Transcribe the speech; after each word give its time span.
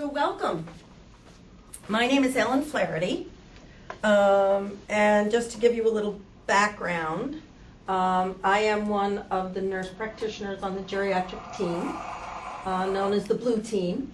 So 0.00 0.08
welcome. 0.08 0.66
My 1.86 2.06
name 2.06 2.24
is 2.24 2.34
Ellen 2.34 2.62
Flaherty. 2.62 3.28
Um, 4.02 4.78
and 4.88 5.30
just 5.30 5.50
to 5.50 5.58
give 5.58 5.74
you 5.74 5.86
a 5.86 5.92
little 5.92 6.18
background, 6.46 7.42
um, 7.86 8.40
I 8.42 8.60
am 8.60 8.88
one 8.88 9.18
of 9.30 9.52
the 9.52 9.60
nurse 9.60 9.90
practitioners 9.90 10.62
on 10.62 10.74
the 10.74 10.80
geriatric 10.84 11.54
team, 11.54 11.94
uh, 12.64 12.86
known 12.86 13.12
as 13.12 13.26
the 13.26 13.34
Blue 13.34 13.60
Team, 13.60 14.10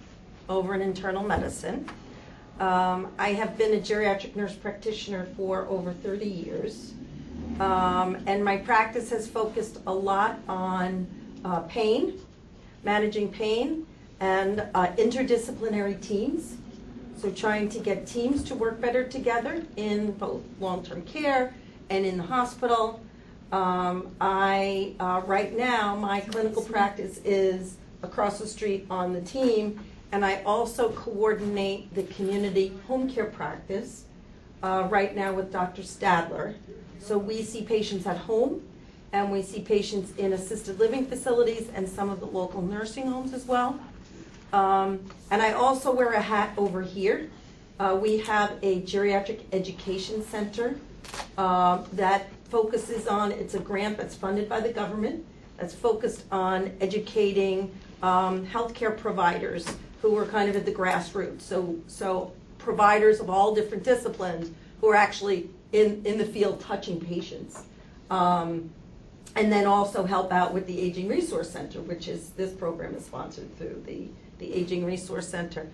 over 0.49 0.75
in 0.75 0.81
internal 0.81 1.23
medicine. 1.23 1.89
Um, 2.59 3.07
I 3.17 3.29
have 3.29 3.57
been 3.57 3.73
a 3.73 3.79
geriatric 3.79 4.35
nurse 4.35 4.55
practitioner 4.55 5.25
for 5.37 5.67
over 5.67 5.93
30 5.93 6.25
years. 6.25 6.95
Um, 7.61 8.17
and 8.27 8.43
my 8.43 8.57
practice 8.57 9.09
has 9.11 9.25
focused 9.25 9.79
a 9.87 9.93
lot 9.93 10.37
on 10.49 11.07
uh, 11.45 11.61
pain, 11.61 12.19
managing 12.83 13.31
pain, 13.31 13.87
and 14.19 14.61
uh, 14.73 14.87
interdisciplinary 14.97 15.99
teams. 16.01 16.57
So, 17.17 17.31
trying 17.31 17.69
to 17.69 17.79
get 17.79 18.05
teams 18.05 18.43
to 18.43 18.55
work 18.55 18.79
better 18.79 19.03
together 19.03 19.63
in 19.75 20.11
both 20.13 20.43
long 20.59 20.83
term 20.83 21.01
care 21.01 21.53
and 21.89 22.05
in 22.05 22.17
the 22.17 22.23
hospital. 22.23 22.99
Um, 23.51 24.15
I, 24.21 24.93
uh, 24.99 25.21
right 25.25 25.55
now, 25.57 25.95
my 25.95 26.21
clinical 26.21 26.61
practice 26.61 27.19
is 27.25 27.77
across 28.03 28.37
the 28.37 28.45
street 28.45 28.85
on 28.91 29.13
the 29.13 29.21
team, 29.21 29.83
and 30.11 30.23
I 30.23 30.43
also 30.43 30.91
coordinate 30.91 31.93
the 31.95 32.03
community 32.03 32.73
home 32.87 33.09
care 33.09 33.25
practice 33.25 34.03
uh, 34.61 34.87
right 34.89 35.15
now 35.15 35.33
with 35.33 35.51
Dr. 35.51 35.81
Stadler. 35.81 36.53
So, 36.99 37.17
we 37.17 37.41
see 37.41 37.63
patients 37.63 38.05
at 38.05 38.17
home 38.17 38.61
and 39.11 39.31
we 39.31 39.41
see 39.41 39.61
patients 39.61 40.15
in 40.17 40.33
assisted 40.33 40.79
living 40.79 41.05
facilities 41.05 41.69
and 41.73 41.87
some 41.87 42.09
of 42.09 42.19
the 42.19 42.25
local 42.25 42.61
nursing 42.61 43.07
homes 43.07 43.33
as 43.33 43.45
well. 43.45 43.79
Um, 44.53 44.99
and 45.31 45.41
I 45.41 45.53
also 45.53 45.91
wear 45.91 46.13
a 46.13 46.21
hat 46.21 46.53
over 46.57 46.81
here. 46.81 47.29
Uh, 47.79 47.97
we 48.01 48.17
have 48.19 48.53
a 48.61 48.81
geriatric 48.81 49.41
education 49.51 50.23
center 50.23 50.79
uh, 51.37 51.83
that 51.93 52.27
focuses 52.49 53.07
on, 53.07 53.31
it's 53.31 53.53
a 53.53 53.59
grant 53.59 53.97
that's 53.97 54.15
funded 54.15 54.47
by 54.49 54.59
the 54.59 54.71
government, 54.71 55.25
that's 55.57 55.73
focused 55.73 56.23
on 56.31 56.71
educating 56.81 57.71
um, 58.01 58.45
healthcare 58.47 58.95
providers 58.95 59.67
who 60.01 60.17
are 60.17 60.25
kind 60.25 60.49
of 60.49 60.55
at 60.55 60.65
the 60.65 60.71
grassroots. 60.71 61.41
So, 61.41 61.75
so 61.87 62.31
providers 62.57 63.19
of 63.19 63.29
all 63.29 63.53
different 63.53 63.83
disciplines 63.83 64.51
who 64.81 64.89
are 64.89 64.95
actually 64.95 65.49
in, 65.71 66.01
in 66.05 66.17
the 66.17 66.25
field 66.25 66.59
touching 66.61 66.99
patients. 66.99 67.63
Um, 68.09 68.69
and 69.35 69.51
then 69.51 69.67
also 69.67 70.03
help 70.03 70.31
out 70.31 70.53
with 70.53 70.65
the 70.65 70.79
Aging 70.79 71.07
Resource 71.07 71.49
Center, 71.49 71.81
which 71.81 72.07
is, 72.07 72.29
this 72.31 72.51
program 72.51 72.95
is 72.95 73.05
sponsored 73.05 73.55
through 73.57 73.83
the, 73.85 74.07
the 74.39 74.53
Aging 74.53 74.85
Resource 74.85 75.27
Center. 75.27 75.67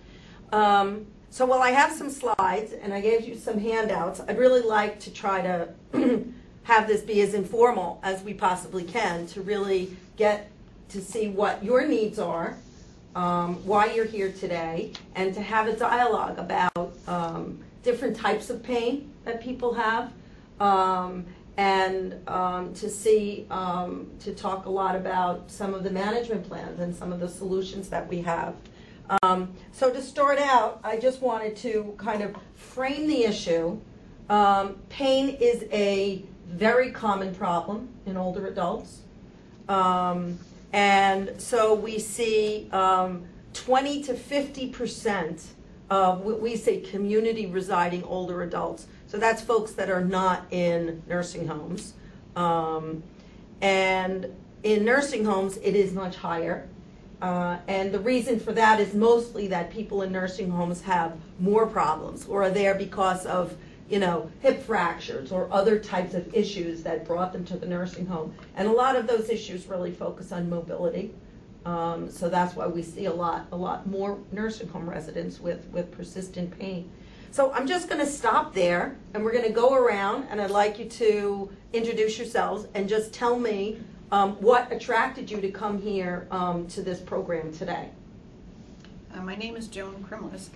Um, 0.52 1.08
so 1.30 1.46
while 1.46 1.62
I 1.62 1.72
have 1.72 1.92
some 1.92 2.10
slides 2.10 2.74
and 2.74 2.94
I 2.94 3.02
gave 3.02 3.28
you 3.28 3.36
some 3.36 3.60
handouts, 3.60 4.22
I'd 4.28 4.38
really 4.38 4.62
like 4.62 5.00
to 5.02 5.12
try 5.12 5.42
to 5.42 5.70
have 6.64 6.88
this 6.88 7.02
be 7.02 7.22
as 7.22 7.34
informal 7.34 8.00
as 8.04 8.24
we 8.24 8.34
possibly 8.34 8.84
can 8.84 9.26
to 9.28 9.42
really 9.42 9.98
get 10.16 10.50
to 10.90 11.02
see 11.02 11.30
what 11.30 11.64
your 11.64 11.88
needs 11.88 12.20
are, 12.20 12.56
um, 13.16 13.56
why 13.66 13.92
you're 13.94 14.06
here 14.06 14.32
today, 14.32 14.92
and 15.16 15.34
to 15.34 15.42
have 15.42 15.68
a 15.68 15.76
dialogue 15.76 16.38
about 16.38 16.94
um, 17.08 17.60
different 17.82 18.16
types 18.16 18.50
of 18.50 18.62
pain 18.62 19.12
that 19.26 19.42
people 19.42 19.74
have. 19.74 20.12
Um, 20.60 21.26
and 21.58 22.28
um, 22.28 22.74
to 22.76 22.90
see, 22.90 23.46
um, 23.52 24.10
to 24.20 24.34
talk 24.34 24.66
a 24.66 24.70
lot 24.70 24.96
about 24.96 25.52
some 25.52 25.74
of 25.74 25.84
the 25.84 25.92
management 25.92 26.48
plans 26.48 26.80
and 26.80 26.96
some 26.96 27.14
of 27.14 27.20
the 27.20 27.30
solutions 27.30 27.90
that 27.90 28.08
we 28.08 28.22
have. 28.22 28.56
Um, 29.22 29.54
so 29.72 29.92
to 29.92 30.02
start 30.02 30.40
out, 30.40 30.80
I 30.84 30.98
just 30.98 31.22
wanted 31.22 31.56
to 31.58 31.94
kind 31.98 32.24
of 32.24 32.36
frame 32.56 33.08
the 33.08 33.26
issue. 33.26 33.80
Um, 34.30 34.78
pain 34.90 35.30
is 35.30 35.66
a 35.72 36.24
very 36.48 36.92
common 36.92 37.36
problem 37.36 37.90
in 38.06 38.18
older 38.18 38.48
adults. 38.48 39.02
Um, 39.70 40.40
and 40.72 41.40
so 41.40 41.74
we 41.76 42.00
see 42.00 42.70
um, 42.72 43.26
20 43.54 44.04
to 44.04 44.16
50 44.16 44.70
percent 44.70 45.46
of 45.90 46.22
what 46.22 46.42
we 46.42 46.56
say 46.56 46.80
community 46.80 47.46
residing 47.46 48.04
older 48.04 48.42
adults 48.42 48.88
so 49.14 49.20
that's 49.20 49.44
folks 49.44 49.74
that 49.74 49.92
are 49.92 50.04
not 50.04 50.44
in 50.50 51.04
nursing 51.08 51.46
homes. 51.46 51.94
Um, 52.36 53.04
and 53.62 54.26
in 54.64 54.84
nursing 54.84 55.24
homes, 55.24 55.58
it 55.58 55.76
is 55.76 55.94
much 55.94 56.16
higher. 56.16 56.68
Uh, 57.22 57.60
and 57.68 57.92
the 57.92 58.00
reason 58.00 58.40
for 58.40 58.54
that 58.54 58.80
is 58.80 58.96
mostly 58.96 59.46
that 59.50 59.70
people 59.70 60.02
in 60.02 60.12
nursing 60.12 60.50
homes 60.50 60.82
have 60.82 61.16
more 61.40 61.68
problems 61.68 62.26
or 62.26 62.42
are 62.42 62.50
there 62.50 62.74
because 62.74 63.28
of, 63.28 63.56
you 63.88 64.00
know, 64.00 64.32
hip 64.42 64.64
fractures 64.64 65.32
or 65.32 65.48
other 65.54 65.78
types 65.78 66.16
of 66.16 66.34
issues 66.34 66.82
that 66.82 67.06
brought 67.06 67.34
them 67.34 67.46
to 67.46 67.56
the 67.56 67.68
nursing 67.68 68.08
home. 68.08 68.34
And 68.56 68.68
a 68.68 68.72
lot 68.72 68.96
of 68.96 69.06
those 69.06 69.30
issues 69.30 69.68
really 69.68 69.92
focus 69.92 70.32
on 70.32 70.50
mobility. 70.50 71.14
Um, 71.68 72.10
so 72.10 72.30
that's 72.30 72.56
why 72.56 72.66
we 72.66 72.82
see 72.82 73.06
a 73.06 73.14
lot, 73.14 73.46
a 73.52 73.56
lot 73.56 73.86
more 73.86 74.18
nursing 74.32 74.70
home 74.70 74.90
residents 74.90 75.40
with, 75.40 75.68
with 75.68 75.92
persistent 75.92 76.58
pain. 76.58 76.90
So 77.34 77.52
I'm 77.52 77.66
just 77.66 77.90
going 77.90 78.00
to 78.00 78.06
stop 78.06 78.54
there 78.54 78.96
and 79.16 79.26
we're 79.26 79.32
going 79.32 79.48
to 79.48 79.52
go 79.52 79.74
around 79.74 80.28
and 80.30 80.40
I'd 80.40 80.52
like 80.52 80.78
you 80.78 80.86
to 80.86 81.52
introduce 81.74 82.20
yourselves 82.20 82.68
and 82.76 82.88
just 82.88 83.12
tell 83.12 83.40
me 83.40 83.80
um, 84.12 84.34
what 84.34 84.72
attracted 84.72 85.32
you 85.32 85.42
to 85.42 85.50
come 85.50 85.82
here 85.82 86.28
um, 86.30 86.68
to 86.68 86.84
this 86.84 87.00
program 87.00 87.52
today. 87.52 87.90
Uh, 89.16 89.22
my 89.22 89.36
name 89.36 89.56
is 89.56 89.68
Joan 89.68 90.06
Krimlisk 90.08 90.50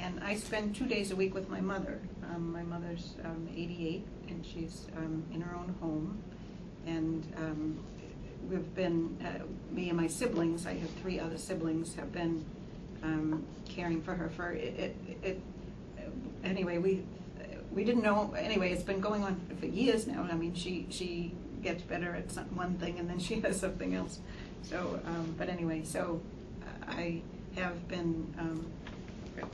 and 0.00 0.18
I 0.18 0.34
spend 0.34 0.74
two 0.74 0.86
days 0.86 1.12
a 1.12 1.16
week 1.16 1.32
with 1.32 1.48
my 1.48 1.60
mother. 1.60 2.00
Um, 2.34 2.52
my 2.52 2.64
mother's 2.64 3.14
um, 3.24 3.48
88 3.54 4.04
and 4.26 4.44
she's 4.44 4.88
um, 4.96 5.22
in 5.32 5.40
her 5.40 5.54
own 5.54 5.76
home 5.80 6.20
and 6.86 7.24
um, 7.36 7.78
we've 8.50 8.74
been, 8.74 9.16
uh, 9.24 9.44
me 9.72 9.90
and 9.90 9.96
my 9.96 10.08
siblings, 10.08 10.66
I 10.66 10.74
have 10.74 10.90
three 11.02 11.20
other 11.20 11.38
siblings, 11.38 11.94
have 11.94 12.10
been 12.10 12.44
caring 13.68 14.02
for 14.02 14.16
her 14.16 14.28
for 14.30 14.50
it, 14.50 14.74
it, 14.76 14.96
it 15.22 15.40
anyway, 16.44 16.78
we 16.78 17.04
we 17.72 17.84
didn't 17.84 18.02
know. 18.02 18.34
Anyway, 18.36 18.72
it's 18.72 18.82
been 18.82 19.00
going 19.00 19.22
on 19.22 19.40
for 19.60 19.66
years 19.66 20.06
now. 20.06 20.26
I 20.30 20.34
mean, 20.34 20.54
she 20.54 20.86
she 20.90 21.32
gets 21.62 21.82
better 21.82 22.14
at 22.14 22.30
some, 22.30 22.44
one 22.56 22.74
thing 22.74 22.98
and 22.98 23.10
then 23.10 23.18
she 23.18 23.40
has 23.42 23.58
something 23.58 23.94
else. 23.94 24.20
So, 24.62 25.00
um, 25.06 25.34
but 25.38 25.48
anyway, 25.48 25.82
so 25.84 26.20
I 26.88 27.22
have 27.56 27.88
been 27.88 28.34
um, 28.38 28.66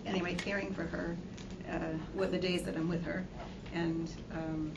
anyway 0.07 0.35
caring 0.35 0.73
for 0.73 0.85
her 0.85 1.17
uh, 1.71 1.97
with 2.15 2.31
the 2.31 2.39
days 2.39 2.63
that 2.63 2.77
I'm 2.77 2.89
with 2.89 3.05
her, 3.05 3.27
and 3.75 4.11
um, 4.33 4.73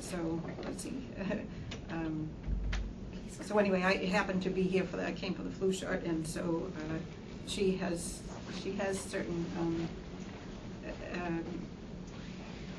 so 0.00 0.40
let's 0.64 0.82
see. 0.82 1.06
um, 1.90 2.28
so 3.42 3.58
anyway, 3.58 3.82
I 3.82 4.06
happened 4.06 4.42
to 4.42 4.50
be 4.50 4.62
here 4.62 4.84
for 4.84 4.96
the, 4.96 5.06
I 5.06 5.12
came 5.12 5.34
for 5.34 5.42
the 5.42 5.50
flu 5.50 5.72
shot, 5.72 6.00
and 6.02 6.26
so 6.26 6.70
uh, 6.76 6.98
she 7.46 7.76
has 7.76 8.20
she 8.62 8.72
has 8.72 8.98
certain 8.98 9.44
um, 9.58 9.88
um, 11.24 11.44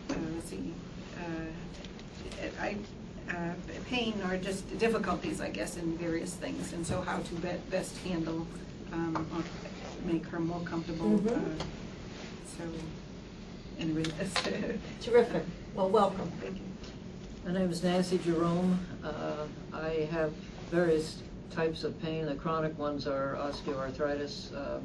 uh, 0.10 0.14
let's 0.36 0.50
see, 0.50 0.74
uh, 1.18 2.62
I, 2.62 2.76
uh, 3.30 3.54
pain 3.90 4.14
or 4.30 4.38
just 4.38 4.78
difficulties, 4.80 5.42
I 5.42 5.50
guess, 5.50 5.78
in 5.78 5.98
various 5.98 6.34
things, 6.34 6.74
and 6.74 6.86
so 6.86 7.02
how 7.02 7.20
to 7.20 7.36
be 7.36 7.50
best 7.70 7.98
handle, 8.00 8.48
um, 8.94 9.28
or 9.36 9.44
make 10.10 10.26
her 10.28 10.40
more 10.40 10.62
comfortable. 10.62 11.20
Mhm. 11.20 11.28
uh, 11.32 11.64
So, 12.58 12.64
anyway, 13.80 14.04
that's, 14.18 14.34
Terrific. 15.02 15.44
Well, 15.76 15.90
welcome. 15.90 16.32
thank 16.42 16.56
you. 16.58 16.62
My 17.46 17.54
name 17.54 17.70
is 17.70 17.84
Nancy 17.84 18.18
Jerome. 18.18 18.80
Uh, 19.04 19.46
I 19.74 20.08
have 20.12 20.34
various 20.72 21.22
types 21.52 21.84
of 21.84 22.00
pain. 22.02 22.26
The 22.26 22.36
chronic 22.36 22.78
ones 22.78 23.08
are 23.08 23.38
osteoarthritis 23.40 24.54
uh, 24.56 24.80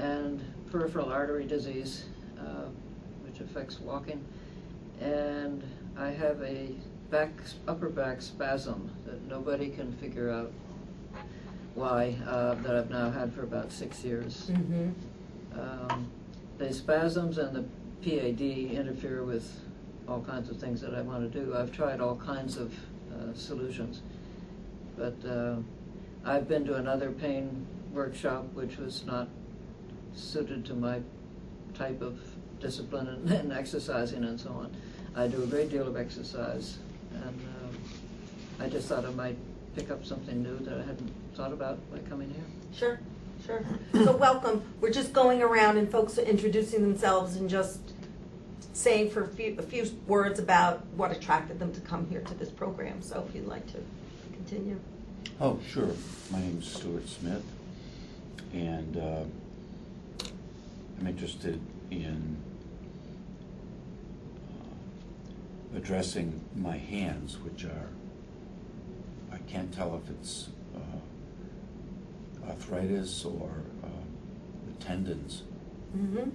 and 0.00 0.40
peripheral 0.70 1.10
artery 1.10 1.46
disease. 1.46 2.04
Uh, 2.38 2.68
which 3.34 3.40
affects 3.40 3.80
walking. 3.80 4.24
And 5.00 5.62
I 5.96 6.10
have 6.10 6.40
a 6.42 6.68
back, 7.10 7.30
upper 7.66 7.88
back 7.88 8.22
spasm 8.22 8.90
that 9.06 9.22
nobody 9.22 9.70
can 9.70 9.92
figure 9.94 10.30
out 10.30 10.52
why, 11.74 12.16
uh, 12.28 12.54
that 12.54 12.76
I've 12.76 12.90
now 12.90 13.10
had 13.10 13.32
for 13.34 13.42
about 13.42 13.72
six 13.72 14.04
years. 14.04 14.50
Mm-hmm. 14.52 14.90
Um, 15.58 16.10
the 16.58 16.72
spasms 16.72 17.38
and 17.38 17.56
the 17.56 17.64
PAD 18.02 18.40
interfere 18.40 19.24
with 19.24 19.60
all 20.06 20.20
kinds 20.20 20.50
of 20.50 20.58
things 20.58 20.80
that 20.82 20.94
I 20.94 21.00
want 21.02 21.32
to 21.32 21.44
do. 21.44 21.56
I've 21.56 21.72
tried 21.72 22.00
all 22.00 22.16
kinds 22.16 22.56
of 22.56 22.72
uh, 23.12 23.34
solutions, 23.34 24.02
but 24.96 25.16
uh, 25.28 25.56
I've 26.24 26.46
been 26.46 26.64
to 26.66 26.74
another 26.74 27.10
pain 27.10 27.66
workshop 27.92 28.44
which 28.54 28.76
was 28.76 29.04
not 29.04 29.28
suited 30.14 30.64
to 30.66 30.74
my 30.74 31.00
type 31.74 32.00
of 32.02 32.18
discipline 32.60 33.08
and, 33.08 33.30
and, 33.30 33.52
exercising 33.52 34.24
and 34.24 34.40
so 34.40 34.50
on. 34.50 34.74
I 35.14 35.26
do 35.28 35.42
a 35.42 35.46
great 35.46 35.70
deal 35.70 35.86
of 35.86 35.96
exercise, 35.96 36.78
and 37.12 37.24
um, 37.24 37.78
I 38.60 38.68
just 38.68 38.88
thought 38.88 39.04
I 39.04 39.10
might 39.10 39.36
pick 39.76 39.90
up 39.90 40.04
something 40.04 40.42
new 40.42 40.58
that 40.60 40.74
I 40.74 40.82
hadn't 40.82 41.12
thought 41.34 41.52
about 41.52 41.78
by 41.92 41.98
coming 42.08 42.30
here. 42.30 42.44
Sure, 42.72 43.00
Sure. 43.44 43.62
So 43.92 44.16
welcome. 44.16 44.62
We're 44.80 44.90
just 44.90 45.12
going 45.12 45.42
around 45.42 45.76
and 45.76 45.90
folks 45.90 46.18
are 46.18 46.22
introducing 46.22 46.80
themselves 46.80 47.36
and 47.36 47.50
just 47.50 47.80
saying 48.72 49.10
for 49.10 49.24
a 49.24 49.28
few, 49.28 49.56
a 49.58 49.62
few 49.62 49.84
words 50.06 50.38
about 50.38 50.84
what 50.96 51.12
attracted 51.12 51.58
them 51.58 51.72
to 51.74 51.80
come 51.80 52.08
here 52.08 52.22
to 52.22 52.34
this 52.34 52.48
program. 52.48 53.02
So 53.02 53.24
if 53.28 53.34
you'd 53.34 53.46
like 53.46 53.66
to 53.72 53.78
continue. 54.32 54.80
Oh, 55.40 55.58
sure. 55.68 55.90
My 56.30 56.38
name 56.38 56.58
is 56.58 56.66
Stuart 56.66 57.06
Smith, 57.08 57.44
and 58.52 58.96
uh, 58.96 59.24
I'm 61.00 61.06
interested 61.06 61.60
in 61.90 62.36
uh, 64.48 65.76
addressing 65.76 66.40
my 66.56 66.76
hands, 66.76 67.38
which 67.40 67.64
are, 67.64 67.88
I 69.32 69.38
can't 69.50 69.72
tell 69.72 70.00
if 70.02 70.10
it's 70.10 70.48
uh, 70.74 72.48
arthritis 72.48 73.24
or 73.24 73.50
uh, 73.82 73.88
the 74.66 74.84
tendons, 74.84 75.42
Mm-hmm. 75.96 76.28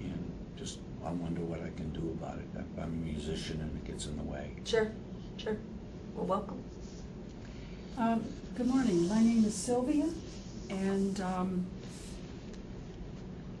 and 0.00 0.32
just, 0.56 0.78
I 1.04 1.10
wonder 1.10 1.40
what 1.40 1.58
I 1.62 1.70
can 1.76 1.90
do 1.90 2.10
about 2.16 2.38
it. 2.38 2.44
I'm 2.56 2.64
I'm 2.80 2.84
a 2.92 3.12
musician 3.12 3.60
and 3.60 3.76
it 3.76 3.84
gets 3.84 4.06
in 4.06 4.16
the 4.16 4.22
way. 4.22 4.52
Sure, 4.64 4.92
sure. 5.36 5.56
Well, 6.14 6.26
welcome. 6.26 6.62
Um, 7.98 8.24
Good 8.56 8.68
morning, 8.68 9.08
my 9.08 9.20
name 9.20 9.44
is 9.44 9.52
Sylvia, 9.54 10.06
and, 10.70 11.20
um, 11.20 11.66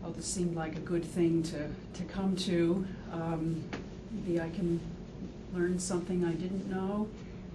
oh, 0.06 0.12
this 0.12 0.26
seemed 0.26 0.54
like 0.54 0.76
a 0.76 0.80
good 0.80 1.04
thing 1.04 1.42
to, 1.42 1.68
to 1.94 2.04
come 2.04 2.36
to. 2.36 2.86
Um, 3.12 3.64
Maybe 4.12 4.40
I 4.40 4.48
can 4.48 4.80
learn 5.52 5.78
something 5.78 6.24
I 6.24 6.32
didn't 6.32 6.70
know. 6.70 7.08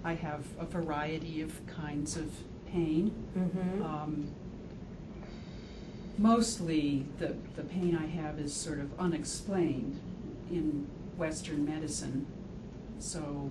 I 0.03 0.13
have 0.13 0.45
a 0.59 0.65
variety 0.65 1.41
of 1.41 1.65
kinds 1.65 2.17
of 2.17 2.29
pain. 2.71 3.11
Mm-hmm. 3.37 3.83
Um, 3.83 4.27
Mostly, 6.17 7.05
the, 7.17 7.35
the 7.55 7.63
pain 7.63 7.97
I 7.99 8.05
have 8.05 8.37
is 8.37 8.53
sort 8.53 8.79
of 8.79 8.91
unexplained 8.99 9.99
in 10.51 10.87
Western 11.17 11.65
medicine, 11.65 12.27
so 12.99 13.49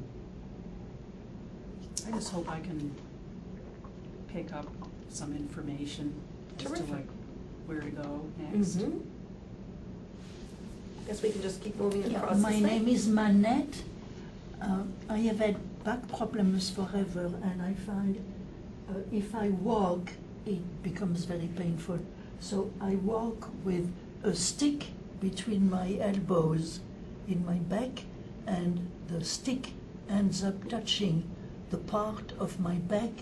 I 2.06 2.12
just 2.12 2.30
hope 2.30 2.48
I 2.48 2.60
can 2.60 2.94
pick 4.28 4.52
up 4.52 4.68
some 5.08 5.34
information 5.34 6.14
as 6.58 6.62
to 6.62 6.68
Terrific. 6.68 6.90
like 6.90 7.06
where 7.70 7.80
to 7.80 7.90
go 7.90 8.26
next. 8.38 8.78
Mm-hmm. 8.78 8.98
Guess 11.06 11.22
we 11.22 11.30
can 11.30 11.42
just 11.42 11.62
keep 11.62 11.76
moving 11.76 12.10
Yeah, 12.10 12.18
across 12.18 12.38
my 12.38 12.52
site. 12.52 12.62
name 12.62 12.88
is 12.88 13.06
Manette. 13.08 13.84
Um, 14.60 14.92
I 15.08 15.18
have 15.18 15.38
had 15.38 15.56
back 15.84 16.06
problems 16.08 16.68
forever, 16.70 17.26
and 17.42 17.62
I 17.62 17.74
find 17.74 18.16
uh, 18.90 18.94
if 19.12 19.34
I 19.34 19.50
walk, 19.50 20.10
it 20.46 20.82
becomes 20.82 21.24
very 21.26 21.48
painful. 21.56 22.00
So 22.40 22.70
I 22.80 22.96
walk 22.96 23.48
with 23.64 23.92
a 24.24 24.34
stick 24.34 24.86
between 25.20 25.70
my 25.70 25.96
elbows 26.00 26.80
in 27.28 27.46
my 27.46 27.58
back, 27.74 28.02
and 28.48 28.90
the 29.06 29.24
stick 29.24 29.72
ends 30.08 30.42
up 30.42 30.68
touching 30.68 31.22
the 31.70 31.76
part 31.76 32.32
of 32.40 32.58
my 32.58 32.74
back 32.74 33.12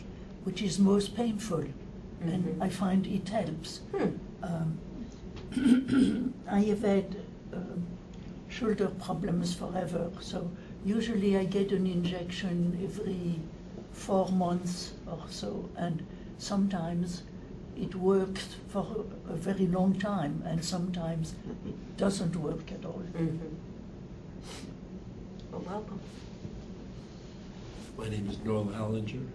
which 0.44 0.62
is 0.62 0.78
most 0.78 1.14
painful, 1.14 1.64
Mhm. 1.64 2.32
and 2.32 2.62
I 2.62 2.70
find 2.70 3.06
it 3.06 3.28
helps. 3.28 3.80
Hmm. 3.94 4.12
Um, 4.42 4.78
I 6.50 6.60
have 6.60 6.82
had 6.82 7.16
um, 7.52 7.86
shoulder 8.48 8.88
problems 9.00 9.54
forever, 9.54 10.10
so 10.20 10.50
usually 10.84 11.36
I 11.36 11.44
get 11.44 11.72
an 11.72 11.86
injection 11.86 12.78
every 12.82 13.40
four 13.92 14.28
months 14.30 14.92
or 15.06 15.22
so, 15.28 15.68
and 15.76 16.06
sometimes 16.38 17.22
it 17.76 17.94
works 17.94 18.56
for 18.68 19.04
a 19.28 19.34
very 19.34 19.66
long 19.66 19.98
time, 19.98 20.42
and 20.46 20.64
sometimes 20.64 21.34
it 21.66 21.96
doesn't 21.96 22.34
work 22.36 22.72
at 22.72 22.84
all. 22.84 23.02
Mm-hmm. 23.14 23.54
Well, 25.52 25.62
welcome. 25.62 26.00
My 27.96 28.08
name 28.08 28.28
is 28.30 28.38
Norm 28.44 28.68
Allinger. 28.68 29.26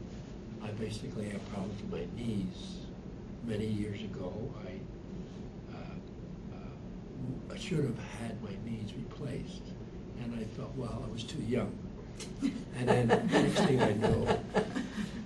I 0.63 0.67
basically 0.71 1.29
have 1.29 1.49
problems 1.51 1.81
with 1.81 1.91
my 1.91 2.07
knees. 2.15 2.77
Many 3.45 3.65
years 3.65 3.99
ago, 4.01 4.31
I, 4.65 4.79
I 7.51 7.57
should 7.57 7.83
have 7.83 7.99
had 8.21 8.41
my 8.41 8.51
knees 8.65 8.93
replaced, 8.95 9.63
and 10.21 10.33
I 10.39 10.43
thought, 10.55 10.75
well, 10.75 11.03
I 11.07 11.11
was 11.11 11.23
too 11.23 11.41
young. 11.41 11.71
And 12.77 12.87
then 12.87 13.07
the 13.07 13.15
next 13.15 13.61
thing 13.61 13.81
I 13.81 13.93
know, 13.93 14.39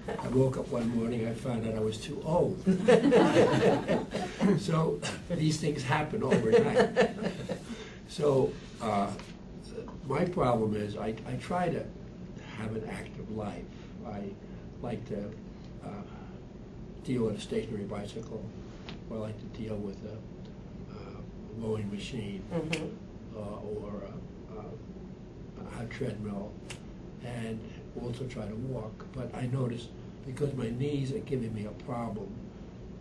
I 0.07 0.27
woke 0.29 0.57
up 0.57 0.67
one 0.69 0.87
morning, 0.97 1.27
I 1.27 1.33
found 1.33 1.67
out 1.67 1.75
I 1.75 1.79
was 1.79 1.97
too 1.97 2.21
old. 2.25 2.61
so 4.59 4.99
these 5.29 5.57
things 5.57 5.83
happen 5.83 6.23
overnight. 6.23 7.09
So 8.09 8.51
uh, 8.81 9.11
my 10.07 10.25
problem 10.25 10.75
is 10.75 10.95
I, 10.97 11.13
I 11.27 11.33
try 11.39 11.69
to 11.69 11.83
have 12.57 12.75
an 12.75 12.87
active 12.89 13.29
life. 13.35 13.63
I 14.07 14.23
like 14.81 15.07
to 15.09 15.29
uh, 15.83 15.89
deal 17.03 17.23
with 17.23 17.37
a 17.37 17.41
stationary 17.41 17.83
bicycle, 17.83 18.43
or 19.09 19.17
I 19.17 19.19
like 19.19 19.37
to 19.39 19.61
deal 19.61 19.75
with 19.75 19.97
a, 20.05 20.17
mowing 21.59 21.89
machine, 21.91 22.43
Mm-hmm. 22.53 22.85
uh, 23.35 23.39
or 23.39 24.03
a, 24.03 25.79
a, 25.79 25.83
a 25.83 25.85
treadmill, 25.87 26.51
and 27.25 27.59
also 28.01 28.25
try 28.25 28.45
to 28.45 28.55
walk. 28.55 29.05
But 29.13 29.33
I 29.35 29.47
notice 29.47 29.87
because 30.25 30.53
my 30.53 30.69
knees 30.69 31.11
are 31.13 31.19
giving 31.19 31.53
me 31.53 31.65
a 31.65 31.83
problem, 31.83 32.29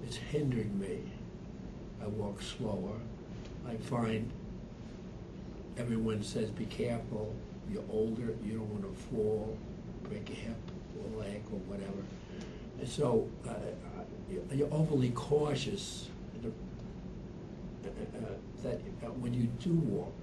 it's 0.04 0.16
hindering 0.16 0.78
me. 0.78 1.00
I 2.02 2.06
walk 2.06 2.40
slower. 2.42 2.98
I 3.68 3.74
find 3.76 4.30
everyone 5.76 6.22
says 6.22 6.50
be 6.50 6.66
careful. 6.66 7.34
You're 7.72 7.82
older. 7.90 8.34
You 8.44 8.52
don't 8.58 8.70
want 8.72 8.82
to 8.82 9.02
fall, 9.10 9.56
break 10.04 10.28
a 10.30 10.34
hip 10.34 10.56
or 10.98 11.20
leg 11.22 11.42
or 11.52 11.58
whatever. 11.66 12.02
And 12.78 12.88
so 12.88 13.28
uh, 13.46 13.50
uh, 13.50 14.54
you're 14.54 14.72
overly 14.72 15.10
cautious 15.10 16.08
that 18.62 18.80
uh, 19.04 19.10
when 19.20 19.34
you 19.34 19.44
do 19.60 19.74
walk. 19.74 20.14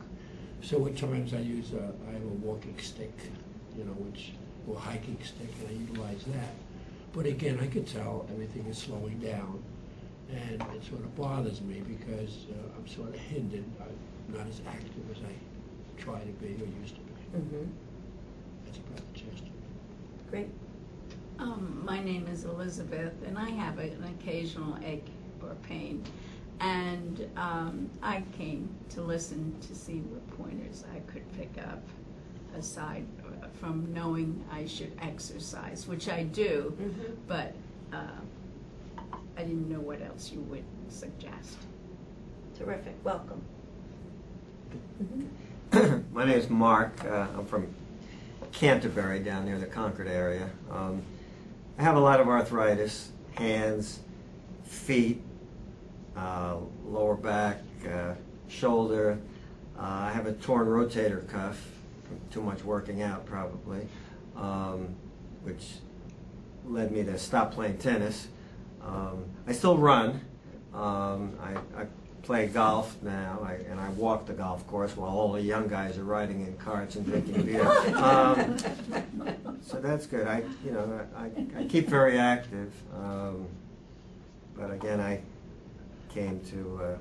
So 0.62 0.88
at 0.88 0.95
times 0.98 1.33
I 1.33 1.39
use 1.39 1.74
a, 1.74 1.94
I 2.10 2.13
have 2.13 2.24
a 2.24 2.36
walking 2.42 2.77
stick, 2.80 3.13
you 3.77 3.83
know, 3.83 3.92
which 3.94 4.31
or 4.68 4.80
hiking 4.80 5.18
stick, 5.24 5.50
and 5.62 5.69
I 5.69 5.92
utilize 5.92 6.24
that. 6.25 6.54
But 7.12 7.25
again, 7.25 7.60
I 7.62 7.67
could 7.67 7.86
tell 7.86 8.25
everything 8.32 8.65
is 8.65 8.77
slowing 8.77 9.20
down, 9.20 9.62
and 10.32 10.62
it 10.62 10.84
sort 10.84 11.01
of 11.01 11.15
bothers 11.15 11.62
me 11.62 11.82
because 11.82 12.46
uh, 12.50 12.77
I'm 12.77 12.88
sort 12.88 13.10
of 13.10 13.15
hindered. 13.15 13.65
I'm 13.82 14.36
not 14.36 14.48
as 14.48 14.62
active 14.67 15.03
as 15.12 15.17
I 15.17 16.01
try 16.01 16.20
to 16.20 16.32
be 16.34 16.48
or 16.48 16.67
used 16.82 16.96
to 16.96 17.01
be. 17.01 17.38
Mm-hmm. 17.38 17.65
That's 18.65 18.77
about 18.77 19.13
the 19.13 19.20
gist. 19.20 19.43
Great. 20.29 20.48
Um, 21.39 21.82
my 21.86 22.01
name 22.01 22.27
is 22.27 22.46
Elizabeth, 22.46 23.13
and 23.25 23.38
I 23.38 23.50
have 23.50 23.79
an 23.79 24.03
occasional 24.20 24.77
ache 24.84 25.08
or 25.41 25.55
pain. 25.67 26.03
And 26.60 27.29
um, 27.36 27.89
I 28.01 28.24
came 28.38 28.69
to 28.91 29.01
listen 29.01 29.55
to 29.67 29.75
see 29.75 30.00
what 30.00 30.27
pointers 30.38 30.83
I 30.95 31.00
could 31.12 31.24
pick 31.38 31.51
up 31.65 31.81
aside 32.57 33.05
from 33.60 33.91
knowing 33.93 34.43
I 34.51 34.65
should 34.65 34.91
exercise, 35.01 35.88
which 35.88 36.10
I 36.10 36.24
do, 36.24 36.75
Mhm. 36.79 37.15
but 37.27 37.53
uh, 37.91 38.19
I 39.38 39.41
didn't 39.43 39.69
know 39.69 39.79
what 39.79 40.01
else 40.01 40.31
you 40.31 40.41
would 40.41 40.63
suggest. 40.89 41.57
Terrific. 42.57 42.93
Welcome. 43.03 43.41
Mhm. 45.01 46.03
My 46.13 46.25
name 46.25 46.38
is 46.38 46.50
Mark. 46.50 47.03
Uh, 47.05 47.27
I'm 47.38 47.45
from 47.45 47.67
Canterbury, 48.51 49.19
down 49.19 49.45
near 49.45 49.57
the 49.57 49.65
Concord 49.65 50.07
area. 50.07 50.50
Um, 50.72 51.01
I 51.79 51.83
have 51.83 51.95
a 51.95 52.00
lot 52.00 52.19
of 52.19 52.27
arthritis, 52.27 53.10
hands, 53.36 54.00
feet, 54.63 55.22
uh, 56.15 56.58
lower 56.86 57.15
back, 57.15 57.62
uh, 57.91 58.13
shoulder. 58.48 59.20
Uh, 59.77 59.82
I 59.82 60.12
have 60.12 60.27
a 60.27 60.34
torn 60.34 60.67
rotator 60.67 61.27
cuff 61.27 61.70
from 62.05 62.20
too 62.32 62.41
much 62.41 62.63
working 62.63 63.01
out, 63.01 63.25
probably, 63.25 63.88
um, 64.36 64.96
which 65.43 65.74
led 66.65 66.91
me 66.91 67.03
to 67.03 67.17
stop 67.17 67.53
playing 67.53 67.77
tennis. 67.77 68.27
Um, 68.82 69.25
I 69.48 69.53
still 69.53 69.77
run. 69.77 70.22
Um, 70.74 71.38
I, 71.41 71.82
I 71.82 71.86
play 72.24 72.48
golf 72.48 72.96
now, 73.01 73.39
I, 73.43 73.53
and 73.70 73.79
I 73.79 73.89
walk 73.89 74.25
the 74.25 74.34
golf 74.34 74.65
course 74.67 74.96
while 74.96 75.10
all 75.10 75.34
the 75.34 75.41
young 75.41 75.67
guys 75.67 75.98
are 75.98 76.03
riding 76.03 76.46
in 76.46 76.55
carts 76.58 76.96
and 76.96 77.05
drinking 77.05 77.43
beer. 77.43 77.63
Um, 77.93 78.58
so 79.62 79.79
that's 79.79 80.05
good. 80.05 80.27
I, 80.27 80.43
you 80.63 80.72
know, 80.72 81.08
I, 81.15 81.32
I 81.58 81.65
keep 81.65 81.88
very 81.88 82.17
active. 82.17 82.74
Um, 82.93 83.48
but 84.55 84.72
again, 84.72 85.00
I 85.00 85.22
came 86.13 86.39
to 86.41 86.79
uh, 86.84 86.98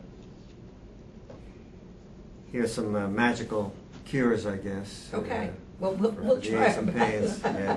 hear 2.50 2.66
some 2.66 2.94
uh, 2.94 3.08
magical 3.08 3.74
cures, 4.06 4.46
I 4.46 4.56
guess. 4.56 5.10
Okay. 5.12 5.48
uh, 5.48 5.52
Well, 5.80 5.92
we'll, 5.94 6.12
for 6.12 6.22
we'll 6.22 6.36
the 6.36 6.48
try. 6.50 6.66
aches 6.66 6.76
and 6.78 6.88
our 6.90 6.94
pains. 7.06 7.40
Yeah. 7.44 7.76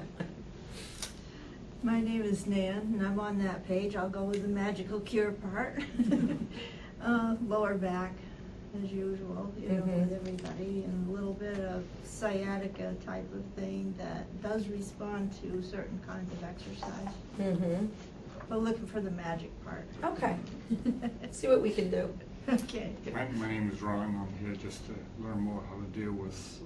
My 1.82 2.00
name 2.00 2.22
is 2.22 2.46
Nan, 2.46 2.94
and 2.98 3.06
I'm 3.06 3.20
on 3.20 3.38
that 3.38 3.66
page. 3.68 3.94
I'll 3.94 4.08
go 4.08 4.24
with 4.24 4.42
the 4.42 4.48
magical 4.48 4.98
cure 5.00 5.30
part. 5.32 5.80
uh, 7.02 7.36
lower 7.46 7.74
back, 7.74 8.12
as 8.82 8.90
usual, 8.90 9.52
you 9.60 9.68
know, 9.68 9.82
Mhm. 9.82 10.00
with 10.10 10.12
everybody, 10.20 10.82
and 10.84 11.08
a 11.08 11.12
little 11.12 11.34
bit 11.34 11.56
of 11.60 11.84
sciatica 12.04 12.94
type 13.06 13.32
of 13.32 13.44
thing 13.62 13.94
that 13.96 14.26
does 14.42 14.66
respond 14.68 15.30
to 15.40 15.62
certain 15.62 16.00
kinds 16.04 16.32
of 16.32 16.42
exercise. 16.42 17.14
Mm-hmm. 17.40 17.86
But 18.48 18.62
looking 18.62 18.86
for 18.86 19.00
the 19.00 19.10
magic 19.10 19.50
part. 19.64 19.86
Okay, 20.02 20.36
let's 21.20 21.38
see 21.40 21.48
what 21.48 21.60
we 21.60 21.70
can 21.70 21.90
do. 21.90 22.12
okay. 22.48 22.92
My, 23.12 23.26
my 23.32 23.48
name 23.48 23.70
is 23.70 23.82
Ron. 23.82 24.00
I'm 24.00 24.46
here 24.46 24.56
just 24.56 24.86
to 24.86 24.94
learn 25.20 25.40
more 25.40 25.62
how 25.68 25.76
to 25.76 25.86
deal 25.98 26.12
with 26.12 26.60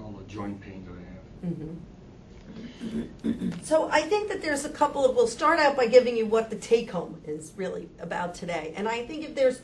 all 0.00 0.12
the 0.12 0.24
joint 0.24 0.60
pain 0.60 0.86
that 0.86 0.94
I 0.94 1.04
have. 1.12 1.52
Mm-hmm. 1.52 1.74
So 3.62 3.88
I 3.90 4.02
think 4.02 4.28
that 4.28 4.42
there's 4.42 4.64
a 4.64 4.70
couple 4.70 5.04
of, 5.04 5.14
we'll 5.14 5.26
start 5.26 5.58
out 5.58 5.76
by 5.76 5.86
giving 5.86 6.16
you 6.16 6.26
what 6.26 6.50
the 6.50 6.56
take 6.56 6.90
home 6.90 7.20
is 7.26 7.52
really 7.56 7.88
about 8.00 8.34
today. 8.34 8.72
And 8.76 8.88
I 8.88 9.04
think 9.06 9.24
if 9.24 9.34
there's 9.34 9.60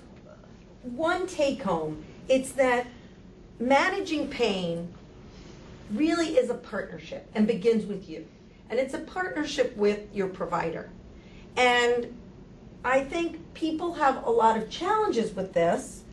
one 0.82 1.26
take 1.26 1.62
home, 1.62 2.04
it's 2.28 2.52
that 2.52 2.86
managing 3.58 4.28
pain 4.28 4.92
really 5.92 6.36
is 6.36 6.50
a 6.50 6.54
partnership 6.54 7.28
and 7.34 7.46
begins 7.46 7.86
with 7.86 8.08
you. 8.08 8.26
And 8.70 8.78
it's 8.78 8.94
a 8.94 8.98
partnership 8.98 9.76
with 9.76 10.14
your 10.14 10.28
provider. 10.28 10.90
And 11.58 12.16
I 12.84 13.00
think 13.00 13.52
people 13.52 13.94
have 13.94 14.24
a 14.24 14.30
lot 14.30 14.56
of 14.56 14.70
challenges 14.70 15.34
with 15.34 15.54
this, 15.54 16.04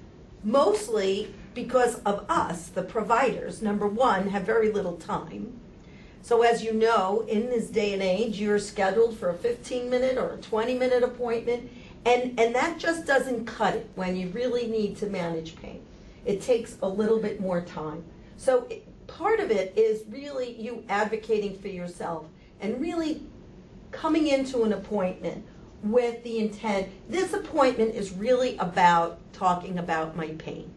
mostly 0.44 1.32
because 1.54 2.00
of 2.00 2.26
us, 2.28 2.68
the 2.68 2.82
providers, 2.82 3.62
number 3.62 3.88
one, 3.88 4.30
have 4.30 4.42
very 4.42 4.72
little 4.72 4.98
time. 4.98 5.60
So, 6.24 6.42
as 6.42 6.64
you 6.64 6.74
know, 6.74 7.24
in 7.28 7.52
this 7.52 7.68
day 7.68 7.94
and 7.94 8.02
age, 8.02 8.40
you're 8.40 8.58
scheduled 8.58 9.20
for 9.20 9.30
a 9.30 9.36
15 9.36 9.88
minute 9.88 10.18
or 10.18 10.32
a 10.34 10.38
20 10.38 10.80
minute 10.80 11.04
appointment, 11.04 11.70
and, 12.06 12.40
and 12.40 12.56
that 12.56 12.80
just 12.80 13.06
doesn't 13.06 13.46
cut 13.46 13.76
it 13.76 13.90
when 13.94 14.16
you 14.16 14.30
really 14.30 14.66
need 14.66 14.98
to 14.98 15.06
manage 15.06 15.56
pain. 15.58 15.82
It 16.26 16.42
takes 16.42 16.78
a 16.82 16.90
little 16.90 17.20
bit 17.20 17.40
more 17.40 17.62
time. 17.62 18.04
So, 18.38 18.66
it, 18.72 18.84
part 19.06 19.40
of 19.40 19.52
it 19.52 19.78
is 19.78 20.06
really 20.10 20.60
you 20.60 20.84
advocating 20.90 21.56
for 21.60 21.68
yourself 21.68 22.26
and 22.60 22.82
really 22.82 23.22
coming 23.96 24.28
into 24.28 24.64
an 24.64 24.74
appointment 24.74 25.46
with 25.84 26.24
the 26.24 26.40
intent 26.40 26.88
this 27.10 27.34
appointment 27.34 27.96
is 27.96 28.12
really 28.12 28.58
about 28.58 29.20
talking 29.34 29.78
about 29.78 30.16
my 30.16 30.30
pain. 30.38 30.72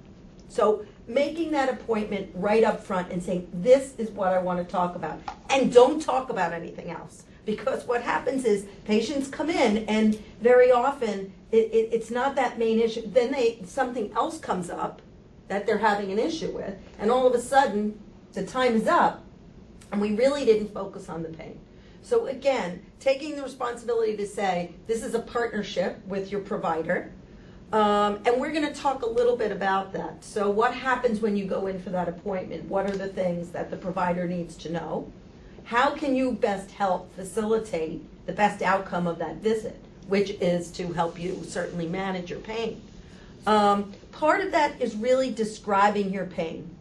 So 0.49 0.85
making 1.07 1.51
that 1.53 1.69
appointment 1.69 2.31
right 2.35 2.65
up 2.65 2.85
front 2.85 3.11
and 3.11 3.23
saying, 3.23 3.49
this 3.53 3.95
is 3.99 4.11
what 4.11 4.33
I 4.33 4.39
want 4.39 4.59
to 4.59 4.71
talk 4.71 4.95
about. 4.95 5.21
And 5.51 5.73
don't 5.73 6.01
talk 6.01 6.31
about 6.31 6.53
anything 6.53 6.91
else. 6.91 7.25
Because 7.45 7.87
what 7.87 8.03
happens 8.03 8.45
is 8.45 8.67
patients 8.85 9.29
come 9.29 9.49
in 9.49 9.79
and 9.87 10.23
very 10.43 10.71
often 10.71 11.33
it, 11.51 11.73
it, 11.73 11.89
it's 11.93 12.11
not 12.11 12.37
that 12.37 12.59
main 12.59 12.79
issue. 12.79 13.03
Then 13.07 13.33
they 13.33 13.61
something 13.65 14.13
else 14.13 14.39
comes 14.39 14.69
up 14.69 15.01
that 15.49 15.67
they're 15.67 15.79
having 15.79 16.13
an 16.13 16.19
issue 16.19 16.51
with, 16.51 16.77
and 16.99 17.11
all 17.11 17.27
of 17.27 17.35
a 17.35 17.41
sudden 17.41 17.99
the 18.35 18.45
time 18.45 18.75
is 18.75 18.87
up, 18.87 19.25
and 19.91 19.99
we 19.99 20.15
really 20.15 20.45
didn't 20.45 20.75
focus 20.75 21.09
on 21.09 21.23
the 21.23 21.31
pain. 21.31 21.59
So 22.09 22.27
again, 22.27 22.87
taking 23.01 23.37
the 23.37 23.43
responsibility 23.43 24.17
to 24.17 24.27
say 24.27 24.73
this 24.87 25.05
is 25.05 25.13
a 25.15 25.19
partnership 25.19 26.03
with 26.07 26.33
your 26.33 26.41
provider, 26.41 27.13
um, 27.71 28.21
and 28.25 28.41
we're 28.41 28.51
going 28.51 28.67
to 28.67 28.73
talk 28.73 29.03
a 29.03 29.07
little 29.07 29.37
bit 29.37 29.53
about 29.53 29.93
that. 29.93 30.25
So, 30.25 30.51
what 30.51 30.73
happens 30.73 31.21
when 31.21 31.37
you 31.37 31.45
go 31.45 31.67
in 31.67 31.79
for 31.83 31.91
that 31.91 32.09
appointment? 32.09 32.65
What 32.65 32.89
are 32.89 32.97
the 32.97 33.09
things 33.09 33.51
that 33.51 33.71
the 33.71 33.77
provider 33.77 34.27
needs 34.27 34.57
to 34.57 34.73
know? 34.73 35.13
How 35.65 35.91
can 35.91 36.17
you 36.17 36.33
best 36.33 36.71
help 36.71 37.15
facilitate 37.15 38.03
the 38.25 38.33
best 38.33 38.63
outcome 38.63 39.07
of 39.07 39.19
that 39.19 39.37
visit, 39.37 39.77
which 40.07 40.31
is 40.41 40.71
to 40.73 40.95
help 40.95 41.21
you 41.21 41.43
certainly 41.45 41.87
manage 41.87 42.31
your 42.31 42.41
pain? 42.41 42.81
Um, 43.47 43.93
part 44.13 44.41
of 44.41 44.51
that 44.53 44.81
is 44.81 44.97
really 44.97 45.31
describing 45.31 46.11
your 46.11 46.25
pain. 46.25 46.75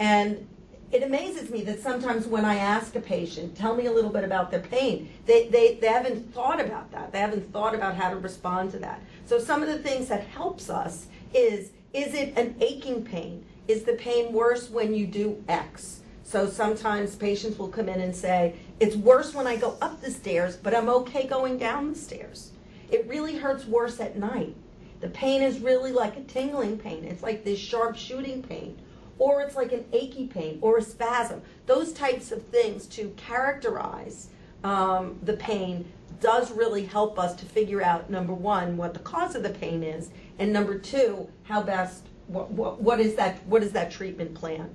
And 0.00 0.48
it 0.92 1.02
amazes 1.02 1.48
me 1.50 1.62
that 1.62 1.80
sometimes 1.80 2.26
when 2.26 2.44
I 2.44 2.56
ask 2.56 2.94
a 2.94 3.00
patient, 3.00 3.56
tell 3.56 3.74
me 3.74 3.86
a 3.86 3.92
little 3.92 4.10
bit 4.10 4.24
about 4.24 4.50
their 4.50 4.60
pain, 4.60 5.08
they, 5.24 5.48
they, 5.48 5.76
they 5.76 5.86
haven't 5.86 6.34
thought 6.34 6.60
about 6.60 6.92
that. 6.92 7.12
They 7.12 7.18
haven't 7.18 7.50
thought 7.50 7.74
about 7.74 7.96
how 7.96 8.10
to 8.10 8.16
respond 8.16 8.72
to 8.72 8.78
that. 8.80 9.00
So 9.24 9.38
some 9.38 9.62
of 9.62 9.68
the 9.68 9.78
things 9.78 10.08
that 10.08 10.26
helps 10.26 10.68
us 10.68 11.06
is, 11.32 11.70
is 11.94 12.12
it 12.12 12.36
an 12.36 12.56
aching 12.60 13.04
pain? 13.04 13.42
Is 13.68 13.84
the 13.84 13.94
pain 13.94 14.34
worse 14.34 14.68
when 14.68 14.94
you 14.94 15.06
do 15.06 15.42
X? 15.48 16.00
So 16.24 16.46
sometimes 16.46 17.14
patients 17.14 17.58
will 17.58 17.68
come 17.68 17.88
in 17.88 18.00
and 18.00 18.14
say, 18.14 18.54
it's 18.78 18.96
worse 18.96 19.34
when 19.34 19.46
I 19.46 19.56
go 19.56 19.78
up 19.80 20.02
the 20.02 20.10
stairs, 20.10 20.56
but 20.56 20.74
I'm 20.74 20.90
okay 20.90 21.26
going 21.26 21.56
down 21.56 21.88
the 21.88 21.98
stairs. 21.98 22.52
It 22.90 23.08
really 23.08 23.36
hurts 23.36 23.64
worse 23.64 23.98
at 23.98 24.18
night. 24.18 24.54
The 25.00 25.08
pain 25.08 25.40
is 25.40 25.60
really 25.60 25.90
like 25.90 26.18
a 26.18 26.22
tingling 26.22 26.78
pain. 26.78 27.04
It's 27.04 27.22
like 27.22 27.44
this 27.44 27.58
sharp 27.58 27.96
shooting 27.96 28.42
pain 28.42 28.78
or 29.22 29.40
it's 29.40 29.54
like 29.54 29.70
an 29.70 29.84
achy 29.92 30.26
pain 30.26 30.58
or 30.60 30.78
a 30.78 30.82
spasm. 30.82 31.40
Those 31.66 31.92
types 31.92 32.32
of 32.32 32.42
things 32.46 32.86
to 32.86 33.10
characterize 33.10 34.30
um, 34.64 35.16
the 35.22 35.34
pain 35.34 35.84
does 36.18 36.50
really 36.50 36.84
help 36.84 37.20
us 37.20 37.36
to 37.36 37.44
figure 37.44 37.80
out 37.80 38.10
number 38.10 38.34
one 38.34 38.76
what 38.76 38.94
the 38.94 39.00
cause 39.00 39.36
of 39.36 39.44
the 39.44 39.50
pain 39.50 39.84
is, 39.84 40.10
and 40.40 40.52
number 40.52 40.76
two 40.76 41.28
how 41.44 41.62
best 41.62 42.08
what, 42.26 42.50
what, 42.50 42.80
what 42.82 42.98
is 42.98 43.14
that 43.14 43.46
what 43.46 43.62
is 43.62 43.70
that 43.70 43.92
treatment 43.92 44.34
plan. 44.34 44.70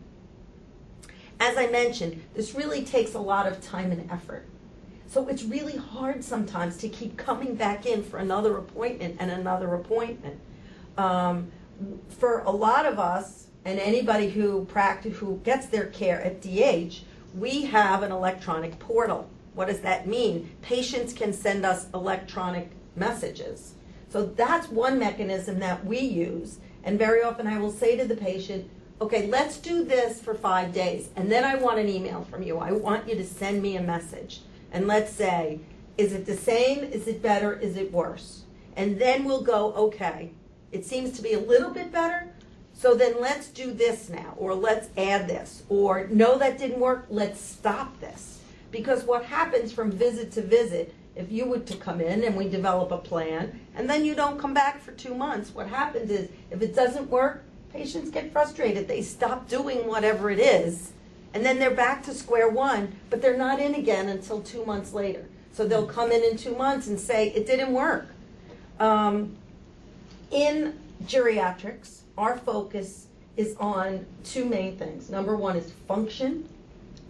As 1.41 1.57
I 1.57 1.67
mentioned, 1.67 2.23
this 2.33 2.55
really 2.55 2.85
takes 2.85 3.15
a 3.15 3.19
lot 3.19 3.47
of 3.47 3.59
time 3.61 3.91
and 3.91 4.09
effort. 4.09 4.45
So 5.07 5.27
it's 5.27 5.43
really 5.43 5.75
hard 5.75 6.23
sometimes 6.23 6.77
to 6.77 6.87
keep 6.87 7.17
coming 7.17 7.55
back 7.55 7.85
in 7.85 8.01
for 8.01 8.17
another 8.17 8.57
appointment 8.57 9.17
and 9.19 9.29
another 9.29 9.73
appointment. 9.75 10.39
Um, 10.97 11.51
for 12.07 12.39
a 12.39 12.49
lot 12.51 12.85
of 12.85 12.97
us, 12.97 13.46
and 13.67 13.81
anybody 13.81 14.29
who 14.29 14.63
practice 14.63 15.17
who 15.17 15.41
gets 15.43 15.65
their 15.65 15.87
care 15.87 16.21
at 16.21 16.41
DH, 16.41 17.01
we 17.35 17.65
have 17.65 18.01
an 18.01 18.13
electronic 18.13 18.79
portal. 18.79 19.29
What 19.55 19.67
does 19.67 19.81
that 19.81 20.07
mean? 20.07 20.49
Patients 20.61 21.11
can 21.11 21.33
send 21.33 21.65
us 21.65 21.87
electronic 21.93 22.69
messages. 22.95 23.73
So 24.07 24.25
that's 24.25 24.69
one 24.69 24.97
mechanism 24.97 25.59
that 25.59 25.85
we 25.85 25.99
use. 25.99 26.59
And 26.85 26.97
very 26.97 27.21
often 27.21 27.45
I 27.45 27.59
will 27.59 27.73
say 27.73 27.97
to 27.97 28.05
the 28.05 28.15
patient, 28.15 28.69
okay, 29.01 29.27
let's 29.27 29.57
do 29.57 29.83
this 29.83 30.21
for 30.21 30.33
five 30.33 30.71
days. 30.71 31.09
And 31.17 31.29
then 31.29 31.43
I 31.43 31.55
want 31.55 31.77
an 31.77 31.89
email 31.89 32.25
from 32.31 32.43
you. 32.43 32.59
I 32.59 32.71
want 32.71 33.05
you 33.09 33.15
to 33.15 33.25
send 33.25 33.61
me 33.61 33.75
a 33.75 33.81
message. 33.81 34.43
And 34.71 34.87
let's 34.87 35.11
say, 35.11 35.59
is 35.97 36.13
it 36.13 36.25
the 36.25 36.37
same? 36.37 36.85
Is 36.85 37.05
it 37.09 37.21
better? 37.21 37.59
Is 37.59 37.75
it 37.75 37.91
worse? 37.91 38.43
And 38.77 38.97
then 38.97 39.25
we'll 39.25 39.41
go, 39.41 39.73
okay, 39.73 40.31
it 40.71 40.85
seems 40.85 41.11
to 41.17 41.21
be 41.21 41.33
a 41.33 41.39
little 41.39 41.71
bit 41.71 41.91
better. 41.91 42.31
So 42.77 42.93
then 42.93 43.19
let's 43.19 43.47
do 43.47 43.73
this 43.73 44.07
now, 44.07 44.35
or 44.37 44.53
let's 44.53 44.89
add 44.97 45.27
this, 45.27 45.63
or 45.67 46.07
no, 46.11 46.37
that 46.37 46.59
didn't 46.59 46.79
work, 46.79 47.07
let's 47.09 47.41
stop 47.41 47.99
this. 47.99 48.39
Because 48.69 49.03
what 49.03 49.25
happens 49.25 49.73
from 49.73 49.89
visit 49.89 50.31
to 50.33 50.43
visit, 50.43 50.93
if 51.15 51.31
you 51.31 51.45
were 51.45 51.57
to 51.57 51.75
come 51.77 51.99
in 52.01 52.23
and 52.23 52.37
we 52.37 52.47
develop 52.47 52.91
a 52.91 52.99
plan, 52.99 53.59
and 53.75 53.89
then 53.89 54.05
you 54.05 54.13
don't 54.13 54.37
come 54.37 54.53
back 54.53 54.79
for 54.79 54.91
two 54.91 55.15
months, 55.15 55.55
what 55.55 55.67
happens 55.67 56.11
is 56.11 56.29
if 56.51 56.61
it 56.61 56.75
doesn't 56.75 57.09
work, 57.09 57.43
patients 57.73 58.11
get 58.11 58.31
frustrated. 58.31 58.87
They 58.87 59.01
stop 59.01 59.49
doing 59.49 59.87
whatever 59.87 60.29
it 60.29 60.39
is, 60.39 60.91
and 61.33 61.43
then 61.43 61.57
they're 61.57 61.71
back 61.71 62.03
to 62.03 62.13
square 62.13 62.49
one, 62.49 62.95
but 63.09 63.23
they're 63.23 63.35
not 63.35 63.59
in 63.59 63.73
again 63.73 64.07
until 64.07 64.39
two 64.39 64.63
months 64.65 64.93
later. 64.93 65.25
So 65.51 65.67
they'll 65.67 65.87
come 65.87 66.11
in 66.11 66.23
in 66.23 66.37
two 66.37 66.55
months 66.55 66.85
and 66.85 66.99
say, 66.99 67.29
it 67.29 67.47
didn't 67.47 67.73
work. 67.73 68.09
Um, 68.79 69.35
in 70.29 70.77
geriatrics, 71.05 72.01
our 72.17 72.37
focus 72.37 73.07
is 73.35 73.55
on 73.59 74.05
two 74.23 74.45
main 74.45 74.77
things. 74.77 75.09
Number 75.09 75.35
one 75.35 75.55
is 75.55 75.71
function, 75.87 76.47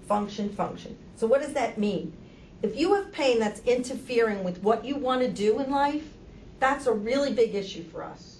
function, 0.07 0.49
function. 0.49 0.97
So, 1.15 1.25
what 1.27 1.41
does 1.41 1.53
that 1.53 1.77
mean? 1.77 2.13
If 2.61 2.75
you 2.75 2.95
have 2.95 3.11
pain 3.11 3.39
that's 3.39 3.61
interfering 3.61 4.43
with 4.43 4.63
what 4.63 4.83
you 4.83 4.95
want 4.95 5.21
to 5.21 5.29
do 5.29 5.59
in 5.59 5.69
life, 5.69 6.13
that's 6.59 6.87
a 6.87 6.93
really 6.93 7.31
big 7.31 7.53
issue 7.53 7.83
for 7.83 8.03
us. 8.03 8.37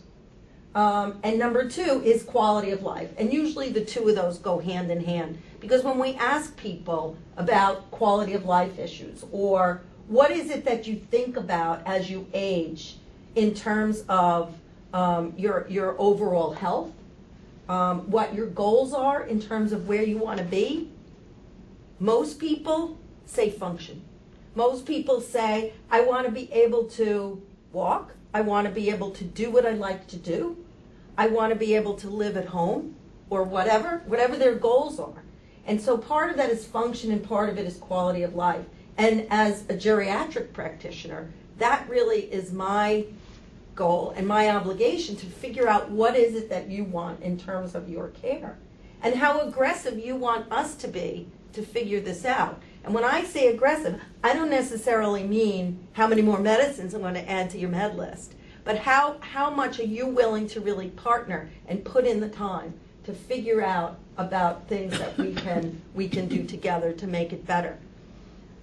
Um, 0.76 1.20
and 1.24 1.40
number 1.40 1.68
two 1.68 2.02
is 2.04 2.24
quality 2.24 2.72
of 2.72 2.84
life. 2.84 3.12
And 3.18 3.32
usually 3.32 3.70
the 3.70 3.84
two 3.84 4.10
of 4.10 4.16
those 4.16 4.38
go 4.38 4.60
hand 4.60 4.92
in 4.92 5.04
hand. 5.04 5.42
Because 5.60 5.84
when 5.84 5.98
we 5.98 6.14
ask 6.16 6.56
people 6.58 7.18
about 7.36 7.90
quality 7.90 8.34
of 8.34 8.46
life 8.46 8.78
issues 8.78 9.26
or 9.32 9.82
what 10.08 10.30
is 10.32 10.50
it 10.50 10.66
that 10.66 10.88
you 10.88 10.96
think 10.96 11.36
about 11.36 11.82
as 11.86 12.10
you 12.10 12.28
age 12.34 12.98
in 13.36 13.54
terms 13.54 14.04
of 14.08 14.54
um, 14.98 15.34
your, 15.38 15.68
your 15.70 15.96
overall 16.00 16.54
health, 16.54 16.92
um, 17.70 18.10
what 18.10 18.34
your 18.34 18.48
goals 18.48 18.94
are 18.94 19.22
in 19.22 19.40
terms 19.40 19.72
of 19.72 19.88
where 19.88 20.02
you 20.02 20.18
want 20.18 20.40
to 20.40 20.44
be, 20.44 20.90
most 22.00 22.40
people 22.40 22.98
say 23.28 23.52
function. 23.52 24.02
Most 24.56 24.88
people 24.88 25.22
say, 25.22 25.74
I 25.92 26.02
want 26.02 26.26
to 26.26 26.32
be 26.32 26.52
able 26.52 26.86
to 27.02 27.40
walk. 27.72 28.16
I 28.34 28.42
want 28.42 28.66
to 28.68 28.74
be 28.74 28.90
able 28.90 29.12
to 29.12 29.24
do 29.24 29.52
what 29.52 29.68
I 29.68 29.74
like 29.74 30.08
to 30.08 30.18
do. 30.18 30.58
I 31.16 31.28
want 31.28 31.54
to 31.54 31.60
be 31.60 31.76
able 31.76 31.94
to 31.98 32.10
live 32.10 32.36
at 32.36 32.46
home 32.46 32.96
or 33.30 33.44
whatever, 33.44 34.02
whatever 34.08 34.36
their 34.36 34.56
goals 34.56 35.00
are. 35.00 35.24
And 35.68 35.80
so 35.80 35.96
part 35.96 36.32
of 36.32 36.38
that 36.38 36.50
is 36.50 36.66
function 36.66 37.12
and 37.12 37.24
part 37.24 37.50
of 37.50 37.60
it 37.60 37.68
is 37.68 37.78
quality 37.78 38.24
of 38.24 38.34
life. 38.34 38.66
And 38.98 39.28
as 39.30 39.62
a 39.70 39.76
geriatric 39.76 40.54
practitioner, 40.54 41.30
that 41.60 41.88
really 41.88 42.22
is 42.22 42.52
my 42.52 43.06
goal 43.78 44.14
and 44.18 44.28
my 44.28 44.50
obligation 44.50 45.16
to 45.16 45.26
figure 45.26 45.70
out 45.70 45.90
what 45.90 46.18
is 46.18 46.36
it 46.36 46.50
that 46.50 46.70
you 46.70 46.84
want 46.84 47.22
in 47.22 47.38
terms 47.38 47.76
of 47.76 47.88
your 47.88 48.10
care 48.10 48.58
and 49.02 49.16
how 49.16 49.40
aggressive 49.40 49.98
you 49.98 50.18
want 50.18 50.52
us 50.52 50.76
to 50.76 50.88
be 50.90 51.30
to 51.54 51.62
figure 51.62 52.02
this 52.02 52.26
out. 52.26 52.62
And 52.84 52.94
when 52.94 53.06
I 53.06 53.24
say 53.24 53.48
aggressive, 53.48 54.02
I 54.24 54.34
don't 54.34 54.50
necessarily 54.50 55.24
mean 55.24 55.88
how 55.94 56.08
many 56.08 56.22
more 56.22 56.40
medicines 56.40 56.94
I'm 56.94 57.02
going 57.02 57.14
to 57.14 57.30
add 57.30 57.50
to 57.52 57.58
your 57.58 57.70
med 57.70 57.96
list, 57.96 58.34
but 58.64 58.80
how, 58.80 59.18
how 59.22 59.50
much 59.50 59.80
are 59.80 59.86
you 59.86 60.08
willing 60.08 60.48
to 60.48 60.60
really 60.60 60.90
partner 60.90 61.50
and 61.68 61.86
put 61.86 62.06
in 62.06 62.20
the 62.20 62.30
time 62.30 62.74
to 63.06 63.14
figure 63.14 63.62
out 63.62 63.98
about 64.18 64.68
things 64.68 64.98
that 65.00 65.18
we 65.18 65.34
can, 65.34 65.82
we 65.94 66.10
can 66.10 66.28
do 66.28 66.44
together 66.44 66.92
to 66.92 67.08
make 67.08 67.32
it 67.32 67.46
better. 67.46 67.78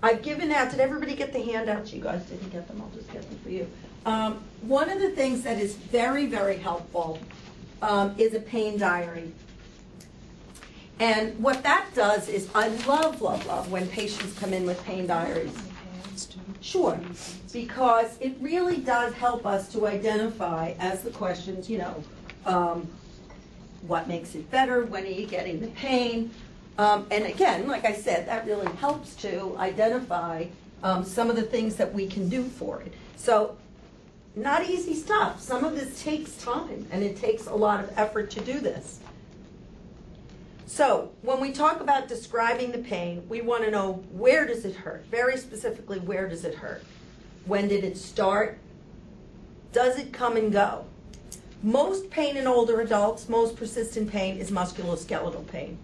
I've 0.03 0.21
given 0.21 0.53
out, 0.53 0.71
did 0.71 0.81
everybody 0.81 1.15
get 1.15 1.33
the 1.33 1.41
handouts? 1.41 1.93
You 1.93 2.03
guys 2.03 2.25
didn't 2.27 2.51
get 2.51 2.69
them, 2.69 2.83
I'll 2.83 2.91
just 2.95 3.11
get 3.11 3.23
them 3.29 3.39
for 3.43 3.51
you. 3.51 3.67
Um, 4.07 4.43
one 4.63 4.91
of 4.91 5.01
the 5.01 5.11
things 5.11 5.43
that 5.43 5.59
is 5.59 5.75
very, 5.77 6.27
very 6.27 6.57
helpful 6.57 7.19
um, 7.83 8.15
is 8.19 8.35
a 8.35 8.41
pain 8.41 8.79
diary. 8.79 9.33
And 11.01 11.39
what 11.43 11.63
that 11.63 11.87
does 11.95 12.29
is, 12.29 12.49
I 12.55 12.69
love, 12.87 13.21
love, 13.21 13.47
love 13.47 13.71
when 13.71 13.89
patients 13.89 14.39
come 14.39 14.53
in 14.53 14.65
with 14.65 14.83
pain 14.85 15.07
diaries. 15.07 15.57
Sure, 16.61 16.99
because 17.53 18.17
it 18.21 18.37
really 18.41 18.79
does 18.79 19.13
help 19.15 19.45
us 19.45 19.71
to 19.73 19.87
identify, 19.87 20.73
as 20.79 21.03
the 21.03 21.11
questions, 21.11 21.69
you 21.69 21.79
know, 21.79 22.05
um, 22.47 22.89
what 23.87 24.09
makes 24.09 24.35
it 24.35 24.51
better, 24.51 24.85
when 24.87 25.05
are 25.05 25.09
you 25.09 25.27
getting 25.27 25.61
the 25.61 25.67
pain? 25.69 26.31
Um, 26.79 27.07
and 27.11 27.25
again, 27.27 27.69
like 27.69 27.85
I 27.85 27.93
said, 27.93 28.27
that 28.29 28.47
really 28.47 28.71
helps 28.77 29.15
to 29.17 29.57
identify 29.59 30.47
um, 30.83 31.05
some 31.05 31.29
of 31.29 31.37
the 31.37 31.43
things 31.43 31.77
that 31.77 31.93
we 31.93 32.07
can 32.07 32.29
do 32.29 32.45
for 32.45 32.81
it. 32.81 32.93
So, 33.17 33.57
not 34.37 34.69
easy 34.69 34.95
stuff. 34.95 35.41
Some 35.41 35.65
of 35.65 35.75
this 35.75 36.03
takes 36.03 36.37
time, 36.37 36.87
and 36.91 37.03
it 37.03 37.17
takes 37.17 37.47
a 37.47 37.55
lot 37.55 37.81
of 37.81 37.93
effort 37.97 38.31
to 38.31 38.41
do 38.41 38.59
this. 38.61 39.01
So, 40.67 41.13
when 41.23 41.41
we 41.41 41.53
talk 41.53 41.81
about 41.81 42.09
describing 42.09 42.73
the 42.73 42.79
pain, 42.79 43.25
we 43.29 43.41
want 43.43 43.65
to 43.65 43.71
know 43.71 44.03
where 44.11 44.45
does 44.45 44.65
it 44.65 44.75
hurt? 44.75 45.05
Very 45.11 45.37
specifically, 45.37 46.01
where 46.01 46.29
does 46.29 46.45
it 46.45 46.55
hurt? 46.57 46.83
When 47.47 47.69
did 47.69 47.85
it 47.85 47.97
start? 47.97 48.59
Does 49.73 49.99
it 49.99 50.13
come 50.13 50.37
and 50.37 50.51
go? 50.51 50.85
Most 51.63 52.11
pain 52.11 52.37
in 52.37 52.47
older 52.47 52.81
adults, 52.81 53.29
most 53.29 53.57
persistent 53.57 54.11
pain 54.11 54.37
is 54.37 54.51
musculoskeletal 54.51 55.47
pain. 55.47 55.79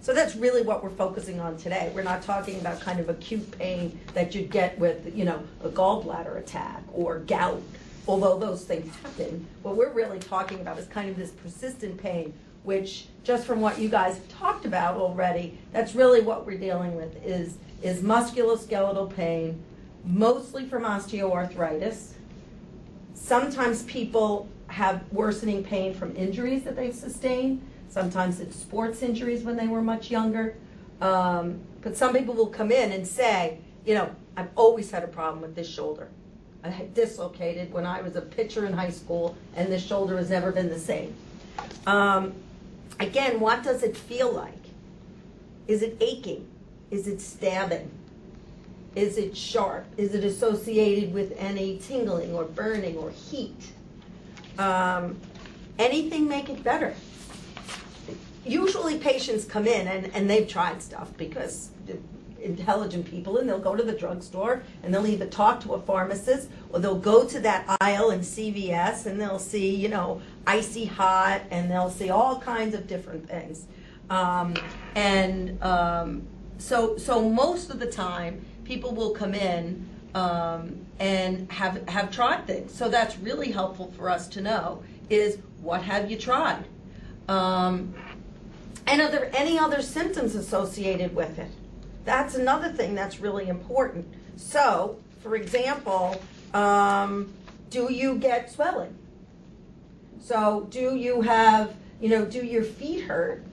So 0.00 0.14
that's 0.14 0.36
really 0.36 0.62
what 0.62 0.82
we're 0.82 0.90
focusing 0.90 1.40
on 1.40 1.56
today. 1.56 1.90
We're 1.94 2.02
not 2.02 2.22
talking 2.22 2.58
about 2.60 2.80
kind 2.80 3.00
of 3.00 3.08
acute 3.08 3.58
pain 3.58 3.98
that 4.14 4.34
you'd 4.34 4.50
get 4.50 4.78
with, 4.78 5.14
you 5.14 5.24
know, 5.24 5.42
a 5.62 5.68
gallbladder 5.68 6.38
attack 6.38 6.82
or 6.92 7.18
gout, 7.18 7.60
although 8.08 8.38
those 8.38 8.64
things 8.64 8.92
happen. 8.96 9.46
What 9.62 9.76
we're 9.76 9.92
really 9.92 10.18
talking 10.18 10.60
about 10.60 10.78
is 10.78 10.86
kind 10.86 11.10
of 11.10 11.16
this 11.16 11.30
persistent 11.30 11.98
pain, 11.98 12.32
which 12.64 13.06
just 13.22 13.46
from 13.46 13.60
what 13.60 13.78
you 13.78 13.88
guys 13.88 14.14
have 14.14 14.28
talked 14.28 14.64
about 14.64 14.96
already, 14.96 15.58
that's 15.72 15.94
really 15.94 16.22
what 16.22 16.46
we're 16.46 16.58
dealing 16.58 16.96
with 16.96 17.22
is, 17.24 17.58
is 17.82 18.00
musculoskeletal 18.00 19.14
pain, 19.14 19.62
mostly 20.04 20.64
from 20.64 20.84
osteoarthritis. 20.84 22.12
Sometimes 23.14 23.82
people 23.82 24.48
have 24.68 25.04
worsening 25.12 25.62
pain 25.62 25.92
from 25.92 26.16
injuries 26.16 26.62
that 26.64 26.76
they've 26.76 26.94
sustained. 26.94 27.62
Sometimes 27.90 28.40
it's 28.40 28.56
sports 28.56 29.02
injuries 29.02 29.42
when 29.42 29.56
they 29.56 29.66
were 29.66 29.82
much 29.82 30.10
younger. 30.10 30.56
Um, 31.00 31.60
but 31.82 31.96
some 31.96 32.14
people 32.14 32.34
will 32.34 32.48
come 32.48 32.72
in 32.72 32.90
and 32.92 33.06
say, 33.06 33.58
you 33.84 33.94
know, 33.94 34.10
I've 34.36 34.50
always 34.56 34.90
had 34.90 35.04
a 35.04 35.08
problem 35.08 35.42
with 35.42 35.54
this 35.54 35.68
shoulder. 35.68 36.08
I 36.64 36.88
dislocated 36.94 37.72
when 37.72 37.86
I 37.86 38.02
was 38.02 38.16
a 38.16 38.20
pitcher 38.20 38.66
in 38.66 38.72
high 38.72 38.90
school, 38.90 39.36
and 39.54 39.70
this 39.70 39.84
shoulder 39.84 40.16
has 40.16 40.30
never 40.30 40.50
been 40.50 40.68
the 40.68 40.78
same. 40.78 41.14
Um, 41.86 42.34
again, 42.98 43.40
what 43.40 43.62
does 43.62 43.82
it 43.82 43.96
feel 43.96 44.32
like? 44.32 44.52
Is 45.68 45.82
it 45.82 45.96
aching? 46.00 46.46
Is 46.90 47.06
it 47.06 47.20
stabbing? 47.20 47.90
Is 48.94 49.18
it 49.18 49.36
sharp? 49.36 49.86
Is 49.96 50.14
it 50.14 50.24
associated 50.24 51.12
with 51.12 51.34
any 51.38 51.78
tingling 51.78 52.34
or 52.34 52.44
burning 52.44 52.96
or 52.96 53.10
heat? 53.10 53.72
Um, 54.58 55.18
anything 55.78 56.26
make 56.26 56.48
it 56.48 56.64
better? 56.64 56.94
Usually 58.44 58.98
patients 58.98 59.44
come 59.44 59.66
in 59.66 59.86
and, 59.86 60.12
and 60.14 60.28
they've 60.28 60.48
tried 60.48 60.82
stuff 60.82 61.10
because 61.16 61.70
intelligent 62.42 63.06
people 63.06 63.38
and 63.38 63.48
they'll 63.48 63.58
go 63.58 63.74
to 63.74 63.82
the 63.82 63.92
drugstore 63.92 64.62
and 64.82 64.92
they'll 64.92 65.06
either 65.06 65.26
talk 65.26 65.60
to 65.60 65.74
a 65.74 65.80
pharmacist 65.80 66.48
or 66.70 66.78
they'll 66.78 66.98
go 66.98 67.26
to 67.26 67.40
that 67.40 67.76
aisle 67.80 68.10
in 68.10 68.20
CVS 68.20 69.06
and 69.06 69.20
they'll 69.20 69.38
see, 69.38 69.74
you 69.74 69.88
know, 69.88 70.20
icy 70.46 70.84
hot 70.84 71.42
and 71.50 71.70
they'll 71.70 71.90
see 71.90 72.10
all 72.10 72.40
kinds 72.40 72.74
of 72.74 72.86
different 72.86 73.28
things. 73.28 73.66
Um, 74.10 74.54
and 74.94 75.62
um, 75.62 76.26
so, 76.58 76.96
so 76.96 77.28
most 77.28 77.70
of 77.70 77.78
the 77.78 77.90
time, 77.90 78.44
people 78.64 78.94
will 78.94 79.10
come 79.10 79.34
in 79.34 79.88
um, 80.14 80.86
and 80.98 81.50
have 81.52 81.86
have 81.88 82.10
tried 82.10 82.46
things. 82.46 82.72
So 82.72 82.88
that's 82.88 83.18
really 83.18 83.52
helpful 83.52 83.92
for 83.96 84.10
us 84.10 84.28
to 84.28 84.40
know 84.40 84.82
is 85.10 85.38
what 85.62 85.82
have 85.82 86.10
you 86.10 86.18
tried, 86.18 86.64
um, 87.28 87.94
and 88.86 89.00
are 89.00 89.10
there 89.10 89.30
any 89.34 89.58
other 89.58 89.80
symptoms 89.80 90.34
associated 90.34 91.14
with 91.14 91.38
it? 91.38 91.50
That's 92.08 92.36
another 92.36 92.70
thing 92.70 92.94
that's 92.94 93.20
really 93.20 93.48
important. 93.48 94.06
So, 94.36 94.98
for 95.20 95.36
example, 95.36 96.18
um, 96.54 97.30
do 97.68 97.92
you 97.92 98.14
get 98.14 98.50
swelling? 98.50 98.96
So, 100.18 100.66
do 100.70 100.96
you 100.96 101.20
have, 101.20 101.74
you 102.00 102.08
know, 102.08 102.24
do 102.24 102.38
your 102.38 102.62
feet 102.62 103.02
hurt? 103.02 103.44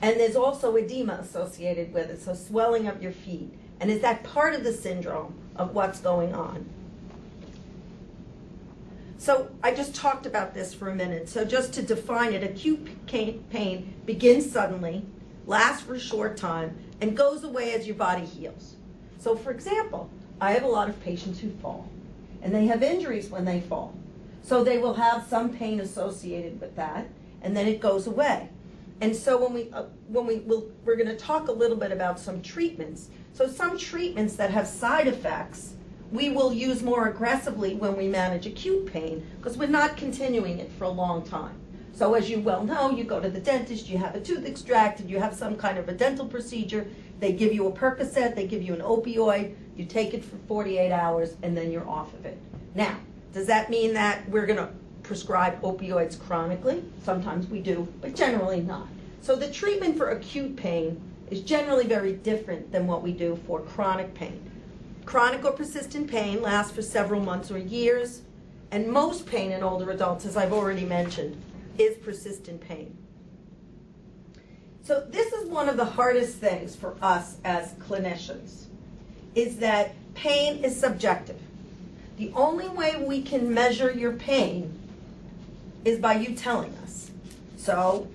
And 0.00 0.18
there's 0.18 0.34
also 0.34 0.74
edema 0.76 1.18
associated 1.20 1.92
with 1.92 2.08
it, 2.08 2.22
so 2.22 2.32
swelling 2.32 2.88
of 2.88 3.02
your 3.02 3.12
feet. 3.12 3.52
And 3.80 3.90
is 3.90 4.00
that 4.00 4.24
part 4.24 4.54
of 4.54 4.64
the 4.64 4.72
syndrome 4.72 5.34
of 5.54 5.74
what's 5.74 6.00
going 6.00 6.34
on? 6.34 6.66
So 9.18 9.50
I 9.62 9.74
just 9.74 9.94
talked 9.94 10.24
about 10.24 10.54
this 10.54 10.72
for 10.72 10.88
a 10.88 10.94
minute. 10.94 11.28
So 11.28 11.44
just 11.44 11.74
to 11.74 11.82
define 11.82 12.32
it, 12.32 12.42
acute 12.42 13.06
pain 13.06 13.94
begins 14.06 14.50
suddenly, 14.50 15.04
lasts 15.46 15.82
for 15.82 15.96
a 15.96 16.00
short 16.00 16.38
time, 16.38 16.78
and 17.04 17.14
goes 17.14 17.44
away 17.44 17.74
as 17.74 17.86
your 17.86 17.96
body 17.96 18.24
heals. 18.24 18.76
So 19.18 19.36
for 19.36 19.50
example, 19.50 20.08
I 20.40 20.52
have 20.52 20.62
a 20.62 20.68
lot 20.68 20.88
of 20.88 20.98
patients 21.02 21.38
who 21.38 21.50
fall, 21.50 21.86
and 22.40 22.54
they 22.54 22.64
have 22.64 22.82
injuries 22.82 23.28
when 23.28 23.44
they 23.44 23.60
fall. 23.60 23.94
So 24.40 24.64
they 24.64 24.78
will 24.78 24.94
have 24.94 25.26
some 25.26 25.50
pain 25.50 25.80
associated 25.80 26.62
with 26.62 26.74
that, 26.76 27.06
and 27.42 27.54
then 27.54 27.68
it 27.68 27.78
goes 27.78 28.06
away. 28.06 28.48
And 29.02 29.14
so 29.14 29.36
when 29.36 29.52
we 29.52 29.70
uh, 29.70 29.84
when 30.08 30.26
we 30.26 30.36
will 30.36 30.66
we're 30.86 30.96
going 30.96 31.14
to 31.14 31.16
talk 31.16 31.48
a 31.48 31.52
little 31.52 31.76
bit 31.76 31.92
about 31.92 32.18
some 32.18 32.40
treatments. 32.40 33.10
So 33.34 33.48
some 33.48 33.76
treatments 33.76 34.36
that 34.36 34.50
have 34.50 34.66
side 34.66 35.06
effects, 35.06 35.74
we 36.10 36.30
will 36.30 36.54
use 36.54 36.82
more 36.82 37.08
aggressively 37.08 37.74
when 37.74 37.98
we 37.98 38.08
manage 38.08 38.46
acute 38.46 38.86
pain 38.86 39.26
because 39.36 39.58
we're 39.58 39.68
not 39.68 39.98
continuing 39.98 40.58
it 40.58 40.72
for 40.78 40.84
a 40.84 40.96
long 41.02 41.20
time. 41.22 41.60
So 41.94 42.14
as 42.14 42.28
you 42.28 42.40
well 42.40 42.64
know, 42.64 42.90
you 42.90 43.04
go 43.04 43.20
to 43.20 43.30
the 43.30 43.38
dentist, 43.38 43.88
you 43.88 43.98
have 43.98 44.16
a 44.16 44.20
tooth 44.20 44.44
extracted, 44.44 45.08
you 45.08 45.20
have 45.20 45.32
some 45.32 45.54
kind 45.56 45.78
of 45.78 45.88
a 45.88 45.92
dental 45.92 46.26
procedure, 46.26 46.88
they 47.20 47.32
give 47.32 47.52
you 47.52 47.68
a 47.68 47.72
Percocet, 47.72 48.34
they 48.34 48.48
give 48.48 48.62
you 48.62 48.74
an 48.74 48.80
opioid, 48.80 49.54
you 49.76 49.84
take 49.84 50.12
it 50.12 50.24
for 50.24 50.36
48 50.48 50.90
hours 50.90 51.36
and 51.42 51.56
then 51.56 51.70
you're 51.70 51.88
off 51.88 52.12
of 52.14 52.26
it. 52.26 52.36
Now, 52.74 52.96
does 53.32 53.46
that 53.46 53.70
mean 53.70 53.94
that 53.94 54.28
we're 54.28 54.46
going 54.46 54.58
to 54.58 54.70
prescribe 55.04 55.60
opioids 55.62 56.18
chronically? 56.18 56.82
Sometimes 57.04 57.46
we 57.46 57.60
do, 57.60 57.86
but 58.00 58.16
generally 58.16 58.60
not. 58.60 58.88
So 59.20 59.36
the 59.36 59.50
treatment 59.50 59.96
for 59.96 60.10
acute 60.10 60.56
pain 60.56 61.00
is 61.30 61.42
generally 61.42 61.86
very 61.86 62.14
different 62.14 62.72
than 62.72 62.88
what 62.88 63.02
we 63.02 63.12
do 63.12 63.38
for 63.46 63.60
chronic 63.60 64.14
pain. 64.14 64.50
Chronic 65.04 65.44
or 65.44 65.52
persistent 65.52 66.10
pain 66.10 66.42
lasts 66.42 66.72
for 66.72 66.82
several 66.82 67.20
months 67.20 67.52
or 67.52 67.58
years, 67.58 68.22
and 68.72 68.88
most 68.88 69.26
pain 69.26 69.52
in 69.52 69.62
older 69.62 69.90
adults, 69.92 70.26
as 70.26 70.36
I've 70.36 70.52
already 70.52 70.84
mentioned, 70.84 71.40
is 71.78 71.96
persistent 71.98 72.60
pain. 72.60 72.96
So 74.82 75.06
this 75.10 75.32
is 75.32 75.48
one 75.48 75.68
of 75.68 75.76
the 75.76 75.84
hardest 75.84 76.36
things 76.36 76.76
for 76.76 76.94
us 77.00 77.36
as 77.44 77.72
clinicians, 77.74 78.66
is 79.34 79.56
that 79.58 79.94
pain 80.14 80.62
is 80.62 80.78
subjective. 80.78 81.40
The 82.18 82.30
only 82.34 82.68
way 82.68 83.02
we 83.04 83.22
can 83.22 83.52
measure 83.52 83.90
your 83.90 84.12
pain 84.12 84.78
is 85.84 85.98
by 85.98 86.14
you 86.14 86.34
telling 86.34 86.74
us. 86.82 87.10
So 87.56 88.08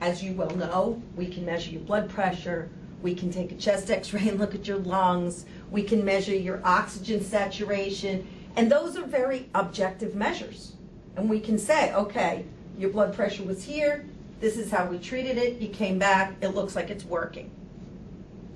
as 0.00 0.22
you 0.22 0.32
well 0.32 0.54
know, 0.56 1.02
we 1.16 1.26
can 1.26 1.44
measure 1.44 1.70
your 1.70 1.82
blood 1.82 2.08
pressure, 2.08 2.70
we 3.02 3.14
can 3.14 3.30
take 3.30 3.52
a 3.52 3.56
chest 3.56 3.90
x-ray 3.90 4.28
and 4.28 4.38
look 4.38 4.54
at 4.54 4.66
your 4.66 4.78
lungs, 4.78 5.44
we 5.70 5.82
can 5.82 6.04
measure 6.04 6.34
your 6.34 6.60
oxygen 6.64 7.22
saturation, 7.22 8.26
and 8.56 8.70
those 8.72 8.96
are 8.96 9.04
very 9.04 9.48
objective 9.54 10.14
measures. 10.14 10.72
And 11.16 11.28
we 11.28 11.40
can 11.40 11.58
say, 11.58 11.92
okay, 11.94 12.44
your 12.80 12.90
blood 12.90 13.14
pressure 13.14 13.42
was 13.42 13.64
here, 13.64 14.06
this 14.40 14.56
is 14.56 14.70
how 14.70 14.86
we 14.86 14.98
treated 14.98 15.36
it, 15.36 15.60
you 15.60 15.68
came 15.68 15.98
back, 15.98 16.34
it 16.40 16.48
looks 16.48 16.74
like 16.74 16.88
it's 16.88 17.04
working. 17.04 17.50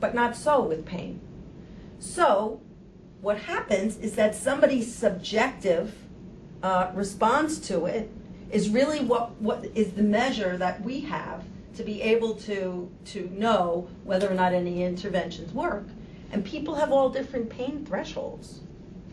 But 0.00 0.14
not 0.14 0.34
so 0.34 0.62
with 0.62 0.86
pain. 0.86 1.20
So, 1.98 2.60
what 3.20 3.38
happens 3.38 3.98
is 3.98 4.14
that 4.16 4.34
somebody's 4.34 4.92
subjective 4.92 5.94
uh, 6.62 6.90
response 6.94 7.58
to 7.68 7.84
it 7.86 8.10
is 8.50 8.70
really 8.70 9.00
what, 9.00 9.38
what 9.40 9.66
is 9.74 9.92
the 9.92 10.02
measure 10.02 10.56
that 10.56 10.82
we 10.82 11.00
have 11.00 11.44
to 11.76 11.82
be 11.82 12.00
able 12.02 12.34
to, 12.34 12.90
to 13.06 13.28
know 13.32 13.88
whether 14.04 14.30
or 14.30 14.34
not 14.34 14.52
any 14.52 14.84
interventions 14.84 15.52
work. 15.52 15.86
And 16.32 16.44
people 16.44 16.74
have 16.74 16.92
all 16.92 17.10
different 17.10 17.50
pain 17.50 17.84
thresholds, 17.84 18.60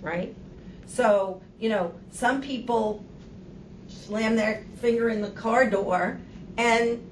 right? 0.02 0.36
So, 0.86 1.42
you 1.60 1.70
know, 1.70 1.94
some 2.12 2.42
people 2.42 3.04
slam 3.92 4.36
their 4.36 4.66
finger 4.80 5.10
in 5.10 5.22
the 5.22 5.30
car 5.32 5.70
door 5.70 6.20
and 6.58 7.06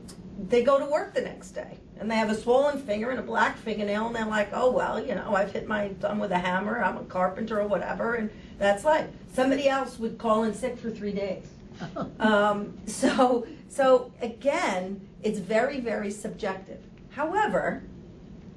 they 0.48 0.63
go 0.63 0.80
to 0.80 0.86
work 0.86 1.13
the 1.13 1.22
next 1.22 1.52
day. 1.52 1.78
And 2.00 2.10
they 2.10 2.15
have 2.15 2.30
a 2.30 2.36
swollen 2.36 2.82
finger 2.82 3.10
and 3.10 3.20
a 3.20 3.24
black 3.24 3.58
fingernail 3.58 4.08
and 4.08 4.15
they're 4.15 4.26
like 4.26 4.50
oh 4.54 4.72
well 4.72 5.04
you 5.04 5.15
know 5.15 5.36
i've 5.36 5.52
hit 5.52 5.68
my 5.68 5.89
thumb 6.00 6.20
with 6.20 6.32
a 6.32 6.39
hammer. 6.39 6.82
I'm 6.82 6.98
a 6.98 7.04
carpenter 7.04 7.60
or 7.60 7.68
whatever 7.68 8.15
and 8.15 8.30
that's 8.58 8.86
life. 8.86 9.08
Somebody 9.34 9.68
else 9.68 10.00
would 10.00 10.18
call 10.18 10.44
in 10.44 10.54
sick 10.54 10.78
for 10.78 10.89
three 10.89 11.13
days. 11.13 11.46
Um, 12.20 12.78
so 12.86 13.48
so 13.70 14.12
again 14.22 15.08
it's 15.22 15.39
very 15.39 15.80
very 15.80 16.12
subjective. 16.12 16.80
However 17.12 17.84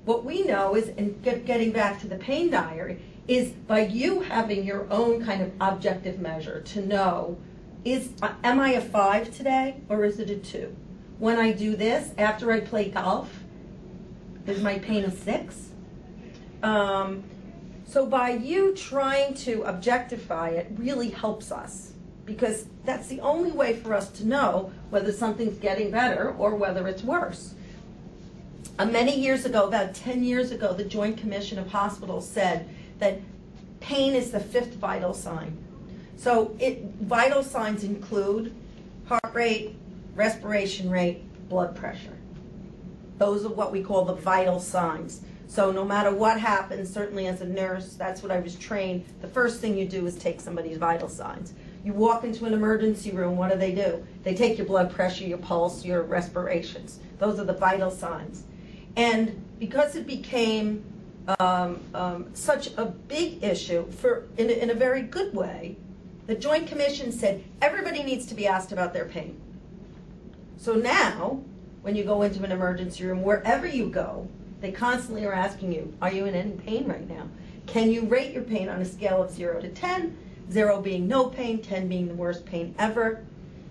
what 0.04 0.24
we 0.24 0.42
know 0.42 0.74
is 0.74 0.88
and 0.88 1.22
get, 1.22 1.44
getting 1.44 1.70
back 1.70 2.00
to 2.00 2.08
the 2.08 2.16
pain 2.16 2.50
diary 2.50 3.00
is 3.28 3.50
by 3.50 3.80
you 3.80 4.20
having 4.20 4.64
your 4.64 4.90
own 4.90 5.24
kind 5.24 5.42
of 5.42 5.52
objective 5.60 6.18
measure 6.18 6.60
to 6.60 6.84
know 6.84 7.38
is 7.84 8.12
am 8.44 8.60
i 8.60 8.72
a 8.72 8.80
five 8.80 9.34
today 9.36 9.80
or 9.88 10.04
is 10.04 10.18
it 10.18 10.30
a 10.30 10.36
two 10.36 10.74
when 11.22 11.38
I 11.38 11.52
do 11.52 11.76
this 11.76 12.10
after 12.18 12.50
I 12.50 12.58
play 12.58 12.88
golf, 12.88 13.32
is 14.44 14.60
my 14.60 14.80
pain 14.80 15.04
a 15.04 15.10
six? 15.12 15.68
Um, 16.64 17.22
so 17.86 18.06
by 18.06 18.30
you 18.30 18.74
trying 18.74 19.34
to 19.34 19.62
objectify 19.62 20.48
it 20.48 20.66
really 20.74 21.10
helps 21.10 21.52
us 21.52 21.92
because 22.24 22.66
that's 22.84 23.06
the 23.06 23.20
only 23.20 23.52
way 23.52 23.76
for 23.76 23.94
us 23.94 24.10
to 24.18 24.26
know 24.26 24.72
whether 24.90 25.12
something's 25.12 25.58
getting 25.58 25.92
better 25.92 26.34
or 26.38 26.56
whether 26.56 26.88
it's 26.88 27.04
worse. 27.04 27.54
Uh, 28.80 28.86
many 28.86 29.16
years 29.16 29.44
ago, 29.44 29.68
about 29.68 29.94
10 29.94 30.24
years 30.24 30.50
ago, 30.50 30.72
the 30.72 30.84
Joint 30.84 31.18
Commission 31.18 31.56
of 31.56 31.68
Hospitals 31.68 32.28
said 32.28 32.68
that 32.98 33.20
pain 33.78 34.16
is 34.16 34.32
the 34.32 34.40
fifth 34.40 34.74
vital 34.74 35.14
sign. 35.14 35.56
So 36.16 36.56
it, 36.58 36.82
vital 37.00 37.42
signs 37.42 37.84
include 37.84 38.54
heart 39.06 39.34
rate, 39.34 39.74
respiration 40.14 40.90
rate, 40.90 41.22
blood 41.48 41.74
pressure. 41.74 42.16
Those 43.18 43.44
are 43.44 43.50
what 43.50 43.72
we 43.72 43.82
call 43.82 44.04
the 44.04 44.14
vital 44.14 44.60
signs. 44.60 45.22
So 45.46 45.70
no 45.70 45.84
matter 45.84 46.10
what 46.10 46.40
happens, 46.40 46.92
certainly 46.92 47.26
as 47.26 47.42
a 47.42 47.46
nurse, 47.46 47.94
that's 47.94 48.22
what 48.22 48.32
I 48.32 48.40
was 48.40 48.56
trained. 48.56 49.04
The 49.20 49.28
first 49.28 49.60
thing 49.60 49.76
you 49.76 49.86
do 49.86 50.06
is 50.06 50.16
take 50.16 50.40
somebody's 50.40 50.78
vital 50.78 51.08
signs. 51.08 51.52
You 51.84 51.92
walk 51.92 52.24
into 52.24 52.46
an 52.46 52.54
emergency 52.54 53.10
room, 53.10 53.36
what 53.36 53.52
do 53.52 53.58
they 53.58 53.74
do? 53.74 54.04
They 54.22 54.34
take 54.34 54.56
your 54.56 54.66
blood 54.66 54.90
pressure, 54.90 55.24
your 55.24 55.38
pulse, 55.38 55.84
your 55.84 56.02
respirations. 56.02 57.00
Those 57.18 57.38
are 57.38 57.44
the 57.44 57.52
vital 57.52 57.90
signs. 57.90 58.44
And 58.96 59.44
because 59.58 59.94
it 59.94 60.06
became 60.06 60.84
um, 61.38 61.80
um, 61.94 62.26
such 62.34 62.68
a 62.76 62.86
big 62.86 63.42
issue 63.44 63.90
for 63.90 64.24
in 64.36 64.50
in 64.50 64.70
a 64.70 64.74
very 64.74 65.02
good 65.02 65.34
way, 65.34 65.76
the 66.32 66.38
Joint 66.38 66.66
Commission 66.66 67.12
said 67.12 67.44
everybody 67.60 68.02
needs 68.02 68.24
to 68.24 68.34
be 68.34 68.46
asked 68.46 68.72
about 68.72 68.94
their 68.94 69.04
pain. 69.04 69.38
So 70.56 70.72
now, 70.72 71.42
when 71.82 71.94
you 71.94 72.04
go 72.04 72.22
into 72.22 72.42
an 72.42 72.50
emergency 72.50 73.04
room, 73.04 73.22
wherever 73.22 73.66
you 73.66 73.90
go, 73.90 74.26
they 74.62 74.72
constantly 74.72 75.26
are 75.26 75.34
asking 75.34 75.74
you, 75.74 75.92
are 76.00 76.10
you 76.10 76.24
in 76.24 76.34
any 76.34 76.52
pain 76.52 76.88
right 76.88 77.06
now? 77.06 77.28
Can 77.66 77.90
you 77.90 78.06
rate 78.06 78.32
your 78.32 78.44
pain 78.44 78.70
on 78.70 78.80
a 78.80 78.84
scale 78.86 79.22
of 79.22 79.30
0 79.30 79.60
to 79.60 79.68
10? 79.68 80.16
0 80.50 80.80
being 80.80 81.06
no 81.06 81.26
pain, 81.26 81.60
10 81.60 81.86
being 81.86 82.08
the 82.08 82.14
worst 82.14 82.46
pain 82.46 82.74
ever. 82.78 83.22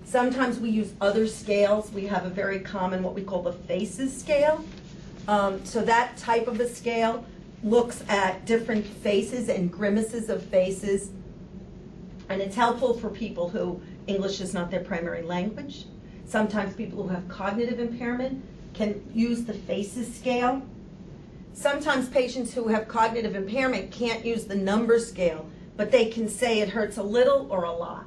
Sometimes 0.06 0.60
we 0.60 0.70
use 0.70 0.94
other 1.02 1.26
scales. 1.26 1.92
We 1.92 2.06
have 2.06 2.28
a 2.28 2.30
very 2.30 2.60
common, 2.60 3.02
what 3.02 3.16
we 3.16 3.24
call 3.24 3.42
the 3.42 3.54
FACES 3.54 4.16
scale. 4.16 4.64
Um, 5.28 5.66
so 5.66 5.82
that 5.82 6.16
type 6.16 6.48
of 6.48 6.60
a 6.60 6.70
scale 6.70 7.26
looks 7.64 8.04
at 8.08 8.46
different 8.46 8.86
faces 8.86 9.50
and 9.50 9.72
grimaces 9.72 10.30
of 10.30 10.44
faces. 10.44 11.10
And 12.32 12.42
it's 12.42 12.56
helpful 12.56 12.94
for 12.94 13.10
people 13.10 13.50
who 13.50 13.82
English 14.08 14.40
is 14.40 14.54
not 14.54 14.72
their 14.72 14.80
primary 14.80 15.22
language. 15.22 15.86
Sometimes 16.26 16.74
people 16.74 17.04
who 17.04 17.10
have 17.10 17.28
cognitive 17.28 17.78
impairment 17.80 18.42
can 18.74 19.04
use 19.14 19.44
the 19.44 19.54
FACES 19.54 20.16
scale. 20.16 20.62
Sometimes 21.54 22.08
patients 22.08 22.54
who 22.54 22.70
have 22.70 22.88
cognitive 22.88 23.36
impairment 23.36 23.92
can't 23.92 24.24
use 24.24 24.46
the 24.46 24.56
number 24.56 24.98
scale, 24.98 25.46
but 25.76 25.92
they 25.92 26.06
can 26.06 26.30
say 26.30 26.62
it 26.62 26.70
hurts 26.70 26.98
a 26.98 27.04
little 27.04 27.52
or 27.52 27.66
a 27.66 27.72
lot. 27.72 28.06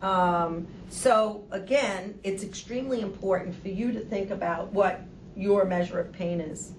Um, 0.00 0.66
so 0.88 1.44
again, 1.50 2.18
it's 2.24 2.42
extremely 2.42 3.02
important 3.02 3.60
for 3.60 3.68
you 3.68 3.92
to 3.92 4.00
think 4.00 4.30
about 4.30 4.72
what 4.72 5.02
your 5.36 5.66
measure 5.66 6.00
of 6.00 6.12
pain 6.12 6.40
is. 6.40 6.72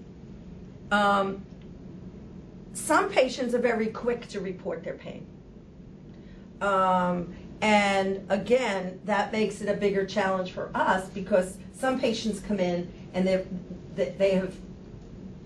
Um, 0.90 1.44
some 2.72 3.08
patients 3.08 3.54
are 3.54 3.60
very 3.60 3.86
quick 3.86 4.26
to 4.28 4.40
report 4.40 4.82
their 4.82 4.94
pain. 4.94 5.28
Um, 6.60 7.34
and 7.60 8.24
again, 8.30 9.00
that 9.04 9.32
makes 9.32 9.60
it 9.60 9.68
a 9.68 9.74
bigger 9.74 10.06
challenge 10.06 10.52
for 10.52 10.70
us 10.74 11.08
because 11.10 11.58
some 11.74 12.00
patients 12.00 12.40
come 12.40 12.60
in 12.60 12.90
and 13.14 13.26
they 13.26 13.44
they 13.94 14.30
have 14.30 14.54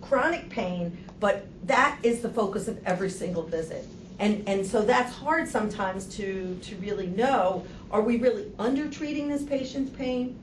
chronic 0.01 0.49
pain, 0.49 0.97
but 1.19 1.47
that 1.67 1.99
is 2.03 2.21
the 2.21 2.29
focus 2.29 2.69
of 2.69 2.79
every 2.87 3.11
single 3.11 3.43
visit. 3.43 3.87
And, 4.19 4.49
and 4.49 4.65
so 4.65 4.83
that's 4.83 5.13
hard 5.13 5.49
sometimes 5.49 6.07
to, 6.17 6.57
to 6.63 6.77
really 6.77 7.09
know, 7.09 7.67
are 7.91 8.03
we 8.03 8.19
really 8.19 8.53
under 8.59 8.89
treating 8.89 9.29
this 9.29 9.43
patient's 9.43 9.91
pain? 9.97 10.39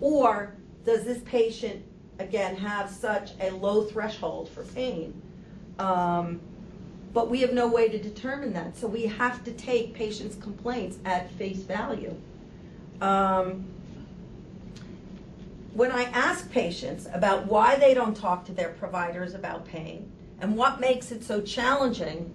Or 0.00 0.54
does 0.84 1.04
this 1.04 1.18
patient, 1.24 1.82
again, 2.20 2.54
have 2.56 2.88
such 2.88 3.32
a 3.40 3.50
low 3.50 3.84
threshold 3.84 4.48
for 4.48 4.62
pain 4.62 5.20
um, 5.78 6.40
but 7.16 7.30
we 7.30 7.40
have 7.40 7.54
no 7.54 7.66
way 7.66 7.88
to 7.88 7.96
determine 7.96 8.52
that. 8.52 8.76
So 8.76 8.86
we 8.86 9.06
have 9.06 9.42
to 9.44 9.52
take 9.52 9.94
patients' 9.94 10.36
complaints 10.36 10.98
at 11.06 11.30
face 11.30 11.60
value. 11.60 12.14
Um, 13.00 13.64
when 15.72 15.90
I 15.90 16.02
ask 16.12 16.50
patients 16.50 17.08
about 17.14 17.46
why 17.46 17.76
they 17.76 17.94
don't 17.94 18.14
talk 18.14 18.44
to 18.48 18.52
their 18.52 18.68
providers 18.68 19.32
about 19.32 19.64
pain 19.64 20.12
and 20.42 20.58
what 20.58 20.78
makes 20.78 21.10
it 21.10 21.24
so 21.24 21.40
challenging, 21.40 22.34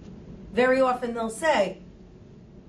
very 0.52 0.82
often 0.82 1.14
they'll 1.14 1.30
say, 1.30 1.78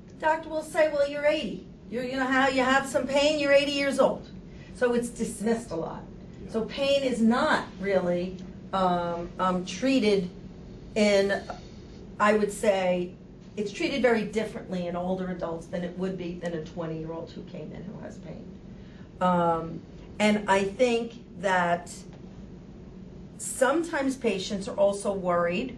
the 0.08 0.14
doctor 0.16 0.50
will 0.50 0.62
say, 0.62 0.92
well, 0.92 1.08
you're 1.08 1.24
80. 1.24 1.66
You're, 1.90 2.04
you 2.04 2.18
know 2.18 2.26
how 2.26 2.48
you 2.48 2.62
have 2.62 2.86
some 2.86 3.06
pain, 3.06 3.40
you're 3.40 3.54
80 3.54 3.72
years 3.72 3.98
old. 3.98 4.28
So 4.74 4.92
it's 4.92 5.08
dismissed 5.08 5.70
a 5.70 5.76
lot. 5.76 6.04
So 6.50 6.66
pain 6.66 7.04
is 7.04 7.22
not 7.22 7.64
really 7.80 8.36
um, 8.74 9.30
um, 9.38 9.64
treated 9.64 10.28
in 10.94 11.40
I 12.22 12.34
would 12.34 12.52
say 12.52 13.14
it's 13.56 13.72
treated 13.72 14.00
very 14.00 14.22
differently 14.24 14.86
in 14.86 14.94
older 14.94 15.32
adults 15.32 15.66
than 15.66 15.82
it 15.82 15.98
would 15.98 16.16
be 16.16 16.34
than 16.34 16.54
a 16.54 16.64
20 16.64 16.96
year 16.96 17.12
old 17.12 17.32
who 17.32 17.42
came 17.42 17.72
in 17.72 17.82
who 17.82 17.98
has 18.00 18.18
pain. 18.18 18.46
Um, 19.20 19.80
and 20.20 20.48
I 20.48 20.62
think 20.62 21.14
that 21.40 21.92
sometimes 23.38 24.16
patients 24.16 24.68
are 24.68 24.76
also 24.76 25.12
worried 25.12 25.76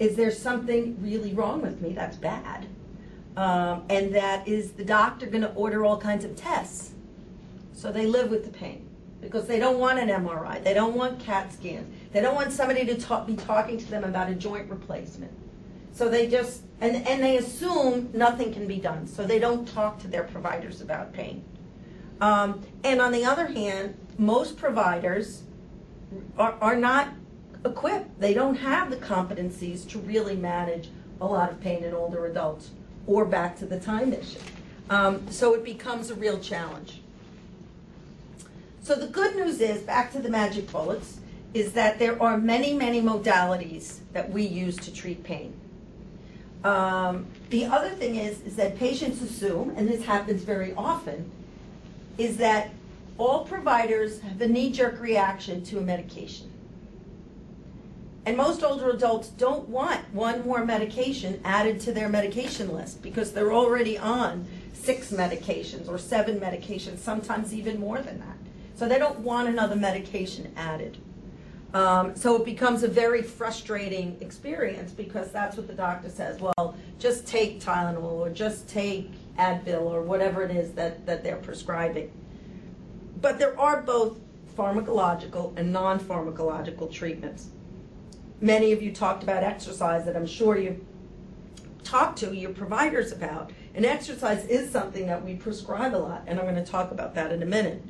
is 0.00 0.16
there 0.16 0.32
something 0.32 1.00
really 1.00 1.32
wrong 1.32 1.62
with 1.62 1.80
me 1.80 1.92
that's 1.92 2.16
bad? 2.16 2.66
Um, 3.36 3.84
and 3.88 4.12
that 4.16 4.48
is 4.48 4.72
the 4.72 4.84
doctor 4.84 5.26
going 5.26 5.42
to 5.42 5.52
order 5.52 5.84
all 5.84 5.96
kinds 5.96 6.24
of 6.24 6.34
tests. 6.34 6.90
So 7.72 7.92
they 7.92 8.06
live 8.06 8.30
with 8.32 8.44
the 8.44 8.50
pain 8.50 8.88
because 9.20 9.46
they 9.46 9.60
don't 9.60 9.78
want 9.78 10.00
an 10.00 10.08
MRI, 10.08 10.64
they 10.64 10.74
don't 10.74 10.96
want 10.96 11.20
CAT 11.20 11.52
scans, 11.52 11.86
they 12.10 12.20
don't 12.20 12.34
want 12.34 12.50
somebody 12.50 12.84
to 12.84 12.94
be 13.26 13.36
talking 13.36 13.78
to 13.78 13.90
them 13.90 14.02
about 14.02 14.28
a 14.28 14.34
joint 14.34 14.68
replacement. 14.68 15.32
So 15.92 16.08
they 16.08 16.26
just, 16.26 16.62
and, 16.80 17.06
and 17.06 17.22
they 17.22 17.36
assume 17.36 18.10
nothing 18.14 18.52
can 18.52 18.66
be 18.66 18.78
done. 18.78 19.06
So 19.06 19.24
they 19.24 19.38
don't 19.38 19.66
talk 19.68 19.98
to 20.00 20.08
their 20.08 20.24
providers 20.24 20.80
about 20.80 21.12
pain. 21.12 21.44
Um, 22.20 22.62
and 22.84 23.00
on 23.00 23.12
the 23.12 23.24
other 23.24 23.46
hand, 23.46 23.96
most 24.18 24.56
providers 24.56 25.42
are, 26.38 26.54
are 26.60 26.76
not 26.76 27.08
equipped. 27.64 28.20
They 28.20 28.34
don't 28.34 28.56
have 28.56 28.90
the 28.90 28.96
competencies 28.96 29.88
to 29.90 29.98
really 29.98 30.36
manage 30.36 30.88
a 31.20 31.26
lot 31.26 31.50
of 31.50 31.60
pain 31.60 31.84
in 31.84 31.94
older 31.94 32.26
adults 32.26 32.70
or 33.06 33.24
back 33.24 33.58
to 33.58 33.66
the 33.66 33.78
time 33.78 34.12
issue. 34.12 34.38
Um, 34.90 35.30
so 35.30 35.54
it 35.54 35.64
becomes 35.64 36.10
a 36.10 36.14
real 36.14 36.38
challenge. 36.38 37.00
So 38.82 38.96
the 38.96 39.06
good 39.06 39.36
news 39.36 39.60
is, 39.60 39.82
back 39.82 40.12
to 40.12 40.18
the 40.18 40.28
magic 40.28 40.70
bullets, 40.70 41.20
is 41.54 41.72
that 41.74 41.98
there 41.98 42.20
are 42.20 42.36
many, 42.36 42.74
many 42.74 43.00
modalities 43.00 43.98
that 44.12 44.30
we 44.30 44.42
use 44.42 44.76
to 44.78 44.92
treat 44.92 45.22
pain. 45.22 45.54
Um, 46.64 47.26
the 47.50 47.66
other 47.66 47.90
thing 47.90 48.16
is, 48.16 48.40
is 48.42 48.56
that 48.56 48.76
patients 48.76 49.20
assume, 49.20 49.74
and 49.76 49.88
this 49.88 50.04
happens 50.04 50.42
very 50.44 50.72
often, 50.74 51.30
is 52.18 52.36
that 52.36 52.70
all 53.18 53.44
providers 53.44 54.20
have 54.20 54.40
a 54.40 54.46
knee-jerk 54.46 55.00
reaction 55.00 55.64
to 55.64 55.78
a 55.78 55.80
medication. 55.80 56.50
And 58.24 58.36
most 58.36 58.62
older 58.62 58.90
adults 58.90 59.28
don't 59.28 59.68
want 59.68 60.00
one 60.14 60.46
more 60.46 60.64
medication 60.64 61.40
added 61.44 61.80
to 61.80 61.92
their 61.92 62.08
medication 62.08 62.72
list 62.72 63.02
because 63.02 63.32
they're 63.32 63.52
already 63.52 63.98
on 63.98 64.46
six 64.72 65.10
medications 65.10 65.88
or 65.88 65.98
seven 65.98 66.38
medications, 66.38 66.98
sometimes 66.98 67.52
even 67.52 67.80
more 67.80 68.00
than 68.00 68.20
that. 68.20 68.36
So 68.76 68.88
they 68.88 68.98
don't 68.98 69.20
want 69.20 69.48
another 69.48 69.76
medication 69.76 70.52
added. 70.56 70.98
Um, 71.74 72.14
so 72.14 72.36
it 72.36 72.44
becomes 72.44 72.82
a 72.82 72.88
very 72.88 73.22
frustrating 73.22 74.16
experience 74.20 74.92
because 74.92 75.32
that's 75.32 75.56
what 75.56 75.66
the 75.66 75.74
doctor 75.74 76.10
says. 76.10 76.38
Well, 76.40 76.76
just 76.98 77.26
take 77.26 77.60
Tylenol 77.60 78.02
or 78.02 78.30
just 78.30 78.68
take 78.68 79.10
Advil 79.38 79.82
or 79.82 80.02
whatever 80.02 80.42
it 80.42 80.50
is 80.50 80.72
that, 80.72 81.06
that 81.06 81.24
they're 81.24 81.36
prescribing. 81.36 82.10
But 83.20 83.38
there 83.38 83.58
are 83.58 83.80
both 83.80 84.18
pharmacological 84.56 85.56
and 85.56 85.72
non 85.72 85.98
pharmacological 85.98 86.92
treatments. 86.92 87.48
Many 88.40 88.72
of 88.72 88.82
you 88.82 88.92
talked 88.92 89.22
about 89.22 89.42
exercise 89.42 90.04
that 90.04 90.16
I'm 90.16 90.26
sure 90.26 90.58
you 90.58 90.84
talked 91.84 92.18
to 92.18 92.34
your 92.34 92.50
providers 92.50 93.12
about. 93.12 93.52
And 93.74 93.86
exercise 93.86 94.44
is 94.46 94.70
something 94.70 95.06
that 95.06 95.24
we 95.24 95.34
prescribe 95.34 95.94
a 95.94 95.96
lot, 95.96 96.24
and 96.26 96.38
I'm 96.38 96.44
going 96.44 96.62
to 96.62 96.70
talk 96.70 96.90
about 96.90 97.14
that 97.14 97.32
in 97.32 97.42
a 97.42 97.46
minute. 97.46 97.82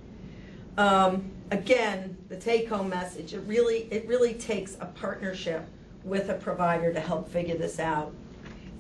Um, 0.79 1.32
again, 1.53 2.17
the 2.31 2.37
take-home 2.37 2.89
message, 2.89 3.35
it 3.35 3.43
really, 3.47 3.87
it 3.91 4.09
really 4.09 4.33
takes 4.33 4.75
a 4.81 4.87
partnership 4.87 5.69
with 6.03 6.31
a 6.31 6.35
provider 6.35 6.93
to 6.93 7.01
help 7.01 7.29
figure 7.29 7.57
this 7.57 7.79
out. 7.79 8.13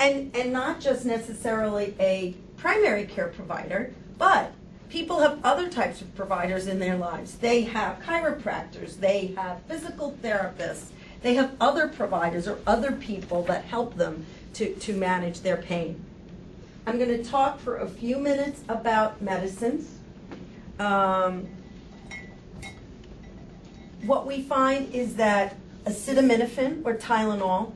And, 0.00 0.35
and 0.35 0.52
not 0.52 0.80
just 0.80 1.04
necessarily 1.04 1.94
a 2.00 2.35
primary 2.56 3.04
care 3.04 3.28
provider, 3.28 3.92
but 4.16 4.52
people 4.88 5.20
have 5.20 5.38
other 5.44 5.68
types 5.68 6.00
of 6.00 6.14
providers 6.16 6.66
in 6.66 6.78
their 6.78 6.96
lives. 6.96 7.37
They 7.37 7.62
have 7.62 8.00
chiropractors, 8.00 8.98
they 8.98 9.26
have 9.37 9.62
physical 9.64 10.16
therapists, 10.22 10.87
they 11.20 11.35
have 11.35 11.54
other 11.61 11.88
providers 11.88 12.48
or 12.48 12.58
other 12.66 12.92
people 12.92 13.42
that 13.44 13.66
help 13.66 13.96
them 13.96 14.24
to, 14.54 14.74
to 14.74 14.94
manage 14.94 15.42
their 15.42 15.58
pain. 15.58 16.02
I'm 16.87 16.98
going 16.98 17.11
to 17.11 17.22
talk 17.22 17.61
for 17.61 17.76
a 17.76 17.88
few 17.88 18.16
minutes 18.16 18.62
about 18.68 19.20
medicines. 19.20 19.98
Um, 20.78 21.46
what 24.03 24.27
we 24.27 24.43
find 24.43 24.93
is 24.95 25.17
that 25.17 25.57
acetaminophen 25.85 26.85
or 26.85 26.95
Tylenol 26.95 27.73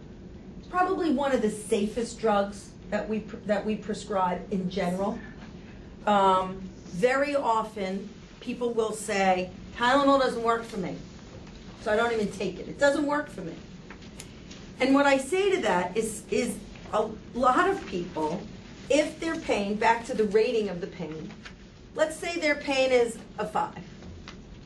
probably 0.71 1.12
one 1.12 1.33
of 1.33 1.43
the 1.43 1.51
safest 1.51 2.19
drugs 2.19 2.71
that 2.91 3.09
we 3.09 3.21
that 3.47 3.65
we 3.65 3.77
prescribe 3.77 4.41
in 4.53 4.69
general. 4.69 5.19
Um, 6.07 6.61
very 6.89 7.35
often, 7.35 8.09
people 8.41 8.73
will 8.73 8.93
say 8.93 9.51
Tylenol 9.77 10.21
doesn't 10.21 10.43
work 10.43 10.65
for 10.65 10.77
me, 10.79 10.97
so 11.83 11.93
I 11.93 11.97
don't 11.97 12.12
even 12.12 12.31
take 12.31 12.59
it. 12.59 12.69
It 12.69 12.79
doesn't 12.79 13.07
work 13.07 13.29
for 13.29 13.43
me. 13.43 13.55
And 14.81 14.95
what 14.95 15.07
I 15.07 15.19
say 15.19 15.55
to 15.55 15.62
that 15.62 15.97
is 15.97 16.25
is 16.31 16.57
a 16.93 17.09
lot 17.35 17.69
of 17.69 17.85
people, 17.87 18.41
if 18.91 19.19
their 19.21 19.37
pain, 19.37 19.77
back 19.77 20.05
to 20.07 20.15
the 20.15 20.25
rating 20.25 20.69
of 20.69 20.81
the 20.81 20.87
pain, 20.87 21.31
let's 21.95 22.17
say 22.17 22.39
their 22.39 22.55
pain 22.55 22.93
is 22.93 23.19
a 23.39 23.47
five 23.47 23.83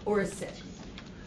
or 0.05 0.21
a 0.21 0.27
six. 0.27 0.63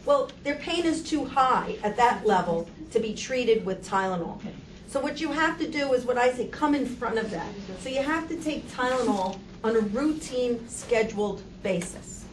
Well, 0.05 0.29
their 0.43 0.55
pain 0.55 0.85
is 0.85 1.01
too 1.01 1.25
high 1.25 1.77
at 1.83 1.95
that 1.97 2.25
level 2.25 2.69
to 2.91 2.99
be 2.99 3.13
treated 3.13 3.65
with 3.65 3.87
Tylenol. 3.87 4.39
So 4.87 4.99
what 4.99 5.19
you 5.19 5.31
have 5.31 5.57
to 5.59 5.67
do 5.67 5.93
is 5.93 6.05
what 6.05 6.17
I 6.17 6.31
say, 6.33 6.47
come 6.47 6.75
in 6.75 6.85
front 6.85 7.17
of 7.17 7.31
that. 7.31 7.47
So 7.79 7.89
you 7.89 8.03
have 8.03 8.27
to 8.27 8.35
take 8.35 8.69
Tylenol 8.69 9.39
on 9.63 9.75
a 9.75 9.79
routine, 9.79 10.67
scheduled 10.67 11.41
basis. 11.63 12.25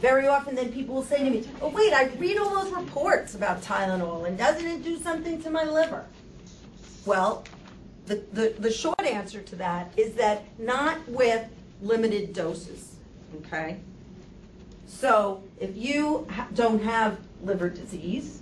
Very 0.00 0.26
often 0.26 0.54
then 0.54 0.72
people 0.72 0.96
will 0.96 1.04
say 1.04 1.22
to 1.22 1.30
me, 1.30 1.48
oh 1.60 1.68
wait, 1.68 1.92
I 1.92 2.04
read 2.18 2.38
all 2.38 2.64
those 2.64 2.72
reports 2.72 3.34
about 3.34 3.62
Tylenol 3.62 4.26
and 4.26 4.36
doesn't 4.36 4.66
it 4.66 4.82
do 4.82 4.98
something 4.98 5.40
to 5.42 5.50
my 5.50 5.64
liver? 5.64 6.04
Well, 7.04 7.44
the, 8.06 8.22
the, 8.32 8.54
the 8.58 8.72
short 8.72 9.00
answer 9.00 9.40
to 9.42 9.56
that 9.56 9.92
is 9.96 10.14
that 10.14 10.44
not 10.58 11.06
with 11.08 11.44
limited 11.82 12.32
doses, 12.32 12.96
okay? 13.36 13.78
So 14.86 15.42
if 15.60 15.76
you 15.76 16.26
ha- 16.30 16.48
don't 16.54 16.82
have 16.82 17.18
liver 17.42 17.68
disease, 17.68 18.40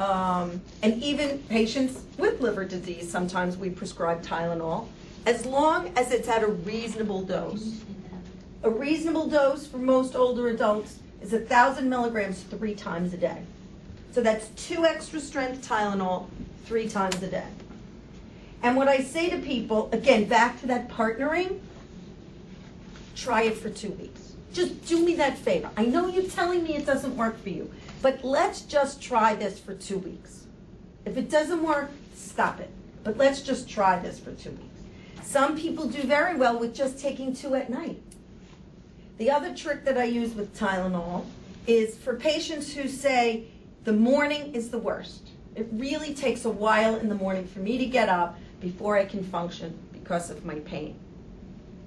um, 0.00 0.60
and 0.82 1.02
even 1.02 1.38
patients 1.48 2.02
with 2.16 2.40
liver 2.40 2.64
disease, 2.64 3.10
sometimes 3.10 3.56
we 3.56 3.70
prescribe 3.70 4.22
Tylenol, 4.22 4.86
as 5.26 5.44
long 5.44 5.92
as 5.96 6.12
it's 6.12 6.28
at 6.28 6.42
a 6.42 6.48
reasonable 6.48 7.22
dose. 7.22 7.80
A 8.62 8.70
reasonable 8.70 9.28
dose 9.28 9.66
for 9.66 9.78
most 9.78 10.16
older 10.16 10.48
adults 10.48 10.98
is 11.20 11.32
1,000 11.32 11.88
milligrams 11.88 12.42
three 12.42 12.74
times 12.74 13.12
a 13.12 13.16
day. 13.16 13.42
So 14.12 14.22
that's 14.22 14.48
two 14.50 14.84
extra 14.84 15.20
strength 15.20 15.68
Tylenol 15.68 16.28
three 16.64 16.88
times 16.88 17.22
a 17.22 17.28
day. 17.28 17.46
And 18.62 18.76
what 18.76 18.88
I 18.88 18.98
say 18.98 19.30
to 19.30 19.38
people, 19.38 19.88
again, 19.92 20.24
back 20.24 20.60
to 20.60 20.66
that 20.68 20.88
partnering, 20.88 21.60
try 23.14 23.42
it 23.42 23.56
for 23.56 23.70
two 23.70 23.90
weeks. 23.90 24.17
Just 24.52 24.86
do 24.86 25.04
me 25.04 25.14
that 25.16 25.38
favor. 25.38 25.70
I 25.76 25.84
know 25.84 26.08
you're 26.08 26.24
telling 26.24 26.62
me 26.62 26.76
it 26.76 26.86
doesn't 26.86 27.16
work 27.16 27.40
for 27.42 27.50
you, 27.50 27.70
but 28.02 28.24
let's 28.24 28.62
just 28.62 29.00
try 29.00 29.34
this 29.34 29.58
for 29.58 29.74
two 29.74 29.98
weeks. 29.98 30.46
If 31.04 31.16
it 31.16 31.30
doesn't 31.30 31.62
work, 31.62 31.90
stop 32.14 32.60
it. 32.60 32.70
But 33.04 33.16
let's 33.16 33.42
just 33.42 33.68
try 33.68 33.98
this 33.98 34.18
for 34.18 34.32
two 34.32 34.50
weeks. 34.50 34.64
Some 35.22 35.56
people 35.56 35.86
do 35.86 36.02
very 36.02 36.36
well 36.36 36.58
with 36.58 36.74
just 36.74 36.98
taking 36.98 37.34
two 37.34 37.54
at 37.54 37.70
night. 37.70 38.00
The 39.18 39.30
other 39.30 39.54
trick 39.54 39.84
that 39.84 39.98
I 39.98 40.04
use 40.04 40.34
with 40.34 40.56
Tylenol 40.58 41.26
is 41.66 41.96
for 41.96 42.14
patients 42.14 42.72
who 42.72 42.88
say 42.88 43.44
the 43.84 43.92
morning 43.92 44.54
is 44.54 44.70
the 44.70 44.78
worst. 44.78 45.30
It 45.54 45.68
really 45.72 46.14
takes 46.14 46.44
a 46.44 46.50
while 46.50 46.96
in 46.96 47.08
the 47.08 47.14
morning 47.14 47.46
for 47.46 47.58
me 47.58 47.78
to 47.78 47.86
get 47.86 48.08
up 48.08 48.38
before 48.60 48.96
I 48.96 49.04
can 49.04 49.24
function 49.24 49.76
because 49.92 50.30
of 50.30 50.44
my 50.44 50.60
pain. 50.60 50.94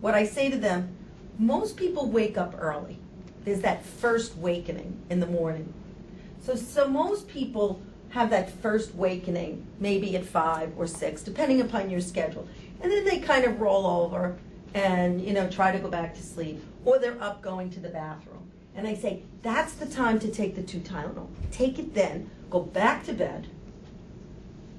What 0.02 0.14
I 0.14 0.26
say 0.26 0.50
to 0.50 0.58
them, 0.58 0.96
most 1.40 1.78
people 1.78 2.10
wake 2.10 2.38
up 2.38 2.56
early. 2.58 2.98
There's 3.46 3.62
that 3.62 3.86
first 3.86 4.38
wakening 4.38 5.02
in 5.10 5.20
the 5.20 5.26
morning. 5.26 5.74
So, 6.42 6.56
so 6.56 6.88
most 6.88 7.28
people 7.28 7.82
have 8.10 8.30
that 8.30 8.52
first 8.52 8.94
wakening 8.96 9.66
maybe 9.80 10.16
at 10.16 10.26
five 10.26 10.74
or 10.78 10.86
six, 10.86 11.22
depending 11.22 11.62
upon 11.62 11.90
your 11.90 12.02
schedule. 12.02 12.48
And 12.82 12.92
then 12.92 13.06
they 13.06 13.20
kind 13.20 13.46
of 13.46 13.60
roll 13.60 13.86
over 13.86 14.38
and, 14.74 15.22
you 15.22 15.34
know, 15.34 15.50
try 15.50 15.72
to 15.72 15.80
go 15.80 15.90
back 15.90 16.16
to 16.16 16.24
sleep. 16.24 16.64
Or 16.86 17.00
they're 17.00 17.22
up 17.22 17.42
going 17.42 17.70
to 17.72 17.80
the 17.80 17.90
bathroom. 17.90 18.52
And 18.76 18.88
I 18.88 18.96
say, 18.96 19.24
that's 19.42 19.74
the 19.74 19.86
time 19.86 20.20
to 20.20 20.30
take 20.30 20.56
the 20.56 20.64
two 20.64 20.80
Tylenol. 20.80 21.28
Take 21.52 21.78
it 21.78 21.94
then, 21.94 22.30
go 22.50 22.62
back 22.62 23.06
to 23.06 23.14
bed, 23.14 23.48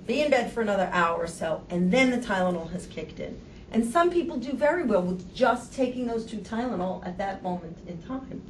be 0.06 0.20
in 0.20 0.30
bed 0.30 0.52
for 0.52 0.62
another 0.62 0.88
hour 0.92 1.18
or 1.18 1.26
so, 1.26 1.64
and 1.68 1.92
then 1.92 2.10
the 2.10 2.18
Tylenol 2.18 2.72
has 2.72 2.86
kicked 2.86 3.20
in. 3.20 3.40
And 3.72 3.86
some 3.86 4.10
people 4.10 4.36
do 4.36 4.52
very 4.52 4.84
well 4.84 5.02
with 5.02 5.34
just 5.34 5.72
taking 5.72 6.06
those 6.06 6.26
two 6.26 6.38
Tylenol 6.38 7.04
at 7.06 7.16
that 7.18 7.42
moment 7.42 7.76
in 7.86 8.00
time. 8.02 8.42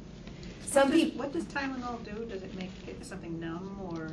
Some 0.65 0.89
What 0.89 0.91
does- 0.91 1.03
people. 1.03 1.19
What 1.19 1.33
does 1.33 1.43
Tylenol 1.45 2.03
do? 2.03 2.25
Does 2.25 2.43
it 2.43 2.53
make 2.55 2.71
it 2.87 3.05
something 3.05 3.39
numb 3.39 3.79
or? 3.89 4.09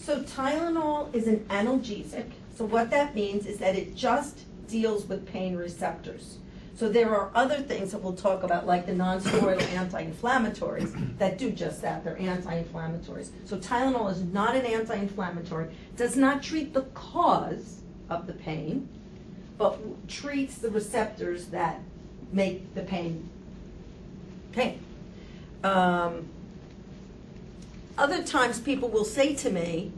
So 0.00 0.22
Tylenol 0.22 1.14
is 1.14 1.26
an 1.26 1.40
analgesic. 1.50 2.30
So 2.56 2.64
what 2.64 2.90
that 2.90 3.14
means 3.14 3.44
is 3.46 3.58
that 3.58 3.76
it 3.76 3.94
just 3.94 4.40
deals 4.68 5.06
with 5.06 5.26
pain 5.26 5.56
receptors. 5.56 6.38
So 6.74 6.88
there 6.90 7.14
are 7.14 7.30
other 7.34 7.56
things 7.60 7.92
that 7.92 8.02
we'll 8.02 8.12
talk 8.14 8.42
about, 8.42 8.66
like 8.66 8.84
the 8.86 8.94
non-steroidal 8.94 9.62
anti-inflammatories, 9.74 11.18
that 11.18 11.38
do 11.38 11.50
just 11.50 11.80
that. 11.82 12.04
They're 12.04 12.18
anti-inflammatories. 12.20 13.30
So 13.46 13.56
Tylenol 13.58 14.10
is 14.12 14.22
not 14.22 14.54
an 14.54 14.64
anti-inflammatory, 14.66 15.68
does 15.96 16.16
not 16.16 16.42
treat 16.42 16.72
the 16.74 16.82
cause 16.94 17.80
of 18.10 18.26
the 18.26 18.34
pain, 18.34 18.88
but 19.58 20.08
treats 20.08 20.58
the 20.58 20.70
receptors 20.70 21.46
that 21.46 21.80
make 22.32 22.74
the 22.74 22.82
pain 22.82 23.28
pain. 24.52 24.80
Um, 25.62 26.28
other 27.98 28.22
times 28.22 28.58
people 28.58 28.88
will 28.88 29.04
say 29.04 29.34
to 29.34 29.50
me, 29.50 29.92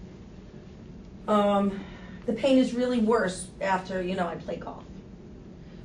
um, 1.26 1.84
the 2.26 2.32
pain 2.32 2.58
is 2.58 2.74
really 2.74 2.98
worse 2.98 3.48
after, 3.60 4.02
you 4.02 4.14
know, 4.14 4.26
I 4.26 4.34
play 4.36 4.56
golf. 4.56 4.84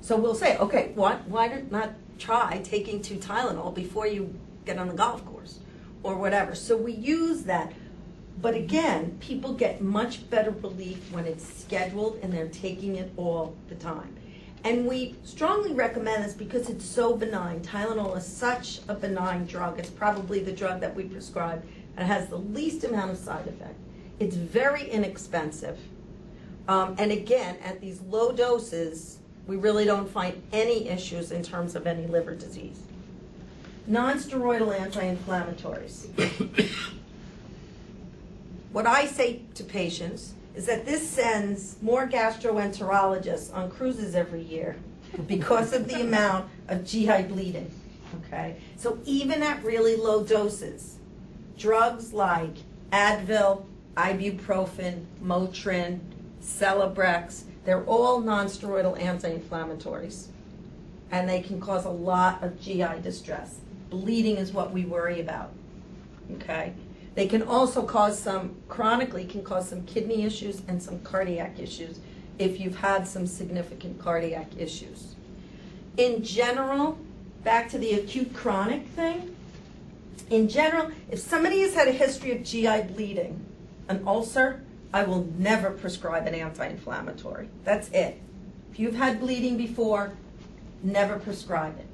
So 0.01 0.17
we'll 0.17 0.35
say, 0.35 0.57
okay, 0.57 0.91
why, 0.95 1.15
why 1.27 1.63
not 1.69 1.91
try 2.19 2.61
taking 2.63 3.01
two 3.01 3.15
Tylenol 3.15 3.73
before 3.73 4.07
you 4.07 4.33
get 4.65 4.77
on 4.77 4.87
the 4.87 4.93
golf 4.93 5.25
course 5.25 5.59
or 6.01 6.15
whatever? 6.17 6.55
So 6.55 6.75
we 6.75 6.93
use 6.93 7.43
that. 7.43 7.71
But 8.41 8.55
again, 8.55 9.17
people 9.19 9.53
get 9.53 9.81
much 9.81 10.29
better 10.29 10.51
relief 10.51 11.11
when 11.11 11.25
it's 11.25 11.45
scheduled 11.45 12.19
and 12.21 12.33
they're 12.33 12.49
taking 12.49 12.97
it 12.97 13.11
all 13.15 13.55
the 13.69 13.75
time. 13.75 14.15
And 14.65 14.87
we 14.87 15.15
strongly 15.23 15.73
recommend 15.73 16.23
this 16.23 16.33
because 16.33 16.69
it's 16.69 16.85
so 16.85 17.15
benign. 17.15 17.61
Tylenol 17.61 18.17
is 18.17 18.25
such 18.25 18.79
a 18.87 18.93
benign 18.93 19.45
drug. 19.45 19.77
It's 19.77 19.89
probably 19.89 20.39
the 20.39 20.53
drug 20.53 20.79
that 20.81 20.95
we 20.95 21.03
prescribe 21.03 21.63
that 21.95 22.05
has 22.05 22.27
the 22.27 22.37
least 22.37 22.83
amount 22.83 23.11
of 23.11 23.17
side 23.17 23.47
effect. 23.47 23.75
It's 24.19 24.35
very 24.35 24.89
inexpensive. 24.89 25.77
Um, 26.67 26.95
and 26.97 27.11
again, 27.11 27.57
at 27.63 27.81
these 27.81 27.99
low 28.01 28.31
doses, 28.31 29.19
we 29.47 29.57
really 29.57 29.83
don't 29.83 30.09
find 30.09 30.41
any 30.53 30.87
issues 30.87 31.33
in 31.33 31.43
terms 31.43 31.75
of 31.75 31.85
any 31.85 32.07
liver 32.07 32.33
disease. 32.33 32.83
Non-steroidal 33.85 34.79
anti-inflammatories. 34.79 36.07
What 38.73 38.87
I 38.87 39.05
say 39.05 39.41
to 39.53 39.63
patients 39.63 40.33
is 40.55 40.65
that 40.65 40.85
this 40.85 41.07
sends 41.07 41.77
more 41.81 42.07
gastroenterologists 42.07 43.55
on 43.55 43.69
cruises 43.71 44.15
every 44.15 44.41
year 44.41 44.75
because 45.27 45.73
of 45.73 45.87
the 45.87 46.01
amount 46.01 46.49
of 46.67 46.83
GI 46.83 47.23
bleeding. 47.23 47.71
Okay? 48.25 48.57
So 48.75 48.99
even 49.05 49.41
at 49.41 49.63
really 49.63 49.95
low 49.95 50.23
doses, 50.23 50.97
drugs 51.57 52.13
like 52.13 52.55
Advil, 52.91 53.65
ibuprofen, 53.95 55.05
Motrin, 55.23 55.99
Celebrex, 56.41 57.43
they're 57.65 57.83
all 57.85 58.21
nonsteroidal 58.21 58.99
anti-inflammatories. 58.99 60.27
And 61.11 61.29
they 61.29 61.41
can 61.41 61.61
cause 61.61 61.85
a 61.85 61.89
lot 61.89 62.43
of 62.43 62.59
GI 62.59 63.01
distress. 63.03 63.59
Bleeding 63.91 64.37
is 64.37 64.51
what 64.51 64.71
we 64.71 64.83
worry 64.85 65.21
about. 65.21 65.51
Okay? 66.35 66.73
They 67.15 67.27
can 67.27 67.43
also 67.43 67.83
cause 67.83 68.17
some, 68.17 68.55
chronically, 68.69 69.25
can 69.25 69.43
cause 69.43 69.69
some 69.69 69.83
kidney 69.85 70.23
issues 70.23 70.61
and 70.67 70.81
some 70.81 70.99
cardiac 71.01 71.59
issues 71.59 71.99
if 72.39 72.59
you've 72.59 72.77
had 72.77 73.07
some 73.07 73.27
significant 73.27 73.99
cardiac 73.99 74.47
issues. 74.57 75.15
In 75.97 76.23
general, 76.23 76.97
back 77.43 77.69
to 77.69 77.77
the 77.77 77.93
acute 77.93 78.33
chronic 78.33 78.87
thing, 78.87 79.35
in 80.29 80.49
general, 80.49 80.91
if 81.11 81.19
somebody 81.19 81.61
has 81.61 81.75
had 81.75 81.87
a 81.87 81.91
history 81.91 82.31
of 82.31 82.43
GI 82.43 82.93
bleeding, 82.93 83.45
an 83.87 84.03
ulcer, 84.07 84.63
I 84.93 85.03
will 85.03 85.27
never 85.37 85.69
prescribe 85.71 86.25
an 86.25 86.33
anti-inflammatory. 86.33 87.49
That's 87.63 87.89
it. 87.89 88.19
If 88.71 88.79
you've 88.79 88.95
had 88.95 89.19
bleeding 89.19 89.57
before, 89.57 90.13
never 90.81 91.19
prescribe 91.19 91.77
it. 91.77 91.85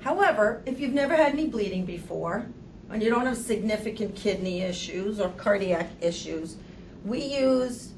However, 0.00 0.62
if 0.66 0.78
you've 0.78 0.92
never 0.92 1.16
had 1.16 1.32
any 1.32 1.48
bleeding 1.48 1.84
before, 1.84 2.46
and 2.90 3.02
you 3.02 3.10
don't 3.10 3.26
have 3.26 3.36
significant 3.36 4.14
kidney 4.14 4.62
issues 4.62 5.20
or 5.20 5.30
cardiac 5.30 5.90
issues, 6.00 6.56
we 7.04 7.22
use 7.22 7.92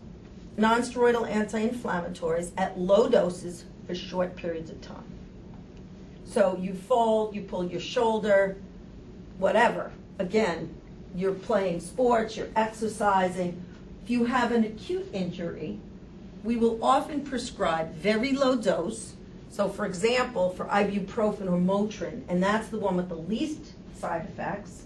nonsteroidal 0.56 1.28
anti-inflammatories 1.28 2.50
at 2.56 2.78
low 2.78 3.08
doses 3.08 3.64
for 3.86 3.94
short 3.94 4.34
periods 4.36 4.70
of 4.70 4.80
time. 4.80 5.04
So 6.24 6.58
you 6.60 6.74
fall, 6.74 7.34
you 7.34 7.42
pull 7.42 7.64
your 7.66 7.80
shoulder, 7.80 8.56
whatever. 9.38 9.92
Again, 10.18 10.74
you're 11.14 11.32
playing 11.32 11.80
sports, 11.80 12.36
you're 12.36 12.48
exercising. 12.54 13.64
If 14.04 14.10
you 14.10 14.24
have 14.24 14.52
an 14.52 14.64
acute 14.64 15.08
injury, 15.12 15.78
we 16.44 16.56
will 16.56 16.82
often 16.82 17.22
prescribe 17.22 17.94
very 17.94 18.32
low 18.32 18.56
dose. 18.56 19.14
So, 19.50 19.68
for 19.68 19.86
example, 19.86 20.50
for 20.50 20.66
ibuprofen 20.66 21.46
or 21.46 21.58
Motrin, 21.58 22.22
and 22.28 22.42
that's 22.42 22.68
the 22.68 22.78
one 22.78 22.96
with 22.96 23.08
the 23.08 23.16
least 23.16 23.72
side 23.98 24.24
effects, 24.24 24.84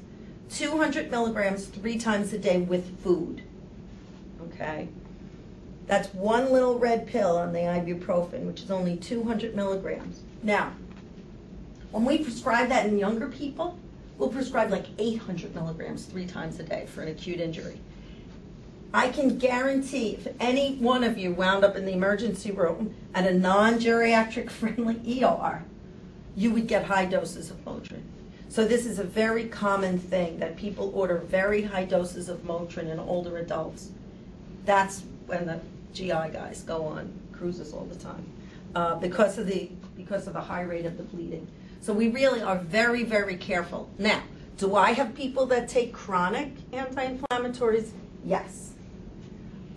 200 0.50 1.10
milligrams 1.10 1.66
three 1.66 1.98
times 1.98 2.32
a 2.32 2.38
day 2.38 2.58
with 2.58 3.00
food. 3.02 3.42
Okay? 4.42 4.88
That's 5.86 6.12
one 6.14 6.52
little 6.52 6.78
red 6.78 7.06
pill 7.06 7.36
on 7.36 7.52
the 7.52 7.60
ibuprofen, 7.60 8.44
which 8.44 8.62
is 8.62 8.70
only 8.70 8.96
200 8.96 9.54
milligrams. 9.54 10.20
Now, 10.42 10.72
when 11.90 12.04
we 12.04 12.18
prescribe 12.18 12.68
that 12.68 12.86
in 12.86 12.98
younger 12.98 13.28
people, 13.28 13.78
we'll 14.16 14.30
prescribe 14.30 14.70
like 14.70 14.86
800 14.98 15.54
milligrams 15.54 16.04
three 16.04 16.26
times 16.26 16.58
a 16.60 16.62
day 16.62 16.86
for 16.86 17.02
an 17.02 17.08
acute 17.08 17.40
injury. 17.40 17.80
I 18.94 19.08
can 19.08 19.38
guarantee 19.38 20.10
if 20.10 20.28
any 20.38 20.76
one 20.76 21.02
of 21.02 21.16
you 21.16 21.32
wound 21.32 21.64
up 21.64 21.76
in 21.76 21.86
the 21.86 21.92
emergency 21.92 22.50
room 22.50 22.94
at 23.14 23.26
a 23.26 23.32
non 23.32 23.78
geriatric 23.78 24.50
friendly 24.50 25.24
ER, 25.24 25.64
you 26.36 26.50
would 26.52 26.66
get 26.66 26.84
high 26.84 27.06
doses 27.06 27.50
of 27.50 27.64
Motrin. 27.64 28.02
So, 28.52 28.66
this 28.66 28.84
is 28.84 28.98
a 28.98 29.04
very 29.04 29.46
common 29.46 29.98
thing 29.98 30.38
that 30.40 30.58
people 30.58 30.92
order 30.94 31.16
very 31.16 31.62
high 31.62 31.86
doses 31.86 32.28
of 32.28 32.40
Motrin 32.40 32.90
in 32.90 32.98
older 32.98 33.38
adults. 33.38 33.88
That's 34.66 35.04
when 35.24 35.46
the 35.46 35.58
GI 35.94 36.32
guys 36.34 36.62
go 36.62 36.84
on 36.84 37.18
cruises 37.32 37.72
all 37.72 37.86
the 37.86 37.94
time 37.94 38.26
uh, 38.74 38.96
because, 38.96 39.38
of 39.38 39.46
the, 39.46 39.70
because 39.96 40.26
of 40.26 40.34
the 40.34 40.40
high 40.42 40.60
rate 40.60 40.84
of 40.84 40.98
the 40.98 41.02
bleeding. 41.02 41.48
So, 41.80 41.94
we 41.94 42.08
really 42.08 42.42
are 42.42 42.58
very, 42.58 43.04
very 43.04 43.36
careful. 43.36 43.88
Now, 43.96 44.22
do 44.58 44.76
I 44.76 44.92
have 44.92 45.14
people 45.14 45.46
that 45.46 45.66
take 45.66 45.94
chronic 45.94 46.52
anti 46.74 47.06
inflammatories? 47.06 47.92
Yes. 48.22 48.72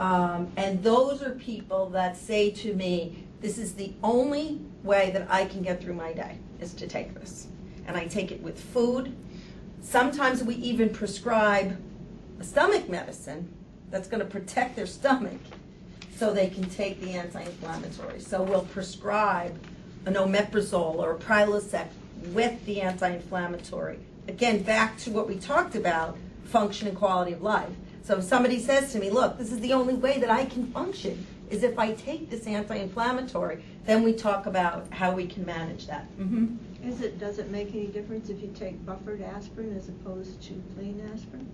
Um, 0.01 0.51
and 0.57 0.83
those 0.83 1.23
are 1.23 1.31
people 1.31 1.91
that 1.91 2.17
say 2.17 2.51
to 2.51 2.73
me, 2.73 3.23
this 3.39 3.57
is 3.57 3.75
the 3.75 3.93
only 4.03 4.59
way 4.83 5.11
that 5.11 5.27
I 5.31 5.45
can 5.45 5.61
get 5.61 5.81
through 5.81 5.93
my 5.93 6.11
day 6.11 6.39
is 6.59 6.73
to 6.73 6.87
take 6.87 7.13
this. 7.13 7.47
And 7.87 7.95
I 7.95 8.07
take 8.07 8.31
it 8.31 8.41
with 8.41 8.59
food. 8.59 9.15
Sometimes 9.81 10.43
we 10.43 10.55
even 10.55 10.89
prescribe 10.89 11.77
a 12.39 12.43
stomach 12.43 12.89
medicine 12.89 13.53
that's 13.91 14.07
going 14.07 14.19
to 14.19 14.25
protect 14.25 14.75
their 14.75 14.87
stomach 14.87 15.39
so 16.17 16.33
they 16.33 16.47
can 16.47 16.67
take 16.69 16.99
the 17.01 17.11
anti-inflammatory. 17.11 18.19
So 18.19 18.41
we'll 18.41 18.65
prescribe 18.65 19.57
an 20.05 20.15
omeprazole 20.15 20.95
or 20.95 21.11
a 21.11 21.17
Prilosec 21.17 21.87
with 22.33 22.65
the 22.65 22.81
anti-inflammatory. 22.81 23.99
Again, 24.27 24.63
back 24.63 24.97
to 24.99 25.11
what 25.11 25.27
we 25.27 25.35
talked 25.35 25.75
about, 25.75 26.17
function 26.45 26.87
and 26.87 26.97
quality 26.97 27.33
of 27.33 27.41
life. 27.41 27.69
So 28.03 28.17
if 28.17 28.23
somebody 28.23 28.59
says 28.59 28.91
to 28.93 28.99
me, 28.99 29.09
look, 29.09 29.37
this 29.37 29.51
is 29.51 29.59
the 29.59 29.73
only 29.73 29.93
way 29.95 30.19
that 30.19 30.29
I 30.29 30.45
can 30.45 30.71
function 30.71 31.25
is 31.49 31.63
if 31.63 31.77
I 31.77 31.93
take 31.93 32.29
this 32.29 32.47
anti-inflammatory, 32.47 33.63
then 33.85 34.03
we 34.03 34.13
talk 34.13 34.45
about 34.45 34.91
how 34.91 35.11
we 35.11 35.27
can 35.27 35.45
manage 35.45 35.87
that. 35.87 36.05
Mm-hmm. 36.17 36.55
Is 36.87 37.01
it, 37.01 37.19
does 37.19 37.39
it 37.39 37.49
make 37.49 37.73
any 37.73 37.87
difference 37.87 38.29
if 38.29 38.41
you 38.41 38.51
take 38.55 38.83
buffered 38.85 39.21
aspirin 39.21 39.75
as 39.75 39.89
opposed 39.89 40.41
to 40.43 40.53
plain 40.75 41.07
aspirin? 41.13 41.49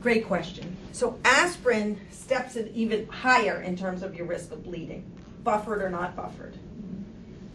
Great 0.00 0.26
question. 0.26 0.76
So 0.92 1.18
aspirin 1.24 2.00
steps 2.10 2.56
it 2.56 2.70
even 2.74 3.08
higher 3.08 3.62
in 3.62 3.76
terms 3.76 4.02
of 4.02 4.14
your 4.14 4.26
risk 4.26 4.52
of 4.52 4.62
bleeding, 4.62 5.04
buffered 5.42 5.82
or 5.82 5.90
not 5.90 6.14
buffered. 6.14 6.56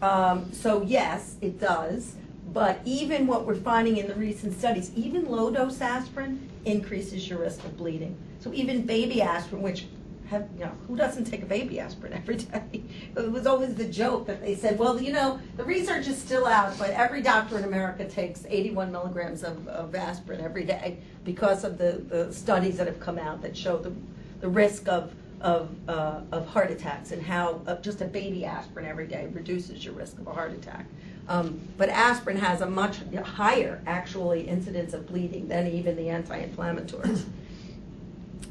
Um, 0.02 0.52
so 0.52 0.82
yes, 0.82 1.36
it 1.40 1.58
does. 1.58 2.16
But 2.52 2.80
even 2.84 3.26
what 3.26 3.46
we're 3.46 3.54
finding 3.54 3.96
in 3.96 4.08
the 4.08 4.14
recent 4.14 4.58
studies, 4.58 4.90
even 4.94 5.24
low 5.24 5.50
dose 5.50 5.80
aspirin 5.80 6.50
increases 6.66 7.26
your 7.26 7.38
risk 7.38 7.64
of 7.64 7.78
bleeding. 7.78 8.16
So 8.40 8.52
even 8.52 8.84
baby 8.84 9.22
aspirin, 9.22 9.62
which 9.62 9.86
have, 10.32 10.48
you 10.54 10.64
know, 10.64 10.72
who 10.88 10.96
doesn't 10.96 11.24
take 11.24 11.42
a 11.42 11.46
baby 11.46 11.78
aspirin 11.78 12.12
every 12.12 12.36
day? 12.36 12.82
It 13.16 13.30
was 13.30 13.46
always 13.46 13.74
the 13.74 13.84
joke 13.84 14.26
that 14.26 14.40
they 14.40 14.54
said, 14.54 14.78
well, 14.78 15.00
you 15.00 15.12
know, 15.12 15.38
the 15.56 15.64
research 15.64 16.08
is 16.08 16.18
still 16.18 16.46
out, 16.46 16.76
but 16.78 16.90
every 16.90 17.22
doctor 17.22 17.58
in 17.58 17.64
America 17.64 18.08
takes 18.08 18.44
81 18.48 18.90
milligrams 18.90 19.44
of, 19.44 19.68
of 19.68 19.94
aspirin 19.94 20.40
every 20.40 20.64
day 20.64 20.98
because 21.24 21.62
of 21.62 21.78
the, 21.78 22.02
the 22.08 22.32
studies 22.32 22.78
that 22.78 22.86
have 22.86 22.98
come 22.98 23.18
out 23.18 23.42
that 23.42 23.56
show 23.56 23.76
the, 23.76 23.92
the 24.40 24.48
risk 24.48 24.88
of, 24.88 25.14
of, 25.40 25.70
uh, 25.88 26.22
of 26.32 26.46
heart 26.48 26.70
attacks 26.70 27.12
and 27.12 27.22
how 27.22 27.60
uh, 27.66 27.76
just 27.76 28.00
a 28.00 28.06
baby 28.06 28.44
aspirin 28.44 28.86
every 28.86 29.06
day 29.06 29.28
reduces 29.32 29.84
your 29.84 29.94
risk 29.94 30.18
of 30.18 30.26
a 30.26 30.32
heart 30.32 30.52
attack. 30.52 30.86
Um, 31.28 31.60
but 31.76 31.88
aspirin 31.90 32.38
has 32.38 32.62
a 32.62 32.66
much 32.66 32.98
higher 33.22 33.80
actually 33.86 34.48
incidence 34.48 34.94
of 34.94 35.06
bleeding 35.06 35.48
than 35.48 35.68
even 35.68 35.96
the 35.96 36.08
anti-inflammatories. 36.08 37.24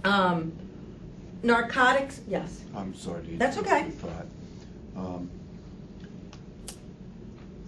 Um, 0.03 0.53
narcotics, 1.43 2.21
yes. 2.27 2.61
I'm 2.75 2.93
sorry 2.95 3.23
to 3.25 3.37
That's 3.37 3.57
interrupt 3.57 3.73
okay. 3.81 3.85
your 3.87 3.95
thought. 3.97 4.25
Um, 4.97 5.29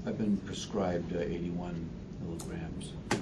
I've 0.05 0.17
been 0.17 0.37
prescribed 0.37 1.15
uh, 1.15 1.19
81 1.19 1.89
milligrams 2.25 2.87
by 3.09 3.17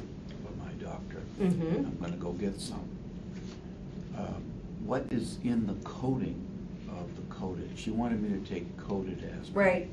my 0.66 0.72
doctor. 0.84 1.22
Mhm. 1.40 1.86
I'm 1.86 1.98
gonna 2.02 2.18
go 2.18 2.32
get 2.34 2.60
some. 2.60 2.88
Um, 4.18 4.44
What 4.86 5.06
is 5.12 5.38
in 5.44 5.68
the 5.68 5.76
coating 5.88 6.42
of 6.90 7.16
the 7.16 7.22
coated? 7.34 7.70
She 7.76 7.92
wanted 7.92 8.22
me 8.22 8.30
to 8.40 8.46
take 8.50 8.76
coated 8.78 9.20
aspirin. 9.40 9.54
Right. 9.54 9.90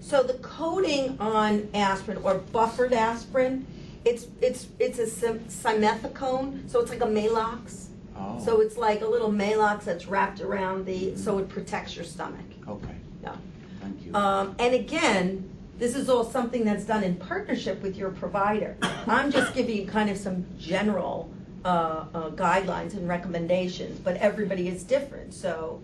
So 0.00 0.22
the 0.24 0.34
coating 0.34 1.16
on 1.20 1.68
aspirin 1.72 2.18
or 2.24 2.34
buffered 2.52 2.92
aspirin, 2.92 3.64
it's 4.04 4.26
it's 4.42 4.66
it's 4.80 4.98
a 4.98 5.06
sim- 5.06 5.44
simethicone, 5.48 6.68
so 6.68 6.80
it's 6.80 6.90
like 6.90 7.00
a 7.00 7.06
Maalox. 7.06 7.85
Oh. 8.18 8.40
So 8.44 8.60
it's 8.60 8.76
like 8.76 9.00
a 9.02 9.06
little 9.06 9.30
Maalox 9.30 9.84
that's 9.84 10.06
wrapped 10.06 10.40
around 10.40 10.86
the, 10.86 11.16
so 11.16 11.38
it 11.38 11.48
protects 11.48 11.94
your 11.96 12.04
stomach. 12.04 12.40
Okay, 12.68 12.94
Yeah. 13.22 13.36
thank 13.80 14.04
you. 14.04 14.14
Um, 14.14 14.54
and 14.58 14.74
again, 14.74 15.48
this 15.78 15.94
is 15.94 16.08
all 16.08 16.24
something 16.24 16.64
that's 16.64 16.84
done 16.84 17.04
in 17.04 17.16
partnership 17.16 17.82
with 17.82 17.96
your 17.96 18.10
provider. 18.10 18.76
I'm 19.06 19.30
just 19.30 19.54
giving 19.54 19.76
you 19.76 19.86
kind 19.86 20.08
of 20.08 20.16
some 20.16 20.46
general 20.58 21.30
uh, 21.64 22.04
uh, 22.14 22.30
guidelines 22.30 22.94
and 22.94 23.06
recommendations, 23.08 23.98
but 24.00 24.16
everybody 24.16 24.68
is 24.68 24.84
different. 24.84 25.34
So, 25.34 25.80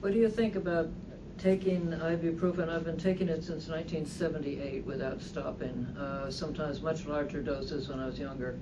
What 0.00 0.12
do 0.12 0.18
you 0.18 0.28
think 0.28 0.54
about 0.56 0.88
taking 1.38 1.86
ibuprofen? 1.88 2.68
I've 2.68 2.84
been 2.84 2.98
taking 2.98 3.28
it 3.28 3.42
since 3.42 3.68
1978 3.68 4.84
without 4.84 5.20
stopping, 5.22 5.86
uh, 5.98 6.30
sometimes 6.30 6.82
much 6.82 7.06
larger 7.06 7.40
doses 7.42 7.88
when 7.88 7.98
I 8.00 8.06
was 8.06 8.18
younger. 8.18 8.58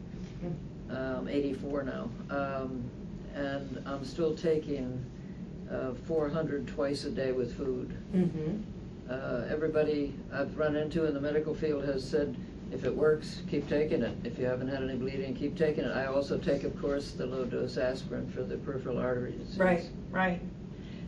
Um, 0.90 1.28
84 1.28 1.82
now. 1.82 2.08
Um, 2.30 2.84
and 3.34 3.82
I'm 3.86 4.04
still 4.04 4.34
taking 4.36 5.04
uh, 5.70 5.92
400 6.06 6.66
twice 6.68 7.04
a 7.04 7.10
day 7.10 7.32
with 7.32 7.56
food. 7.56 7.96
mhm. 8.14 8.62
Uh, 9.08 9.44
everybody 9.48 10.12
I've 10.32 10.56
run 10.58 10.74
into 10.74 11.06
in 11.06 11.14
the 11.14 11.20
medical 11.20 11.54
field 11.54 11.84
has 11.84 12.08
said 12.08 12.36
If 12.72 12.84
it 12.84 12.92
works, 12.94 13.42
keep 13.48 13.68
taking 13.68 14.02
it. 14.02 14.16
If 14.24 14.38
you 14.40 14.46
haven't 14.46 14.66
had 14.68 14.82
any 14.82 14.96
bleeding, 14.96 15.34
keep 15.36 15.56
taking 15.56 15.84
it. 15.84 15.92
I 15.92 16.06
also 16.06 16.36
take, 16.36 16.64
of 16.64 16.76
course, 16.80 17.12
the 17.12 17.24
low-dose 17.24 17.76
aspirin 17.78 18.28
for 18.30 18.42
the 18.42 18.56
peripheral 18.56 18.98
artery 18.98 19.32
disease. 19.38 19.56
Right, 19.56 19.84
right. 20.10 20.40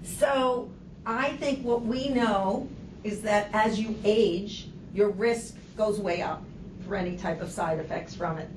So 0.04 0.70
I 1.04 1.30
think 1.38 1.64
what 1.64 1.82
we 1.84 2.10
know 2.10 2.68
is 3.02 3.22
that 3.22 3.48
as 3.52 3.80
you 3.80 3.96
age, 4.04 4.68
your 4.94 5.10
risk 5.10 5.56
goes 5.76 5.98
way 5.98 6.22
up 6.22 6.44
for 6.86 6.94
any 6.94 7.16
type 7.16 7.40
of 7.42 7.50
side 7.50 7.80
effects 7.80 8.14
from 8.14 8.38
it. 8.38 8.48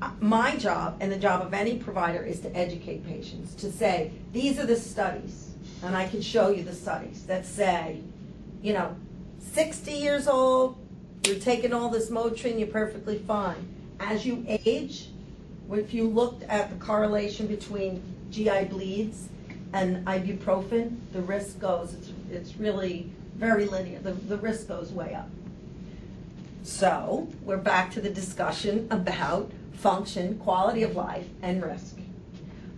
Uh, 0.00 0.10
My 0.20 0.56
job 0.56 0.98
and 1.00 1.10
the 1.10 1.16
job 1.16 1.42
of 1.42 1.54
any 1.54 1.78
provider 1.78 2.22
is 2.22 2.40
to 2.40 2.54
educate 2.54 3.06
patients, 3.06 3.54
to 3.56 3.72
say, 3.72 4.12
these 4.32 4.58
are 4.58 4.66
the 4.66 4.76
studies, 4.76 5.54
and 5.82 5.96
I 5.96 6.06
can 6.06 6.20
show 6.20 6.50
you 6.50 6.62
the 6.64 6.74
studies 6.74 7.24
that 7.26 7.46
say, 7.46 8.00
you 8.62 8.74
know, 8.74 8.94
60 9.52 9.92
years 9.92 10.28
old, 10.28 10.76
you're 11.24 11.38
taking 11.38 11.72
all 11.72 11.88
this 11.88 12.10
Motrin, 12.10 12.58
you're 12.58 12.68
perfectly 12.68 13.18
fine. 13.18 13.66
As 13.98 14.26
you 14.26 14.44
age, 14.46 15.08
if 15.72 15.94
you 15.94 16.08
looked 16.08 16.42
at 16.44 16.68
the 16.68 16.76
correlation 16.84 17.46
between 17.46 18.02
GI 18.30 18.66
bleeds 18.66 19.28
and 19.72 20.06
ibuprofen, 20.06 20.96
the 21.12 21.22
risk 21.22 21.58
goes, 21.58 21.94
it's, 21.94 22.12
it's 22.30 22.56
really 22.56 23.10
very 23.36 23.64
linear, 23.64 23.98
the, 24.00 24.12
the 24.12 24.36
risk 24.36 24.68
goes 24.68 24.92
way 24.92 25.14
up. 25.14 25.28
So, 26.62 27.28
we're 27.42 27.56
back 27.56 27.92
to 27.92 28.00
the 28.00 28.10
discussion 28.10 28.88
about 28.90 29.50
function, 29.76 30.38
quality 30.38 30.82
of 30.82 30.96
life, 30.96 31.26
and 31.42 31.62
risk. 31.62 31.96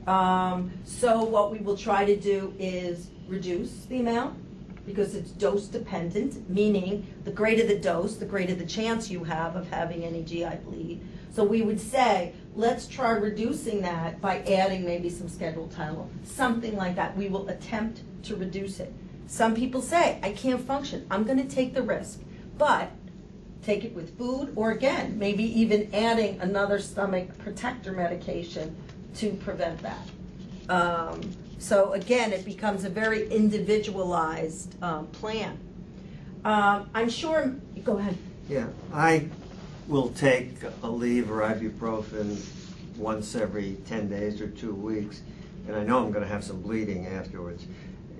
Um, 0.07 0.73
so 0.85 1.23
what 1.23 1.53
we 1.53 1.59
will 1.59 1.77
try 1.77 2.05
to 2.05 2.17
do 2.17 2.55
is 2.59 3.09
reduce 3.29 3.85
the 3.87 4.01
amount, 4.01 4.39
because 4.87 5.15
it's 5.15 5.31
dose 5.33 5.67
dependent, 5.67 6.49
meaning 6.49 7.07
the 7.25 7.31
greater 7.31 7.67
the 7.67 7.79
dose, 7.79 8.17
the 8.17 8.25
greater 8.25 8.55
the 8.55 8.65
chance 8.65 9.11
you 9.11 9.23
have 9.25 9.55
of 9.55 9.69
having 9.69 10.03
any 10.03 10.23
GI 10.23 10.57
bleed. 10.65 11.01
So 11.31 11.45
we 11.45 11.61
would 11.61 11.79
say, 11.79 12.33
let's 12.57 12.87
try 12.87 13.11
reducing 13.11 13.83
that 13.83 14.21
by 14.21 14.39
adding 14.41 14.85
maybe 14.85 15.11
some 15.11 15.29
scheduled 15.29 15.73
Tylenol, 15.73 16.09
something 16.25 16.75
like 16.75 16.97
that. 16.97 17.17
We 17.17 17.29
will 17.29 17.49
attempt 17.49 18.01
to 18.25 18.35
reduce 18.35 18.81
it. 18.81 18.93
Some 19.27 19.55
people 19.55 19.83
say, 19.83 20.19
I 20.23 20.33
can't 20.33 20.67
function, 20.67 21.07
I'm 21.11 21.25
gonna 21.25 21.45
take 21.45 21.75
the 21.75 21.83
risk, 21.83 22.21
but 22.57 22.91
take 23.69 23.85
it 23.85 23.95
with 23.95 24.17
food, 24.17 24.51
or 24.57 24.71
again, 24.71 25.19
maybe 25.19 25.45
even 25.61 25.95
adding 25.95 26.41
another 26.41 26.79
stomach 26.79 27.37
protector 27.37 27.93
medication 27.93 28.75
to 29.15 29.31
prevent 29.35 29.79
that. 29.83 30.09
Um, 30.71 31.21
so 31.59 31.93
again, 31.93 32.33
it 32.33 32.47
becomes 32.47 32.85
a 32.85 32.89
very 32.89 33.29
individualized 33.29 34.83
um, 34.83 35.07
plan. 35.09 35.59
Um, 36.47 36.89
I'm 36.95 37.11
sure, 37.11 37.55
go 37.85 37.99
ahead. 37.99 38.17
Yeah, 38.49 38.69
I 38.95 39.29
will 39.87 40.09
take 40.11 40.61
Aleve 40.83 41.29
or 41.29 41.43
ibuprofen 41.43 42.43
once 42.97 43.35
every 43.35 43.77
ten 43.87 44.09
days 44.09 44.41
or 44.41 44.49
two 44.49 44.75
weeks, 44.75 45.21
and 45.67 45.77
I 45.77 45.85
know 45.85 45.99
I'm 45.99 46.11
gonna 46.11 46.27
have 46.27 46.43
some 46.43 46.63
bleeding 46.63 47.07
afterwards. 47.07 47.67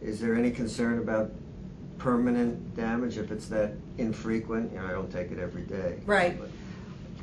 Is 0.03 0.21
there 0.21 0.35
any 0.35 0.51
concern 0.51 0.99
about 0.99 1.33
permanent 1.99 2.77
damage 2.77 3.19
if 3.19 3.31
it's 3.31 3.49
that 3.49 3.73
infrequent? 3.99 4.73
You 4.73 4.79
know, 4.79 4.87
I 4.87 4.93
don't 4.93 5.11
take 5.13 5.31
it 5.31 5.39
every 5.39 5.63
day. 5.63 5.99
Right. 6.07 6.39
But, 6.39 6.51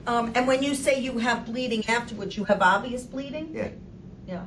Um, 0.08 0.32
and 0.36 0.46
when 0.46 0.62
you 0.62 0.76
say 0.76 1.00
you 1.02 1.18
have 1.18 1.46
bleeding 1.48 1.84
afterwards, 1.88 2.38
you 2.38 2.44
have 2.46 2.62
obvious 2.62 3.04
bleeding? 3.04 3.50
Yeah, 3.54 3.70
Yeah. 4.28 4.44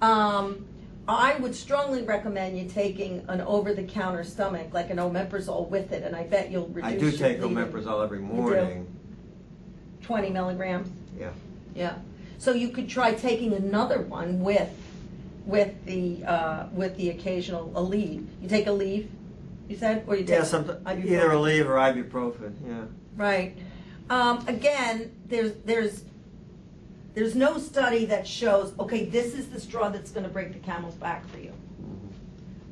Um, 0.00 0.64
I 1.08 1.36
would 1.38 1.54
strongly 1.54 2.02
recommend 2.02 2.58
you 2.58 2.66
taking 2.68 3.24
an 3.28 3.40
over-the-counter 3.42 4.24
stomach, 4.24 4.68
like 4.72 4.90
an 4.90 4.96
omeprazole 4.96 5.68
with 5.68 5.92
it, 5.92 6.02
and 6.02 6.16
I 6.16 6.24
bet 6.24 6.50
you'll 6.50 6.66
reduce 6.68 6.84
I 6.84 6.90
your 6.96 7.10
do 7.10 7.16
take 7.16 7.40
bleeding. 7.40 7.56
omeprazole 7.58 8.02
every 8.04 8.18
do? 8.18 8.24
morning, 8.24 8.86
Twenty 10.02 10.30
milligrams? 10.30 10.88
yeah. 11.18 11.30
Yeah. 11.74 11.94
So 12.38 12.52
you 12.52 12.68
could 12.70 12.88
try 12.88 13.12
taking 13.14 13.52
another 13.52 14.00
one 14.02 14.40
with, 14.40 14.68
with 15.46 15.72
the, 15.84 16.24
uh, 16.24 16.66
with 16.72 16.96
the 16.96 17.10
occasional 17.10 17.70
Aleve. 17.74 18.24
You 18.42 18.48
take 18.48 18.66
Aleve, 18.66 19.06
you 19.68 19.76
said, 19.76 20.04
or 20.06 20.16
you 20.16 20.24
take? 20.24 20.38
Yeah, 20.38 20.44
something, 20.44 20.76
ibuprofen? 20.76 21.04
either 21.06 21.28
Aleve 21.30 21.66
or 21.66 21.74
ibuprofen, 21.74 22.54
yeah. 22.66 22.84
Right. 23.16 23.56
Um, 24.10 24.46
again, 24.46 25.12
there's, 25.26 25.52
there's, 25.64 26.04
there's 27.14 27.34
no 27.34 27.58
study 27.58 28.04
that 28.06 28.26
shows, 28.26 28.72
okay, 28.78 29.06
this 29.06 29.34
is 29.34 29.48
the 29.48 29.60
straw 29.60 29.88
that's 29.88 30.10
gonna 30.10 30.28
break 30.28 30.52
the 30.52 30.58
camel's 30.60 30.94
back 30.94 31.26
for 31.28 31.38
you. 31.38 31.52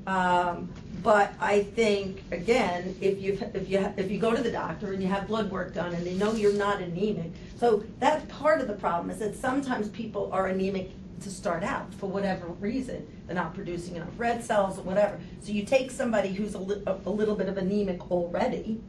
Um, 0.06 0.70
but 1.02 1.32
I 1.40 1.62
think, 1.62 2.22
again, 2.30 2.96
if 3.00 3.20
you, 3.20 3.38
if 3.54 3.68
you, 3.68 3.92
if 3.96 4.10
you 4.10 4.18
go 4.18 4.34
to 4.34 4.42
the 4.42 4.50
doctor 4.50 4.92
and 4.92 5.02
you 5.02 5.08
have 5.08 5.26
blood 5.26 5.50
work 5.50 5.74
done 5.74 5.94
and 5.94 6.06
they 6.06 6.14
know 6.14 6.32
you're 6.32 6.52
not 6.52 6.80
anemic, 6.80 7.32
so 7.58 7.84
that's 7.98 8.24
part 8.32 8.60
of 8.60 8.68
the 8.68 8.74
problem, 8.74 9.10
is 9.10 9.18
that 9.18 9.34
sometimes 9.34 9.88
people 9.88 10.30
are 10.32 10.46
anemic 10.46 10.90
to 11.20 11.30
start 11.30 11.62
out, 11.62 11.92
for 11.94 12.06
whatever 12.08 12.46
reason. 12.46 13.06
They're 13.26 13.34
not 13.34 13.54
producing 13.54 13.96
enough 13.96 14.10
red 14.16 14.42
cells 14.44 14.78
or 14.78 14.82
whatever. 14.82 15.18
So 15.40 15.52
you 15.52 15.64
take 15.64 15.90
somebody 15.90 16.32
who's 16.32 16.54
a 16.54 16.58
li- 16.58 16.82
a, 16.86 17.10
little 17.10 17.34
bit 17.34 17.48
of 17.48 17.56
anemic 17.56 18.10
already, 18.10 18.80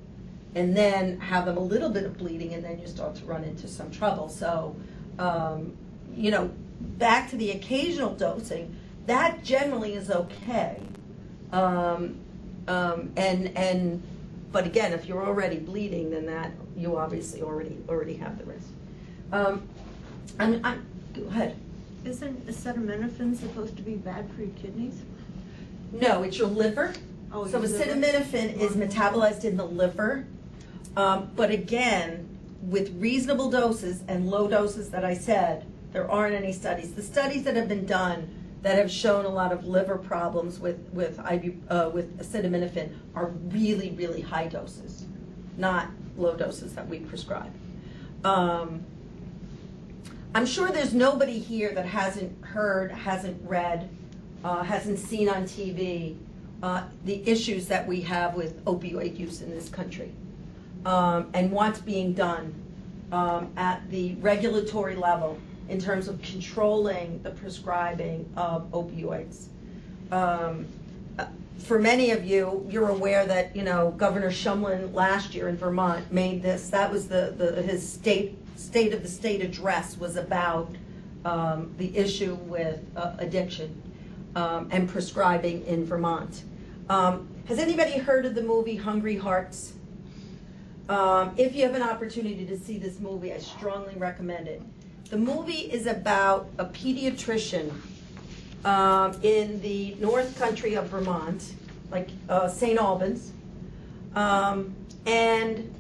and 0.54 0.76
then 0.76 1.20
have 1.20 1.46
them 1.46 1.58
a 1.58 1.62
little 1.62 1.90
bit 1.90 2.04
of 2.04 2.18
bleeding, 2.18 2.54
and 2.54 2.64
then 2.64 2.80
you 2.80 2.88
start 2.88 3.16
to 3.16 3.26
run 3.26 3.44
into 3.44 3.68
some 3.68 3.92
trouble. 3.92 4.30
So, 4.30 4.76
um, 5.20 5.76
you 6.16 6.32
know, 6.32 6.52
back 6.80 7.30
to 7.30 7.36
the 7.38 7.52
occasional 7.52 8.14
dosing, 8.14 8.76
that 9.06 9.44
generally 9.44 9.94
is 9.94 10.10
okay. 10.10 10.80
Um, 11.52 12.20
um, 12.68 13.12
and 13.16 13.56
and 13.56 14.02
but 14.52 14.66
again, 14.66 14.94
if 14.94 15.06
you're 15.06 15.26
already 15.26 15.60
bleeding, 15.60 16.12
then 16.12 16.26
that 16.28 16.52
you 16.78 16.98
obviously 16.98 17.42
already 17.42 17.78
already 17.90 18.16
have 18.16 18.38
the 18.38 18.46
risk. 18.46 18.70
Um, 19.32 19.68
I'm, 20.40 20.62
I'm, 20.64 20.86
go 21.14 21.24
ahead. 21.28 21.58
Isn't 22.06 22.46
acetaminophen 22.46 23.36
supposed 23.36 23.76
to 23.78 23.84
be 23.84 23.96
bad 23.96 24.30
for 24.32 24.42
your 24.42 24.52
kidneys? 24.52 25.02
No, 25.92 26.24
it's 26.24 26.38
your 26.38 26.48
liver. 26.48 26.94
Oh, 27.32 27.48
So 27.48 27.60
your 27.60 27.68
liver. 27.68 27.84
acetaminophen 27.84 28.60
is 28.60 28.74
metabolized 28.74 29.44
in 29.44 29.58
the 29.58 29.66
liver. 29.66 30.26
Um, 30.96 31.32
but 31.36 31.50
again, 31.50 32.30
with 32.62 32.96
reasonable 33.02 33.50
doses 33.50 34.04
and 34.08 34.30
low 34.30 34.48
doses 34.48 34.92
that 34.92 35.04
I 35.04 35.16
said, 35.16 35.66
there 35.94 36.10
aren't 36.10 36.36
any 36.36 36.54
studies. 36.54 36.94
The 36.94 37.02
studies 37.02 37.44
that 37.44 37.56
have 37.56 37.68
been 37.68 37.86
done 37.86 38.30
that 38.62 38.78
have 38.78 38.92
shown 38.92 39.26
a 39.26 39.30
lot 39.30 39.52
of 39.52 39.66
liver 39.66 39.98
problems 39.98 40.60
with, 40.60 40.80
with 40.92 41.20
uh, 41.20 41.90
with 41.94 42.20
acetaminophen 42.20 42.90
are 43.14 43.28
really, 43.50 43.92
really 43.92 44.22
high 44.22 44.48
doses, 44.48 45.06
not 45.58 45.90
low 46.18 46.36
doses 46.36 46.74
that 46.74 46.88
we 46.88 47.00
prescribe. 47.00 47.54
Um, 48.24 48.84
I'm 50.36 50.46
sure 50.46 50.70
there's 50.70 50.94
nobody 50.94 51.40
here 51.40 51.74
that 51.76 51.86
hasn't 51.86 52.44
heard, 52.44 52.92
hasn't 52.92 53.42
read, 53.48 53.90
uh, 54.44 54.64
hasn't 54.64 55.00
seen 55.00 55.30
on 55.30 55.44
TV 55.44 56.18
uh, 56.62 56.84
the 57.06 57.26
issues 57.26 57.68
that 57.68 57.88
we 57.88 58.02
have 58.02 58.36
with 58.36 58.62
opioid 58.66 59.18
use 59.18 59.42
in 59.42 59.50
this 59.50 59.70
country 59.70 60.12
um, 60.86 61.30
and 61.34 61.54
what's 61.54 61.80
being 61.80 62.12
done 62.12 62.54
um, 63.14 63.50
at 63.56 63.90
the 63.90 64.16
regulatory 64.16 64.98
level 64.98 65.40
in 65.70 65.80
terms 65.80 66.10
of 66.10 66.22
controlling 66.22 67.24
the 67.24 67.32
prescribing 67.32 68.30
of 68.36 68.70
opioids. 68.72 69.46
Um, 70.12 70.66
uh, 71.18 71.28
for 71.60 71.80
many 71.80 72.12
of 72.12 72.26
you, 72.26 72.68
you're 72.70 72.90
aware 72.90 73.26
that 73.26 73.56
you 73.56 73.64
know 73.64 73.92
Governor 73.92 74.32
Shumlin 74.32 74.94
last 74.94 75.34
year 75.34 75.48
in 75.48 75.56
Vermont 75.56 76.12
made 76.12 76.42
this. 76.42 76.68
That 76.72 76.92
was 76.92 77.08
the, 77.08 77.34
the 77.38 77.62
his 77.62 77.88
state 77.88 78.38
state 78.56 78.94
of 78.94 79.02
the 79.02 79.08
state 79.08 79.42
address 79.42 79.98
was 79.98 80.16
about 80.16 80.70
um, 81.24 81.74
the 81.78 81.96
issue 81.98 82.36
with 82.36 82.80
uh, 82.96 83.16
addiction 83.20 83.82
um, 84.36 84.70
and 84.72 84.88
prescribing 84.88 85.66
in 85.66 85.86
Vermont. 85.86 86.44
Um, 86.90 87.28
has 87.48 87.60
anybody 87.60 87.98
heard 87.98 88.26
of 88.26 88.36
the 88.36 88.42
movie 88.42 88.76
Hungry 88.76 89.18
Hearts? 89.18 89.74
Um, 90.88 91.34
if 91.38 91.56
you 91.56 91.64
have 91.64 91.76
an 91.76 91.82
opportunity 91.82 92.46
to 92.46 92.58
see 92.58 92.78
this 92.78 93.00
movie, 93.00 93.34
I 93.34 93.40
strongly 93.40 93.96
recommend 93.96 94.48
it. 94.48 94.62
The 95.10 95.18
movie 95.18 95.72
is 95.72 95.88
about 95.88 96.50
a 96.58 96.66
pediatrician 96.66 97.72
um, 98.64 99.20
in 99.22 99.62
the 99.62 99.96
North 100.00 100.38
Country 100.38 100.76
of 100.76 100.88
Vermont, 100.88 101.54
like 101.92 102.10
uh, 102.30 102.48
St. 102.48 102.80
Albans, 102.80 103.32
um, 104.16 104.76
and 105.06 105.75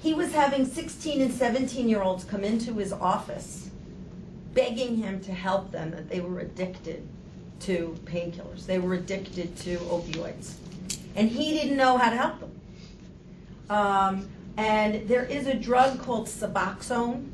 he 0.00 0.14
was 0.14 0.32
having 0.32 0.64
16 0.64 1.20
and 1.20 1.32
17 1.32 1.88
year 1.88 2.02
olds 2.02 2.24
come 2.24 2.44
into 2.44 2.74
his 2.74 2.92
office 2.92 3.68
begging 4.54 4.96
him 4.96 5.20
to 5.20 5.32
help 5.32 5.70
them 5.70 5.90
that 5.92 6.08
they 6.08 6.20
were 6.20 6.40
addicted 6.40 7.06
to 7.60 7.96
painkillers. 8.04 8.66
They 8.66 8.78
were 8.78 8.94
addicted 8.94 9.56
to 9.58 9.76
opioids. 9.78 10.54
And 11.14 11.28
he 11.28 11.52
didn't 11.52 11.76
know 11.76 11.96
how 11.96 12.10
to 12.10 12.16
help 12.16 12.40
them. 12.40 12.60
Um, 13.70 14.28
and 14.56 15.08
there 15.08 15.24
is 15.24 15.46
a 15.46 15.54
drug 15.54 16.00
called 16.00 16.26
Suboxone 16.26 17.28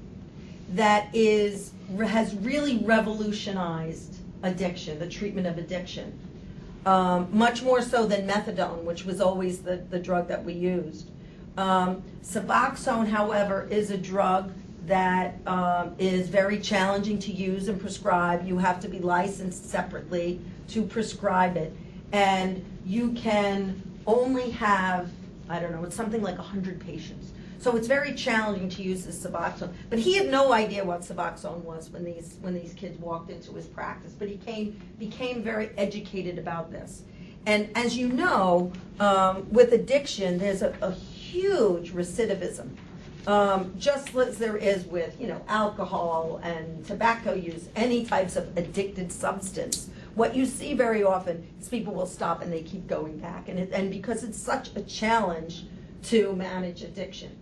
that 0.74 1.14
is 1.14 1.72
has 1.98 2.34
really 2.36 2.78
revolutionized 2.78 4.16
addiction, 4.42 4.98
the 4.98 5.08
treatment 5.08 5.46
of 5.46 5.58
addiction, 5.58 6.18
um, 6.86 7.28
much 7.32 7.62
more 7.62 7.80
so 7.80 8.06
than 8.06 8.28
methadone, 8.28 8.82
which 8.82 9.04
was 9.04 9.20
always 9.20 9.60
the, 9.60 9.76
the 9.88 9.98
drug 9.98 10.28
that 10.28 10.44
we 10.44 10.52
used. 10.52 11.08
Um, 11.56 12.02
Suboxone, 12.22 13.08
however, 13.08 13.68
is 13.70 13.90
a 13.90 13.98
drug 13.98 14.52
that 14.86 15.38
um, 15.46 15.94
is 15.98 16.28
very 16.28 16.58
challenging 16.58 17.18
to 17.20 17.32
use 17.32 17.68
and 17.68 17.80
prescribe. 17.80 18.46
You 18.46 18.58
have 18.58 18.80
to 18.80 18.88
be 18.88 18.98
licensed 18.98 19.70
separately 19.70 20.40
to 20.68 20.82
prescribe 20.82 21.56
it. 21.56 21.74
And 22.12 22.64
you 22.84 23.12
can 23.12 23.82
only 24.06 24.50
have, 24.50 25.10
I 25.48 25.58
don't 25.58 25.72
know, 25.72 25.84
it's 25.84 25.96
something 25.96 26.22
like 26.22 26.36
100 26.38 26.80
patients. 26.80 27.32
So 27.58 27.76
it's 27.76 27.88
very 27.88 28.12
challenging 28.12 28.68
to 28.70 28.82
use 28.82 29.06
this 29.06 29.24
Suboxone. 29.24 29.72
But 29.88 29.98
he 29.98 30.14
had 30.18 30.28
no 30.28 30.52
idea 30.52 30.84
what 30.84 31.00
Suboxone 31.00 31.62
was 31.62 31.88
when 31.88 32.04
these, 32.04 32.36
when 32.42 32.52
these 32.52 32.74
kids 32.74 32.98
walked 33.00 33.30
into 33.30 33.54
his 33.54 33.66
practice. 33.66 34.12
But 34.12 34.28
he 34.28 34.36
came, 34.36 34.78
became 34.98 35.42
very 35.42 35.70
educated 35.78 36.38
about 36.38 36.70
this. 36.70 37.04
And 37.46 37.70
as 37.74 37.96
you 37.96 38.08
know, 38.08 38.70
um, 39.00 39.50
with 39.50 39.72
addiction, 39.72 40.36
there's 40.38 40.60
a, 40.60 40.74
a 40.82 40.94
huge 41.34 41.92
recidivism. 41.92 42.70
Um, 43.26 43.74
just 43.78 44.14
as 44.14 44.38
there 44.38 44.56
is 44.56 44.84
with, 44.84 45.18
you 45.20 45.26
know, 45.26 45.42
alcohol 45.48 46.40
and 46.42 46.84
tobacco 46.86 47.32
use, 47.32 47.68
any 47.74 48.04
types 48.04 48.36
of 48.36 48.56
addicted 48.56 49.10
substance. 49.10 49.88
What 50.14 50.36
you 50.36 50.46
see 50.46 50.74
very 50.74 51.02
often 51.02 51.46
is 51.60 51.68
people 51.68 51.94
will 51.94 52.06
stop 52.06 52.42
and 52.42 52.52
they 52.52 52.62
keep 52.62 52.86
going 52.86 53.18
back. 53.18 53.48
And, 53.48 53.58
it, 53.58 53.70
and 53.72 53.90
because 53.90 54.22
it's 54.22 54.38
such 54.38 54.76
a 54.76 54.82
challenge 54.82 55.64
to 56.04 56.34
manage 56.36 56.82
addiction. 56.82 57.36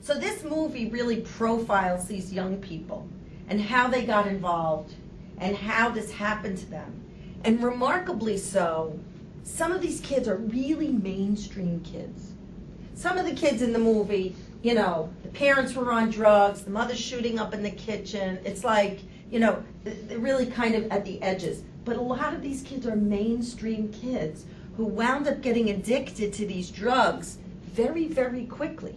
So 0.00 0.14
this 0.14 0.44
movie 0.44 0.88
really 0.88 1.20
profiles 1.20 2.06
these 2.06 2.32
young 2.32 2.58
people 2.58 3.08
and 3.48 3.60
how 3.60 3.88
they 3.88 4.06
got 4.06 4.26
involved 4.26 4.94
and 5.38 5.56
how 5.56 5.90
this 5.90 6.12
happened 6.12 6.58
to 6.58 6.66
them. 6.66 7.02
And 7.42 7.62
remarkably 7.62 8.38
so, 8.38 8.98
some 9.42 9.72
of 9.72 9.82
these 9.82 10.00
kids 10.00 10.28
are 10.28 10.36
really 10.36 10.88
mainstream 10.88 11.80
kids. 11.80 12.33
Some 12.94 13.18
of 13.18 13.26
the 13.26 13.34
kids 13.34 13.60
in 13.60 13.72
the 13.72 13.78
movie, 13.78 14.36
you 14.62 14.74
know, 14.74 15.10
the 15.22 15.28
parents 15.28 15.74
were 15.74 15.92
on 15.92 16.10
drugs, 16.10 16.62
the 16.62 16.70
mother's 16.70 17.00
shooting 17.00 17.38
up 17.38 17.52
in 17.52 17.62
the 17.62 17.70
kitchen. 17.70 18.38
It's 18.44 18.64
like, 18.64 19.00
you 19.30 19.40
know, 19.40 19.62
they're 19.82 20.18
really 20.18 20.46
kind 20.46 20.74
of 20.74 20.90
at 20.90 21.04
the 21.04 21.20
edges. 21.20 21.62
But 21.84 21.96
a 21.96 22.00
lot 22.00 22.32
of 22.32 22.40
these 22.40 22.62
kids 22.62 22.86
are 22.86 22.96
mainstream 22.96 23.92
kids 23.92 24.44
who 24.76 24.84
wound 24.84 25.28
up 25.28 25.42
getting 25.42 25.70
addicted 25.70 26.32
to 26.34 26.46
these 26.46 26.70
drugs 26.70 27.38
very, 27.64 28.06
very 28.06 28.46
quickly. 28.46 28.94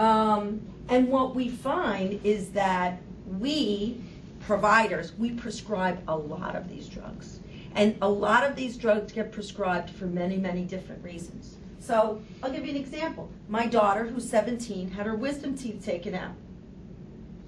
Um, 0.00 0.60
and 0.88 1.08
what 1.08 1.34
we 1.34 1.48
find 1.48 2.20
is 2.24 2.50
that 2.50 3.00
we, 3.38 4.00
providers, 4.40 5.12
we 5.18 5.32
prescribe 5.32 6.02
a 6.08 6.16
lot 6.16 6.56
of 6.56 6.68
these 6.68 6.88
drugs. 6.88 7.40
And 7.74 7.96
a 8.00 8.08
lot 8.08 8.42
of 8.44 8.56
these 8.56 8.76
drugs 8.76 9.12
get 9.12 9.32
prescribed 9.32 9.90
for 9.90 10.06
many, 10.06 10.38
many 10.38 10.62
different 10.64 11.04
reasons. 11.04 11.55
So 11.86 12.20
I'll 12.42 12.50
give 12.50 12.64
you 12.64 12.72
an 12.72 12.76
example. 12.76 13.30
My 13.48 13.66
daughter, 13.66 14.06
who's 14.06 14.28
17, 14.28 14.90
had 14.90 15.06
her 15.06 15.14
wisdom 15.14 15.56
teeth 15.56 15.84
taken 15.84 16.16
out. 16.16 16.32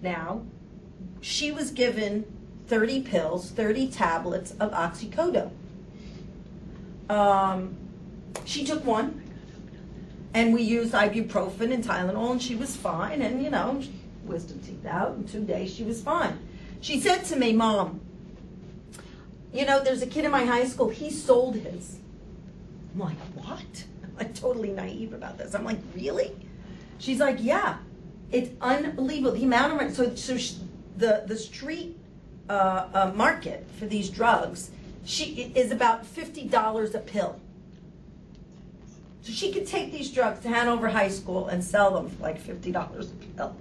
Now, 0.01 0.43
she 1.20 1.51
was 1.51 1.72
given 1.72 2.24
30 2.68 3.03
pills, 3.03 3.51
30 3.51 3.89
tablets 3.89 4.53
of 4.61 4.70
oxycodone. 4.70 5.51
Um, 7.11 7.76
she 8.45 8.64
took 8.64 8.84
one, 8.84 9.20
and 10.34 10.55
we 10.55 10.62
used 10.62 10.93
ibuprofen 10.93 11.72
and 11.72 11.82
Tylenol, 11.82 12.30
and 12.30 12.41
she 12.41 12.55
was 12.55 12.76
fine. 12.76 13.22
And 13.22 13.43
you 13.43 13.51
know, 13.51 13.82
wisdom 14.24 14.61
teeth 14.61 14.86
out 14.86 15.16
in 15.16 15.26
two 15.26 15.43
days, 15.43 15.74
she 15.74 15.82
was 15.82 16.01
fine. 16.01 16.39
She 16.80 17.01
said 17.01 17.24
to 17.24 17.34
me, 17.34 17.53
"Mom, 17.55 18.01
you 19.53 19.66
know, 19.66 19.82
there's 19.82 20.03
a 20.03 20.07
kid 20.07 20.24
in 20.24 20.30
my 20.30 20.45
high 20.45 20.66
school. 20.66 20.91
He 20.91 21.11
sold 21.11 21.57
his." 21.57 21.99
I'm 22.95 23.01
like, 23.01 23.16
"What?" 23.34 23.84
Like 24.19 24.35
totally 24.35 24.71
naive 24.71 25.12
about 25.12 25.39
this. 25.39 25.55
I'm 25.55 25.64
like, 25.64 25.79
"Really?" 25.95 26.35
She's 26.99 27.21
like, 27.21 27.39
"Yeah, 27.41 27.79
it's 28.33 28.51
unbelievable. 28.61 29.37
The 29.37 29.45
amount 29.45 29.81
of. 29.81 29.95
So, 29.95 30.14
so 30.14 30.37
she, 30.37 30.57
the 30.97 31.25
the 31.27 31.37
street 31.37 31.97
uh, 32.49 32.89
uh, 32.93 33.12
market 33.14 33.66
for 33.79 33.87
these 33.87 34.11
drugs, 34.11 34.71
she 35.05 35.53
is 35.55 35.71
about 35.71 36.05
fifty 36.07 36.45
dollars 36.49 36.95
a 36.95 37.01
pill." 37.01 37.41
So 39.29 39.35
she 39.35 39.53
could 39.53 39.66
take 39.66 39.93
these 39.93 40.11
drugs 40.11 40.41
to 40.41 40.49
Hanover 40.49 40.89
High 40.89 41.11
School 41.11 41.49
and 41.49 41.62
sell 41.62 41.93
them 41.93 42.09
for 42.09 42.23
like 42.23 42.43
$50 42.43 42.66
a 42.75 43.05
pill. 43.37 43.57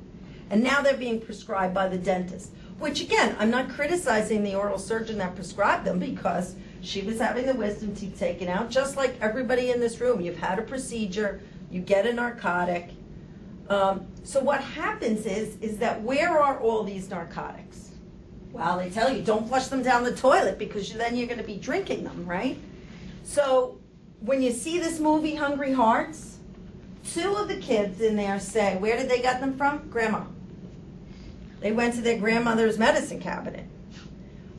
And 0.49 0.64
now 0.64 0.82
they're 0.82 0.95
being 0.95 1.20
prescribed 1.20 1.74
by 1.74 1.89
the 1.89 1.97
dentist. 1.97 2.51
Which 2.80 3.01
again, 3.01 3.36
I'm 3.38 3.49
not 3.49 3.68
criticizing 3.68 4.43
the 4.43 4.55
oral 4.55 4.78
surgeon 4.78 5.18
that 5.18 5.36
prescribed 5.36 5.84
them 5.84 5.99
because 5.99 6.55
she 6.88 7.01
was 7.01 7.19
having 7.19 7.45
the 7.45 7.53
wisdom 7.53 7.93
teeth 7.93 8.17
taken 8.17 8.47
out, 8.47 8.69
just 8.69 8.95
like 8.95 9.17
everybody 9.19 9.71
in 9.71 9.81
this 9.81 9.99
room. 9.99 10.21
You've 10.21 10.38
had 10.38 10.57
a 10.57 10.61
procedure, 10.61 11.41
you 11.69 11.81
get 11.81 12.07
a 12.07 12.13
narcotic. 12.13 12.91
Um, 13.67 14.07
so 14.23 14.39
what 14.39 14.61
happens 14.61 15.25
is, 15.25 15.57
is 15.59 15.79
that 15.79 16.01
where 16.01 16.39
are 16.39 16.57
all 16.59 16.83
these 16.83 17.09
narcotics? 17.09 17.91
Well, 18.53 18.77
they 18.77 18.89
tell 18.89 19.11
you 19.11 19.21
don't 19.21 19.45
flush 19.49 19.67
them 19.67 19.83
down 19.83 20.05
the 20.05 20.15
toilet 20.15 20.57
because 20.57 20.93
then 20.93 21.17
you're 21.17 21.27
going 21.27 21.41
to 21.41 21.45
be 21.45 21.57
drinking 21.57 22.05
them, 22.05 22.25
right? 22.25 22.57
So 23.25 23.77
when 24.21 24.41
you 24.41 24.53
see 24.53 24.79
this 24.79 25.01
movie, 25.01 25.35
Hungry 25.35 25.73
Hearts, 25.73 26.38
two 27.11 27.35
of 27.35 27.49
the 27.49 27.57
kids 27.57 27.99
in 27.99 28.15
there 28.15 28.39
say, 28.39 28.77
where 28.77 28.95
did 28.95 29.09
they 29.09 29.21
get 29.21 29.41
them 29.41 29.57
from? 29.57 29.89
Grandma. 29.89 30.23
They 31.59 31.73
went 31.73 31.95
to 31.95 32.01
their 32.01 32.17
grandmother's 32.17 32.77
medicine 32.77 33.19
cabinet. 33.19 33.65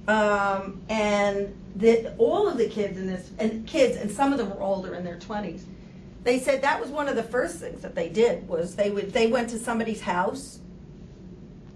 Um, 0.07 0.83
and 0.91 1.55
the, 1.79 2.13
all 2.19 2.49
of 2.49 2.59
the 2.59 2.69
kids 2.69 2.99
in 2.99 3.07
this, 3.07 3.31
and 3.39 3.67
kids, 3.67 3.97
and 3.97 4.11
some 4.11 4.33
of 4.33 4.39
them 4.39 4.51
were 4.51 4.61
older 4.61 4.95
in 4.95 5.05
their 5.05 5.17
20s, 5.17 5.63
they 6.25 6.39
said 6.39 6.61
that 6.63 6.81
was 6.81 6.91
one 6.91 7.09
of 7.09 7.15
the 7.17 7.23
first 7.23 7.59
things 7.59 7.81
that 7.83 7.95
they 7.95 8.09
did 8.09 8.47
was 8.49 8.75
they 8.75 8.91
would 8.91 9.13
they 9.13 9.29
went 9.29 9.49
to 9.51 9.59
somebody's 9.59 10.01
house, 10.01 10.59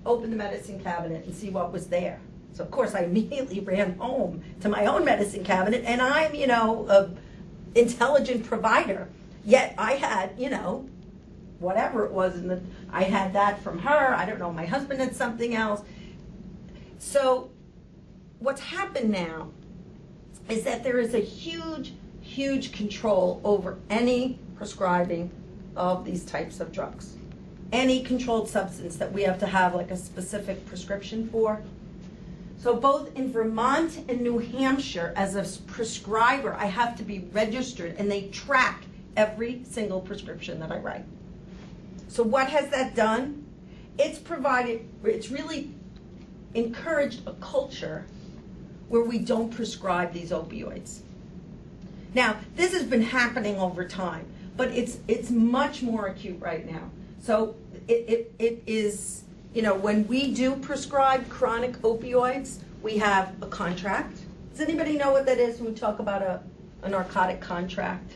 open 0.04 0.30
the 0.30 0.36
medicine 0.36 0.80
cabinet 0.80 1.24
and 1.24 1.34
see 1.34 1.48
what 1.48 1.72
was 1.72 1.86
there. 1.86 2.20
So 2.52 2.64
of 2.64 2.70
course 2.70 2.94
I 2.94 3.00
immediately 3.04 3.60
ran 3.60 3.96
home 3.96 4.42
to 4.60 4.68
my 4.68 4.86
own 4.86 5.04
medicine 5.04 5.44
cabinet, 5.44 5.84
and 5.86 6.02
I'm 6.02 6.34
you 6.34 6.48
know 6.48 6.86
a 6.88 7.10
intelligent 7.78 8.44
provider. 8.44 9.08
Yet 9.44 9.74
I 9.78 9.92
had, 9.92 10.34
you 10.36 10.50
know, 10.50 10.88
whatever 11.58 12.04
it 12.04 12.12
was, 12.12 12.36
and 12.36 12.72
I 12.92 13.04
had 13.04 13.32
that 13.32 13.62
from 13.62 13.78
her. 13.78 14.14
I 14.14 14.24
don't 14.24 14.38
know, 14.38 14.52
my 14.52 14.66
husband 14.66 15.00
had 15.00 15.16
something 15.16 15.54
else. 15.54 15.82
So, 16.98 17.50
what's 18.38 18.60
happened 18.60 19.10
now 19.10 19.48
is 20.52 20.64
that 20.64 20.84
there 20.84 20.98
is 20.98 21.14
a 21.14 21.18
huge, 21.18 21.94
huge 22.20 22.72
control 22.72 23.40
over 23.42 23.78
any 23.88 24.38
prescribing 24.54 25.30
of 25.76 26.04
these 26.04 26.26
types 26.26 26.60
of 26.60 26.70
drugs. 26.70 27.16
Any 27.72 28.02
controlled 28.02 28.50
substance 28.50 28.96
that 28.96 29.10
we 29.10 29.22
have 29.22 29.38
to 29.38 29.46
have 29.46 29.74
like 29.74 29.90
a 29.90 29.96
specific 29.96 30.66
prescription 30.66 31.26
for. 31.30 31.62
So 32.58 32.76
both 32.76 33.16
in 33.16 33.32
Vermont 33.32 34.04
and 34.10 34.20
New 34.20 34.38
Hampshire, 34.38 35.14
as 35.16 35.36
a 35.36 35.62
prescriber, 35.62 36.52
I 36.52 36.66
have 36.66 36.96
to 36.96 37.02
be 37.02 37.20
registered 37.32 37.96
and 37.98 38.10
they 38.10 38.28
track 38.28 38.84
every 39.16 39.62
single 39.64 40.02
prescription 40.02 40.60
that 40.60 40.70
I 40.70 40.76
write. 40.76 41.06
So 42.08 42.22
what 42.22 42.50
has 42.50 42.68
that 42.68 42.94
done? 42.94 43.46
It's 43.98 44.18
provided, 44.18 44.86
it's 45.02 45.30
really 45.30 45.70
encouraged 46.52 47.26
a 47.26 47.32
culture 47.34 48.04
where 48.92 49.02
we 49.02 49.18
don't 49.18 49.48
prescribe 49.48 50.12
these 50.12 50.32
opioids. 50.32 50.98
Now, 52.12 52.36
this 52.56 52.74
has 52.74 52.82
been 52.82 53.00
happening 53.00 53.58
over 53.58 53.88
time, 53.88 54.26
but 54.54 54.68
it's 54.68 54.98
it's 55.08 55.30
much 55.30 55.82
more 55.82 56.08
acute 56.08 56.38
right 56.40 56.70
now. 56.70 56.90
So 57.22 57.54
it, 57.88 58.04
it, 58.06 58.34
it 58.38 58.62
is 58.66 59.22
you 59.54 59.62
know, 59.62 59.74
when 59.74 60.06
we 60.08 60.34
do 60.34 60.56
prescribe 60.56 61.26
chronic 61.30 61.72
opioids, 61.80 62.58
we 62.82 62.98
have 62.98 63.34
a 63.40 63.46
contract. 63.46 64.18
Does 64.50 64.60
anybody 64.60 64.98
know 64.98 65.10
what 65.10 65.24
that 65.24 65.38
is 65.38 65.58
when 65.58 65.72
we 65.72 65.78
talk 65.78 65.98
about 65.98 66.20
a, 66.20 66.42
a 66.82 66.90
narcotic 66.90 67.40
contract? 67.40 68.12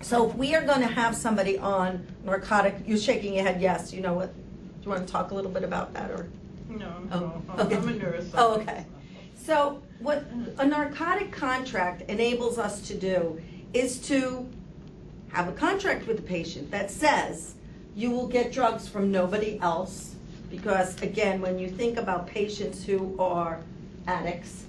So 0.00 0.28
if 0.28 0.34
we 0.34 0.56
are 0.56 0.64
going 0.64 0.80
to 0.80 0.88
have 0.88 1.14
somebody 1.14 1.56
on 1.56 2.04
narcotic, 2.24 2.76
you're 2.84 2.98
shaking 2.98 3.34
your 3.34 3.44
head, 3.44 3.60
yes, 3.60 3.92
you 3.92 4.00
know 4.00 4.14
what? 4.14 4.34
Do 4.34 4.84
you 4.86 4.90
want 4.90 5.06
to 5.06 5.12
talk 5.12 5.30
a 5.30 5.34
little 5.36 5.52
bit 5.52 5.62
about 5.62 5.94
that 5.94 6.10
or? 6.10 6.28
No, 6.68 6.92
oh, 7.12 7.42
oh, 7.48 7.62
okay. 7.62 7.76
I'm 7.76 7.88
a 7.88 7.92
nurse. 7.92 8.30
Oh, 8.34 8.54
okay. 8.60 8.86
So 9.44 9.80
what 10.00 10.24
a 10.58 10.66
narcotic 10.66 11.32
contract 11.32 12.02
enables 12.10 12.58
us 12.58 12.82
to 12.88 12.94
do 12.94 13.40
is 13.72 13.98
to 14.08 14.46
have 15.32 15.48
a 15.48 15.52
contract 15.52 16.06
with 16.06 16.16
the 16.16 16.22
patient 16.22 16.70
that 16.70 16.90
says 16.90 17.54
you 17.96 18.10
will 18.10 18.28
get 18.28 18.52
drugs 18.52 18.86
from 18.86 19.10
nobody 19.10 19.58
else. 19.60 20.14
Because 20.50 21.00
again, 21.02 21.40
when 21.40 21.58
you 21.58 21.70
think 21.70 21.96
about 21.96 22.26
patients 22.26 22.84
who 22.84 23.16
are 23.18 23.60
addicts, 24.06 24.64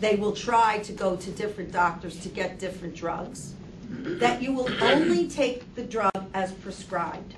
they 0.00 0.16
will 0.16 0.32
try 0.32 0.78
to 0.78 0.92
go 0.92 1.16
to 1.16 1.30
different 1.30 1.72
doctors 1.72 2.18
to 2.20 2.28
get 2.28 2.58
different 2.58 2.94
drugs. 2.94 3.54
That 3.90 4.42
you 4.42 4.52
will 4.52 4.70
only 4.82 5.28
take 5.28 5.74
the 5.74 5.82
drug 5.82 6.30
as 6.34 6.52
prescribed. 6.52 7.34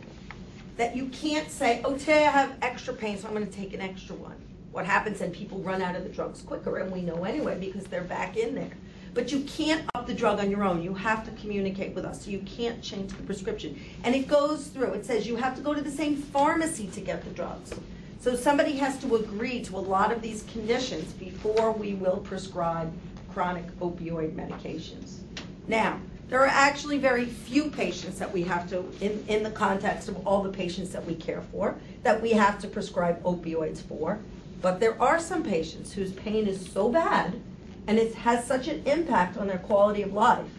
That 0.77 0.97
you 0.97 1.07
can't 1.09 1.51
say, 1.51 1.81
oh, 1.85 1.97
today 1.97 2.27
I 2.27 2.31
have 2.31 2.57
extra 2.63 2.95
pain, 2.95 3.19
so 3.19 3.29
I'm 3.29 3.35
going 3.35 3.47
to 3.47 3.53
take 3.53 3.75
an 3.75 3.81
extra 3.81 4.17
one. 4.17 4.37
What 4.73 4.87
happens 4.87 5.19
then? 5.19 5.33
People 5.33 5.59
run 5.61 5.83
out 5.83 5.97
of 5.97 6.05
the 6.05 6.09
drugs 6.09 6.43
quicker, 6.43 6.79
and 6.79 6.93
we 6.93 7.03
know 7.03 7.25
anyway 7.25 7.59
because 7.59 7.85
they're 7.85 8.03
back 8.03 8.37
in 8.37 8.55
there. 8.55 8.71
But 9.13 9.33
you 9.33 9.41
can't 9.41 9.85
up 9.95 10.07
the 10.07 10.15
drug 10.15 10.39
on 10.39 10.51
your 10.51 10.63
own. 10.63 10.83
You 10.83 10.95
have 10.95 11.25
to 11.25 11.41
communicate 11.41 11.95
with 11.95 12.05
us. 12.05 12.25
So 12.25 12.31
you 12.31 12.39
can't 12.41 12.81
change 12.81 13.13
the 13.13 13.23
prescription. 13.25 13.81
And 14.05 14.15
it 14.15 14.29
goes 14.29 14.69
through. 14.69 14.93
It 14.93 15.05
says 15.05 15.27
you 15.27 15.35
have 15.37 15.57
to 15.57 15.63
go 15.63 15.75
to 15.75 15.81
the 15.81 15.91
same 15.91 16.17
pharmacy 16.17 16.87
to 16.89 17.01
get 17.01 17.25
the 17.25 17.31
drugs. 17.31 17.75
So 18.21 18.37
somebody 18.37 18.77
has 18.77 18.99
to 18.99 19.17
agree 19.17 19.63
to 19.65 19.77
a 19.77 19.81
lot 19.81 20.13
of 20.13 20.23
these 20.23 20.45
conditions 20.53 21.13
before 21.15 21.73
we 21.73 21.95
will 21.95 22.19
prescribe 22.19 22.93
chronic 23.33 23.67
opioid 23.81 24.35
medications. 24.35 25.21
Now, 25.67 25.99
there 26.29 26.41
are 26.41 26.47
actually 26.47 26.99
very 26.99 27.25
few 27.25 27.71
patients 27.71 28.19
that 28.21 28.33
we 28.33 28.43
have 28.45 28.69
to, 28.71 28.85
in, 29.01 29.25
in 29.27 29.43
the 29.43 29.51
context 29.51 30.09
of 30.09 30.25
all 30.27 30.43
the 30.43 30.53
patients 30.53 30.91
that 30.91 31.05
we 31.05 31.17
care 31.17 31.43
for, 31.51 31.77
that 32.05 32.23
we 32.23 32.31
have 32.31 32.61
to 32.61 32.69
prescribe 32.69 33.21
opioids 33.25 33.83
for. 33.83 34.21
But 34.61 34.81
there 34.81 35.01
are 35.01 35.19
some 35.19 35.43
patients 35.43 35.93
whose 35.93 36.13
pain 36.13 36.47
is 36.47 36.71
so 36.71 36.91
bad 36.91 37.41
and 37.87 37.99
it 37.99 38.15
has 38.15 38.47
such 38.47 38.69
an 38.69 38.83
impact 38.87 39.37
on 39.37 39.47
their 39.47 39.59
quality 39.59 40.03
of 40.03 40.13
life 40.13 40.51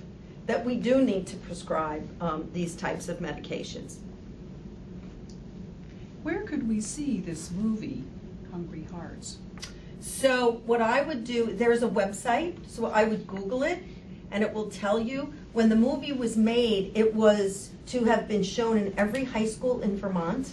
that 0.47 0.65
we 0.65 0.75
do 0.75 1.01
need 1.01 1.27
to 1.27 1.37
prescribe 1.37 2.07
um, 2.21 2.49
these 2.53 2.75
types 2.75 3.07
of 3.07 3.19
medications. 3.19 3.97
Where 6.23 6.43
could 6.43 6.67
we 6.67 6.81
see 6.81 7.19
this 7.19 7.51
movie, 7.51 8.03
Hungry 8.51 8.85
Hearts? 8.91 9.37
So 9.99 10.61
what 10.65 10.81
I 10.81 11.03
would 11.03 11.23
do, 11.23 11.53
there's 11.53 11.83
a 11.83 11.87
website, 11.87 12.57
so 12.67 12.87
I 12.87 13.03
would 13.03 13.27
Google 13.27 13.63
it, 13.63 13.83
and 14.31 14.43
it 14.43 14.51
will 14.51 14.69
tell 14.69 14.99
you. 14.99 15.33
When 15.53 15.69
the 15.69 15.75
movie 15.75 16.13
was 16.13 16.37
made, 16.37 16.91
it 16.95 17.13
was 17.13 17.71
to 17.87 18.03
have 18.05 18.27
been 18.27 18.43
shown 18.43 18.77
in 18.77 18.93
every 18.97 19.23
high 19.23 19.45
school 19.45 19.81
in 19.81 19.97
Vermont. 19.97 20.49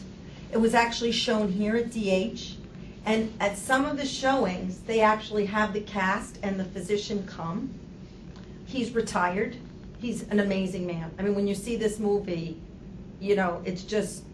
It 0.53 0.59
was 0.59 0.75
actually 0.75 1.13
shown 1.13 1.51
here 1.51 1.77
at 1.77 1.91
DH. 1.91 2.58
And 3.09 3.33
at 3.41 3.57
some 3.57 3.87
of 3.87 3.97
the 3.97 4.05
showings, 4.05 4.81
they 4.81 5.01
actually 5.01 5.47
have 5.47 5.73
the 5.73 5.81
cast 5.81 6.39
and 6.43 6.61
the 6.61 6.65
physician 6.65 7.27
come. 7.27 7.73
He's 8.67 8.91
retired. 8.91 9.57
He's 9.99 10.29
an 10.29 10.41
amazing 10.41 10.87
man. 10.87 11.11
I 11.19 11.23
mean, 11.23 11.35
when 11.35 11.47
you 11.49 11.55
see 11.55 11.77
this 11.77 11.99
movie, 11.99 12.61
you 13.19 13.35
know, 13.35 13.63
it's 13.65 13.83
just 13.83 14.25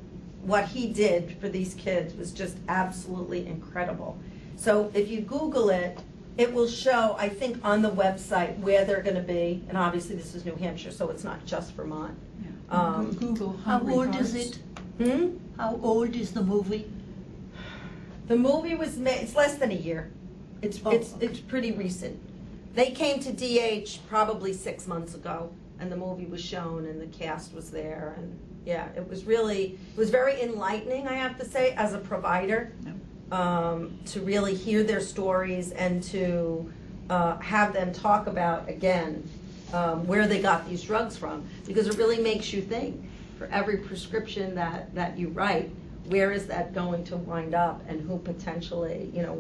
what 0.43 0.66
he 0.66 0.89
did 0.89 1.37
for 1.41 1.49
these 1.49 1.75
kids 1.75 2.16
was 2.16 2.33
just 2.33 2.57
absolutely 2.66 3.47
incredible. 3.47 4.18
So 4.57 4.91
if 4.93 5.09
you 5.09 5.20
Google 5.20 5.70
it, 5.70 6.01
it 6.37 6.53
will 6.53 6.66
show, 6.66 7.14
I 7.16 7.29
think, 7.29 7.64
on 7.64 7.81
the 7.81 7.93
website 7.93 8.59
where 8.59 8.85
they're 8.85 9.03
going 9.03 9.14
to 9.14 9.22
be. 9.22 9.62
And 9.68 9.79
obviously, 9.79 10.16
this 10.16 10.35
is 10.35 10.45
New 10.45 10.57
Hampshire, 10.57 10.91
so 10.91 11.11
it's 11.11 11.22
not 11.22 11.47
just 11.47 11.75
Vermont. 11.75 12.18
Um, 12.70 13.12
Google 13.12 13.57
How 13.64 13.81
old 13.81 14.16
Hearts. 14.16 14.35
is 14.35 14.35
it? 14.35 14.59
hmm? 14.99 15.37
How 15.57 15.79
old 15.81 16.16
is 16.16 16.33
the 16.33 16.43
movie? 16.43 16.91
The 18.27 18.37
movie 18.37 18.75
was 18.75 18.97
made. 18.97 19.20
It's 19.22 19.37
less 19.37 19.57
than 19.57 19.70
a 19.70 19.75
year. 19.75 20.11
It's 20.62 20.81
Oh, 20.85 20.91
it's 20.91 21.14
okay. 21.14 21.27
it's 21.27 21.41
pretty 21.41 21.72
recent. 21.72 22.18
They 22.75 22.91
came 22.91 23.20
to 23.20 23.33
DH 23.33 23.99
probably 24.09 24.53
six 24.53 24.87
months 24.87 25.14
ago, 25.14 25.51
and 25.79 25.93
the 25.93 25.97
movie 25.97 26.27
was 26.27 26.41
shown, 26.43 26.87
and 26.87 27.01
the 27.01 27.07
cast 27.07 27.55
was 27.55 27.70
there, 27.70 28.14
and 28.16 28.39
yeah, 28.64 28.89
it 28.97 29.09
was 29.09 29.25
really 29.25 29.79
it 29.95 29.99
was 29.99 30.11
very 30.11 30.41
enlightening. 30.43 31.07
I 31.07 31.14
have 31.14 31.39
to 31.39 31.45
say, 31.45 31.72
as 31.72 31.93
a 31.93 31.99
provider, 31.99 32.72
um, 33.31 33.99
to 34.07 34.20
really 34.20 34.55
hear 34.55 34.83
their 34.83 35.01
stories 35.01 35.72
and 35.72 36.03
to 36.05 36.72
uh, 37.11 37.37
have 37.39 37.72
them 37.75 37.93
talk 37.93 38.27
about 38.27 38.68
again 38.68 39.29
um, 39.75 40.07
where 40.07 40.27
they 40.27 40.41
got 40.41 40.66
these 40.68 40.83
drugs 40.83 41.16
from, 41.16 41.45
because 41.66 41.87
it 41.87 41.97
really 41.99 42.18
makes 42.20 42.53
you 42.53 42.62
think. 42.62 43.03
For 43.37 43.47
every 43.47 43.79
prescription 43.79 44.55
that 44.55 44.95
that 44.95 45.18
you 45.18 45.29
write, 45.29 45.68
where 46.09 46.32
is 46.32 46.46
that 46.46 46.74
going 46.74 47.05
to 47.05 47.16
wind 47.16 47.55
up, 47.55 47.82
and 47.88 48.00
who 48.00 48.18
potentially, 48.18 49.11
you 49.14 49.22
know, 49.22 49.34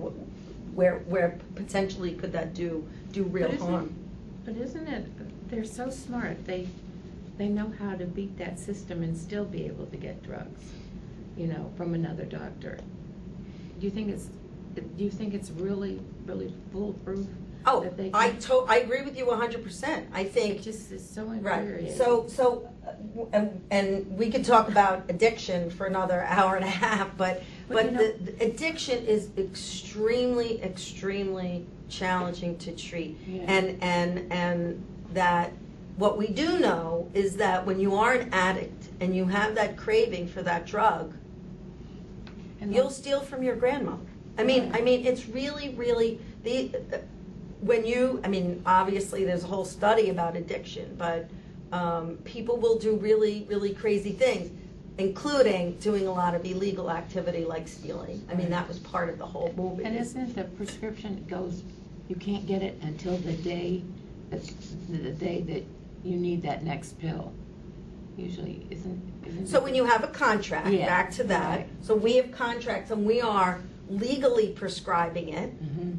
where 0.74 0.98
where 1.06 1.38
potentially 1.54 2.14
could 2.14 2.32
that 2.32 2.54
do 2.54 2.86
do 3.12 3.24
real 3.24 3.50
But 3.50 3.60
harm? 3.60 3.94
But 4.44 4.56
isn't 4.56 4.86
it, 4.88 5.50
they're 5.50 5.64
so 5.64 5.88
smart, 5.88 6.44
they, 6.44 6.68
they 7.38 7.48
know 7.48 7.72
how 7.78 7.94
to 7.94 8.04
beat 8.04 8.36
that 8.38 8.58
system 8.58 9.02
and 9.02 9.16
still 9.16 9.44
be 9.44 9.64
able 9.64 9.86
to 9.86 9.96
get 9.96 10.22
drugs, 10.22 10.60
you 11.36 11.46
know, 11.46 11.72
from 11.76 11.94
another 11.94 12.24
doctor. 12.24 12.78
Do 13.78 13.86
you 13.86 13.90
think 13.90 14.10
it's, 14.10 14.28
do 14.74 14.82
you 15.02 15.10
think 15.10 15.32
it's 15.32 15.50
really, 15.50 16.00
really 16.26 16.52
foolproof? 16.72 17.26
Oh, 17.66 17.80
that 17.80 17.96
they 17.96 18.10
I 18.12 18.32
to, 18.32 18.66
I 18.68 18.76
agree 18.78 19.00
with 19.00 19.16
you 19.16 19.30
hundred 19.30 19.64
percent. 19.64 20.08
I 20.12 20.24
think 20.24 20.56
It 20.56 20.62
just 20.62 20.92
is 20.92 21.08
so 21.08 21.24
Right. 21.24 21.90
So, 21.96 22.26
so, 22.28 22.68
and, 23.32 23.60
and 23.70 24.18
we 24.18 24.30
could 24.30 24.44
talk 24.44 24.68
about 24.68 25.04
addiction 25.08 25.70
for 25.70 25.86
another 25.86 26.22
hour 26.28 26.56
and 26.56 26.64
a 26.64 26.68
half, 26.70 27.16
but, 27.16 27.42
But 27.68 27.74
but 27.74 27.84
you 27.86 27.90
the, 27.98 28.04
know- 28.04 28.32
the 28.38 28.44
addiction 28.44 29.04
is 29.06 29.30
extremely, 29.38 30.62
extremely 30.62 31.66
challenging 31.88 32.56
to 32.58 32.72
treat. 32.72 33.18
Yeah. 33.26 33.42
And, 33.46 33.82
and, 33.82 34.32
and 34.32 34.84
that, 35.12 35.52
what 35.96 36.18
we 36.18 36.26
do 36.28 36.58
know 36.58 37.08
is 37.14 37.36
that 37.36 37.64
when 37.64 37.78
you 37.78 37.94
are 37.94 38.14
an 38.14 38.28
addict 38.32 38.88
and 39.00 39.14
you 39.14 39.26
have 39.26 39.54
that 39.54 39.76
craving 39.76 40.26
for 40.26 40.42
that 40.42 40.66
drug, 40.66 41.14
And 42.60 42.74
you'll 42.74 42.88
the- 42.88 42.94
steal 42.94 43.20
from 43.20 43.42
your 43.42 43.56
grandmother. 43.56 44.02
I 44.36 44.42
mean, 44.42 44.72
I 44.74 44.80
mean, 44.80 45.06
it's 45.06 45.28
really, 45.28 45.68
really 45.76 46.18
the 46.42 46.70
when 47.60 47.86
you. 47.86 48.20
I 48.24 48.28
mean, 48.28 48.60
obviously, 48.66 49.24
there's 49.24 49.44
a 49.44 49.46
whole 49.46 49.64
study 49.64 50.10
about 50.10 50.34
addiction, 50.34 50.96
but 50.98 51.30
um, 51.78 52.16
people 52.24 52.56
will 52.56 52.78
do 52.78 52.94
really, 52.96 53.44
really 53.48 53.74
crazy 53.74 54.12
things, 54.12 54.50
including 54.98 55.72
doing 55.78 56.06
a 56.06 56.12
lot 56.12 56.34
of 56.36 56.44
illegal 56.46 56.88
activity 56.90 57.44
like 57.44 57.66
stealing. 57.66 58.24
I 58.30 58.34
mean, 58.34 58.48
that 58.50 58.68
was 58.68 58.78
part 58.78 59.08
of 59.08 59.18
the 59.18 59.26
whole 59.26 59.52
movie. 59.56 59.82
And 59.82 59.96
isn't 59.96 60.36
the 60.36 60.44
prescription 60.44 61.24
goes, 61.28 61.64
you 62.08 62.14
can't 62.14 62.46
get 62.46 62.62
it 62.62 62.78
until 62.82 63.16
the 63.18 63.32
day, 63.32 63.82
that's 64.30 64.52
the 64.88 65.10
day 65.10 65.40
that 65.42 65.64
you 66.08 66.16
need 66.16 66.42
that 66.42 66.62
next 66.62 66.98
pill? 67.00 67.32
Usually, 68.16 68.64
isn't, 68.70 69.02
isn't. 69.26 69.48
So 69.48 69.58
it- 69.58 69.64
when 69.64 69.74
you 69.74 69.84
have 69.84 70.04
a 70.04 70.08
contract, 70.08 70.68
Yeah, 70.68 70.86
back 70.86 71.10
to 71.12 71.24
that. 71.24 71.56
right. 71.58 71.68
So 71.82 71.96
we 71.96 72.14
have 72.18 72.30
contracts, 72.30 72.92
and 72.92 73.04
we 73.04 73.20
are 73.20 73.60
legally 73.88 74.50
prescribing 74.50 75.30
it. 75.30 75.50
Mhm. 75.60 75.96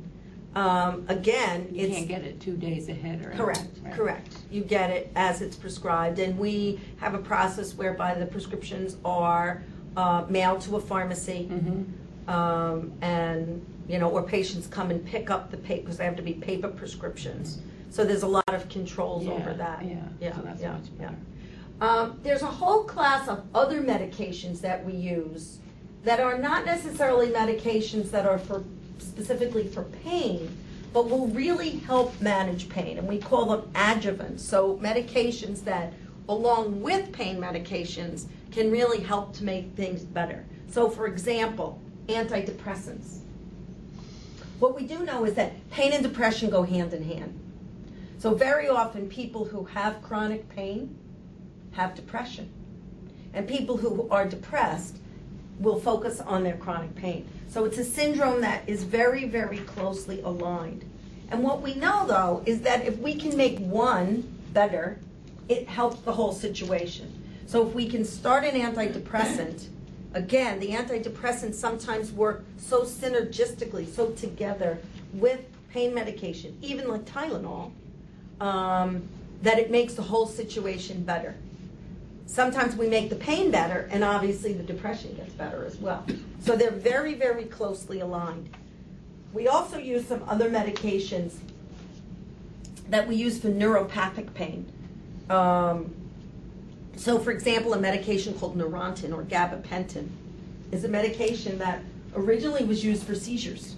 Um, 0.55 1.05
again, 1.09 1.67
You 1.71 1.85
it's 1.87 1.95
can't 1.95 2.07
get 2.07 2.23
it 2.23 2.39
two 2.39 2.55
days 2.55 2.87
ahead 2.87 3.19
or. 3.25 3.29
anything, 3.31 3.37
Correct, 3.37 3.67
right? 3.83 3.93
correct. 3.93 4.37
You 4.49 4.63
get 4.63 4.89
it 4.89 5.11
as 5.15 5.41
it's 5.41 5.57
prescribed, 5.57 6.17
and 6.19 6.37
we 6.39 6.79
have 6.97 7.13
a 7.13 7.17
process 7.17 7.73
whereby 7.75 8.13
the 8.15 8.25
prescriptions 8.25 8.95
are 9.03 9.63
uh, 9.97 10.25
mailed 10.29 10.61
to 10.61 10.75
a 10.77 10.79
pharmacy, 10.81 11.49
Mhm. 11.51 12.29
um, 12.29 12.91
and, 13.01 13.65
you 13.87 13.97
know, 13.99 14.09
or 14.09 14.23
patients 14.23 14.67
come 14.67 14.91
and 14.91 15.05
pick 15.05 15.29
up 15.29 15.51
the 15.51 15.57
paper, 15.57 15.81
because 15.83 15.97
they 15.97 16.05
have 16.05 16.15
to 16.17 16.21
be 16.21 16.33
paper 16.33 16.67
prescriptions. 16.69 17.59
So 17.89 18.03
there's 18.05 18.23
a 18.23 18.27
lot 18.27 18.53
of 18.53 18.67
controls 18.69 19.27
over 19.27 19.51
Yeah, 19.51 19.53
that. 19.57 19.85
yeah, 19.85 19.95
Yeah, 20.21 20.35
so 20.35 20.41
that's 20.41 20.61
yeah, 20.61 20.71
much 20.73 20.81
yeah. 20.99 21.05
better. 21.07 21.17
Um, 21.81 22.19
there's 22.23 22.41
a 22.41 22.47
whole 22.47 22.83
class 22.83 23.27
of 23.27 23.43
other 23.53 23.81
medications 23.81 24.61
that 24.61 24.85
we 24.85 24.93
use 24.93 25.59
that 26.03 26.19
are 26.21 26.37
not 26.37 26.65
necessarily 26.65 27.27
medications 27.27 28.11
that 28.11 28.25
are 28.25 28.37
for 28.37 28.63
specifically 28.99 29.67
for 29.67 29.83
pain, 29.83 30.55
but 30.93 31.09
will 31.09 31.27
really 31.27 31.71
help 31.71 32.19
manage 32.21 32.69
pain, 32.69 32.97
and 32.97 33.07
we 33.07 33.17
call 33.17 33.45
them 33.45 33.69
adjuvants. 33.73 34.39
So 34.39 34.77
medications 34.77 35.63
that, 35.65 35.93
along 36.29 36.81
with 36.81 37.11
pain 37.11 37.37
medications, 37.37 38.25
can 38.51 38.71
really 38.71 39.01
help 39.01 39.33
to 39.35 39.43
make 39.43 39.73
things 39.75 40.03
better. 40.03 40.45
So, 40.69 40.89
for 40.89 41.07
example, 41.07 41.79
antidepressants. 42.07 43.19
What 44.59 44.75
we 44.75 44.87
do 44.87 45.03
know 45.03 45.25
is 45.25 45.33
that 45.33 45.53
pain 45.71 45.91
and 45.91 46.01
depression 46.01 46.49
go 46.49 46.63
hand 46.63 46.93
in 46.93 47.03
hand. 47.03 47.39
So 48.17 48.33
very 48.33 48.69
often, 48.69 49.09
people 49.09 49.45
who 49.45 49.65
have 49.65 50.01
chronic 50.01 50.47
pain 50.49 50.97
have 51.71 51.93
depression. 51.93 52.49
And 53.33 53.47
people 53.47 53.75
who 53.75 54.07
are 54.09 54.25
depressed 54.25 54.97
will 55.59 55.79
focus 55.79 56.19
on 56.21 56.43
their 56.43 56.57
chronic 56.57 56.95
pain. 56.95 57.27
So 57.47 57.65
it's 57.65 57.77
a 57.77 57.83
syndrome 57.83 58.41
that 58.41 58.67
is 58.67 58.83
very, 58.83 59.25
very 59.25 59.59
closely 59.59 60.21
aligned. 60.21 60.83
And 61.31 61.43
what 61.43 61.61
we 61.61 61.75
know, 61.75 62.05
though, 62.05 62.43
is 62.45 62.61
that 62.61 62.85
if 62.85 62.97
we 62.99 63.15
can 63.15 63.35
make 63.35 63.57
one 63.59 64.21
better, 64.53 64.99
it 65.47 65.67
helps 65.67 65.99
the 66.01 66.11
whole 66.11 66.33
situation. 66.33 67.11
So 67.47 67.67
if 67.67 67.73
we 67.73 67.87
can 67.87 68.03
start 68.03 68.43
an 68.43 68.59
antidepressant, 68.59 69.67
again, 70.13 70.59
the 70.59 70.69
antidepressants 70.69 71.55
sometimes 71.55 72.11
work 72.11 72.43
so 72.57 72.81
synergistically, 72.83 73.87
so 73.87 74.11
together 74.11 74.79
with 75.13 75.41
pain 75.69 75.93
medication, 75.93 76.57
even 76.61 76.87
like 76.87 77.05
Tylenol, 77.05 77.71
um, 78.41 79.03
that 79.41 79.59
it 79.59 79.69
makes 79.69 79.93
the 79.93 80.01
whole 80.01 80.25
situation 80.25 81.03
better. 81.03 81.35
Sometimes 82.25 82.75
we 82.75 82.87
make 82.87 83.09
the 83.09 83.15
pain 83.15 83.51
better, 83.51 83.87
and 83.91 84.03
obviously 84.03 84.53
the 84.53 84.63
depression 84.63 85.15
gets 85.15 85.33
better 85.33 85.63
as 85.65 85.77
well. 85.77 86.05
So 86.41 86.55
they're 86.55 86.71
very, 86.71 87.13
very 87.13 87.45
closely 87.45 87.99
aligned. 87.99 88.49
We 89.33 89.47
also 89.47 89.77
use 89.77 90.07
some 90.07 90.23
other 90.27 90.49
medications 90.49 91.35
that 92.89 93.07
we 93.07 93.15
use 93.15 93.39
for 93.39 93.49
neuropathic 93.49 94.33
pain. 94.33 94.71
Um, 95.29 95.93
so, 96.95 97.19
for 97.19 97.31
example, 97.31 97.73
a 97.73 97.79
medication 97.79 98.33
called 98.33 98.57
Neurontin 98.57 99.13
or 99.13 99.23
gabapentin 99.23 100.09
is 100.71 100.83
a 100.83 100.87
medication 100.87 101.57
that 101.59 101.81
originally 102.15 102.63
was 102.63 102.83
used 102.83 103.03
for 103.03 103.15
seizures. 103.15 103.75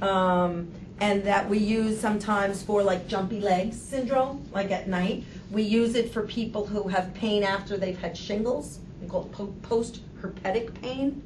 Um, 0.00 0.68
and 1.00 1.24
that 1.24 1.48
we 1.48 1.58
use 1.58 2.00
sometimes 2.00 2.62
for 2.62 2.82
like 2.82 3.08
jumpy 3.08 3.40
legs 3.40 3.80
syndrome, 3.80 4.48
like 4.52 4.70
at 4.70 4.88
night. 4.88 5.24
We 5.52 5.62
use 5.62 5.94
it 5.96 6.10
for 6.10 6.22
people 6.22 6.64
who 6.64 6.88
have 6.88 7.12
pain 7.12 7.42
after 7.42 7.76
they've 7.76 7.98
had 7.98 8.16
shingles, 8.16 8.80
we 9.02 9.06
call 9.06 9.26
it 9.26 9.32
po- 9.32 9.54
post-herpetic 9.60 10.80
pain. 10.80 11.22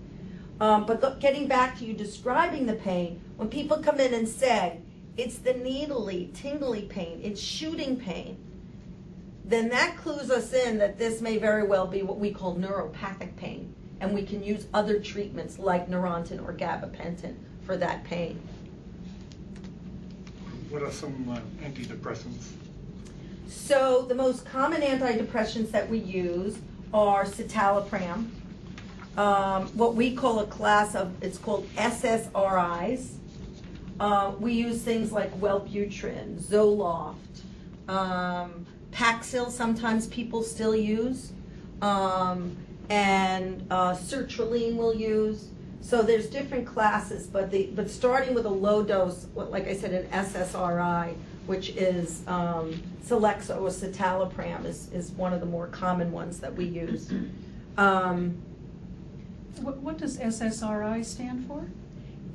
Um, 0.60 0.84
but 0.84 1.00
go- 1.00 1.14
getting 1.20 1.46
back 1.46 1.78
to 1.78 1.84
you 1.84 1.94
describing 1.94 2.66
the 2.66 2.74
pain, 2.74 3.20
when 3.36 3.48
people 3.48 3.78
come 3.78 4.00
in 4.00 4.12
and 4.12 4.28
say, 4.28 4.80
it's 5.16 5.38
the 5.38 5.54
needly, 5.54 6.32
tingly 6.34 6.82
pain, 6.82 7.20
it's 7.22 7.40
shooting 7.40 7.96
pain, 7.96 8.36
then 9.44 9.68
that 9.68 9.96
clues 9.96 10.28
us 10.28 10.52
in 10.52 10.78
that 10.78 10.98
this 10.98 11.20
may 11.20 11.38
very 11.38 11.62
well 11.64 11.86
be 11.86 12.02
what 12.02 12.18
we 12.18 12.32
call 12.32 12.56
neuropathic 12.56 13.36
pain. 13.36 13.72
And 14.00 14.12
we 14.12 14.24
can 14.24 14.42
use 14.42 14.66
other 14.74 14.98
treatments 14.98 15.56
like 15.58 15.88
Neurontin 15.88 16.44
or 16.44 16.52
gabapentin 16.52 17.36
for 17.62 17.76
that 17.76 18.02
pain. 18.02 18.40
What 20.68 20.82
are 20.82 20.90
some 20.90 21.30
uh, 21.30 21.64
antidepressants? 21.64 22.55
So 23.48 24.02
the 24.02 24.14
most 24.14 24.44
common 24.44 24.82
antidepressants 24.82 25.70
that 25.70 25.88
we 25.88 25.98
use 25.98 26.58
are 26.92 27.24
citalopram, 27.24 28.28
um, 29.16 29.68
what 29.68 29.94
we 29.94 30.14
call 30.14 30.40
a 30.40 30.46
class 30.46 30.94
of, 30.94 31.12
it's 31.22 31.38
called 31.38 31.68
SSRIs. 31.76 33.12
Uh, 33.98 34.32
we 34.38 34.52
use 34.52 34.82
things 34.82 35.10
like 35.10 35.32
Wellbutrin, 35.40 36.38
Zoloft, 36.38 37.14
um, 37.88 38.66
Paxil, 38.92 39.50
sometimes 39.50 40.06
people 40.08 40.42
still 40.42 40.74
use, 40.74 41.32
um, 41.82 42.56
and 42.90 43.66
uh, 43.70 43.94
sertraline 43.94 44.76
we'll 44.76 44.94
use. 44.94 45.48
So 45.80 46.02
there's 46.02 46.26
different 46.26 46.66
classes, 46.66 47.26
but 47.26 47.50
the 47.50 47.66
but 47.74 47.88
starting 47.88 48.34
with 48.34 48.44
a 48.44 48.50
low 48.50 48.82
dose, 48.82 49.26
like 49.34 49.68
I 49.68 49.74
said, 49.74 49.92
an 49.92 50.06
SSRI, 50.10 51.14
which 51.46 51.70
is 51.70 52.22
um, 52.26 52.82
Celexa 53.04 53.56
or 53.60 53.68
citalopram, 53.68 54.64
is, 54.64 54.90
is 54.92 55.10
one 55.12 55.32
of 55.32 55.40
the 55.40 55.46
more 55.46 55.68
common 55.68 56.12
ones 56.12 56.40
that 56.40 56.54
we 56.54 56.64
use. 56.64 57.12
Um, 57.78 58.38
What, 59.60 59.76
what 59.76 59.98
does 59.98 60.16
SSRI 60.16 61.04
stand 61.04 61.46
for? 61.46 61.66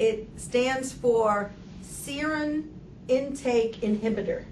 it 0.02 0.28
stands 0.36 0.92
for 0.92 1.52
serum 1.82 2.72
intake 3.08 3.82
inhibitor. 3.82 4.46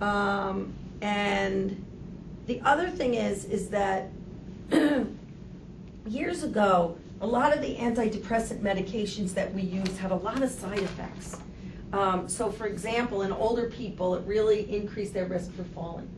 Um, 0.00 0.72
and 1.02 1.84
the 2.46 2.60
other 2.62 2.88
thing 2.88 3.14
is, 3.14 3.44
is 3.44 3.68
that 3.68 4.08
years 6.06 6.42
ago, 6.42 6.96
a 7.20 7.26
lot 7.26 7.54
of 7.54 7.60
the 7.60 7.76
antidepressant 7.76 8.60
medications 8.60 9.34
that 9.34 9.52
we 9.52 9.60
use 9.60 9.98
had 9.98 10.10
a 10.10 10.16
lot 10.16 10.42
of 10.42 10.50
side 10.50 10.78
effects. 10.78 11.36
Um, 11.92 12.28
so, 12.28 12.50
for 12.50 12.66
example, 12.66 13.22
in 13.22 13.32
older 13.32 13.68
people, 13.68 14.14
it 14.14 14.24
really 14.26 14.70
increased 14.72 15.12
their 15.12 15.26
risk 15.26 15.52
for 15.54 15.64
falling. 15.64 16.08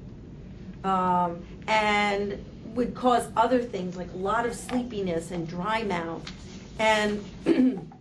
Um, 0.85 1.45
and 1.67 2.45
would 2.75 2.95
cause 2.95 3.29
other 3.37 3.63
things 3.63 3.97
like 3.97 4.13
a 4.13 4.17
lot 4.17 4.47
of 4.47 4.55
sleepiness 4.55 5.31
and 5.31 5.47
dry 5.47 5.83
mouth. 5.83 6.31
And 6.79 7.25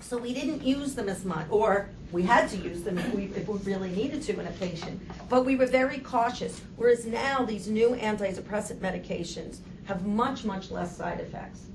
so 0.00 0.18
we 0.18 0.34
didn't 0.34 0.62
use 0.62 0.94
them 0.94 1.08
as 1.08 1.24
much, 1.24 1.46
or 1.50 1.88
we 2.12 2.22
had 2.22 2.48
to 2.50 2.56
use 2.56 2.82
them 2.82 2.98
if 2.98 3.14
we, 3.14 3.24
if 3.36 3.48
we 3.48 3.58
really 3.58 3.90
needed 3.90 4.22
to 4.22 4.40
in 4.40 4.46
a 4.46 4.50
patient. 4.52 5.00
But 5.28 5.44
we 5.44 5.56
were 5.56 5.66
very 5.66 5.98
cautious. 5.98 6.60
Whereas 6.76 7.06
now, 7.06 7.44
these 7.44 7.68
new 7.68 7.90
antidepressant 7.90 8.78
medications 8.78 9.58
have 9.84 10.06
much, 10.06 10.44
much 10.44 10.70
less 10.70 10.96
side 10.96 11.20
effects. 11.20 11.66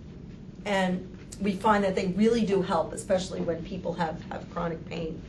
And 0.65 1.14
we 1.41 1.53
find 1.53 1.83
that 1.83 1.95
they 1.95 2.07
really 2.07 2.45
do 2.45 2.61
help, 2.61 2.93
especially 2.93 3.41
when 3.41 3.63
people 3.63 3.93
have, 3.93 4.21
have 4.31 4.49
chronic 4.51 4.85
pain. 4.87 5.21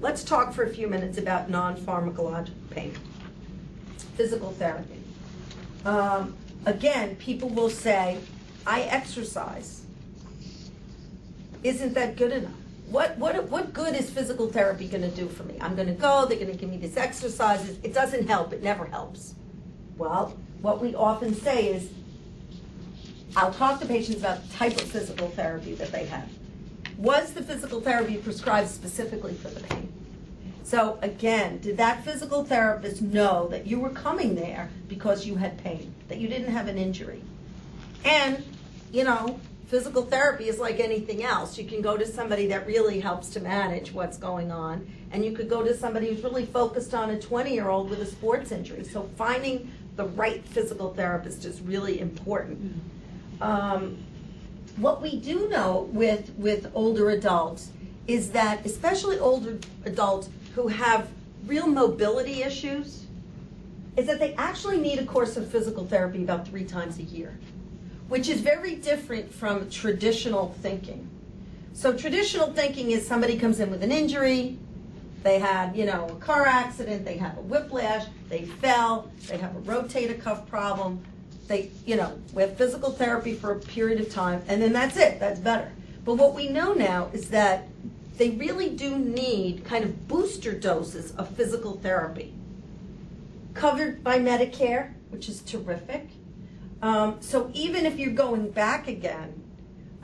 Let's 0.00 0.24
talk 0.24 0.52
for 0.52 0.64
a 0.64 0.70
few 0.70 0.88
minutes 0.88 1.18
about 1.18 1.50
non 1.50 1.76
pharmacological 1.76 2.70
pain, 2.70 2.94
physical 4.16 4.52
therapy. 4.52 5.00
Um, 5.84 6.36
again, 6.66 7.16
people 7.16 7.48
will 7.48 7.70
say, 7.70 8.18
I 8.66 8.82
exercise. 8.82 9.82
Isn't 11.62 11.94
that 11.94 12.16
good 12.16 12.32
enough? 12.32 12.52
What, 12.88 13.16
what, 13.18 13.48
what 13.50 13.72
good 13.72 13.94
is 13.94 14.10
physical 14.10 14.48
therapy 14.48 14.88
going 14.88 15.02
to 15.02 15.16
do 15.16 15.28
for 15.28 15.44
me? 15.44 15.56
I'm 15.60 15.76
going 15.76 15.86
to 15.86 15.94
go, 15.94 16.26
they're 16.26 16.38
going 16.38 16.50
to 16.50 16.56
give 16.56 16.68
me 16.68 16.76
these 16.76 16.96
exercises. 16.96 17.78
It 17.84 17.94
doesn't 17.94 18.26
help, 18.26 18.52
it 18.52 18.62
never 18.62 18.86
helps. 18.86 19.34
Well, 19.96 20.36
what 20.60 20.80
we 20.80 20.94
often 20.94 21.34
say 21.34 21.68
is, 21.68 21.90
I'll 23.36 23.52
talk 23.52 23.80
to 23.80 23.86
patients 23.86 24.18
about 24.18 24.46
the 24.46 24.54
type 24.54 24.72
of 24.72 24.82
physical 24.82 25.28
therapy 25.28 25.74
that 25.74 25.92
they 25.92 26.06
have. 26.06 26.28
Was 26.98 27.32
the 27.32 27.42
physical 27.42 27.80
therapy 27.80 28.16
prescribed 28.16 28.68
specifically 28.68 29.34
for 29.34 29.48
the 29.48 29.60
pain? 29.60 29.92
So 30.64 30.98
again, 31.02 31.58
did 31.58 31.76
that 31.78 32.04
physical 32.04 32.44
therapist 32.44 33.02
know 33.02 33.48
that 33.48 33.66
you 33.66 33.80
were 33.80 33.90
coming 33.90 34.34
there 34.34 34.70
because 34.88 35.26
you 35.26 35.36
had 35.36 35.62
pain, 35.62 35.94
that 36.08 36.18
you 36.18 36.28
didn't 36.28 36.52
have 36.52 36.68
an 36.68 36.76
injury? 36.76 37.22
And, 38.04 38.44
you 38.92 39.04
know, 39.04 39.40
physical 39.66 40.02
therapy 40.02 40.48
is 40.48 40.58
like 40.58 40.80
anything 40.80 41.22
else. 41.22 41.56
You 41.56 41.64
can 41.64 41.80
go 41.80 41.96
to 41.96 42.06
somebody 42.06 42.46
that 42.48 42.66
really 42.66 43.00
helps 43.00 43.30
to 43.30 43.40
manage 43.40 43.92
what's 43.92 44.16
going 44.16 44.50
on, 44.50 44.90
and 45.12 45.24
you 45.24 45.32
could 45.32 45.48
go 45.48 45.62
to 45.62 45.76
somebody 45.76 46.08
who's 46.08 46.22
really 46.22 46.46
focused 46.46 46.94
on 46.94 47.10
a 47.10 47.20
20 47.20 47.52
year 47.52 47.68
old 47.68 47.90
with 47.90 48.00
a 48.00 48.06
sports 48.06 48.52
injury. 48.52 48.84
So 48.84 49.08
finding 49.16 49.70
the 49.96 50.06
right 50.06 50.44
physical 50.44 50.92
therapist 50.94 51.44
is 51.44 51.60
really 51.60 52.00
important. 52.00 52.62
Mm-hmm. 52.62 52.99
Um, 53.40 53.98
what 54.76 55.02
we 55.02 55.16
do 55.16 55.48
know 55.48 55.88
with, 55.92 56.32
with 56.36 56.70
older 56.74 57.10
adults 57.10 57.70
is 58.06 58.30
that, 58.32 58.64
especially 58.64 59.18
older 59.18 59.58
adults 59.84 60.28
who 60.54 60.68
have 60.68 61.08
real 61.46 61.66
mobility 61.66 62.42
issues, 62.42 63.06
is 63.96 64.06
that 64.06 64.18
they 64.18 64.34
actually 64.34 64.78
need 64.78 64.98
a 64.98 65.04
course 65.04 65.36
of 65.36 65.48
physical 65.48 65.84
therapy 65.86 66.22
about 66.22 66.46
three 66.46 66.64
times 66.64 66.98
a 66.98 67.02
year, 67.02 67.38
which 68.08 68.28
is 68.28 68.40
very 68.40 68.74
different 68.76 69.32
from 69.32 69.68
traditional 69.68 70.54
thinking. 70.60 71.08
So, 71.72 71.96
traditional 71.96 72.52
thinking 72.52 72.90
is 72.90 73.06
somebody 73.06 73.38
comes 73.38 73.60
in 73.60 73.70
with 73.70 73.82
an 73.82 73.92
injury, 73.92 74.58
they 75.22 75.38
had, 75.38 75.76
you 75.76 75.84
know, 75.84 76.08
a 76.08 76.16
car 76.16 76.46
accident, 76.46 77.04
they 77.04 77.16
have 77.16 77.36
a 77.36 77.42
whiplash, 77.42 78.06
they 78.28 78.44
fell, 78.44 79.10
they 79.28 79.36
have 79.36 79.54
a 79.54 79.60
rotator 79.60 80.18
cuff 80.20 80.48
problem, 80.48 81.04
they, 81.50 81.68
you 81.84 81.96
know, 81.96 82.16
we 82.32 82.42
have 82.42 82.56
physical 82.56 82.92
therapy 82.92 83.34
for 83.34 83.50
a 83.50 83.58
period 83.58 84.00
of 84.00 84.08
time, 84.08 84.40
and 84.46 84.62
then 84.62 84.72
that's 84.72 84.96
it, 84.96 85.18
that's 85.18 85.40
better. 85.40 85.72
But 86.04 86.14
what 86.14 86.32
we 86.32 86.48
know 86.48 86.74
now 86.74 87.10
is 87.12 87.30
that 87.30 87.66
they 88.18 88.30
really 88.30 88.70
do 88.70 88.96
need 88.96 89.64
kind 89.64 89.84
of 89.84 90.06
booster 90.06 90.52
doses 90.52 91.10
of 91.16 91.28
physical 91.30 91.72
therapy. 91.72 92.32
Covered 93.52 94.04
by 94.04 94.20
Medicare, 94.20 94.92
which 95.08 95.28
is 95.28 95.42
terrific. 95.42 96.10
Um, 96.82 97.16
so 97.20 97.50
even 97.52 97.84
if 97.84 97.98
you're 97.98 98.12
going 98.12 98.50
back 98.50 98.86
again, 98.86 99.42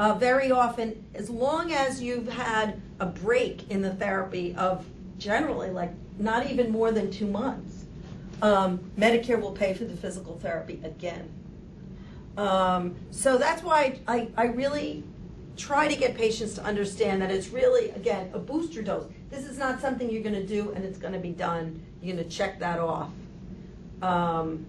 uh, 0.00 0.14
very 0.14 0.50
often, 0.50 1.04
as 1.14 1.30
long 1.30 1.72
as 1.72 2.02
you've 2.02 2.28
had 2.28 2.82
a 2.98 3.06
break 3.06 3.70
in 3.70 3.82
the 3.82 3.94
therapy 3.94 4.52
of 4.56 4.84
generally 5.16 5.70
like 5.70 5.92
not 6.18 6.50
even 6.50 6.72
more 6.72 6.90
than 6.90 7.08
two 7.12 7.26
months, 7.26 7.84
um, 8.42 8.80
Medicare 8.98 9.40
will 9.40 9.52
pay 9.52 9.74
for 9.74 9.84
the 9.84 9.96
physical 9.96 10.38
therapy 10.38 10.80
again. 10.82 11.30
Um, 12.36 12.94
so 13.10 13.38
that's 13.38 13.62
why 13.62 14.00
I, 14.06 14.28
I 14.36 14.44
really 14.46 15.04
try 15.56 15.88
to 15.88 15.96
get 15.96 16.14
patients 16.14 16.54
to 16.54 16.64
understand 16.64 17.22
that 17.22 17.30
it's 17.30 17.48
really, 17.48 17.90
again, 17.90 18.30
a 18.34 18.38
booster 18.38 18.82
dose. 18.82 19.10
This 19.30 19.44
is 19.44 19.58
not 19.58 19.80
something 19.80 20.10
you're 20.10 20.22
going 20.22 20.34
to 20.34 20.46
do 20.46 20.70
and 20.72 20.84
it's 20.84 20.98
going 20.98 21.14
to 21.14 21.18
be 21.18 21.30
done. 21.30 21.82
You're 22.02 22.14
going 22.14 22.28
to 22.28 22.30
check 22.30 22.58
that 22.60 22.78
off. 22.78 23.10
Um, 24.02 24.66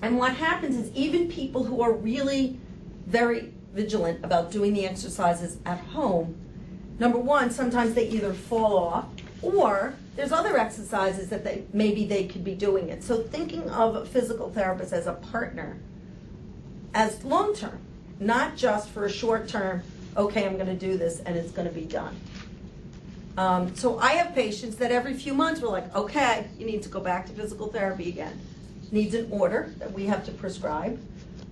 and 0.00 0.16
what 0.16 0.34
happens 0.34 0.76
is 0.76 0.90
even 0.94 1.28
people 1.28 1.64
who 1.64 1.82
are 1.82 1.92
really 1.92 2.58
very 3.06 3.52
vigilant 3.74 4.24
about 4.24 4.50
doing 4.50 4.72
the 4.72 4.86
exercises 4.86 5.58
at 5.66 5.78
home, 5.78 6.36
number 6.98 7.18
one, 7.18 7.50
sometimes 7.50 7.94
they 7.94 8.08
either 8.08 8.32
fall 8.32 8.78
off 8.78 9.06
or 9.42 9.94
there's 10.16 10.32
other 10.32 10.58
exercises 10.58 11.28
that 11.28 11.44
they 11.44 11.64
maybe 11.72 12.04
they 12.04 12.26
could 12.26 12.42
be 12.42 12.54
doing 12.54 12.88
it. 12.88 13.04
So 13.04 13.22
thinking 13.22 13.68
of 13.70 13.94
a 13.94 14.04
physical 14.04 14.50
therapist 14.50 14.92
as 14.92 15.06
a 15.06 15.12
partner 15.12 15.78
as 16.94 17.24
long 17.24 17.54
term, 17.54 17.78
not 18.20 18.56
just 18.56 18.88
for 18.90 19.04
a 19.04 19.10
short 19.10 19.48
term, 19.48 19.82
okay, 20.16 20.46
I'm 20.46 20.54
going 20.54 20.66
to 20.66 20.74
do 20.74 20.96
this 20.96 21.20
and 21.20 21.36
it's 21.36 21.50
going 21.50 21.68
to 21.68 21.74
be 21.74 21.84
done. 21.84 22.18
Um, 23.36 23.74
so 23.76 23.98
I 24.00 24.14
have 24.14 24.34
patients 24.34 24.76
that 24.76 24.90
every 24.90 25.14
few 25.14 25.32
months 25.32 25.60
we're 25.60 25.68
like, 25.68 25.94
okay, 25.94 26.48
you 26.58 26.66
need 26.66 26.82
to 26.82 26.88
go 26.88 26.98
back 26.98 27.26
to 27.26 27.32
physical 27.32 27.68
therapy 27.68 28.08
again. 28.08 28.38
Needs 28.90 29.14
an 29.14 29.28
order 29.30 29.72
that 29.78 29.92
we 29.92 30.06
have 30.06 30.24
to 30.24 30.32
prescribe, 30.32 30.98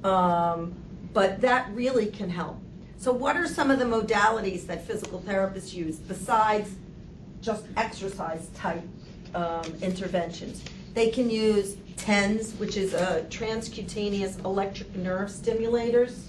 um, 0.05 0.75
but 1.13 1.41
that 1.43 1.71
really 1.73 2.07
can 2.07 2.31
help. 2.31 2.59
So, 2.99 3.13
what 3.13 3.37
are 3.37 3.47
some 3.47 3.71
of 3.71 3.79
the 3.79 3.85
modalities 3.85 4.67
that 4.67 4.87
physical 4.87 5.21
therapists 5.21 5.75
use 5.75 5.97
besides 5.97 6.75
just 7.43 7.67
exercise 7.77 8.49
type 8.55 8.83
um, 9.35 9.63
interventions? 9.83 10.65
They 10.97 11.11
can 11.11 11.29
use 11.29 11.77
TENS, 11.99 12.55
which 12.55 12.79
is 12.79 12.95
a 12.95 13.27
transcutaneous 13.29 14.43
electric 14.47 14.97
nerve 14.97 15.29
stimulators. 15.29 16.23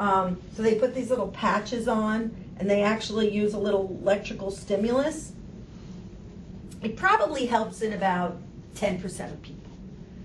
Um, 0.00 0.42
so 0.56 0.64
they 0.64 0.74
put 0.74 0.96
these 0.96 1.10
little 1.10 1.28
patches 1.28 1.86
on, 1.86 2.34
and 2.58 2.68
they 2.68 2.82
actually 2.82 3.30
use 3.30 3.54
a 3.54 3.58
little 3.58 3.96
electrical 4.02 4.50
stimulus, 4.50 5.30
it 6.82 6.96
probably 6.96 7.46
helps 7.46 7.82
in 7.82 7.92
about 7.92 8.36
10% 8.74 9.32
of 9.32 9.40
people. 9.42 9.70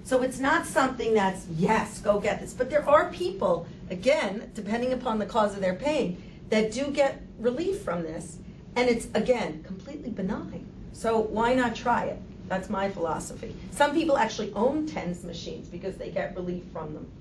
So 0.03 0.23
it's 0.23 0.39
not 0.39 0.65
something 0.65 1.13
that's, 1.13 1.45
yes, 1.55 1.99
go 1.99 2.19
get 2.19 2.39
this. 2.39 2.53
But 2.53 2.71
there 2.71 2.89
are 2.89 3.11
people, 3.11 3.67
again, 3.91 4.49
depending 4.55 4.93
upon 4.93 5.19
the 5.19 5.27
cause 5.27 5.53
of 5.53 5.61
their 5.61 5.75
pain, 5.75 6.23
that 6.49 6.71
do 6.71 6.87
get 6.87 7.21
relief 7.37 7.81
from 7.81 8.01
this. 8.01 8.39
And 8.75 8.89
it's, 8.89 9.09
again, 9.13 9.61
completely 9.61 10.09
benign. 10.09 10.65
So 10.91 11.19
why 11.19 11.53
not 11.53 11.75
try 11.75 12.05
it? 12.05 12.19
That's 12.47 12.69
my 12.69 12.89
philosophy. 12.89 13.55
Some 13.71 13.93
people 13.93 14.17
actually 14.17 14.53
own 14.53 14.85
TENS 14.85 15.23
machines 15.23 15.67
because 15.67 15.97
they 15.97 16.11
get 16.11 16.35
relief 16.35 16.63
from 16.71 16.93
them. 16.93 17.11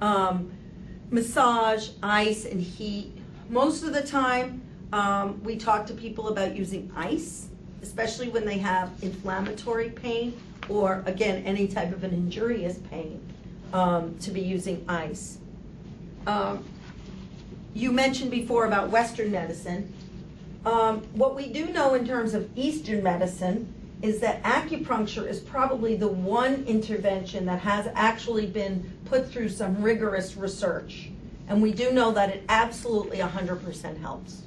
Um, 0.00 0.52
massage, 1.10 1.90
ice, 2.02 2.44
and 2.46 2.60
heat. 2.60 3.12
Most 3.50 3.84
of 3.84 3.92
the 3.92 4.02
time, 4.02 4.62
um, 4.92 5.42
we 5.44 5.56
talk 5.56 5.86
to 5.86 5.94
people 5.94 6.28
about 6.28 6.56
using 6.56 6.90
ice, 6.96 7.48
especially 7.82 8.28
when 8.28 8.46
they 8.46 8.58
have 8.58 8.90
inflammatory 9.02 9.90
pain 9.90 10.38
or, 10.68 11.02
again, 11.06 11.44
any 11.44 11.68
type 11.68 11.92
of 11.92 12.04
an 12.04 12.12
injurious 12.12 12.78
pain, 12.90 13.20
um, 13.72 14.16
to 14.20 14.30
be 14.30 14.40
using 14.40 14.84
ice. 14.88 15.38
Um, 16.26 16.64
you 17.74 17.92
mentioned 17.92 18.30
before 18.30 18.66
about 18.66 18.90
Western 18.90 19.32
medicine. 19.32 19.92
Um, 20.64 21.00
what 21.12 21.34
we 21.34 21.48
do 21.48 21.66
know 21.66 21.94
in 21.94 22.06
terms 22.06 22.32
of 22.34 22.48
Eastern 22.56 23.02
medicine 23.02 23.74
is 24.02 24.18
that 24.20 24.42
acupuncture 24.42 25.26
is 25.26 25.38
probably 25.40 25.94
the 25.94 26.08
one 26.08 26.64
intervention 26.64 27.46
that 27.46 27.60
has 27.60 27.88
actually 27.94 28.46
been 28.46 28.92
put 29.04 29.30
through 29.30 29.48
some 29.48 29.80
rigorous 29.80 30.36
research. 30.36 31.10
And 31.48 31.62
we 31.62 31.72
do 31.72 31.92
know 31.92 32.10
that 32.12 32.30
it 32.30 32.44
absolutely 32.48 33.18
100% 33.18 34.00
helps. 34.00 34.42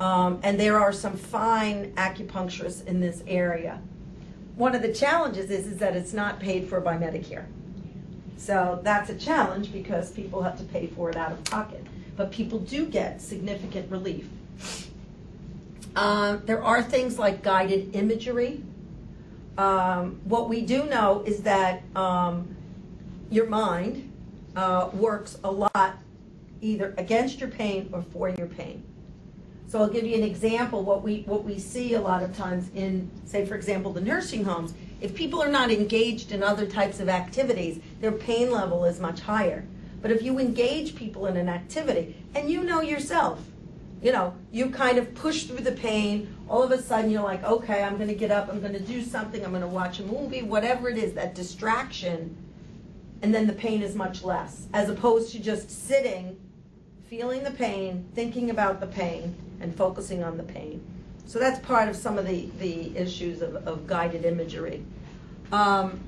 Um, 0.00 0.40
and 0.42 0.58
there 0.58 0.78
are 0.78 0.92
some 0.92 1.16
fine 1.16 1.92
acupuncturists 1.92 2.86
in 2.86 3.00
this 3.00 3.22
area. 3.26 3.80
One 4.56 4.74
of 4.74 4.82
the 4.82 4.92
challenges 4.92 5.50
is, 5.50 5.66
is 5.66 5.78
that 5.78 5.94
it's 5.94 6.12
not 6.12 6.40
paid 6.40 6.68
for 6.68 6.80
by 6.80 6.96
Medicare. 6.96 7.46
So 8.36 8.80
that's 8.82 9.10
a 9.10 9.16
challenge 9.16 9.72
because 9.72 10.12
people 10.12 10.42
have 10.42 10.56
to 10.58 10.64
pay 10.64 10.86
for 10.86 11.10
it 11.10 11.16
out 11.16 11.32
of 11.32 11.44
pocket. 11.44 11.84
But 12.16 12.30
people 12.30 12.60
do 12.60 12.86
get 12.86 13.20
significant 13.20 13.90
relief. 13.90 14.28
Um, 15.96 16.42
there 16.46 16.62
are 16.62 16.82
things 16.82 17.18
like 17.18 17.42
guided 17.42 17.94
imagery. 17.94 18.62
Um, 19.58 20.20
what 20.22 20.48
we 20.48 20.60
do 20.60 20.84
know 20.84 21.24
is 21.26 21.42
that 21.42 21.82
um, 21.96 22.56
your 23.28 23.46
mind 23.46 24.10
uh, 24.54 24.88
works 24.92 25.36
a 25.42 25.50
lot 25.50 25.98
either 26.60 26.94
against 26.96 27.40
your 27.40 27.50
pain 27.50 27.90
or 27.92 28.02
for 28.02 28.28
your 28.28 28.46
pain. 28.46 28.84
So 29.66 29.80
I'll 29.80 29.88
give 29.88 30.04
you 30.04 30.14
an 30.14 30.22
example. 30.22 30.82
What 30.84 31.02
we 31.02 31.22
what 31.22 31.44
we 31.44 31.58
see 31.58 31.94
a 31.94 32.00
lot 32.00 32.22
of 32.22 32.34
times 32.36 32.70
in, 32.74 33.10
say, 33.26 33.44
for 33.44 33.54
example, 33.56 33.92
the 33.92 34.00
nursing 34.00 34.44
homes. 34.44 34.72
If 35.00 35.14
people 35.14 35.42
are 35.42 35.50
not 35.50 35.70
engaged 35.70 36.32
in 36.32 36.42
other 36.42 36.66
types 36.66 37.00
of 37.00 37.08
activities, 37.08 37.80
their 38.00 38.12
pain 38.12 38.50
level 38.50 38.84
is 38.84 38.98
much 38.98 39.20
higher. 39.20 39.64
But 40.00 40.12
if 40.12 40.22
you 40.22 40.38
engage 40.38 40.94
people 40.94 41.26
in 41.26 41.36
an 41.36 41.48
activity, 41.48 42.16
and 42.34 42.48
you 42.48 42.62
know 42.62 42.80
yourself, 42.80 43.40
you 44.00 44.12
know, 44.12 44.34
you 44.52 44.70
kind 44.70 44.98
of 44.98 45.14
push 45.14 45.44
through 45.44 45.64
the 45.64 45.72
pain. 45.72 46.34
All 46.48 46.62
of 46.62 46.70
a 46.70 46.80
sudden, 46.80 47.10
you're 47.10 47.22
like, 47.22 47.42
okay, 47.42 47.82
I'm 47.82 47.96
going 47.96 48.08
to 48.08 48.14
get 48.14 48.30
up. 48.30 48.48
I'm 48.48 48.60
going 48.60 48.72
to 48.72 48.80
do 48.80 49.02
something. 49.02 49.44
I'm 49.44 49.50
going 49.50 49.62
to 49.62 49.68
watch 49.68 49.98
a 49.98 50.04
movie, 50.04 50.42
whatever 50.42 50.88
it 50.88 50.98
is, 50.98 51.14
that 51.14 51.34
distraction. 51.34 52.36
And 53.22 53.34
then 53.34 53.46
the 53.48 53.52
pain 53.52 53.82
is 53.82 53.96
much 53.96 54.22
less, 54.22 54.68
as 54.72 54.88
opposed 54.88 55.32
to 55.32 55.40
just 55.40 55.70
sitting, 55.70 56.38
feeling 57.08 57.42
the 57.42 57.50
pain, 57.50 58.08
thinking 58.14 58.50
about 58.50 58.78
the 58.78 58.86
pain, 58.86 59.34
and 59.60 59.74
focusing 59.74 60.22
on 60.22 60.36
the 60.36 60.44
pain. 60.44 60.84
So 61.26 61.40
that's 61.40 61.58
part 61.58 61.88
of 61.88 61.96
some 61.96 62.16
of 62.16 62.26
the, 62.26 62.48
the 62.60 62.96
issues 62.96 63.42
of, 63.42 63.56
of 63.66 63.86
guided 63.88 64.24
imagery. 64.24 64.84
Um, 65.50 66.00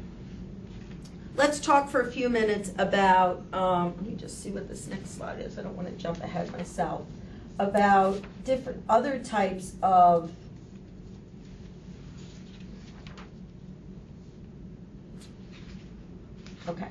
let's 1.35 1.59
talk 1.59 1.91
for 1.91 2.03
a 2.03 2.11
few 2.11 2.29
minutes 2.29 2.73
about, 2.79 3.43
um, 3.53 3.95
let 3.97 4.07
me 4.07 4.15
just 4.15 4.41
see 4.41 4.51
what 4.51 4.69
this 4.69 4.87
next 4.87 5.17
slide 5.17 5.41
is. 5.41 5.59
I 5.59 5.63
don't 5.63 5.77
want 5.77 5.89
to 5.89 5.95
jump 5.95 6.23
ahead 6.23 6.53
myself 6.53 7.05
about 7.61 8.19
different 8.45 8.83
other 8.89 9.19
types 9.19 9.75
of 9.83 10.33
okay. 16.67 16.89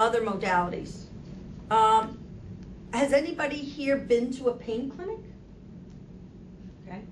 Other 0.00 0.20
modalities. 0.20 1.04
Um, 1.70 2.18
has 2.92 3.12
anybody 3.12 3.58
here 3.58 3.96
been 3.96 4.32
to 4.32 4.48
a 4.48 4.54
pain 4.54 4.90
clinic? 4.90 5.20
Okay. 6.84 7.02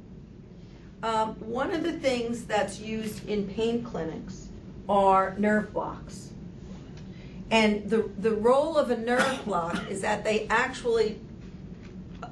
Um, 1.04 1.36
one 1.38 1.70
of 1.70 1.84
the 1.84 1.92
things 1.92 2.46
that's 2.46 2.80
used 2.80 3.28
in 3.28 3.46
pain 3.46 3.84
clinics 3.84 4.48
are 4.88 5.36
nerve 5.38 5.72
blocks. 5.72 6.32
And 7.52 7.88
the, 7.88 8.10
the 8.18 8.32
role 8.32 8.76
of 8.76 8.90
a 8.90 8.96
nerve 8.96 9.44
block 9.44 9.88
is 9.88 10.00
that 10.00 10.24
they 10.24 10.48
actually 10.48 11.20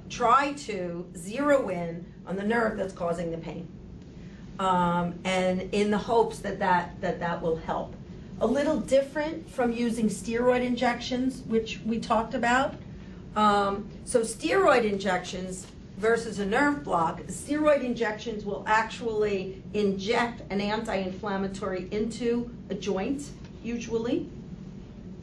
try 0.08 0.52
to 0.52 1.06
zero 1.16 1.68
in 1.68 2.06
on 2.26 2.36
the 2.36 2.42
nerve 2.42 2.76
that's 2.76 2.92
causing 2.92 3.30
the 3.30 3.38
pain. 3.38 3.68
Um, 4.58 5.18
and 5.24 5.62
in 5.72 5.90
the 5.90 5.98
hopes 5.98 6.38
that 6.38 6.58
that, 6.60 7.00
that 7.00 7.20
that 7.20 7.42
will 7.42 7.56
help. 7.56 7.94
A 8.40 8.46
little 8.46 8.78
different 8.80 9.48
from 9.50 9.72
using 9.72 10.08
steroid 10.08 10.62
injections, 10.62 11.42
which 11.46 11.80
we 11.84 11.98
talked 11.98 12.34
about. 12.34 12.74
Um, 13.34 13.88
so 14.04 14.20
steroid 14.20 14.84
injections 14.84 15.66
versus 15.98 16.38
a 16.38 16.46
nerve 16.46 16.84
block, 16.84 17.22
steroid 17.24 17.82
injections 17.82 18.44
will 18.44 18.62
actually 18.66 19.62
inject 19.72 20.42
an 20.50 20.60
anti-inflammatory 20.60 21.88
into 21.90 22.50
a 22.70 22.74
joint, 22.74 23.30
usually. 23.62 24.28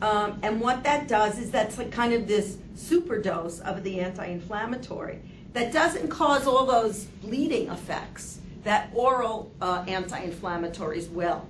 Um, 0.03 0.37
and 0.43 0.59
what 0.59 0.83
that 0.83 1.07
does 1.07 1.39
is 1.39 1.49
that's 1.49 1.77
like 1.77 1.89
kind 1.89 2.11
of 2.11 2.27
this 2.27 2.57
super 2.75 3.21
dose 3.21 3.61
of 3.61 3.85
the 3.85 4.01
anti-inflammatory 4.01 5.21
that 5.53 5.71
doesn't 5.71 6.09
cause 6.09 6.45
all 6.45 6.65
those 6.65 7.05
bleeding 7.05 7.69
effects 7.69 8.41
that 8.65 8.89
oral 8.93 9.49
uh, 9.61 9.85
anti-inflammatories 9.87 11.09
will. 11.09 11.47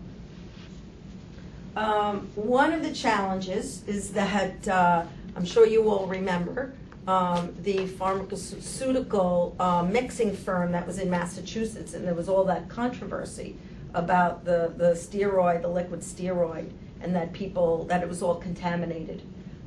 Um, 1.75 2.29
one 2.35 2.73
of 2.73 2.83
the 2.83 2.93
challenges 2.93 3.83
is 3.87 4.11
that 4.11 4.67
uh, 4.67 5.05
I'm 5.35 5.45
sure 5.45 5.65
you 5.65 5.89
all 5.89 6.05
remember 6.05 6.75
um, 7.07 7.55
the 7.63 7.87
pharmaceutical 7.87 9.55
uh, 9.59 9.81
mixing 9.81 10.35
firm 10.35 10.71
that 10.73 10.85
was 10.85 10.99
in 10.99 11.09
Massachusetts, 11.09 11.95
and 11.95 12.05
there 12.05 12.13
was 12.13 12.29
all 12.29 12.43
that 12.43 12.69
controversy 12.69 13.57
about 13.95 14.45
the, 14.45 14.71
the 14.77 14.91
steroid, 14.91 15.63
the 15.63 15.67
liquid 15.67 16.01
steroid, 16.01 16.69
and 17.03 17.15
that 17.15 17.33
people 17.33 17.85
that 17.85 18.01
it 18.01 18.09
was 18.09 18.21
all 18.21 18.35
contaminated. 18.35 19.21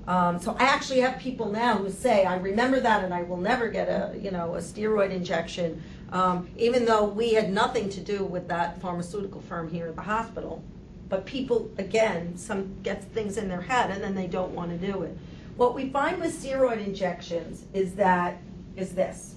Um, 0.06 0.40
so 0.40 0.56
I 0.58 0.64
actually 0.64 1.00
have 1.00 1.18
people 1.18 1.50
now 1.50 1.78
who 1.78 1.90
say, 1.90 2.24
I 2.24 2.36
remember 2.36 2.78
that 2.80 3.02
and 3.02 3.12
I 3.12 3.22
will 3.22 3.38
never 3.38 3.68
get 3.68 3.88
a, 3.88 4.16
you 4.16 4.30
know, 4.30 4.54
a 4.54 4.58
steroid 4.58 5.10
injection, 5.10 5.82
um, 6.12 6.48
even 6.56 6.84
though 6.84 7.04
we 7.04 7.34
had 7.34 7.52
nothing 7.52 7.88
to 7.90 8.00
do 8.00 8.24
with 8.24 8.46
that 8.48 8.80
pharmaceutical 8.80 9.40
firm 9.42 9.68
here 9.68 9.88
at 9.88 9.96
the 9.96 10.02
hospital. 10.02 10.62
But 11.08 11.26
people, 11.26 11.70
again, 11.78 12.36
some 12.36 12.76
get 12.82 13.02
things 13.02 13.36
in 13.36 13.48
their 13.48 13.60
head 13.60 13.90
and 13.90 14.02
then 14.02 14.14
they 14.14 14.28
don't 14.28 14.52
want 14.52 14.70
to 14.80 14.86
do 14.92 15.02
it. 15.02 15.16
What 15.56 15.74
we 15.74 15.88
find 15.90 16.20
with 16.20 16.40
steroid 16.40 16.84
injections 16.84 17.64
is 17.72 17.94
that, 17.94 18.38
is 18.76 18.92
this. 18.92 19.34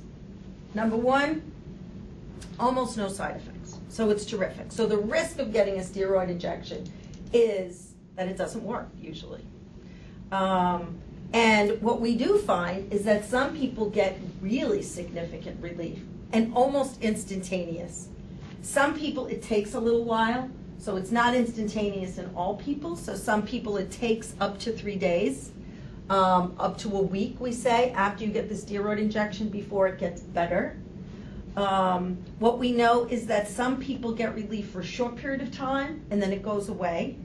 Number 0.76 0.98
one, 0.98 1.52
almost 2.60 2.96
no 2.98 3.08
side 3.08 3.38
effects. 3.38 3.78
So 3.90 4.12
it's 4.12 4.26
terrific. 4.26 4.72
So 4.72 4.86
the 4.86 4.98
risk 4.98 5.40
of 5.40 5.52
getting 5.52 5.80
a 5.80 5.82
steroid 5.82 6.30
injection 6.30 6.92
is 7.34 7.89
that 8.20 8.28
it 8.28 8.36
doesn't 8.36 8.66
work 8.66 8.90
usually. 9.02 9.46
Um, 10.34 11.00
and 11.32 11.82
what 11.82 12.02
we 12.02 12.18
do 12.18 12.38
find 12.38 12.92
is 12.92 13.06
that 13.06 13.24
some 13.24 13.56
people 13.56 13.90
get 13.90 14.20
really 14.42 14.82
significant 14.82 15.62
relief 15.64 16.00
and 16.34 16.54
almost 16.54 17.02
instantaneous. 17.02 18.10
Some 18.62 18.94
people 18.94 19.28
it 19.28 19.42
takes 19.42 19.74
a 19.74 19.80
little 19.80 20.04
while, 20.04 20.50
so 20.78 20.98
it's 20.98 21.12
not 21.12 21.34
instantaneous 21.34 22.18
in 22.18 22.30
all 22.36 22.58
people. 22.58 22.98
So 22.98 23.16
some 23.16 23.42
people 23.42 23.78
it 23.78 23.90
takes 23.90 24.34
up 24.42 24.60
to 24.60 24.74
three 24.74 24.98
days, 24.98 25.52
um, 26.10 26.56
up 26.60 26.78
to 26.80 26.98
a 26.98 27.02
week, 27.02 27.40
we 27.40 27.54
say, 27.54 27.92
after 27.92 28.26
you 28.26 28.32
get 28.32 28.50
the 28.50 28.56
steroid 28.56 29.00
injection 29.00 29.48
before 29.48 29.88
it 29.88 29.98
gets 29.98 30.22
better. 30.22 30.78
Um, 31.56 32.18
what 32.40 32.60
we 32.60 32.74
know 32.74 33.06
is 33.06 33.28
that 33.28 33.48
some 33.48 33.80
people 33.80 34.12
get 34.12 34.36
relief 34.36 34.72
for 34.72 34.82
a 34.82 34.86
short 34.86 35.16
period 35.16 35.42
of 35.42 35.52
time 35.52 36.02
and 36.12 36.22
then 36.22 36.34
it 36.34 36.44
goes 36.44 36.68
away. 36.68 37.18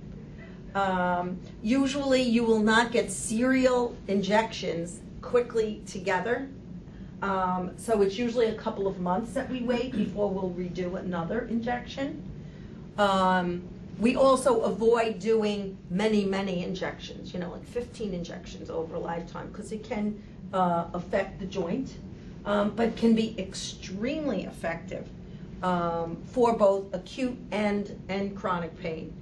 Um, 0.75 1.39
usually, 1.62 2.22
you 2.22 2.45
will 2.45 2.59
not 2.59 2.91
get 2.91 3.11
serial 3.12 3.97
injections 4.09 5.01
quickly 5.22 5.83
together. 5.87 6.49
Um, 7.22 7.72
so 7.77 8.03
it's 8.03 8.18
usually 8.18 8.47
a 8.47 8.55
couple 8.55 8.87
of 8.87 9.01
months 9.01 9.33
that 9.35 9.49
we 9.49 9.61
wait 9.62 9.93
before 9.93 10.29
we'll 10.29 10.51
redo 10.51 10.99
another 10.99 11.47
injection. 11.47 12.22
Um, 12.99 13.62
we 13.99 14.16
also 14.16 14.62
avoid 14.62 15.20
doing 15.20 15.79
many, 15.91 16.25
many 16.25 16.64
injections, 16.64 17.33
you 17.33 17.39
know, 17.39 17.51
like 17.51 17.64
15 17.64 18.12
injections 18.12 18.68
over 18.68 18.97
a 18.97 18.99
lifetime, 18.99 19.49
because 19.51 19.70
it 19.72 19.85
can 19.85 20.20
uh, 20.53 20.87
affect 20.93 21.39
the 21.39 21.47
joint. 21.47 21.95
um, 22.45 22.70
but 22.70 22.97
can 22.97 23.14
be 23.14 23.35
extremely 23.39 24.45
effective 24.45 25.09
um, 25.62 26.16
for 26.27 26.57
both 26.57 26.93
acute 26.93 27.37
and, 27.51 27.99
and 28.09 28.37
chronic 28.37 28.79
pain. 28.81 29.12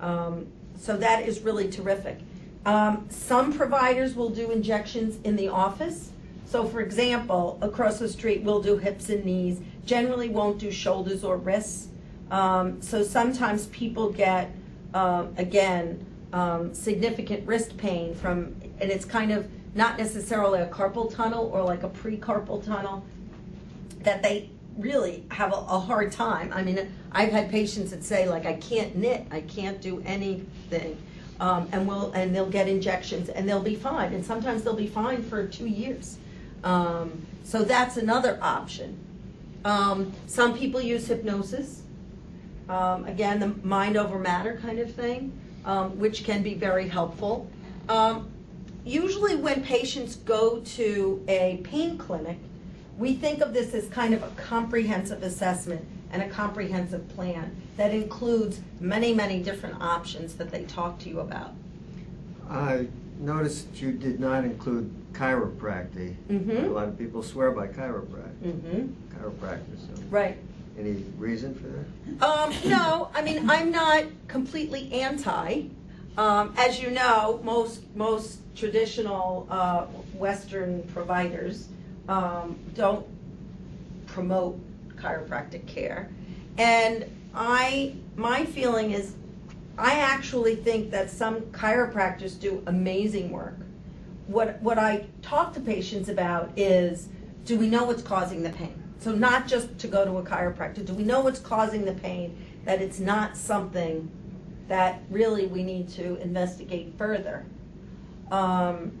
Um, 0.00 0.46
so 0.78 0.96
that 0.96 1.26
is 1.26 1.40
really 1.40 1.70
terrific. 1.70 2.18
Um, 2.64 3.06
some 3.08 3.52
providers 3.52 4.14
will 4.14 4.30
do 4.30 4.50
injections 4.50 5.18
in 5.24 5.36
the 5.36 5.48
office. 5.48 6.10
So, 6.46 6.64
for 6.66 6.80
example, 6.80 7.58
across 7.62 7.98
the 7.98 8.08
street, 8.08 8.42
we'll 8.42 8.62
do 8.62 8.76
hips 8.76 9.08
and 9.08 9.24
knees, 9.24 9.60
generally 9.86 10.28
won't 10.28 10.58
do 10.58 10.70
shoulders 10.70 11.24
or 11.24 11.36
wrists. 11.36 11.88
Um, 12.30 12.80
so, 12.82 13.02
sometimes 13.02 13.66
people 13.68 14.10
get, 14.10 14.50
um, 14.94 15.34
again, 15.36 16.04
um, 16.32 16.74
significant 16.74 17.46
wrist 17.46 17.76
pain 17.76 18.14
from, 18.14 18.54
and 18.80 18.90
it's 18.90 19.04
kind 19.04 19.32
of 19.32 19.48
not 19.74 19.98
necessarily 19.98 20.60
a 20.60 20.66
carpal 20.66 21.12
tunnel 21.12 21.50
or 21.52 21.62
like 21.62 21.82
a 21.82 21.88
pre-carpal 21.88 22.64
tunnel, 22.64 23.04
that 24.00 24.22
they 24.22 24.50
really 24.76 25.24
have 25.30 25.52
a, 25.52 25.56
a 25.56 25.78
hard 25.78 26.12
time. 26.12 26.52
I 26.52 26.62
mean, 26.62 26.90
I've 27.12 27.32
had 27.32 27.50
patients 27.50 27.90
that 27.90 28.04
say 28.04 28.28
like, 28.28 28.46
I 28.46 28.54
can't 28.54 28.96
knit, 28.96 29.26
I 29.30 29.42
can't 29.42 29.80
do 29.80 30.02
anything, 30.04 30.96
um, 31.40 31.68
and 31.72 31.86
will 31.86 32.12
and 32.12 32.34
they'll 32.34 32.50
get 32.50 32.68
injections 32.68 33.28
and 33.28 33.48
they'll 33.48 33.62
be 33.62 33.76
fine. 33.76 34.12
And 34.12 34.24
sometimes 34.24 34.62
they'll 34.62 34.74
be 34.74 34.86
fine 34.86 35.22
for 35.22 35.46
two 35.46 35.66
years. 35.66 36.18
Um, 36.64 37.26
so 37.44 37.62
that's 37.62 37.96
another 37.96 38.38
option. 38.40 38.98
Um, 39.64 40.12
some 40.26 40.56
people 40.56 40.80
use 40.80 41.06
hypnosis. 41.06 41.82
Um, 42.68 43.04
again, 43.04 43.40
the 43.40 43.48
mind 43.66 43.96
over 43.96 44.18
matter 44.18 44.58
kind 44.62 44.78
of 44.78 44.92
thing, 44.92 45.32
um, 45.64 45.98
which 45.98 46.24
can 46.24 46.42
be 46.42 46.54
very 46.54 46.88
helpful. 46.88 47.50
Um, 47.88 48.30
usually, 48.84 49.36
when 49.36 49.62
patients 49.62 50.16
go 50.16 50.60
to 50.60 51.24
a 51.28 51.60
pain 51.64 51.98
clinic, 51.98 52.38
we 52.98 53.14
think 53.14 53.40
of 53.40 53.52
this 53.54 53.74
as 53.74 53.88
kind 53.88 54.14
of 54.14 54.22
a 54.22 54.28
comprehensive 54.36 55.22
assessment 55.22 55.84
and 56.12 56.22
a 56.22 56.28
comprehensive 56.28 57.08
plan 57.10 57.54
that 57.76 57.92
includes 57.92 58.60
many, 58.80 59.14
many 59.14 59.42
different 59.42 59.80
options 59.80 60.34
that 60.34 60.50
they 60.50 60.64
talk 60.64 60.98
to 61.00 61.08
you 61.08 61.20
about. 61.20 61.52
I 62.50 62.86
noticed 63.18 63.80
you 63.80 63.92
did 63.92 64.20
not 64.20 64.44
include 64.44 64.92
chiropractic. 65.12 66.16
Mhm. 66.28 66.64
A 66.64 66.68
lot 66.68 66.88
of 66.88 66.98
people 66.98 67.22
swear 67.22 67.50
by 67.50 67.68
chiropractic, 67.68 68.42
Mm-hmm. 68.44 68.86
chiropractic, 69.16 69.78
so. 69.96 70.02
Right. 70.10 70.36
Any 70.78 71.04
reason 71.18 71.54
for 71.54 71.68
that? 71.68 72.26
Um, 72.26 72.52
no, 72.66 73.08
I 73.14 73.22
mean, 73.22 73.48
I'm 73.48 73.70
not 73.70 74.04
completely 74.28 74.92
anti. 74.92 75.64
Um, 76.18 76.52
as 76.58 76.80
you 76.82 76.90
know, 76.90 77.40
most, 77.42 77.82
most 77.96 78.38
traditional, 78.54 79.46
uh, 79.50 79.84
Western 80.14 80.82
providers, 80.94 81.68
um, 82.08 82.58
don't 82.74 83.06
promote 84.06 84.58
chiropractic 84.96 85.66
care. 85.66 86.08
And 86.58 87.04
I, 87.34 87.94
my 88.16 88.44
feeling 88.44 88.92
is, 88.92 89.14
I 89.78 89.94
actually 89.94 90.56
think 90.56 90.90
that 90.90 91.10
some 91.10 91.40
chiropractors 91.52 92.38
do 92.38 92.62
amazing 92.66 93.30
work. 93.30 93.56
What, 94.26 94.60
what 94.62 94.78
I 94.78 95.06
talk 95.22 95.54
to 95.54 95.60
patients 95.60 96.08
about 96.08 96.50
is, 96.56 97.08
do 97.44 97.58
we 97.58 97.68
know 97.68 97.84
what's 97.84 98.02
causing 98.02 98.42
the 98.42 98.50
pain? 98.50 98.80
So 98.98 99.12
not 99.12 99.48
just 99.48 99.78
to 99.78 99.88
go 99.88 100.04
to 100.04 100.18
a 100.18 100.22
chiropractor, 100.22 100.84
do 100.84 100.94
we 100.94 101.02
know 101.02 101.20
what's 101.20 101.40
causing 101.40 101.84
the 101.84 101.94
pain? 101.94 102.36
That 102.64 102.80
it's 102.80 103.00
not 103.00 103.36
something 103.36 104.10
that 104.68 105.02
really 105.10 105.46
we 105.46 105.64
need 105.64 105.88
to 105.90 106.16
investigate 106.20 106.94
further. 106.96 107.44
Um, 108.30 108.92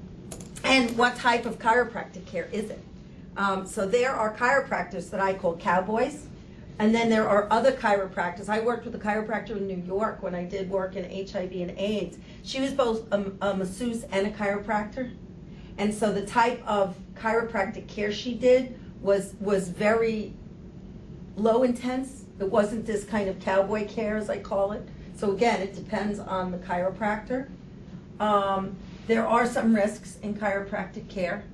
and 0.64 0.96
what 0.98 1.16
type 1.16 1.46
of 1.46 1.58
chiropractic 1.58 2.26
care 2.26 2.48
is 2.50 2.70
it? 2.70 2.82
Um, 3.36 3.66
so 3.66 3.86
there 3.86 4.12
are 4.12 4.34
chiropractors 4.34 5.10
that 5.10 5.20
I 5.20 5.34
call 5.34 5.56
cowboys, 5.56 6.26
and 6.78 6.94
then 6.94 7.08
there 7.08 7.28
are 7.28 7.46
other 7.50 7.72
chiropractors. 7.72 8.48
I 8.48 8.60
worked 8.60 8.84
with 8.84 8.94
a 8.94 8.98
chiropractor 8.98 9.56
in 9.56 9.66
New 9.66 9.82
York 9.86 10.22
when 10.22 10.34
I 10.34 10.44
did 10.44 10.68
work 10.68 10.96
in 10.96 11.04
HIV 11.04 11.52
and 11.52 11.70
AIDS. 11.78 12.18
She 12.42 12.60
was 12.60 12.72
both 12.72 13.10
a, 13.12 13.32
a 13.40 13.54
masseuse 13.54 14.04
and 14.04 14.26
a 14.26 14.30
chiropractor, 14.30 15.14
and 15.78 15.94
so 15.94 16.12
the 16.12 16.26
type 16.26 16.62
of 16.66 16.96
chiropractic 17.14 17.88
care 17.88 18.12
she 18.12 18.34
did 18.34 18.78
was 19.00 19.34
was 19.40 19.68
very 19.68 20.34
low 21.36 21.62
intense. 21.62 22.24
It 22.38 22.50
wasn't 22.50 22.86
this 22.86 23.04
kind 23.04 23.28
of 23.28 23.38
cowboy 23.40 23.86
care, 23.88 24.16
as 24.16 24.28
I 24.28 24.38
call 24.38 24.72
it. 24.72 24.86
So 25.16 25.32
again, 25.32 25.60
it 25.60 25.74
depends 25.74 26.18
on 26.18 26.50
the 26.50 26.58
chiropractor. 26.58 27.48
Um, 28.18 28.76
there 29.06 29.26
are 29.26 29.46
some 29.46 29.74
risks 29.74 30.18
in 30.22 30.34
chiropractic 30.34 31.08
care, 31.08 31.44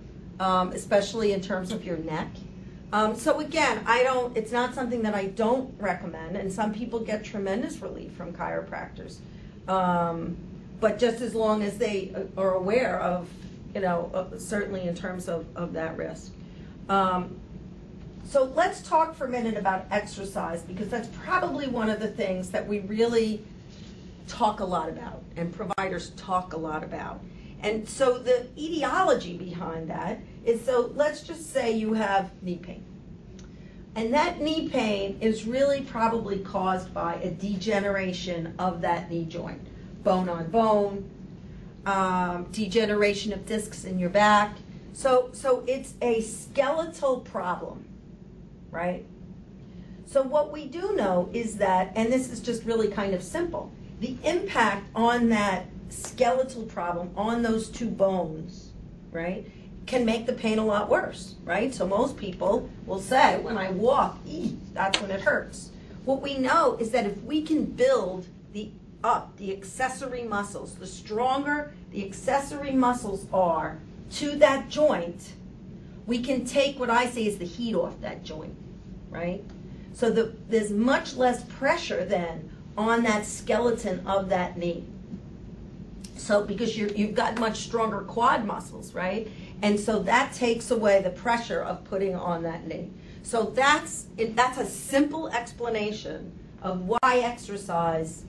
um, 0.41 0.73
especially 0.73 1.33
in 1.33 1.41
terms 1.41 1.73
of 1.73 1.85
your 1.85 1.97
neck. 1.99 2.29
Um, 2.93 3.15
so 3.15 3.41
again, 3.41 3.83
I 3.87 4.03
don't. 4.03 4.37
It's 4.37 4.53
not 4.53 4.75
something 4.75 5.03
that 5.03 5.15
I 5.15 5.27
don't 5.27 5.75
recommend, 5.79 6.37
and 6.37 6.51
some 6.53 6.73
people 6.73 7.01
get 7.01 7.25
tremendous 7.25 7.79
relief 7.83 8.13
from 8.13 8.33
chiropractors. 8.33 9.19
Um, 9.69 10.37
but 10.81 10.99
just 10.99 11.21
as 11.21 11.35
long 11.35 11.63
as 11.63 11.77
they 11.77 12.15
are 12.37 12.55
aware 12.55 13.01
of, 13.01 13.29
you 13.75 13.81
know, 13.81 14.11
uh, 14.15 14.39
certainly 14.39 14.83
in 14.83 14.95
terms 14.95 15.29
of, 15.29 15.47
of 15.57 15.73
that 15.75 15.97
risk. 15.97 16.33
Um, 16.89 17.39
so 18.25 18.45
let's 18.55 18.83
talk 18.83 19.15
for 19.15 19.27
a 19.27 19.29
minute 19.29 19.57
about 19.57 19.87
exercise 19.91 20.63
because 20.63 20.89
that's 20.89 21.09
probably 21.25 21.67
one 21.67 21.89
of 21.89 21.99
the 21.99 22.09
things 22.09 22.51
that 22.51 22.67
we 22.67 22.81
really 22.81 23.43
talk 24.27 24.61
a 24.61 24.65
lot 24.65 24.89
about 24.89 25.23
and 25.37 25.53
providers 25.53 26.11
talk 26.11 26.53
a 26.53 26.57
lot 26.57 26.85
about. 26.85 27.21
And 27.61 27.89
so 27.89 28.19
the 28.19 28.47
etiology 28.57 29.37
behind 29.37 29.91
that 29.91 30.21
is 30.45 30.65
so 30.65 30.93
let's 30.95 31.23
just 31.23 31.53
say 31.53 31.73
you 31.73 31.95
have 31.95 32.31
knee 32.43 32.57
pain. 32.57 32.85
And 33.95 34.15
that 34.15 34.41
knee 34.41 34.69
pain 34.69 35.19
is 35.21 35.45
really 35.45 35.81
probably 35.81 36.39
caused 36.39 36.95
by 36.95 37.15
a 37.17 37.31
degeneration 37.31 38.55
of 38.59 38.81
that 38.83 39.11
knee 39.11 39.25
joint, 39.25 39.61
bone 40.05 40.29
on 40.29 40.51
bone, 40.51 41.11
um, 41.85 42.45
degeneration 42.53 43.33
of 43.33 43.45
discs 43.45 43.85
in 43.85 43.99
your 43.99 44.11
back. 44.11 44.57
So, 44.93 45.31
so 45.33 45.65
it's 45.67 45.95
a 46.01 46.21
skeletal 46.21 47.21
problem, 47.21 47.89
right? 48.71 49.05
So 50.07 50.23
what 50.23 50.53
we 50.53 50.67
do 50.67 50.95
know 50.95 51.29
is 51.33 51.57
that, 51.57 51.93
and 51.95 52.13
this 52.13 52.31
is 52.31 52.41
just 52.41 52.65
really 52.65 52.89
kind 52.89 53.15
of 53.15 53.23
simple, 53.23 53.73
the 54.01 54.17
impact 54.23 54.89
on 54.95 55.29
that 55.31 55.67
skeletal 55.89 56.65
problem, 56.65 57.11
on 57.17 57.43
those 57.43 57.69
two 57.69 57.89
bones, 57.89 58.71
right, 59.11 59.47
can 59.87 60.05
make 60.05 60.27
the 60.27 60.33
pain 60.33 60.59
a 60.59 60.65
lot 60.65 60.89
worse, 60.89 61.35
right? 61.45 61.75
So 61.75 61.87
most 61.87 62.17
people 62.17 62.69
will 62.87 63.01
say, 63.01 63.41
when 63.41 63.57
I 63.57 63.71
walk, 63.71 64.19
that's 64.75 65.01
when 65.01 65.11
it 65.11 65.23
hurts. 65.23 65.71
What 66.05 66.23
we 66.23 66.39
know 66.39 66.77
is 66.79 66.91
that 66.91 67.07
if 67.07 67.23
we 67.23 67.43
can 67.43 67.65
build 67.65 68.27
the 68.53 68.71
up 69.05 69.37
the 69.37 69.57
accessory 69.57 70.25
muscles, 70.25 70.75
the 70.75 70.87
stronger 70.87 71.73
the 71.93 72.05
accessory 72.05 72.73
muscles 72.73 73.27
are 73.33 73.79
to 74.13 74.37
that 74.37 74.69
joint, 74.69 75.35
we 76.07 76.21
can 76.21 76.45
take 76.45 76.79
what 76.79 76.91
I 76.91 77.07
say 77.07 77.27
is 77.27 77.39
the 77.39 77.45
heat 77.45 77.75
off 77.75 78.01
that 78.01 78.25
joint, 78.25 78.57
right? 79.11 79.45
So 79.93 80.11
the, 80.11 80.35
there's 80.49 80.71
much 80.71 81.15
less 81.15 81.45
pressure 81.45 82.05
then 82.05 82.51
on 82.77 83.03
that 83.03 83.27
skeleton 83.27 84.07
of 84.07 84.29
that 84.31 84.57
knee. 84.57 84.85
So 86.19 86.45
because 86.45 86.77
you 86.77 86.93
you've 86.95 87.15
got 87.15 87.39
much 87.39 87.59
stronger 87.59 88.01
quad 88.01 88.45
muscles, 88.45 88.95
right? 88.95 89.29
And 89.63 89.79
so 89.79 90.01
that 90.01 90.33
takes 90.33 90.71
away 90.71 91.03
the 91.03 91.11
pressure 91.11 91.63
of 91.63 91.85
putting 91.85 92.15
on 92.15 92.43
that 92.43 92.67
knee. 92.67 92.91
So 93.23 93.45
that's 93.45 94.07
it, 94.17 94.37
that's 94.37 94.59
a 94.59 94.67
simple 94.67 95.29
explanation 95.29 96.33
of 96.63 96.87
why 96.87 97.23
exercise 97.25 98.25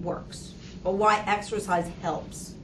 works 0.00 0.52
or 0.84 0.94
why 0.94 1.22
exercise 1.26 1.90
helps. 2.02 2.54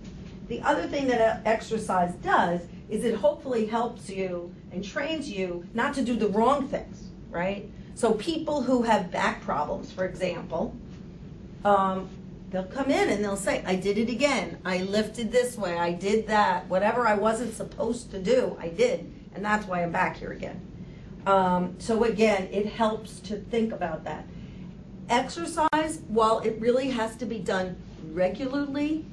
The 0.49 0.61
other 0.63 0.87
thing 0.87 1.07
that 1.09 1.21
uh, 1.21 1.41
exercise 1.45 2.15
does 2.17 2.61
is 2.89 3.05
it 3.05 3.15
hopefully 3.15 3.67
helps 3.67 4.11
you 4.11 4.55
and 4.71 4.85
trains 4.85 5.29
you 5.31 5.67
not 5.73 5.95
to 5.95 6.03
do 6.03 6.17
the 6.17 6.29
wrong 6.29 6.69
things, 6.69 7.09
right? 7.31 7.69
So 7.95 8.13
people 8.15 8.63
who 8.63 8.83
have 8.83 9.11
back 9.11 9.41
problems, 9.41 9.91
for 9.91 10.05
example, 10.05 10.77
um, 11.65 12.09
they'll 12.55 12.65
come 12.65 12.91
in 12.91 13.09
and 13.09 13.25
they'll 13.25 13.37
say, 13.37 13.65
I 13.67 13.75
did 13.75 13.99
it 13.99 14.09
again. 14.09 14.59
I 14.65 14.83
lifted 14.83 15.33
this 15.33 15.59
way. 15.59 15.77
I 15.77 15.93
did 15.93 16.29
that. 16.29 16.69
Whatever 16.69 17.07
I 17.07 17.15
wasn't 17.15 17.55
supposed 17.55 18.11
to 18.13 18.21
do, 18.21 18.57
I 18.61 18.69
did. 18.69 19.13
And 19.35 19.45
that's 19.45 19.67
why 19.67 19.83
I'm 19.83 19.91
back 19.91 20.17
here 20.17 20.33
again. 20.33 20.61
Um, 21.27 21.75
so 21.79 22.05
again, 22.05 22.49
it 22.53 22.67
helps 22.67 23.19
to 23.21 23.37
think 23.37 23.73
about 23.73 24.05
that. 24.05 24.27
Exercise, 25.09 26.01
while 26.09 26.39
it 26.41 26.57
really 26.61 26.91
has 26.91 27.17
to 27.17 27.27
be 27.27 27.39
done 27.39 27.77
regularly, 28.13 29.05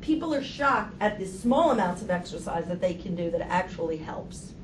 people 0.00 0.34
are 0.34 0.42
shocked 0.42 0.94
at 1.00 1.18
the 1.18 1.26
small 1.26 1.70
amounts 1.70 2.02
of 2.02 2.10
exercise 2.10 2.66
that 2.66 2.80
they 2.80 2.94
can 2.94 3.14
do 3.14 3.30
that 3.30 3.42
actually 3.42 3.98
helps. 3.98 4.54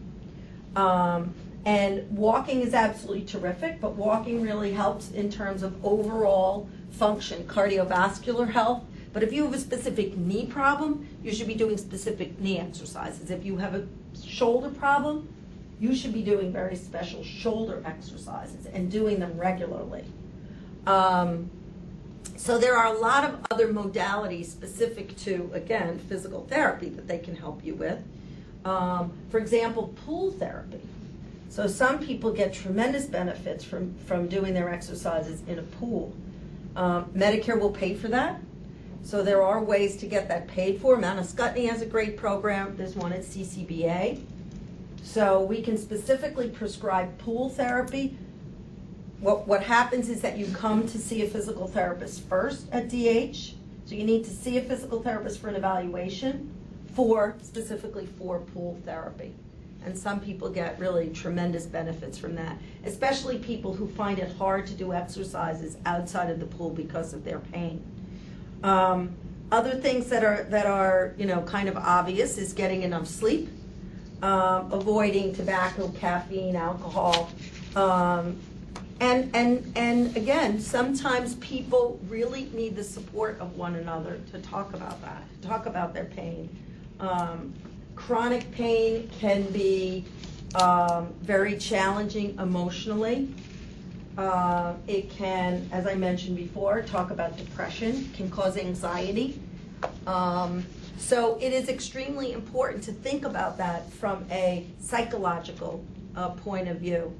Um, 0.75 1.35
and 1.65 2.11
walking 2.11 2.61
is 2.61 2.75
absolutely 2.75 3.25
terrific, 3.25 3.81
but 3.81 3.95
walking 3.95 4.43
really 4.43 4.73
helps 4.73 5.11
in 5.11 5.31
terms 5.31 5.63
of 5.63 5.85
overall 5.85 6.69
function, 6.97 7.45
cardiovascular 7.45 8.51
health. 8.51 8.83
But 9.13 9.23
if 9.23 9.33
you 9.33 9.45
have 9.45 9.55
a 9.55 9.59
specific 9.59 10.17
knee 10.17 10.47
problem, 10.47 11.09
you 11.23 11.33
should 11.33 11.47
be 11.47 11.55
doing 11.55 11.79
specific 11.79 12.39
knee 12.39 12.59
exercises. 12.59 13.31
If 13.31 13.45
you 13.45 13.57
have 13.57 13.75
a 13.75 13.87
shoulder 14.23 14.69
problem, 14.69 15.29
you 15.81 15.95
should 15.95 16.13
be 16.13 16.23
doing 16.23 16.53
very 16.53 16.77
special 16.77 17.23
shoulder 17.23 17.83
exercises 17.85 18.67
and 18.67 18.91
doing 18.91 19.21
them 19.21 19.39
regularly. 19.39 20.05
Um, 20.87 21.51
so 22.37 22.59
there 22.59 22.77
are 22.77 22.95
a 22.95 22.99
lot 22.99 23.25
of 23.25 23.39
other 23.51 23.73
modalities 23.73 24.47
specific 24.47 25.17
to, 25.19 25.51
again, 25.55 25.99
physical 25.99 26.47
therapy 26.49 26.91
that 26.91 27.09
they 27.09 27.19
can 27.19 27.35
help 27.37 27.65
you 27.65 27.75
with. 27.75 28.03
Um, 28.65 29.13
for 29.31 29.39
example, 29.39 29.95
pool 30.05 30.33
therapy. 30.33 30.81
So 31.49 31.67
some 31.67 31.99
people 31.99 32.33
get 32.33 32.53
tremendous 32.53 33.07
benefits 33.07 33.65
from, 33.65 33.95
from 34.07 34.29
doing 34.29 34.53
their 34.53 34.69
exercises 34.69 35.43
in 35.47 35.59
a 35.59 35.63
pool. 35.63 36.15
Um, 36.77 37.07
Medicare 37.07 37.59
will 37.59 37.71
pay 37.71 37.95
for 37.95 38.09
that. 38.09 38.41
So 39.03 39.23
there 39.23 39.43
are 39.43 39.63
ways 39.63 39.97
to 39.99 40.07
get 40.07 40.29
that 40.29 40.47
paid 40.47 40.81
for. 40.81 40.97
Mount 40.97 41.19
Ascutney 41.19 41.69
has 41.69 41.81
a 41.81 41.87
great 41.87 42.17
program. 42.17 42.77
There's 42.77 42.95
one 42.95 43.13
at 43.13 43.21
CCBA. 43.21 44.23
So 45.03 45.41
we 45.43 45.63
can 45.63 45.79
specifically 45.79 46.51
prescribe 46.51 47.17
pool 47.19 47.49
therapy. 47.49 48.19
What, 49.21 49.47
what 49.47 49.63
happens 49.63 50.11
is 50.11 50.21
that 50.21 50.37
you 50.37 50.47
come 50.49 50.87
to 50.89 50.99
see 50.99 51.23
a 51.23 51.29
physical 51.29 51.67
therapist 51.67 52.29
first 52.29 52.67
at 52.73 52.89
DH. 52.89 53.55
So 53.87 53.95
you 53.95 54.05
need 54.05 54.25
to 54.25 54.31
see 54.31 54.59
a 54.59 54.63
physical 54.63 55.03
therapist 55.03 55.41
for 55.41 55.49
an 55.49 55.57
evaluation 55.57 56.53
for, 56.95 57.37
specifically 57.43 58.07
for 58.07 58.41
pool 58.41 58.79
therapy. 58.85 59.33
And 59.87 59.97
some 59.97 60.19
people 60.19 60.51
get 60.51 60.79
really 60.81 61.11
tremendous 61.11 61.65
benefits 61.65 62.19
from 62.19 62.35
that, 62.35 62.59
especially 62.85 63.39
people 63.39 63.73
who 63.73 63.87
find 63.87 64.19
it 64.19 64.33
hard 64.37 64.67
to 64.67 64.75
do 64.75 64.93
exercises 64.93 65.77
outside 65.87 66.29
of 66.29 66.41
the 66.41 66.47
pool 66.47 66.71
because 66.71 67.15
of 67.15 67.25
their 67.25 67.39
pain. 67.39 67.85
Um, 68.65 69.15
other 69.53 69.77
things 69.77 70.09
that 70.09 70.25
are 70.25 70.43
that 70.51 70.67
are 70.67 71.15
you 71.17 71.25
know 71.25 71.41
kind 71.43 71.69
of 71.69 71.77
obvious 71.77 72.37
is 72.37 72.53
getting 72.53 72.83
enough 72.83 73.07
sleep, 73.07 73.49
um, 74.23 74.73
avoiding 74.73 75.33
tobacco, 75.33 75.89
caffeine, 76.01 76.57
alcohol, 76.57 77.31
um, 77.77 78.37
and 78.99 79.31
and 79.37 79.73
and 79.77 80.17
again, 80.17 80.59
sometimes 80.59 81.37
people 81.37 82.01
really 82.09 82.51
need 82.53 82.75
the 82.75 82.83
support 82.83 83.39
of 83.39 83.57
one 83.57 83.77
another 83.77 84.21
to 84.33 84.41
talk 84.41 84.75
about 84.75 85.01
that, 85.03 85.23
talk 85.43 85.67
about 85.67 85.95
their 85.95 86.07
pain. 86.07 86.49
Um, 86.99 87.55
chronic 87.97 88.51
pain 88.53 89.11
can 89.19 89.43
be 89.51 90.05
um, 90.55 91.13
very 91.23 91.57
challenging 91.57 92.39
emotionally. 92.39 93.35
Uh, 94.17 94.75
it 94.87 95.11
can, 95.11 95.69
as 95.73 95.87
I 95.87 95.95
mentioned 95.95 96.37
before, 96.37 96.83
talk 96.83 97.11
about 97.11 97.37
depression, 97.37 98.09
can 98.15 98.31
cause 98.31 98.57
anxiety. 98.57 99.41
Um, 100.07 100.65
so 100.99 101.37
it 101.41 101.53
is 101.53 101.69
extremely 101.69 102.33
important 102.33 102.83
to 102.85 102.93
think 102.93 103.25
about 103.25 103.59
that 103.59 103.93
from 103.93 104.25
a 104.31 104.67
psychological 104.81 105.85
uh, 106.15 106.31
point 106.31 106.69
of 106.69 106.79
view. 106.79 107.13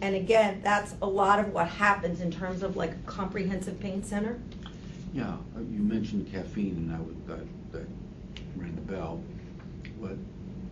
And 0.00 0.14
again, 0.14 0.60
that's 0.62 0.94
a 1.02 1.06
lot 1.06 1.40
of 1.40 1.52
what 1.52 1.66
happens 1.68 2.20
in 2.20 2.30
terms 2.30 2.62
of 2.62 2.76
like 2.76 2.92
a 2.92 3.10
comprehensive 3.10 3.80
pain 3.80 4.04
center. 4.04 4.38
Yeah, 5.12 5.30
uh, 5.30 5.60
you 5.60 5.80
mentioned 5.80 6.30
caffeine, 6.30 6.76
and 6.76 6.94
I 6.94 7.00
would, 7.00 7.26
that, 7.26 7.72
that 7.72 7.86
rang 8.56 8.74
the 8.76 8.82
bell. 8.82 9.22
What 9.98 10.16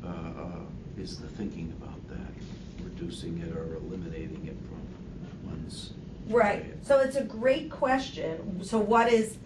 uh, 0.04 0.08
uh, 0.08 1.00
is 1.00 1.18
the 1.18 1.28
thinking 1.28 1.72
about 1.80 2.08
that? 2.08 2.84
Reducing 2.84 3.38
it 3.38 3.56
or 3.56 3.76
eliminating 3.76 4.46
it 4.46 4.56
from 4.68 5.50
one's 5.50 5.92
Right. 6.28 6.64
diet? 6.64 6.86
So 6.86 7.00
it's 7.00 7.16
a 7.16 7.24
great 7.24 7.70
question. 7.70 8.62
So 8.62 8.78
what 8.78 9.12
is, 9.12 9.36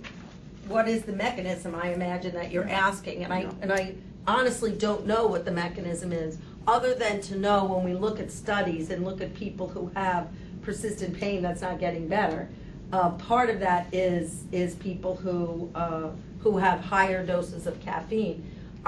what 0.66 0.88
is 0.88 1.02
the 1.02 1.12
mechanism, 1.12 1.74
I 1.74 1.92
imagine, 1.92 2.34
that 2.34 2.50
you're 2.50 2.68
asking? 2.68 3.24
And 3.24 3.32
I, 3.32 3.40
Yeah. 3.42 3.52
and 3.62 3.72
I 3.72 3.94
honestly 4.26 4.72
don't 4.72 5.06
know 5.06 5.26
what 5.26 5.44
the 5.44 5.52
mechanism 5.52 6.12
is, 6.12 6.38
other 6.66 6.94
than 6.94 7.20
to 7.22 7.38
know 7.38 7.64
when 7.64 7.84
we 7.84 7.94
look 7.94 8.20
at 8.20 8.30
studies 8.30 8.90
and 8.90 9.04
look 9.04 9.20
at 9.20 9.32
people 9.34 9.68
who 9.68 9.90
have 9.94 10.28
persistent 10.62 11.18
pain 11.18 11.40
that's 11.40 11.62
not 11.62 11.78
getting 11.78 12.08
better. 12.08 12.48
Uh, 12.92 13.10
part 13.10 13.48
of 13.48 13.60
that 13.60 13.86
is, 13.92 14.44
is 14.52 14.74
people 14.74 15.16
who, 15.16 15.70
uh, 15.74 16.10
who 16.40 16.58
have 16.58 16.80
higher 16.80 17.24
doses 17.24 17.66
of 17.66 17.80
caffeine. 17.80 18.44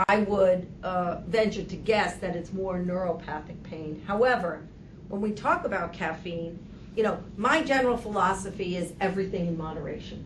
I 0.08 0.20
would 0.20 0.68
uh, 0.82 1.20
venture 1.26 1.64
to 1.64 1.76
guess 1.76 2.16
that 2.16 2.36
it's 2.36 2.52
more 2.52 2.78
neuropathic 2.78 3.62
pain. 3.62 4.02
However, 4.06 4.66
when 5.08 5.20
we 5.20 5.32
talk 5.32 5.64
about 5.64 5.92
caffeine, 5.92 6.58
you 6.96 7.02
know, 7.02 7.22
my 7.36 7.62
general 7.62 7.96
philosophy 7.96 8.76
is 8.76 8.92
everything 9.00 9.46
in 9.46 9.56
moderation. 9.56 10.24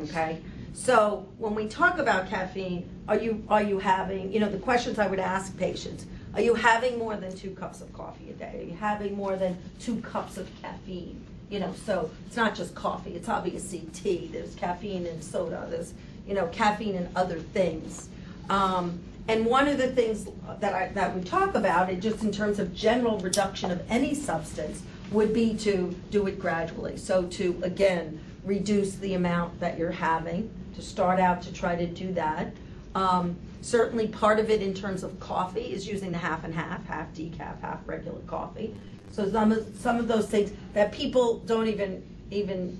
Okay? 0.00 0.40
So 0.72 1.26
when 1.38 1.54
we 1.54 1.68
talk 1.68 1.98
about 1.98 2.28
caffeine, 2.28 2.88
are 3.06 3.18
you 3.18 3.44
are 3.48 3.62
you 3.62 3.78
having, 3.78 4.32
you 4.32 4.40
know, 4.40 4.48
the 4.48 4.58
questions 4.58 4.98
I 4.98 5.06
would 5.06 5.20
ask 5.20 5.56
patients, 5.56 6.06
are 6.34 6.40
you 6.40 6.54
having 6.54 6.98
more 6.98 7.16
than 7.16 7.34
two 7.36 7.52
cups 7.52 7.80
of 7.80 7.92
coffee 7.92 8.30
a 8.30 8.32
day? 8.32 8.60
Are 8.60 8.64
you 8.64 8.76
having 8.76 9.14
more 9.14 9.36
than 9.36 9.56
two 9.78 10.00
cups 10.00 10.36
of 10.36 10.50
caffeine? 10.60 11.24
You 11.48 11.60
know, 11.60 11.72
so 11.86 12.10
it's 12.26 12.36
not 12.36 12.56
just 12.56 12.74
coffee, 12.74 13.14
it's 13.14 13.28
obviously 13.28 13.86
tea, 13.92 14.30
there's 14.32 14.54
caffeine 14.56 15.06
in 15.06 15.22
soda, 15.22 15.66
there's, 15.70 15.94
you 16.26 16.34
know, 16.34 16.46
caffeine 16.48 16.96
in 16.96 17.08
other 17.14 17.38
things. 17.38 18.08
Um, 18.50 19.00
and 19.26 19.46
one 19.46 19.68
of 19.68 19.78
the 19.78 19.88
things 19.88 20.28
that 20.60 20.74
I, 20.74 20.88
that 20.88 21.16
we 21.16 21.22
talk 21.22 21.54
about, 21.54 21.88
and 21.88 22.02
just 22.02 22.22
in 22.22 22.30
terms 22.30 22.58
of 22.58 22.74
general 22.74 23.18
reduction 23.20 23.70
of 23.70 23.82
any 23.88 24.14
substance, 24.14 24.82
would 25.12 25.32
be 25.32 25.54
to 25.58 25.94
do 26.10 26.26
it 26.26 26.38
gradually. 26.38 26.96
So 26.96 27.24
to, 27.26 27.58
again, 27.62 28.20
reduce 28.44 28.96
the 28.96 29.14
amount 29.14 29.60
that 29.60 29.78
you're 29.78 29.90
having, 29.90 30.50
to 30.74 30.82
start 30.82 31.20
out 31.20 31.40
to 31.42 31.52
try 31.52 31.74
to 31.76 31.86
do 31.86 32.12
that. 32.12 32.52
Um, 32.94 33.36
certainly 33.62 34.08
part 34.08 34.38
of 34.38 34.50
it 34.50 34.60
in 34.60 34.74
terms 34.74 35.02
of 35.02 35.18
coffee 35.20 35.72
is 35.72 35.86
using 35.88 36.12
the 36.12 36.18
half 36.18 36.44
and 36.44 36.54
half, 36.54 36.84
half 36.86 37.12
decaf, 37.14 37.60
half 37.62 37.80
regular 37.86 38.20
coffee. 38.26 38.74
So 39.10 39.30
some 39.30 39.52
of, 39.52 39.66
some 39.78 39.96
of 39.96 40.08
those 40.08 40.28
things 40.28 40.52
that 40.74 40.92
people 40.92 41.38
don't 41.40 41.68
even, 41.68 42.04
even 42.30 42.78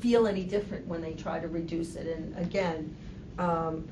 feel 0.00 0.26
any 0.26 0.42
different 0.42 0.86
when 0.86 1.02
they 1.02 1.12
try 1.12 1.38
to 1.38 1.46
reduce 1.46 1.94
it. 1.94 2.06
And 2.06 2.36
again, 2.38 2.96
um, 3.38 3.86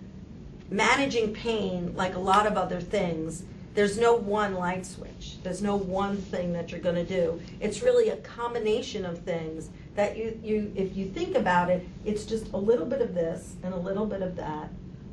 managing 0.71 1.33
pain, 1.33 1.95
like 1.97 2.15
a 2.15 2.19
lot 2.19 2.47
of 2.47 2.57
other 2.57 2.81
things, 2.81 3.45
there's 3.75 3.99
no 3.99 4.15
one 4.15 4.55
light 4.55 4.87
switch. 4.87 5.37
There's 5.43 5.63
no 5.63 5.77
one 5.77 6.17
thing 6.17 6.53
that 6.55 6.71
you're 6.71 6.81
going 6.81 6.95
to 6.97 7.05
do. 7.05 7.41
It's 7.61 7.83
really 7.83 8.09
a 8.09 8.17
combination 8.17 9.05
of 9.05 9.19
things 9.19 9.69
that 9.95 10.17
you, 10.17 10.39
you, 10.43 10.73
if 10.75 10.97
you 10.97 11.07
think 11.07 11.37
about 11.37 11.71
it, 11.71 11.87
it's 12.05 12.25
just 12.25 12.53
a 12.53 12.57
little 12.57 12.87
bit 12.87 13.03
of 13.03 13.15
this 13.15 13.55
and 13.63 13.75
a 13.75 13.79
little 13.79 14.07
bit 14.07 14.23
of 14.23 14.37
that. 14.37 14.71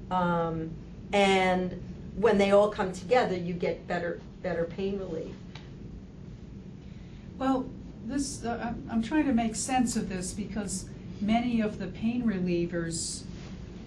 Um, 0.10 0.72
and 1.12 1.82
when 2.16 2.38
they 2.38 2.52
all 2.52 2.70
come 2.70 2.94
together, 2.94 3.36
you 3.36 3.54
get 3.54 3.88
better, 3.88 4.22
better 4.42 4.66
pain 4.66 4.98
relief. 4.98 5.34
Well, 7.38 7.66
this, 8.06 8.46
uh, 8.46 8.60
I'm- 8.64 8.88
I'm 8.90 9.02
trying 9.02 9.26
to 9.26 9.34
make 9.34 9.56
sense 9.56 9.96
of 9.96 10.10
this 10.10 10.34
because 10.34 10.86
many 11.20 11.62
of 11.62 11.80
the 11.80 11.88
pain 11.88 12.24
relievers 12.24 13.24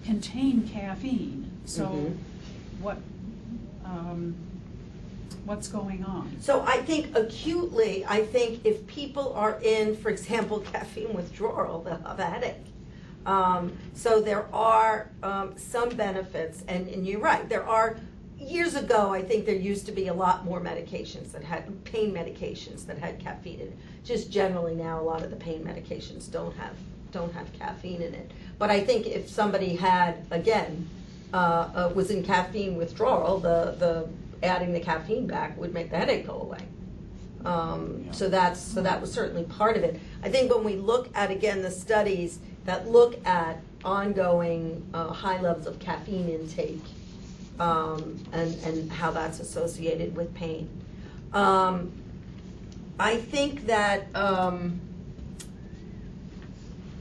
contain 0.03 0.67
caffeine. 0.67 1.46
So 1.67 1.83
Mhm. 1.85 2.15
what, 2.81 2.97
um, 3.83 4.33
what's 5.45 5.67
going 5.67 6.03
on? 6.05 6.31
So 6.39 6.61
I 6.65 6.77
think 6.77 7.15
acutely, 7.15 8.05
I 8.07 8.23
think 8.25 8.61
if 8.63 8.87
people 8.87 9.33
are 9.33 9.59
in, 9.61 9.95
for 9.97 10.09
example, 10.09 10.59
caffeine 10.73 11.13
withdrawal, 11.13 11.81
they'll 11.81 11.97
have 11.97 12.19
a 12.19 12.25
headache. 12.25 12.55
Um, 13.25 13.73
so 13.93 14.21
there 14.21 14.45
are 14.53 15.09
um, 15.21 15.53
some 15.57 15.89
benefits, 15.89 16.63
and, 16.69 16.87
and 16.87 17.05
you're 17.05 17.19
right. 17.19 17.47
There 17.49 17.67
are 17.67 17.97
years 18.39 18.75
ago. 18.75 19.13
I 19.13 19.21
think 19.21 19.45
there 19.45 19.55
used 19.55 19.85
to 19.87 19.91
be 19.91 20.07
a 20.07 20.13
lot 20.13 20.45
more 20.45 20.61
medications 20.61 21.33
that 21.33 21.43
had 21.43 21.83
pain 21.83 22.13
medications 22.13 22.85
that 22.85 22.97
had 22.97 23.19
caffeine 23.19 23.59
in 23.59 23.67
it. 23.67 23.77
Just 24.05 24.31
generally 24.31 24.75
now, 24.75 25.01
a 25.01 25.03
lot 25.03 25.21
of 25.23 25.29
the 25.31 25.35
pain 25.35 25.61
medications 25.65 26.31
don't 26.31 26.55
have 26.55 26.73
don't 27.11 27.33
have 27.33 27.51
caffeine 27.53 28.01
in 28.01 28.13
it. 28.13 28.31
But 28.57 28.69
I 28.69 28.79
think 28.81 29.07
if 29.07 29.27
somebody 29.29 29.75
had 29.75 30.25
again 30.31 30.87
uh, 31.33 31.37
uh, 31.37 31.91
was 31.93 32.09
in 32.09 32.23
caffeine 32.23 32.77
withdrawal, 32.77 33.39
the 33.39 33.75
the 33.79 34.07
adding 34.43 34.71
the 34.73 34.79
caffeine 34.79 35.27
back 35.27 35.57
would 35.57 35.73
make 35.73 35.89
the 35.89 35.97
headache 35.97 36.25
go 36.27 36.39
away. 36.41 36.59
Um, 37.45 38.03
Yeah. 38.05 38.11
So 38.13 38.29
that's 38.29 38.59
so 38.59 38.81
that 38.81 39.01
was 39.01 39.11
certainly 39.11 39.43
part 39.43 39.77
of 39.77 39.83
it. 39.83 39.99
I 40.23 40.29
think 40.29 40.53
when 40.53 40.63
we 40.63 40.75
look 40.75 41.09
at 41.15 41.31
again 41.31 41.61
the 41.61 41.71
studies 41.71 42.39
that 42.65 42.89
look 42.89 43.25
at 43.25 43.61
ongoing 43.83 44.85
uh, 44.93 45.13
high 45.13 45.39
levels 45.41 45.67
of 45.67 45.79
caffeine 45.79 46.29
intake 46.29 46.83
um, 47.59 48.23
and 48.31 48.55
and 48.63 48.91
how 48.91 49.11
that's 49.11 49.39
associated 49.39 50.15
with 50.15 50.33
pain, 50.33 50.69
um, 51.33 51.91
I 52.99 53.17
think 53.17 53.67
that. 53.67 54.07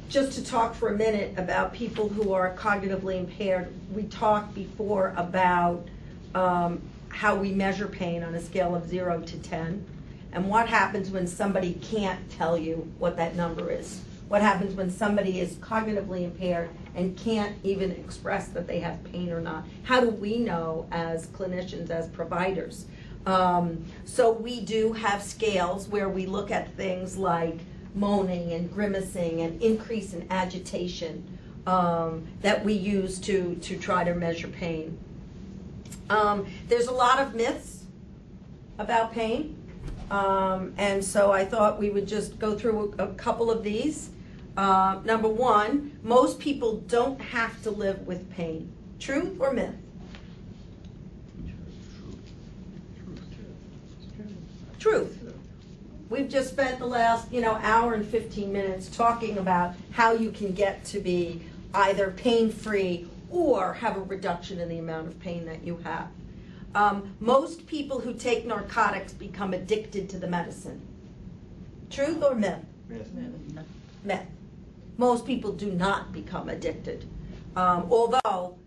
Just 0.09 0.33
to 0.33 0.45
talk 0.45 0.75
for 0.75 0.89
a 0.89 0.97
minute 0.97 1.35
about 1.37 1.73
people 1.73 2.09
who 2.09 2.33
are 2.33 2.55
cognitively 2.55 3.19
impaired, 3.19 3.69
we 3.93 4.05
talked 4.05 4.55
before 4.55 5.13
about 5.17 5.85
um, 6.33 6.81
how 7.09 7.35
we 7.35 7.51
measure 7.51 7.89
pain 7.89 8.23
on 8.23 8.35
a 8.37 8.41
scale 8.41 8.77
of 8.77 8.87
zero 8.87 9.21
to 9.21 9.39
10, 9.39 9.85
and 10.33 10.49
what 10.49 10.69
happens 10.69 11.11
when 11.11 11.27
somebody 11.27 11.75
can't 11.83 12.31
tell 12.31 12.57
you 12.57 12.91
what 12.99 13.17
that 13.17 13.35
number 13.35 13.71
is. 13.71 14.01
what 14.29 14.43
happens 14.43 14.75
when 14.75 14.91
somebody 14.91 15.41
is 15.41 15.55
cognitively 15.57 16.25
impaired 16.25 16.69
and 16.95 17.17
can't 17.17 17.57
even 17.63 17.93
express 17.93 18.49
that 18.49 18.67
they 18.67 18.81
have 18.81 19.03
pain 19.05 19.31
or 19.33 19.41
not? 19.41 19.65
How 19.85 20.01
do 20.01 20.11
we 20.11 20.39
know 20.39 20.87
as 20.91 21.29
clinicians, 21.29 21.91
as 21.91 22.09
providers? 22.09 22.87
Um, 23.25 23.85
so 24.05 24.33
we 24.33 24.61
do 24.61 24.93
have 24.93 25.23
scales 25.23 25.89
where 25.89 26.09
we 26.09 26.27
look 26.27 26.51
at 26.51 26.73
things 26.75 27.17
like 27.17 27.59
moaning 27.97 28.53
and 28.53 28.73
grimacing 28.73 29.41
and 29.41 29.61
increase 29.63 30.13
in 30.13 30.27
agitation 30.31 31.25
um, 31.67 32.27
that 32.43 32.65
we 32.65 32.75
use 32.75 33.19
to, 33.21 33.57
to 33.57 33.77
try 33.77 34.05
to 34.05 34.15
measure 34.15 34.49
pain. 34.49 34.97
Um, 36.09 36.47
there's 36.69 36.87
a 36.87 36.93
lot 36.93 37.19
of 37.19 37.35
myths 37.35 37.85
about 38.79 39.13
pain. 39.13 39.57
Um, 40.11 40.73
and 40.79 41.05
so 41.05 41.33
I 41.33 41.45
thought 41.45 41.81
we 41.81 41.91
would 41.91 42.07
just 42.07 42.39
go 42.39 42.57
through 42.57 42.95
a, 42.99 43.05
a 43.05 43.15
couple 43.15 43.51
of 43.51 43.65
these. 43.65 44.11
Uh, 44.57 45.01
number 45.05 45.29
one, 45.29 45.99
most 46.03 46.39
people 46.39 46.79
don't 46.83 47.21
have 47.21 47.61
to 47.63 47.71
live 47.71 48.07
with 48.07 48.31
pain. 48.31 48.73
Truth 49.01 49.41
or 49.41 49.53
myth? 49.53 49.75
Truth. 54.79 55.26
We've 56.09 56.29
just 56.29 56.51
spent 56.51 56.79
the 56.79 56.87
last, 56.87 57.33
you 57.33 57.41
know, 57.41 57.59
hour 57.63 57.95
and 57.95 58.07
15 58.07 58.53
minutes 58.53 58.89
talking 58.89 59.39
about 59.39 59.75
how 59.91 60.13
you 60.13 60.31
can 60.31 60.53
get 60.53 60.85
to 60.87 61.01
be 61.01 61.43
either 61.75 62.13
pain-free 62.13 63.09
or 63.31 63.75
have 63.75 63.97
a 63.97 64.01
reduction 64.01 64.61
in 64.61 64.69
the 64.69 64.79
amount 64.79 65.09
of 65.09 65.19
pain 65.19 65.45
that 65.47 65.65
you 65.65 65.79
have. 65.79 66.09
Um, 66.77 67.15
most 67.21 67.67
people 67.67 68.01
who 68.01 68.15
take 68.15 68.47
narcotics 68.47 69.13
become 69.13 69.53
addicted 69.53 70.09
to 70.11 70.19
the 70.19 70.29
medicine. 70.29 70.81
Truth 71.91 72.23
or 72.23 72.35
myth? 72.35 72.61
Myth. 74.05 74.27
Most 74.99 75.27
people 75.27 75.53
do 75.53 75.73
not 75.73 76.13
become 76.13 76.49
addicted. 76.49 77.05
Um, 77.57 77.89
although, 77.91 78.59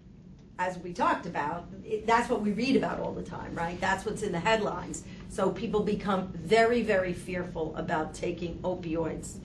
as 0.70 0.78
we 0.80 0.94
talked 0.94 1.26
about, 1.26 1.68
it, 1.84 2.06
that's 2.06 2.30
what 2.30 2.42
we 2.42 2.52
read 2.52 2.76
about 2.76 3.00
all 3.00 3.12
the 3.12 3.24
time, 3.24 3.56
right? 3.56 3.80
That's 3.82 4.06
what's 4.06 4.22
in 4.22 4.32
the 4.32 4.40
headlines. 4.40 5.04
So 5.30 5.50
people 5.50 5.82
become 5.82 6.28
very, 6.34 6.84
very 6.84 7.14
fearful 7.14 7.76
about 7.76 8.14
taking 8.14 8.60
opioids. 8.60 9.38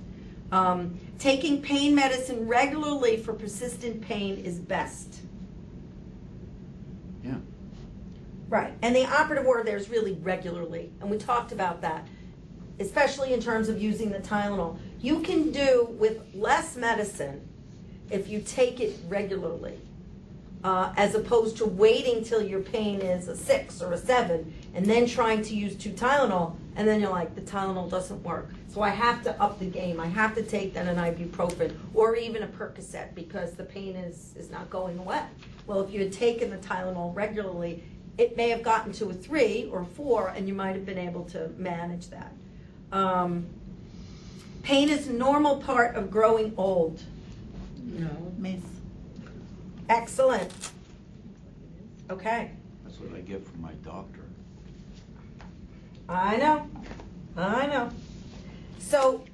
Um, 0.52 0.98
taking 1.18 1.62
pain 1.62 1.94
medicine 1.94 2.46
regularly 2.46 3.16
for 3.16 3.32
persistent 3.32 4.02
pain 4.02 4.36
is 4.36 4.59
best. 4.59 5.20
Yeah. 7.24 7.36
Right, 8.48 8.74
and 8.82 8.94
the 8.94 9.06
operative 9.06 9.46
word 9.46 9.66
there 9.66 9.78
is 9.78 9.88
really 9.88 10.12
regularly, 10.22 10.92
and 11.01 11.10
we 11.10 11.16
talked 11.16 11.51
about 11.51 11.80
that, 11.80 12.06
especially 12.78 13.32
in 13.32 13.40
terms 13.40 13.70
of 13.70 13.80
using 13.80 14.10
the 14.10 14.18
Tylenol. 14.18 14.76
You 15.01 15.20
can 15.20 15.51
do 15.51 15.88
with 15.98 16.22
less 16.34 16.76
medicine 16.76 17.40
if 18.10 18.28
you 18.28 18.42
take 18.42 18.80
it 18.80 18.98
regularly, 19.09 19.80
uh, 20.65 20.95
as 20.97 21.15
opposed 21.15 21.59
to 21.59 21.66
waiting 21.66 22.24
till 22.24 22.43
your 22.43 22.61
pain 22.61 23.01
is 23.01 23.28
a 23.28 23.36
six 23.36 23.82
or 23.82 23.93
a 23.93 23.99
seven 23.99 24.53
and 24.74 24.86
then 24.86 25.07
trying 25.07 25.43
to 25.43 25.55
use 25.55 25.77
two 25.77 25.91
Tylenol, 25.91 26.57
and 26.74 26.89
then 26.89 27.01
you're 27.01 27.11
like, 27.11 27.35
the 27.35 27.43
Tylenol 27.43 27.89
doesn't 27.91 28.23
work. 28.24 28.49
So 28.69 28.81
I 28.81 28.89
have 28.89 29.23
to 29.24 29.41
up 29.41 29.61
the 29.61 29.66
game. 29.66 30.01
I 30.01 30.07
have 30.07 30.35
to 30.35 30.43
take 30.43 30.74
then 30.74 30.89
an 30.89 30.97
ibuprofen 30.97 31.77
or 31.93 32.16
even 32.16 32.43
a 32.43 32.49
Percocet 32.49 33.15
because 33.15 33.53
the 33.53 33.62
pain 33.62 33.95
is, 33.95 34.35
is 34.36 34.51
not 34.51 34.69
going 34.70 34.99
away. 34.99 35.23
Well, 35.66 35.82
if 35.82 35.93
you 35.93 36.01
had 36.01 36.12
taken 36.12 36.51
the 36.51 36.57
Tylenol 36.57 37.15
regularly, 37.15 37.85
it 38.16 38.36
may 38.36 38.49
have 38.49 38.62
gotten 38.62 38.93
to 38.95 39.11
a 39.11 39.12
three 39.12 39.69
or 39.70 39.85
four, 39.85 40.28
and 40.28 40.49
you 40.49 40.55
might 40.55 40.74
have 40.74 40.86
been 40.86 40.99
able 40.99 41.24
to 41.27 41.51
manage 41.59 42.09
that. 42.09 42.32
Um, 42.91 43.47
pain 44.62 44.89
is 44.89 45.09
a 45.09 45.12
normal 45.12 45.59
part 45.59 45.95
of 45.95 46.11
growing 46.11 46.55
old. 46.57 47.03
No. 47.82 48.32
Myth. 48.39 48.65
Excellent. 49.89 50.51
Okay. 52.11 52.51
That's 52.85 52.98
what 53.01 53.16
I 53.16 53.20
get 53.20 53.47
from 53.47 53.61
my 53.61 53.73
doctor. 53.82 54.20
I 56.09 56.36
know. 56.36 56.69
I 57.36 57.66
know. 57.66 57.90
So 58.78 59.24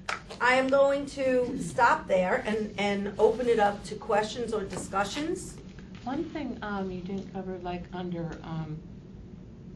I 0.41 0.55
am 0.55 0.69
going 0.69 1.07
to 1.07 1.59
stop 1.61 2.07
there 2.07 2.43
and, 2.47 2.75
and 2.79 3.13
open 3.19 3.49
it 3.49 3.59
up 3.59 3.83
to 3.85 3.95
questions 3.95 4.53
or 4.53 4.65
discussions. 4.65 5.57
One 6.05 6.25
thing 6.25 6.59
um, 6.63 6.91
you 6.91 7.01
didn't 7.01 7.33
cover, 7.33 7.59
like 7.63 7.85
under 7.93 8.39
um, 8.43 8.79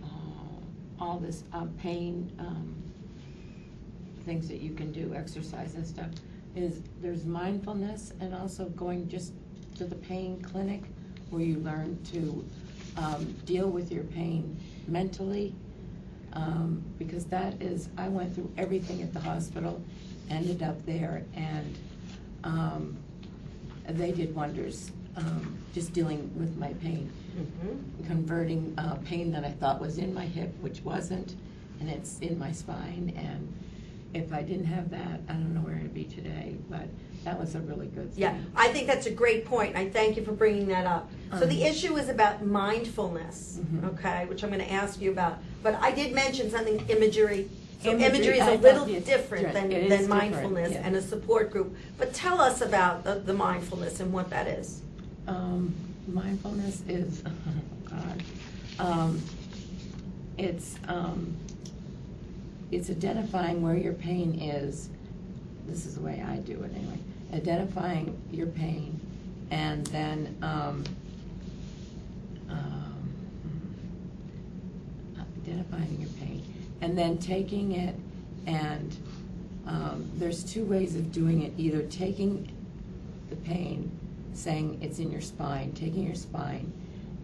uh, 0.02 1.02
all 1.02 1.18
this 1.18 1.44
uh, 1.52 1.66
pain 1.78 2.32
um, 2.38 2.74
things 4.24 4.48
that 4.48 4.60
you 4.60 4.72
can 4.72 4.90
do, 4.90 5.12
exercise 5.14 5.74
and 5.74 5.86
stuff, 5.86 6.08
is 6.56 6.80
there's 7.02 7.26
mindfulness 7.26 8.12
and 8.20 8.34
also 8.34 8.66
going 8.70 9.08
just 9.08 9.32
to 9.74 9.84
the 9.84 9.94
pain 9.96 10.40
clinic 10.42 10.82
where 11.30 11.42
you 11.42 11.58
learn 11.58 11.98
to 12.12 12.44
um, 12.96 13.32
deal 13.44 13.68
with 13.68 13.90
your 13.92 14.04
pain 14.04 14.56
mentally. 14.86 15.54
Um, 16.32 16.82
because 16.98 17.26
that 17.26 17.62
is, 17.62 17.88
I 17.96 18.08
went 18.08 18.34
through 18.34 18.52
everything 18.56 19.02
at 19.02 19.12
the 19.12 19.20
hospital, 19.20 19.80
ended 20.30 20.64
up 20.64 20.84
there, 20.84 21.24
and 21.34 21.78
um, 22.42 22.96
they 23.88 24.10
did 24.10 24.34
wonders 24.34 24.90
um, 25.16 25.56
just 25.72 25.92
dealing 25.92 26.30
with 26.36 26.56
my 26.56 26.72
pain, 26.74 27.08
converting 28.06 28.74
uh, 28.78 28.96
pain 29.04 29.30
that 29.30 29.44
I 29.44 29.50
thought 29.50 29.80
was 29.80 29.98
in 29.98 30.12
my 30.12 30.24
hip, 30.24 30.52
which 30.60 30.80
wasn't, 30.82 31.36
and 31.78 31.88
it's 31.88 32.18
in 32.18 32.36
my 32.36 32.50
spine. 32.50 33.12
And 33.16 33.52
if 34.14 34.32
I 34.32 34.42
didn't 34.42 34.66
have 34.66 34.90
that, 34.90 35.20
I 35.28 35.32
don't 35.32 35.52
know 35.52 35.60
where 35.60 35.74
I'd 35.74 35.92
be 35.92 36.04
today. 36.04 36.56
But 36.70 36.88
that 37.24 37.38
was 37.38 37.54
a 37.56 37.60
really 37.60 37.88
good 37.88 38.12
thing. 38.12 38.22
Yeah, 38.22 38.36
I 38.54 38.68
think 38.68 38.86
that's 38.86 39.06
a 39.06 39.10
great 39.10 39.44
point. 39.44 39.76
I 39.76 39.88
thank 39.90 40.16
you 40.16 40.24
for 40.24 40.32
bringing 40.32 40.68
that 40.68 40.86
up. 40.86 41.10
So 41.38 41.46
the 41.46 41.62
Um, 41.64 41.70
issue 41.72 41.96
is 41.96 42.08
about 42.08 42.46
mindfulness, 42.46 43.58
Mhm. 43.60 43.84
okay, 43.94 44.24
which 44.26 44.44
I'm 44.44 44.50
going 44.50 44.64
to 44.64 44.72
ask 44.72 45.00
you 45.00 45.10
about. 45.10 45.38
But 45.62 45.74
I 45.80 45.90
did 45.90 46.14
mention 46.14 46.50
something 46.50 46.80
imagery. 46.88 47.48
So 47.82 47.90
Imagery, 47.90 48.08
imagery 48.08 48.38
is 48.38 48.48
a 48.48 48.54
little 48.62 48.86
different 48.86 49.52
than, 49.52 49.68
different. 49.68 49.72
It 49.72 49.82
is 49.82 49.88
than 49.90 50.00
different, 50.00 50.08
mindfulness 50.08 50.72
yeah. 50.72 50.82
and 50.84 50.96
a 50.96 51.02
support 51.02 51.50
group. 51.50 51.74
But 51.98 52.14
tell 52.14 52.40
us 52.40 52.60
about 52.60 53.04
the, 53.04 53.16
the 53.16 53.34
mindfulness 53.34 54.00
and 54.00 54.12
what 54.12 54.30
that 54.30 54.46
is. 54.46 54.80
Um, 55.26 55.74
mindfulness 56.06 56.82
is, 56.88 57.22
oh 57.26 57.90
God, 57.90 58.22
um, 58.78 59.20
it's, 60.38 60.76
um, 60.88 61.36
it's 62.70 62.90
identifying 62.90 63.62
where 63.62 63.76
your 63.76 63.92
pain 63.92 64.40
is. 64.40 64.88
This 65.66 65.86
is 65.86 65.94
the 65.96 66.02
way 66.02 66.24
I 66.26 66.36
do 66.36 66.62
it 66.62 66.72
anyway. 66.74 66.98
Identifying 67.32 68.20
your 68.30 68.46
pain 68.48 69.00
and 69.50 69.86
then, 69.88 70.36
um, 70.42 70.84
um, 72.48 73.14
identifying 75.42 76.00
your 76.00 76.10
pain 76.10 76.42
and 76.80 76.96
then 76.96 77.18
taking 77.18 77.72
it 77.72 77.94
and, 78.46 78.96
um, 79.66 80.10
there's 80.16 80.44
two 80.44 80.64
ways 80.64 80.96
of 80.96 81.10
doing 81.12 81.42
it. 81.42 81.52
Either 81.56 81.82
taking 81.82 82.50
the 83.30 83.36
pain, 83.36 83.90
saying 84.34 84.78
it's 84.82 84.98
in 84.98 85.10
your 85.10 85.20
spine, 85.20 85.72
taking 85.72 86.04
your 86.04 86.14
spine 86.14 86.72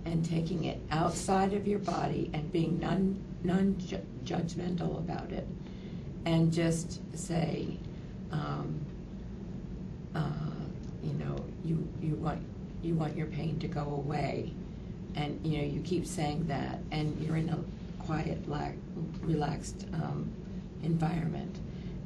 and 0.04 0.24
taking 0.24 0.64
it 0.64 0.80
outside 0.90 1.52
of 1.52 1.66
your 1.66 1.78
body 1.78 2.30
and 2.32 2.50
being 2.52 2.80
non, 2.80 3.22
non-judgmental 3.42 4.98
about 4.98 5.32
it. 5.32 5.46
And 6.26 6.52
just 6.52 7.00
say, 7.18 7.78
um, 8.30 8.78
uh, 10.14 10.20
you 11.02 11.14
know, 11.14 11.36
you, 11.64 11.88
you 12.02 12.14
want, 12.16 12.42
you 12.82 12.94
want 12.94 13.16
your 13.16 13.26
pain 13.26 13.58
to 13.60 13.68
go 13.68 13.80
away. 13.80 14.52
And, 15.14 15.40
you 15.44 15.58
know, 15.58 15.64
you 15.64 15.80
keep 15.80 16.06
saying 16.06 16.46
that 16.46 16.78
and 16.90 17.18
you're 17.20 17.36
in 17.36 17.48
a 17.48 17.58
quiet, 18.04 18.48
la- 18.48 18.72
relaxed, 19.22 19.86
um, 19.94 20.30
environment. 20.82 21.58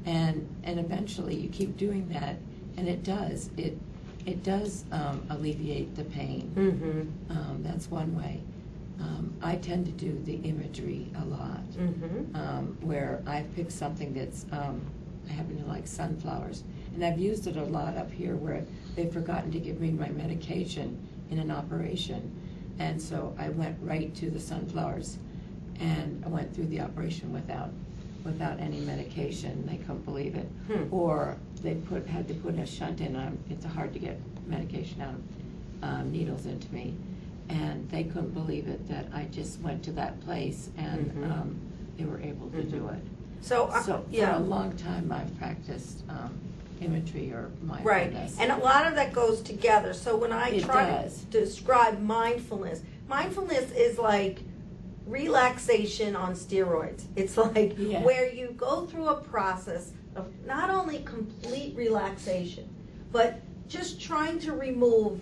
And, 0.07 0.49
and 0.65 0.79
eventually 0.79 1.35
you 1.35 1.49
keep 1.49 1.77
doing 1.77 2.09
that 2.11 2.37
and 2.77 2.89
it 2.89 3.03
does, 3.03 3.51
it, 3.57 3.77
it 4.27 4.43
does 4.43 4.85
um, 4.93 5.27
alleviate 5.31 5.95
the 5.97 6.05
pain. 6.05 6.53
Mm-hmm. 6.55 7.33
Um, 7.33 7.63
that's 7.63 7.91
one 7.91 8.17
way. 8.17 8.41
Um, 9.01 9.35
I 9.43 9.57
tend 9.57 9.87
to 9.87 9.93
do 9.93 10.19
the 10.25 10.35
imagery 10.49 11.11
a 11.21 11.25
lot, 11.25 11.63
Mm-hmm. 11.73 12.37
um, 12.37 12.79
where 12.83 13.23
I've 13.27 13.53
picked 13.57 13.73
something 13.73 14.15
that's, 14.15 14.47
um, 14.53 14.81
I 15.29 15.33
happen 15.33 15.61
to 15.63 15.69
like 15.69 15.87
sunflowers, 15.87 16.63
and 16.95 17.05
I've 17.05 17.19
used 17.19 17.47
it 17.49 17.57
a 17.57 17.65
lot 17.65 17.97
up 17.97 18.11
here 18.11 18.37
where 18.37 18.65
they've 18.95 19.13
forgotten 19.13 19.51
to 19.53 19.59
give 19.59 19.81
me 19.81 19.91
my 19.91 20.09
medication 20.11 20.97
in 21.31 21.39
an 21.41 21.51
operation, 21.51 22.31
and 22.79 23.01
so 23.01 23.35
I 23.39 23.49
went 23.49 23.77
right 23.83 24.15
to 24.17 24.31
the 24.31 24.39
sunflowers, 24.41 25.19
and 25.81 26.23
I 26.25 26.29
went 26.29 26.55
through 26.55 26.67
the 26.67 26.81
operation 26.81 27.33
without, 27.33 27.71
without 28.25 28.61
any 28.61 28.79
medication. 28.81 29.67
They 29.67 29.79
couldn't 29.79 30.05
believe 30.05 30.37
it, 30.37 30.49
Hmm. 30.69 30.93
or 30.95 31.37
they 31.63 31.75
put 31.75 32.07
had 32.07 32.29
to 32.29 32.35
put 32.35 32.57
a 32.59 32.65
shunt 32.67 33.01
in. 33.01 33.17
Um, 33.17 33.39
it's 33.51 33.65
hard 33.65 33.93
to 33.95 33.99
get 33.99 34.21
medication 34.47 35.01
out 35.01 35.15
of 35.15 35.21
um, 35.83 36.13
needles 36.13 36.47
into 36.47 36.73
me, 36.73 36.95
and 37.49 37.89
they 37.91 38.05
couldn't 38.05 38.33
believe 38.35 38.69
it 38.69 38.87
that 38.89 39.07
I 39.13 39.25
just 39.25 39.61
went 39.61 39.83
to 39.85 39.93
that 39.93 40.21
place 40.21 40.71
and 40.77 41.13
Mhm. 41.13 41.31
um, 41.31 41.57
they 41.99 42.05
were 42.05 42.21
able 42.21 42.49
to 42.51 42.63
do 42.63 42.89
it. 42.89 43.01
So, 43.41 43.67
uh, 43.67 43.83
So 43.83 43.99
for 44.09 44.15
yeah. 44.17 44.39
a 44.39 44.41
long 44.41 44.73
time, 44.77 45.13
I've 45.13 45.37
practiced 45.39 46.03
um, 46.09 46.33
psychometry 46.79 47.31
or 47.33 47.51
Right, 47.63 48.11
mindfulness. 48.13 48.37
and 48.41 48.51
a 48.53 48.57
lot 48.59 48.87
of 48.87 48.95
that 48.97 49.13
goes 49.13 49.41
together. 49.43 49.93
So 49.93 50.17
when 50.17 50.33
I 50.33 50.49
It 50.51 50.65
try 50.65 50.87
does. 51.03 51.21
to 51.31 51.41
describe 51.41 52.01
mindfulness, 52.01 52.81
mindfulness 53.09 53.71
is 53.73 53.99
like 53.99 54.41
relaxation 55.07 56.17
on 56.17 56.35
steroids. 56.35 57.03
It's 57.17 57.37
like 57.37 57.75
Yeah. 57.79 58.03
where 58.03 58.33
you 58.33 58.49
go 58.57 58.87
through 58.87 59.09
a 59.09 59.17
process 59.21 59.93
of 60.17 60.27
not 60.47 60.71
only 60.71 61.01
complete 61.05 61.77
relaxation, 61.77 62.65
but 63.13 63.41
just 63.69 64.01
trying 64.01 64.39
to 64.41 64.53
remove 64.53 65.21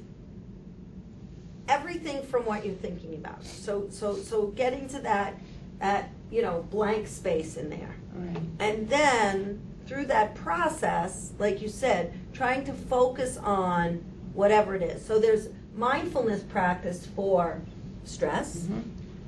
everything 1.68 2.22
from 2.22 2.44
what 2.44 2.64
you're 2.64 2.74
thinking 2.74 3.14
about. 3.14 3.44
So 3.44 3.86
so 3.90 4.16
so 4.16 4.46
getting 4.48 4.88
to 4.88 4.98
that 5.00 5.38
that 5.80 6.10
you 6.30 6.42
know 6.42 6.66
blank 6.70 7.06
space 7.06 7.56
in 7.56 7.70
there. 7.70 7.94
Right. 8.14 8.42
And 8.58 8.88
then 8.88 9.60
through 9.86 10.06
that 10.06 10.34
process, 10.34 11.32
like 11.38 11.60
you 11.60 11.68
said, 11.68 12.12
trying 12.32 12.64
to 12.64 12.72
focus 12.72 13.36
on 13.38 14.04
whatever 14.32 14.74
it 14.74 14.82
is. 14.82 15.04
So 15.04 15.18
there's 15.18 15.48
mindfulness 15.74 16.42
practice 16.44 17.06
for 17.06 17.60
stress, 18.04 18.56
Mhm. 18.66 18.82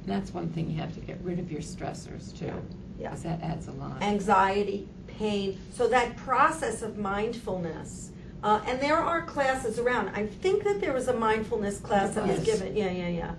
That's 0.06 0.34
one 0.34 0.50
thing, 0.50 0.70
you 0.70 0.76
have 0.78 0.92
to 0.94 1.00
get 1.00 1.18
rid 1.22 1.38
of 1.38 1.50
your 1.50 1.62
stressors 1.62 2.36
too. 2.38 2.52
Yeah. 2.98 3.08
Because 3.10 3.22
that 3.22 3.42
adds 3.42 3.68
a 3.68 3.72
lot. 3.72 4.02
anxiety, 4.02 4.86
pain. 5.06 5.58
So 5.72 5.88
that 5.88 6.16
process 6.16 6.82
of 6.82 6.98
mindfulness. 6.98 8.10
Uh, 8.44 8.60
and 8.66 8.78
there 8.78 8.98
are 8.98 9.22
classes 9.22 9.78
around. 9.78 10.10
I 10.10 10.26
think 10.26 10.64
that 10.64 10.78
there 10.78 10.92
was 10.92 11.08
a 11.08 11.14
mindfulness 11.14 11.80
class 11.80 12.14
that 12.14 12.26
was 12.26 12.40
given. 12.40 12.76
Yeah, 12.76 12.90
yeah, 12.90 13.08
yeah. 13.08 13.34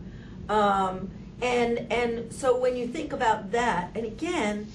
Um, 0.50 1.12
and 1.44 1.92
and 1.92 2.34
so 2.34 2.58
when 2.58 2.76
you 2.76 2.88
think 2.88 3.14
about 3.14 3.52
that, 3.52 3.92
and 3.94 4.04
again, 4.04 4.72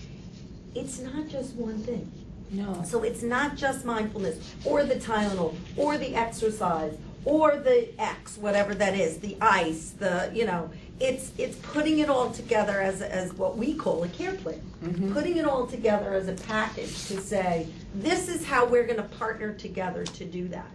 it's 0.77 1.01
not 1.01 1.27
just 1.27 1.57
one 1.57 1.79
thing. 1.79 2.11
No. 2.53 2.83
So 2.87 3.03
it's 3.03 3.23
not 3.23 3.57
just 3.57 3.85
mindfulness 3.85 4.55
or 4.65 4.85
the 4.85 4.95
Tylenol 4.95 5.57
or 5.77 5.99
the 5.99 6.15
exercise 6.15 6.97
or 7.25 7.57
the 7.57 7.89
X, 8.01 8.39
whatever 8.39 8.75
that 8.75 8.95
is, 8.95 9.19
the 9.19 9.37
ice, 9.41 9.91
the, 9.91 10.31
you 10.33 10.47
know, 10.47 10.71
it's, 11.01 11.33
it's 11.39 11.57
putting 11.57 11.99
it 12.01 12.09
all 12.11 12.31
together 12.31 12.81
as, 12.81 13.01
as 13.03 13.33
what 13.35 13.57
we 13.57 13.75
call 13.75 14.05
a 14.05 14.09
care 14.09 14.35
plan. 14.35 14.61
Mhm. 14.85 15.13
Putting 15.13 15.37
it 15.39 15.45
all 15.47 15.67
together 15.67 16.13
as 16.15 16.29
a 16.29 16.35
package 16.35 17.07
to 17.09 17.21
say, 17.21 17.67
this 17.95 18.29
is 18.29 18.45
how 18.45 18.67
we're 18.67 18.87
gonna 18.87 19.03
partner 19.03 19.53
together 19.55 20.05
to 20.05 20.25
do 20.25 20.49
that. 20.49 20.71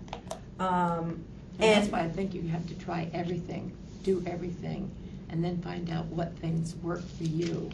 Um, 0.60 1.24
And 1.60 1.82
that's 1.82 1.88
why 1.92 2.02
I 2.02 2.10
think 2.10 2.34
you 2.34 2.42
have 2.50 2.68
to 2.68 2.74
try 2.76 3.08
everything, 3.14 3.72
do 4.04 4.22
everything, 4.28 4.90
and 5.30 5.44
then 5.44 5.62
find 5.62 5.90
out 5.90 6.06
what 6.08 6.36
things 6.40 6.76
work 6.84 7.08
for 7.18 7.24
you 7.24 7.70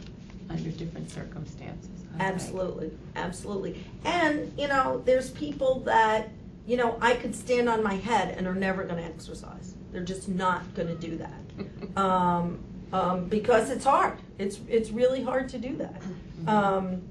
under 0.50 0.70
different 0.70 1.10
circumstances. 1.10 1.88
I 2.14 2.18
think. 2.18 2.34
Absolutely, 2.34 2.90
absolutely. 3.16 3.84
And, 4.04 4.52
you 4.58 4.68
know, 4.68 5.02
there's 5.04 5.30
people 5.30 5.80
that, 5.80 6.28
you 6.66 6.76
know, 6.76 6.96
I 7.00 7.14
could 7.14 7.34
stand 7.34 7.68
on 7.68 7.82
my 7.82 7.94
head 7.94 8.36
and 8.36 8.46
are 8.46 8.54
never 8.54 8.84
gonna 8.84 9.02
exercise. 9.02 9.74
They're 9.90 10.02
just 10.02 10.28
not 10.28 10.74
gonna 10.74 10.94
do 10.94 11.18
that. 11.18 11.30
Um, 11.96 12.58
um, 12.92 13.26
because 13.26 13.68
it's 13.68 13.84
hard. 13.84 14.16
It's, 14.38 14.60
it's 14.66 14.88
really 14.90 15.22
hard 15.22 15.50
to 15.50 15.58
do 15.58 15.76
that. 15.76 16.00
Um, 16.46 17.02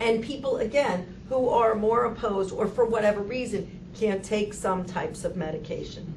and 0.00 0.22
people, 0.22 0.58
again, 0.58 1.16
who 1.28 1.48
are 1.48 1.74
more 1.74 2.04
opposed 2.04 2.52
or 2.52 2.68
for 2.68 2.84
whatever 2.84 3.20
reason, 3.20 3.78
can't 3.98 4.24
take 4.24 4.54
some 4.54 4.84
types 4.84 5.24
of 5.24 5.36
medication. 5.36 6.14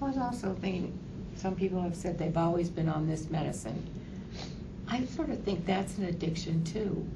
I 0.00 0.04
was 0.04 0.16
also 0.16 0.54
thinking, 0.60 0.96
some 1.36 1.56
people 1.56 1.80
have 1.80 1.96
said 1.96 2.18
they've 2.18 2.36
always 2.36 2.68
been 2.68 2.88
on 2.88 3.08
this 3.08 3.30
medicine. 3.30 3.84
I 4.88 5.04
sort 5.06 5.30
of 5.30 5.42
think 5.42 5.66
that's 5.66 5.98
an 5.98 6.04
addiction 6.04 6.64
too. 6.64 7.06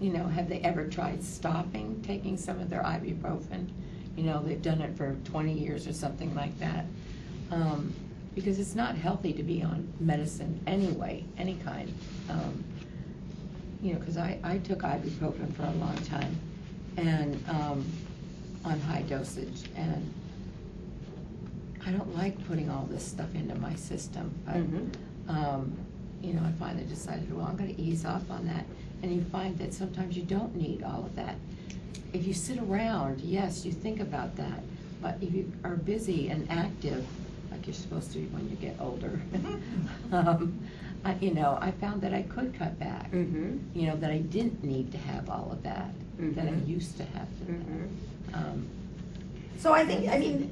You 0.00 0.12
know, 0.12 0.26
have 0.26 0.48
they 0.48 0.60
ever 0.60 0.86
tried 0.86 1.22
stopping 1.22 2.02
taking 2.02 2.36
some 2.36 2.60
of 2.60 2.70
their 2.70 2.82
ibuprofen? 2.82 3.68
You 4.16 4.24
know, 4.24 4.42
they've 4.42 4.60
done 4.62 4.80
it 4.80 4.96
for 4.96 5.14
twenty 5.24 5.52
years 5.52 5.86
or 5.86 5.92
something 5.92 6.34
like 6.34 6.58
that. 6.60 6.86
Um, 7.50 7.92
because 8.34 8.58
it's 8.58 8.74
not 8.74 8.96
healthy 8.96 9.32
to 9.32 9.42
be 9.44 9.62
on 9.62 9.92
medicine 10.00 10.60
anyway, 10.66 11.24
any 11.38 11.54
kind. 11.64 11.92
Um, 12.28 12.64
you 13.80 13.92
know, 13.92 13.98
because 14.00 14.16
I, 14.16 14.38
I 14.42 14.58
took 14.58 14.80
ibuprofen 14.80 15.52
for 15.54 15.62
a 15.62 15.70
long 15.72 15.96
time 15.98 16.36
and, 16.96 17.40
um, 17.48 17.84
on 18.64 18.80
high 18.80 19.02
dosage 19.02 19.68
and 19.76 20.12
I 21.86 21.90
don't 21.92 22.16
like 22.16 22.44
putting 22.48 22.70
all 22.70 22.86
this 22.90 23.06
stuff 23.06 23.32
into 23.34 23.54
my 23.56 23.74
system, 23.76 24.32
but, 24.46 24.54
Mhm. 24.56 24.88
um, 25.28 25.72
you 26.22 26.32
know, 26.32 26.42
I 26.42 26.50
finally 26.52 26.86
decided, 26.86 27.32
well, 27.32 27.46
I'm 27.46 27.56
gonna 27.56 27.74
ease 27.76 28.04
off 28.06 28.28
on 28.30 28.46
that. 28.46 28.64
And 29.02 29.14
you 29.14 29.22
find 29.24 29.56
that 29.58 29.74
sometimes 29.74 30.16
you 30.16 30.22
don't 30.24 30.56
need 30.56 30.82
all 30.82 31.04
of 31.04 31.14
that. 31.16 31.36
If 32.12 32.26
you 32.26 32.32
sit 32.34 32.58
around, 32.58 33.20
yes, 33.20 33.64
you 33.64 33.72
think 33.72 34.00
about 34.00 34.36
that, 34.36 34.60
but 35.02 35.16
if 35.20 35.32
you 35.32 35.52
are 35.64 35.76
busy 35.76 36.28
and 36.28 36.48
active, 36.50 37.04
like 37.50 37.66
you're 37.66 37.74
supposed 37.74 38.12
to 38.12 38.18
be 38.18 38.26
when 38.26 38.48
you 38.50 38.56
get 38.56 38.76
older, 38.80 39.20
um, 40.12 40.58
I, 41.04 41.14
you 41.20 41.34
know, 41.34 41.58
I 41.60 41.70
found 41.72 42.00
that 42.02 42.14
I 42.14 42.22
could 42.22 42.54
cut 42.58 42.78
back. 42.78 43.10
Mm-hmm. 43.12 43.58
You 43.78 43.88
know, 43.88 43.96
that 43.96 44.10
I 44.10 44.18
didn't 44.18 44.64
need 44.64 44.90
to 44.92 44.98
have 44.98 45.28
all 45.28 45.50
of 45.52 45.62
that, 45.64 45.90
that 46.18 46.46
I 46.46 46.52
Mhm. 46.52 46.66
used 46.68 46.96
to 46.96 47.04
have 47.04 47.28
to 47.40 47.52
Mhm. 47.52 47.88
have. 48.32 48.46
Um, 48.46 48.66
So 49.58 49.72
I 49.72 49.84
think, 49.86 50.08
I 50.08 50.18
mean, 50.18 50.50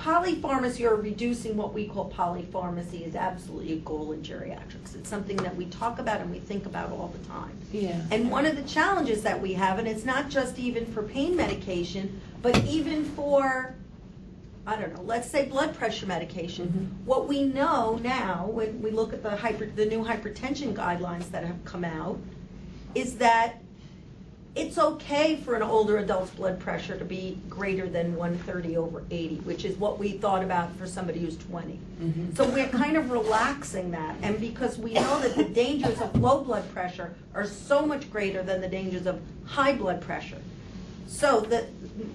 polypharmacy 0.00 0.90
or 0.90 0.96
reducing 0.96 1.56
what 1.56 1.74
we 1.74 1.86
call 1.86 2.10
polypharmacy 2.10 3.06
is 3.06 3.14
absolutely 3.14 3.74
a 3.74 3.76
goal 3.76 4.12
in 4.12 4.22
geriatrics. 4.22 4.94
It's 4.94 5.08
something 5.08 5.36
that 5.38 5.54
we 5.54 5.66
talk 5.66 5.98
about 5.98 6.20
and 6.20 6.30
we 6.30 6.38
think 6.38 6.64
about 6.66 6.90
all 6.90 7.12
the 7.16 7.28
time. 7.28 7.52
Yeah. 7.70 8.00
And 8.10 8.30
one 8.30 8.46
of 8.46 8.56
the 8.56 8.62
challenges 8.62 9.22
that 9.22 9.40
we 9.40 9.52
have, 9.54 9.78
and 9.78 9.86
it's 9.86 10.04
not 10.06 10.30
just 10.30 10.58
even 10.58 10.86
for 10.86 11.02
pain 11.02 11.36
medication, 11.36 12.20
but 12.40 12.56
even 12.64 13.04
for, 13.04 13.74
I 14.66 14.76
don't 14.76 14.94
know, 14.94 15.02
let's 15.02 15.30
say 15.30 15.46
blood 15.46 15.74
pressure 15.76 16.06
medication. 16.06 16.68
Mhm. 17.02 17.06
What 17.06 17.28
we 17.28 17.44
know 17.44 18.00
now, 18.02 18.46
when 18.46 18.80
we 18.80 18.90
look 18.90 19.12
at 19.12 19.22
the 19.22 19.36
hyper, 19.36 19.66
the 19.66 19.84
new 19.84 20.02
hypertension 20.02 20.72
guidelines 20.72 21.30
that 21.30 21.44
have 21.44 21.62
come 21.66 21.84
out, 21.84 22.18
is 22.94 23.16
that 23.16 23.60
it's 24.56 24.78
okay 24.78 25.36
for 25.36 25.54
an 25.54 25.62
older 25.62 25.98
adult's 25.98 26.30
blood 26.32 26.58
pressure 26.58 26.98
to 26.98 27.04
be 27.04 27.38
greater 27.48 27.88
than 27.88 28.16
130 28.16 28.76
over 28.76 29.04
80, 29.10 29.36
which 29.36 29.64
is 29.64 29.76
what 29.76 29.98
we 29.98 30.12
thought 30.12 30.42
about 30.42 30.74
for 30.76 30.86
somebody 30.86 31.20
who's 31.20 31.36
20. 31.36 31.78
Mhm. 32.02 32.36
So 32.36 32.44
we're 32.48 32.68
kind 32.68 32.96
of 32.96 33.10
relaxing 33.10 33.92
that, 33.92 34.16
and 34.22 34.40
because 34.40 34.76
we 34.76 34.94
know 34.94 35.20
that 35.20 35.36
the 35.36 35.44
dangers 35.44 36.00
of 36.00 36.20
low 36.20 36.42
blood 36.42 36.68
pressure 36.72 37.14
are 37.34 37.46
so 37.46 37.86
much 37.86 38.10
greater 38.10 38.42
than 38.42 38.60
the 38.60 38.68
dangers 38.68 39.06
of 39.06 39.20
high 39.44 39.72
blood 39.72 40.00
pressure. 40.00 40.38
So 41.06 41.40
the, 41.40 41.66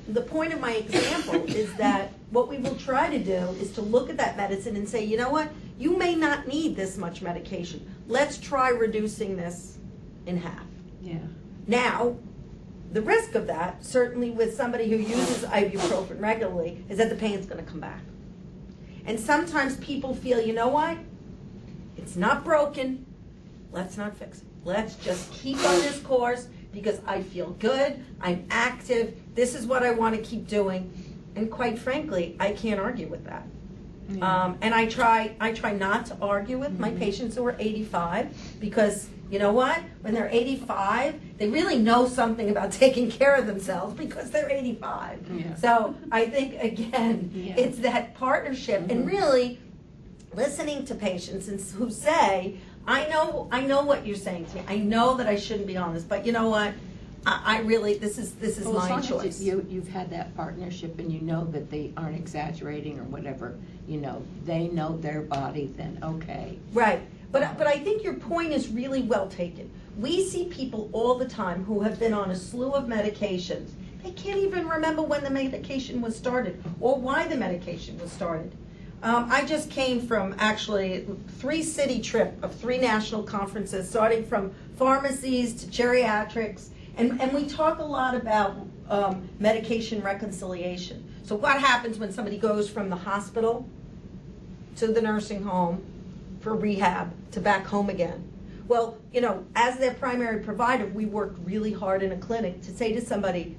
the 0.07 0.21
point 0.21 0.53
of 0.53 0.59
my 0.59 0.71
example 0.73 1.43
is 1.53 1.73
that 1.75 2.13
what 2.31 2.47
we 2.49 2.57
will 2.57 2.75
try 2.75 3.09
to 3.09 3.19
do 3.19 3.55
is 3.61 3.71
to 3.73 3.81
look 3.81 4.09
at 4.09 4.17
that 4.17 4.35
medicine 4.37 4.75
and 4.75 4.87
say, 4.87 5.03
you 5.03 5.15
know 5.17 5.29
what, 5.29 5.49
you 5.77 5.97
may 5.97 6.15
not 6.15 6.47
need 6.47 6.75
this 6.75 6.97
much 6.97 7.21
medication. 7.21 7.85
Let's 8.07 8.37
try 8.37 8.69
reducing 8.69 9.35
this 9.35 9.77
in 10.25 10.37
half. 10.37 10.63
Yeah. 11.01 11.17
Now, 11.67 12.15
the 12.91 13.01
risk 13.01 13.35
of 13.35 13.47
that, 13.47 13.83
certainly 13.83 14.29
with 14.29 14.55
somebody 14.55 14.89
who 14.89 14.97
uses 14.97 15.43
ibuprofen 15.43 16.21
regularly, 16.21 16.83
is 16.89 16.97
that 16.97 17.09
the 17.09 17.15
pain's 17.15 17.45
gonna 17.45 17.63
come 17.63 17.79
back. 17.79 18.01
And 19.05 19.19
sometimes 19.19 19.77
people 19.77 20.15
feel, 20.15 20.39
you 20.39 20.53
know 20.53 20.67
what? 20.67 20.97
It's 21.97 22.15
not 22.15 22.43
broken, 22.43 23.05
let's 23.71 23.97
not 23.97 24.15
fix 24.17 24.39
it. 24.39 24.45
Let's 24.63 24.95
just 24.95 25.31
keep 25.31 25.57
on 25.57 25.79
this 25.81 25.99
course 25.99 26.47
because 26.73 26.99
I 27.05 27.21
feel 27.21 27.51
good, 27.59 28.03
I'm 28.19 28.47
active, 28.49 29.15
this 29.35 29.55
is 29.55 29.65
what 29.65 29.83
I 29.83 29.91
wanna 29.91 30.17
keep 30.19 30.47
doing. 30.47 30.91
And 31.35 31.51
quite 31.51 31.77
frankly, 31.77 32.35
I 32.39 32.51
can't 32.53 32.79
argue 32.79 33.07
with 33.07 33.25
that. 33.25 33.45
Yeah. 34.09 34.43
Um, 34.45 34.57
and 34.61 34.73
I 34.73 34.85
try, 34.85 35.35
I 35.39 35.51
try 35.51 35.73
not 35.73 36.05
to 36.07 36.17
argue 36.21 36.57
with 36.57 36.79
my 36.79 36.91
Mhm. 36.91 36.99
patients 36.99 37.35
who 37.35 37.45
are 37.45 37.55
85 37.59 38.27
because 38.59 39.07
you 39.31 39.39
know 39.39 39.51
what? 39.51 39.79
When 40.01 40.13
they're 40.13 40.29
85, 40.31 41.19
they 41.37 41.49
really 41.49 41.77
know 41.79 42.07
something 42.07 42.49
about 42.49 42.71
taking 42.83 43.09
care 43.09 43.35
of 43.35 43.47
themselves 43.47 43.95
because 43.95 44.29
they're 44.31 44.49
85. 44.49 45.19
Yeah. 45.31 45.55
So 45.55 45.95
I 46.11 46.25
think 46.27 46.61
again, 46.61 47.31
Yeah. 47.33 47.55
it's 47.57 47.79
that 47.79 48.15
partnership 48.15 48.89
and 48.89 49.03
Mhm. 49.05 49.07
really 49.07 49.59
listening 50.33 50.85
to 50.85 50.95
patients 50.95 51.47
and 51.47 51.59
who 51.59 51.89
say, 51.89 52.55
"I 52.87 53.07
know, 53.07 53.47
I 53.51 53.61
know 53.65 53.83
what 53.83 54.05
you're 54.05 54.15
saying 54.17 54.45
to 54.47 54.55
me. 54.57 54.61
I 54.67 54.77
know 54.77 55.15
that 55.17 55.27
I 55.27 55.35
shouldn't 55.37 55.67
be 55.67 55.77
on 55.77 55.93
this, 55.93 56.03
but 56.03 56.25
you 56.25 56.31
know 56.31 56.49
what? 56.49 56.73
I, 57.25 57.57
I 57.57 57.59
really, 57.61 57.97
this 57.97 58.17
is 58.19 58.33
this 58.33 58.57
is 58.59 58.65
Well, 58.67 58.87
my 58.87 59.01
choice." 59.01 59.41
You, 59.41 59.65
you've 59.69 59.87
had 59.87 60.09
that 60.11 60.35
partnership 60.35 60.99
and 60.99 61.11
you 61.11 61.21
know 61.21 61.45
that 61.45 61.71
they 61.71 61.91
aren't 61.97 62.17
exaggerating 62.17 62.99
or 62.99 63.03
whatever, 63.05 63.55
you 63.87 63.99
know, 63.99 64.21
they 64.45 64.67
know 64.67 64.97
their 64.97 65.21
body, 65.21 65.73
then 65.77 65.97
okay. 66.03 66.57
Right, 66.73 67.01
but, 67.35 67.57
but 67.57 67.67
I 67.67 67.79
think 67.79 68.01
your 68.01 68.13
point 68.13 68.53
is 68.53 68.69
really 68.69 69.01
well 69.01 69.27
taken. 69.27 69.69
We 69.97 70.23
see 70.23 70.45
people 70.45 70.89
all 70.93 71.15
the 71.15 71.27
time 71.27 71.65
who 71.65 71.81
have 71.81 71.99
been 71.99 72.13
on 72.13 72.31
a 72.31 72.35
slew 72.35 72.71
of 72.71 72.85
medications. 72.85 73.71
They 74.01 74.11
can't 74.11 74.37
even 74.37 74.65
remember 74.69 75.01
when 75.01 75.21
the 75.21 75.29
medication 75.29 75.99
was 75.99 76.15
started 76.15 76.63
or 76.79 76.97
why 76.97 77.27
the 77.27 77.35
medication 77.35 77.99
was 77.99 78.09
started. 78.09 78.55
Um, 79.03 79.27
I 79.29 79.43
just 79.43 79.69
came 79.69 79.99
from 79.99 80.33
actually 80.39 81.05
three 81.39 81.61
city 81.61 81.99
trip 81.99 82.41
of 82.41 82.55
three 82.55 82.77
national 82.77 83.23
conferences, 83.23 83.89
starting 83.89 84.25
from 84.25 84.53
pharmacies 84.77 85.55
to 85.55 85.67
geriatrics, 85.67 86.69
and, 86.95 87.21
and 87.21 87.33
we 87.33 87.47
talk 87.47 87.79
a 87.79 87.83
lot 87.83 88.15
about 88.15 88.65
um, 88.89 89.27
medication 89.39 90.01
reconciliation. 90.01 91.03
So 91.23 91.35
what 91.35 91.59
happens 91.59 91.99
when 91.99 92.13
somebody 92.13 92.37
goes 92.37 92.69
from 92.69 92.89
the 92.89 92.95
hospital 92.95 93.67
to 94.77 94.87
the 94.87 95.01
nursing 95.01 95.43
home 95.43 95.83
for 96.45 96.55
rehab 96.55 97.11
to 97.31 97.41
back 97.41 97.65
home 97.65 97.89
again? 97.89 98.31
Well, 98.67 98.99
you 99.11 99.19
know, 99.19 99.43
as 99.55 99.79
their 99.79 99.95
primary 99.95 100.43
provider, 100.43 100.85
we 100.85 101.05
worked 101.05 101.39
really 101.43 101.73
hard 101.73 102.03
in 102.03 102.11
a 102.11 102.17
clinic 102.17 102.61
to 102.61 102.71
say 102.71 102.93
to 102.93 103.03
somebody, 103.03 103.57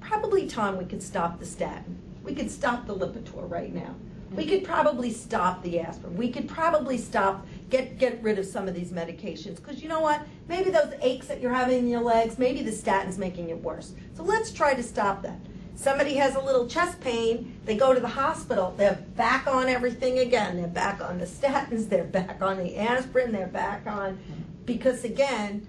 probably 0.00 0.46
Tom, 0.46 0.78
we 0.78 0.86
could 0.86 1.02
stop 1.02 1.38
the 1.38 1.44
statin. 1.44 1.98
We 2.22 2.34
could 2.34 2.50
stop 2.50 2.86
the 2.86 2.94
Lipitor 2.94 3.50
right 3.50 3.72
now. 3.72 3.94
We 4.30 4.46
could 4.46 4.64
probably 4.64 5.10
stop 5.12 5.62
the 5.62 5.78
aspirin. 5.80 6.16
We 6.16 6.30
could 6.30 6.48
probably 6.48 6.96
stop, 6.96 7.46
get, 7.68 7.98
get 7.98 8.22
rid 8.22 8.38
of 8.38 8.46
some 8.46 8.66
of 8.66 8.74
these 8.74 8.90
medications. 8.90 9.56
Because 9.56 9.82
you 9.82 9.90
know 9.90 10.00
what? 10.00 10.22
Maybe 10.48 10.70
those 10.70 10.94
aches 11.02 11.26
that 11.26 11.42
you're 11.42 11.52
having 11.52 11.80
in 11.80 11.88
your 11.88 12.00
legs, 12.00 12.38
maybe 12.38 12.62
the 12.62 12.72
statin's 12.72 13.18
making 13.18 13.50
it 13.50 13.62
worse. 13.62 13.92
So 14.14 14.22
let's 14.22 14.50
try 14.50 14.72
to 14.72 14.82
stop 14.82 15.22
that. 15.22 15.38
Somebody 15.76 16.14
has 16.14 16.34
a 16.34 16.40
little 16.40 16.66
chest 16.66 17.00
pain, 17.00 17.58
they 17.64 17.76
go 17.76 17.92
to 17.92 18.00
the 18.00 18.08
hospital, 18.08 18.74
they're 18.76 19.04
back 19.16 19.46
on 19.46 19.68
everything 19.68 20.20
again. 20.20 20.56
They're 20.56 20.66
back 20.66 21.00
on 21.00 21.18
the 21.18 21.26
statins, 21.26 21.88
they're 21.88 22.04
back 22.04 22.40
on 22.40 22.58
the 22.58 22.76
aspirin, 22.78 23.32
they're 23.32 23.46
back 23.48 23.86
on, 23.86 24.18
because 24.64 25.04
again, 25.04 25.66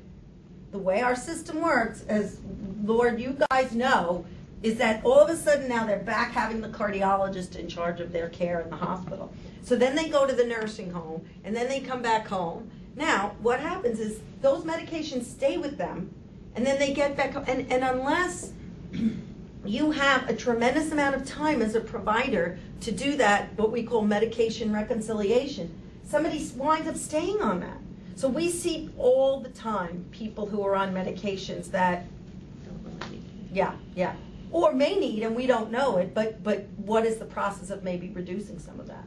the 0.72 0.78
way 0.78 1.02
our 1.02 1.16
system 1.16 1.62
works, 1.62 2.04
as 2.08 2.40
Lord, 2.84 3.20
you 3.20 3.38
guys 3.50 3.74
know, 3.74 4.26
is 4.62 4.78
that 4.78 5.04
all 5.06 5.20
of 5.20 5.30
a 5.30 5.36
sudden 5.36 5.68
now 5.68 5.86
they're 5.86 6.00
back 6.00 6.32
having 6.32 6.62
the 6.62 6.70
cardiologist 6.70 7.56
in 7.56 7.68
charge 7.68 8.00
of 8.00 8.12
their 8.12 8.30
care 8.30 8.62
in 8.62 8.70
the 8.70 8.76
hospital. 8.76 9.32
So 9.64 9.76
then 9.76 9.96
they 9.96 10.10
go 10.10 10.26
to 10.26 10.34
the 10.34 10.46
nursing 10.46 10.92
home 10.92 11.26
and 11.44 11.56
then 11.56 11.68
they 11.68 11.80
come 11.80 12.02
back 12.02 12.28
home. 12.28 12.70
Now, 12.96 13.36
what 13.42 13.60
happens 13.60 14.00
is 14.00 14.20
those 14.42 14.64
medications 14.64 15.26
stay 15.26 15.58
with 15.58 15.78
them 15.78 16.14
and 16.56 16.66
then 16.66 16.80
they 16.80 16.94
get 16.94 17.18
back, 17.18 17.36
and, 17.48 17.72
and 17.72 17.84
unless 17.84 18.54
you 19.66 19.92
have 19.92 20.30
a 20.30 20.36
tremendous 20.36 20.92
amount 20.92 21.16
of 21.16 21.26
time 21.26 21.62
as 21.62 21.76
a 21.76 21.82
provider 21.82 22.58
to 22.82 22.92
do 22.92 23.16
that, 23.18 23.58
what 23.58 23.72
we 23.72 23.84
call 23.84 24.02
medication 24.02 24.74
reconciliation, 24.74 25.74
somebody 26.04 26.46
winds 26.56 26.88
up 26.88 26.96
staying 26.96 27.42
on 27.42 27.60
that. 27.62 27.78
So 28.16 28.28
we 28.30 28.50
see 28.50 28.90
all 28.98 29.42
the 29.42 29.50
time 29.50 30.06
people 30.12 30.46
who 30.46 30.64
are 30.64 30.76
on 30.76 30.94
medications 30.94 31.72
that 31.72 32.06
yeah, 33.56 33.74
yeah. 33.96 34.14
Or 34.52 34.74
may 34.74 34.96
need, 34.96 35.24
and 35.24 35.36
we 35.36 35.48
don't 35.48 35.72
know 35.72 35.98
it, 35.98 36.14
but, 36.14 36.44
but 36.44 36.66
what 36.78 37.06
is 37.06 37.18
the 37.18 37.26
process 37.26 37.70
of 37.70 37.84
maybe 37.84 38.10
reducing 38.10 38.60
some 38.60 38.80
of 38.80 38.88
that? 38.88 39.06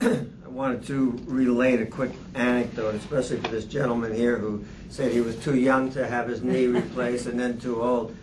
I 0.00 0.48
wanted 0.48 0.86
to 0.86 1.20
relate 1.26 1.80
a 1.80 1.86
quick 1.86 2.12
anecdote, 2.34 2.94
especially 2.94 3.38
for 3.38 3.48
this 3.48 3.64
gentleman 3.64 4.14
here 4.14 4.38
who 4.38 4.64
said 4.88 5.12
he 5.12 5.20
was 5.20 5.36
too 5.36 5.58
young 5.58 5.90
to 5.92 6.06
have 6.06 6.28
his 6.28 6.42
knee 6.42 6.66
replaced 6.66 7.26
and 7.26 7.38
then 7.38 7.58
too 7.58 7.82
old. 7.82 8.16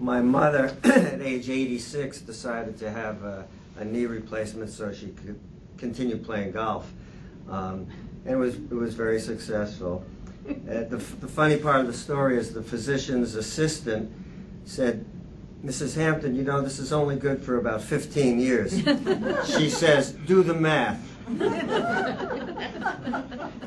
My 0.00 0.22
mother, 0.22 0.74
at 0.84 1.20
age 1.20 1.50
86, 1.50 2.22
decided 2.22 2.78
to 2.78 2.90
have 2.90 3.22
a, 3.22 3.46
a 3.76 3.84
knee 3.84 4.06
replacement 4.06 4.70
so 4.70 4.92
she 4.92 5.08
could 5.08 5.38
continue 5.76 6.16
playing 6.16 6.52
golf. 6.52 6.90
Um, 7.50 7.86
and 8.24 8.34
it 8.34 8.36
was, 8.36 8.54
it 8.54 8.72
was 8.72 8.94
very 8.94 9.20
successful. 9.20 10.04
Uh, 10.48 10.84
the, 10.84 10.96
the 10.96 11.28
funny 11.28 11.58
part 11.58 11.80
of 11.80 11.86
the 11.86 11.92
story 11.92 12.38
is 12.38 12.54
the 12.54 12.62
physician's 12.62 13.34
assistant 13.34 14.10
said, 14.64 15.04
Mrs. 15.64 15.94
Hampton, 15.96 16.34
you 16.34 16.42
know, 16.42 16.62
this 16.62 16.78
is 16.78 16.92
only 16.92 17.16
good 17.16 17.42
for 17.42 17.58
about 17.58 17.82
15 17.82 18.40
years. 18.40 18.78
she 19.58 19.68
says, 19.68 20.12
do 20.12 20.42
the 20.42 20.54
math. 20.54 21.09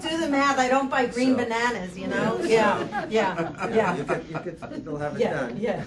Do 0.01 0.17
the 0.17 0.27
math, 0.29 0.59
I 0.59 0.67
don't 0.67 0.89
buy 0.89 1.05
green 1.05 1.29
So- 1.37 1.43
bananas, 1.43 1.97
you 1.97 2.07
know? 2.07 2.39
Yeah, 2.43 3.07
yeah, 3.09 3.69
yeah. 3.73 3.95
You 3.95 4.03
could, 4.03 4.25
you 4.29 4.39
could 4.39 4.57
still 4.81 4.97
have 4.97 5.15
it 5.15 5.21
Yeah, 5.21 5.33
done. 5.33 5.57
yeah. 5.59 5.83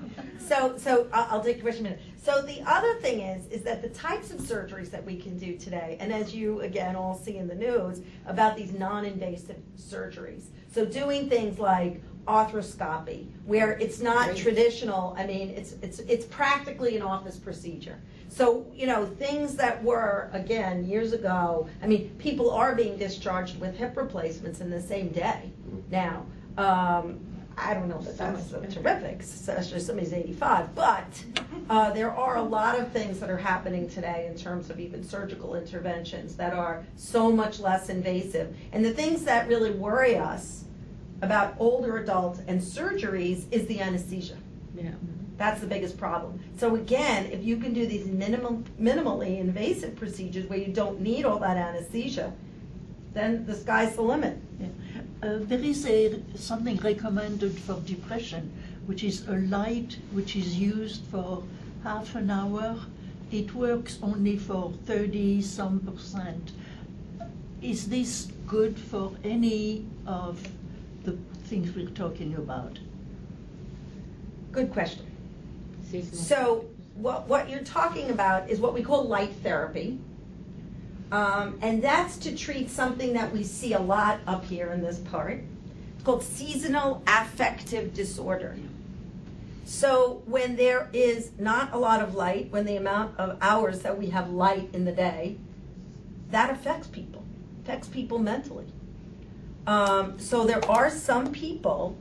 So, 0.46 0.76
so 0.78 1.08
I'll, 1.12 1.26
I'll 1.38 1.42
take 1.42 1.56
your 1.56 1.64
question 1.64 1.86
in 1.86 1.94
a 1.94 1.96
minute. 1.96 2.06
So 2.22 2.40
the 2.40 2.62
other 2.70 2.94
thing 3.00 3.18
is, 3.20 3.48
is 3.48 3.62
that 3.62 3.82
the 3.82 3.88
types 3.88 4.30
of 4.30 4.38
surgeries 4.38 4.92
that 4.92 5.04
we 5.04 5.16
can 5.16 5.36
do 5.36 5.56
today, 5.56 5.96
and 5.98 6.12
as 6.12 6.32
you 6.32 6.60
again 6.60 6.94
all 6.94 7.16
see 7.18 7.36
in 7.38 7.48
the 7.48 7.54
news 7.56 8.00
about 8.26 8.56
these 8.56 8.70
non-invasive 8.72 9.56
surgeries. 9.76 10.44
So 10.70 10.84
doing 10.84 11.28
things 11.28 11.58
like 11.58 12.00
arthroscopy, 12.28 13.26
where 13.44 13.72
it's 13.72 14.00
not 14.00 14.26
Great. 14.26 14.36
traditional. 14.38 15.16
I 15.18 15.26
mean, 15.26 15.50
it's 15.50 15.72
it's 15.82 15.98
it's 16.00 16.26
practically 16.26 16.94
an 16.96 17.02
office 17.02 17.38
procedure. 17.38 17.98
So 18.28 18.66
you 18.74 18.86
know 18.86 19.06
things 19.06 19.56
that 19.56 19.82
were 19.82 20.30
again 20.32 20.86
years 20.86 21.12
ago. 21.12 21.68
I 21.82 21.86
mean, 21.86 22.10
people 22.18 22.50
are 22.50 22.74
being 22.74 22.96
discharged 22.96 23.58
with 23.60 23.76
hip 23.76 23.96
replacements 23.96 24.60
in 24.60 24.70
the 24.70 24.82
same 24.82 25.08
day 25.08 25.50
now. 25.90 26.26
Um, 26.58 27.20
I 27.58 27.72
don't 27.72 27.88
know 27.88 28.00
that 28.00 28.18
that's 28.18 28.50
so 28.50 28.60
terrific, 28.60 29.20
especially 29.20 29.80
somebody's 29.80 30.12
85, 30.12 30.74
but 30.74 31.24
uh, 31.70 31.90
there 31.92 32.10
are 32.10 32.36
a 32.36 32.42
lot 32.42 32.78
of 32.78 32.92
things 32.92 33.18
that 33.20 33.30
are 33.30 33.38
happening 33.38 33.88
today 33.88 34.26
in 34.30 34.36
terms 34.36 34.68
of 34.68 34.78
even 34.78 35.02
surgical 35.02 35.54
interventions 35.54 36.36
that 36.36 36.52
are 36.52 36.84
so 36.96 37.32
much 37.32 37.58
less 37.58 37.88
invasive. 37.88 38.54
And 38.72 38.84
the 38.84 38.92
things 38.92 39.24
that 39.24 39.48
really 39.48 39.70
worry 39.70 40.16
us 40.16 40.64
about 41.22 41.54
older 41.58 41.96
adults 41.96 42.40
and 42.46 42.60
surgeries 42.60 43.44
is 43.50 43.66
the 43.66 43.80
anesthesia. 43.80 44.36
Yeah. 44.74 44.90
That's 45.38 45.60
the 45.60 45.66
biggest 45.66 45.98
problem. 45.98 46.40
So 46.56 46.76
again, 46.76 47.26
if 47.26 47.44
you 47.44 47.58
can 47.58 47.74
do 47.74 47.86
these 47.86 48.06
minimal, 48.06 48.62
minimally 48.80 49.38
invasive 49.38 49.94
procedures 49.96 50.48
where 50.48 50.58
you 50.58 50.72
don't 50.72 51.00
need 51.00 51.26
all 51.26 51.38
that 51.40 51.56
anesthesia, 51.56 52.32
then 53.12 53.44
the 53.44 53.54
sky's 53.54 53.96
the 53.96 54.02
limit. 54.02 54.38
Uh, 55.22 55.38
there 55.40 55.60
is 55.60 55.86
a, 55.86 56.20
something 56.36 56.76
recommended 56.78 57.58
for 57.58 57.80
depression, 57.80 58.50
which 58.86 59.04
is 59.04 59.26
a 59.28 59.36
light 59.36 59.98
which 60.12 60.36
is 60.36 60.56
used 60.58 61.02
for 61.06 61.42
half 61.82 62.14
an 62.14 62.30
hour. 62.30 62.78
It 63.30 63.54
works 63.54 63.98
only 64.02 64.38
for 64.38 64.72
30 64.86 65.42
some 65.42 65.80
percent. 65.80 66.52
Is 67.60 67.88
this 67.88 68.28
good 68.46 68.78
for 68.78 69.12
any 69.24 69.84
of 70.06 70.46
the 71.04 71.12
things 71.44 71.74
we're 71.74 71.90
talking 71.90 72.34
about? 72.34 72.78
Good 74.52 74.70
question. 74.72 75.06
Seasonal. 75.90 76.16
So 76.16 76.64
what, 76.94 77.28
what 77.28 77.48
you're 77.48 77.60
talking 77.60 78.10
about 78.10 78.48
is 78.50 78.60
what 78.60 78.74
we 78.74 78.82
call 78.82 79.04
light 79.04 79.32
therapy. 79.42 79.98
Um, 81.12 81.58
and 81.62 81.82
that's 81.82 82.16
to 82.18 82.36
treat 82.36 82.70
something 82.70 83.12
that 83.12 83.32
we 83.32 83.44
see 83.44 83.74
a 83.74 83.78
lot 83.78 84.20
up 84.26 84.44
here 84.44 84.72
in 84.72 84.82
this 84.82 84.98
part. 84.98 85.42
It's 85.94 86.04
called 86.04 86.22
seasonal 86.22 87.02
affective 87.06 87.94
disorder. 87.94 88.56
So 89.64 90.22
when 90.26 90.56
there 90.56 90.88
is 90.92 91.30
not 91.38 91.72
a 91.72 91.78
lot 91.78 92.00
of 92.00 92.14
light, 92.14 92.50
when 92.50 92.66
the 92.66 92.76
amount 92.76 93.18
of 93.18 93.36
hours 93.40 93.80
that 93.80 93.98
we 93.98 94.10
have 94.10 94.30
light 94.30 94.70
in 94.72 94.84
the 94.84 94.92
day, 94.92 95.38
that 96.30 96.50
affects 96.50 96.88
people, 96.88 97.24
affects 97.62 97.88
people 97.88 98.18
mentally. 98.18 98.66
Um, 99.66 100.18
so 100.18 100.44
there 100.44 100.64
are 100.70 100.90
some 100.90 101.32
people 101.32 101.96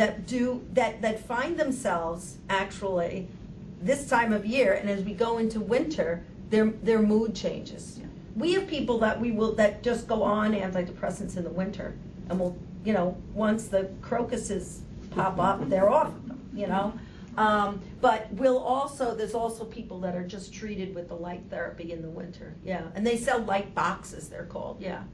that 0.00 0.26
do 0.26 0.64
that 0.72 1.02
that 1.02 1.20
find 1.26 1.58
themselves 1.58 2.38
actually 2.48 3.28
this 3.82 4.08
time 4.08 4.32
of 4.32 4.46
year, 4.46 4.72
and 4.72 4.88
as 4.88 5.04
we 5.04 5.12
go 5.12 5.36
into 5.36 5.60
winter, 5.60 6.24
their 6.48 6.66
their 6.88 7.02
mood 7.02 7.34
changes. 7.34 8.00
We 8.34 8.54
have 8.54 8.66
people 8.66 8.98
that 9.00 9.20
we 9.20 9.30
will 9.30 9.52
that 9.56 9.82
just 9.82 10.08
go 10.08 10.22
on 10.22 10.52
antidepressants 10.54 11.36
in 11.36 11.44
the 11.44 11.50
winter, 11.50 11.94
and 12.30 12.40
will 12.40 12.56
you 12.82 12.94
know 12.94 13.14
once 13.34 13.68
the 13.68 13.90
crocuses 14.00 14.80
pop 15.10 15.38
up, 15.38 15.68
they're 15.68 15.90
off. 15.90 16.14
You 16.54 16.66
know. 16.66 16.94
Um, 17.36 17.80
but 18.00 18.26
we'll 18.32 18.58
also, 18.58 19.14
there's 19.14 19.34
also 19.34 19.64
people 19.64 20.00
that 20.00 20.16
are 20.16 20.26
just 20.26 20.52
treated 20.52 20.94
with 20.94 21.08
the 21.08 21.14
light 21.14 21.42
therapy 21.48 21.92
in 21.92 22.02
the 22.02 22.08
winter, 22.08 22.54
yeah, 22.64 22.88
and 22.94 23.06
they 23.06 23.16
sell 23.16 23.38
light 23.38 23.74
boxes, 23.74 24.28
they're 24.28 24.46
called, 24.46 24.80
yeah. 24.80 25.04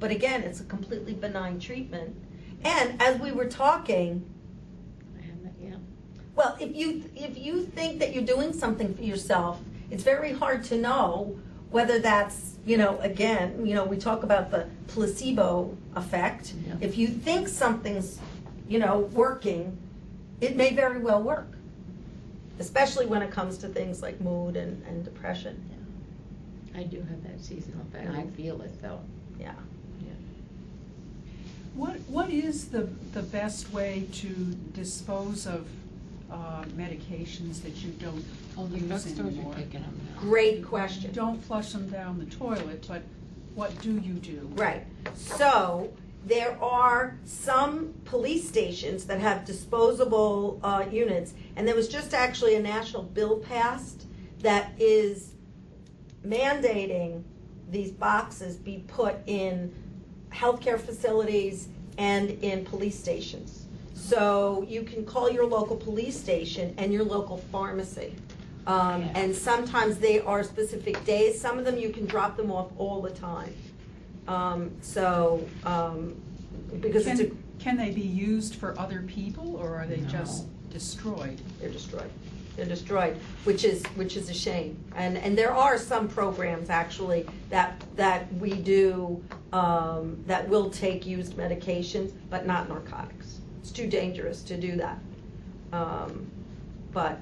But 0.00 0.10
again, 0.10 0.42
it's 0.42 0.60
a 0.60 0.64
completely 0.64 1.14
benign 1.14 1.58
treatment. 1.60 2.16
And 2.64 3.00
as 3.00 3.20
we 3.20 3.30
were 3.30 3.46
talking, 3.46 4.24
I 5.16 5.26
have 5.26 5.42
that, 5.42 5.52
yeah. 5.60 5.76
Well, 6.36 6.56
if 6.60 6.76
you 6.76 7.02
if 7.16 7.38
you 7.38 7.64
think 7.64 7.98
that 7.98 8.14
you're 8.14 8.24
doing 8.24 8.52
something 8.52 8.94
for 8.94 9.02
yourself, 9.02 9.58
it's 9.90 10.02
very 10.02 10.32
hard 10.32 10.62
to 10.64 10.76
know 10.76 11.36
whether 11.70 11.98
that's 11.98 12.56
you 12.64 12.76
know 12.76 12.98
again 12.98 13.66
you 13.66 13.74
know 13.74 13.84
we 13.84 13.96
talk 13.96 14.22
about 14.22 14.50
the 14.50 14.68
placebo 14.88 15.76
effect. 15.96 16.52
Yeah. 16.66 16.74
If 16.80 16.98
you 16.98 17.08
think 17.08 17.48
something's 17.48 18.20
you 18.68 18.78
know 18.78 18.98
working, 19.12 19.76
it 20.42 20.56
may 20.56 20.74
very 20.74 20.98
well 20.98 21.22
work, 21.22 21.48
especially 22.58 23.06
when 23.06 23.22
it 23.22 23.30
comes 23.30 23.56
to 23.58 23.68
things 23.68 24.02
like 24.02 24.20
mood 24.20 24.56
and, 24.56 24.84
and 24.86 25.04
depression. 25.04 25.62
I 26.76 26.82
do 26.82 26.98
have 26.98 27.22
that 27.22 27.40
seasonal 27.42 27.80
effect. 27.80 28.10
I 28.10 28.26
feel 28.36 28.60
it 28.60 28.82
though. 28.82 29.00
Yeah. 29.40 29.54
What, 31.76 31.96
what 32.08 32.30
is 32.30 32.68
the, 32.68 32.88
the 33.12 33.20
best 33.20 33.70
way 33.70 34.06
to 34.14 34.28
dispose 34.72 35.46
of 35.46 35.66
uh, 36.30 36.64
medications 36.76 37.62
that 37.62 37.76
you 37.76 37.90
don't 37.92 38.24
Oh, 38.58 38.66
the 38.66 38.78
use 38.78 39.04
drugstores 39.04 39.28
anymore? 39.28 39.52
are 39.52 39.56
taking 39.56 39.82
them 39.82 40.00
now. 40.14 40.20
Great 40.20 40.64
question. 40.64 41.12
Don't 41.12 41.42
flush 41.44 41.72
them 41.72 41.88
down 41.88 42.18
the 42.18 42.26
toilet, 42.26 42.84
but 42.88 43.02
what 43.54 43.78
do 43.80 43.92
you 43.98 44.14
do? 44.14 44.48
Right. 44.54 44.84
So 45.14 45.92
there 46.26 46.58
are 46.62 47.18
some 47.24 47.94
police 48.04 48.48
stations 48.48 49.04
that 49.06 49.20
have 49.20 49.44
disposable 49.44 50.58
uh, 50.62 50.84
units, 50.90 51.34
and 51.54 51.66
there 51.68 51.74
was 51.76 51.88
just 51.88 52.14
actually 52.14 52.56
a 52.56 52.60
national 52.62 53.02
bill 53.04 53.38
passed 53.38 54.06
that 54.40 54.72
is 54.78 55.32
mandating 56.26 57.22
these 57.70 57.90
boxes 57.90 58.56
be 58.56 58.84
put 58.88 59.16
in 59.26 59.72
healthcare 60.30 60.78
facilities 60.78 61.68
and 61.98 62.30
in 62.42 62.64
police 62.64 62.98
stations. 62.98 63.65
So 63.96 64.64
you 64.68 64.82
can 64.82 65.04
call 65.04 65.30
your 65.30 65.46
local 65.46 65.74
police 65.74 66.18
station 66.20 66.74
and 66.76 66.92
your 66.92 67.02
local 67.02 67.38
pharmacy. 67.50 68.14
Um, 68.66 69.02
Yeah. 69.02 69.12
and 69.14 69.34
sometimes 69.34 69.96
they 69.96 70.20
are 70.20 70.42
specific 70.44 71.02
days, 71.04 71.40
some 71.40 71.58
of 71.58 71.64
them 71.64 71.78
you 71.78 71.90
can 71.90 72.04
drop 72.04 72.36
them 72.36 72.50
off 72.52 72.68
all 72.78 73.00
the 73.00 73.10
time. 73.10 73.54
Um, 74.28 74.70
so, 74.82 75.46
um, 75.64 76.14
because 76.80 77.06
it's 77.06 77.20
a, 77.20 77.24
Can, 77.26 77.38
can 77.60 77.76
they 77.76 77.90
be 77.90 78.00
used 78.02 78.56
for 78.56 78.78
other 78.78 79.02
people, 79.06 79.56
or 79.56 79.76
are 79.76 79.86
they 79.86 79.98
No. 80.00 80.08
just 80.08 80.46
destroyed? 80.70 81.40
they're 81.60 81.70
destroyed. 81.70 82.10
They're 82.56 82.66
destroyed, 82.66 83.16
which 83.44 83.64
is, 83.64 83.84
which 83.94 84.16
is 84.16 84.28
a 84.30 84.34
shame. 84.34 84.76
And, 84.96 85.16
and 85.16 85.38
there 85.38 85.54
are 85.54 85.78
some 85.78 86.08
programs 86.08 86.68
actually 86.68 87.26
that, 87.50 87.82
that 87.96 88.32
we 88.34 88.52
do, 88.54 89.22
um, 89.52 90.22
that 90.26 90.48
will 90.48 90.70
take 90.70 91.06
used 91.06 91.34
medications, 91.36 92.12
but 92.30 92.46
not 92.46 92.68
narcotics. 92.68 93.35
It's 93.66 93.72
too 93.72 93.88
dangerous 93.88 94.42
to 94.42 94.56
do 94.56 94.76
that. 94.76 94.96
Um, 95.72 96.30
but, 96.92 97.18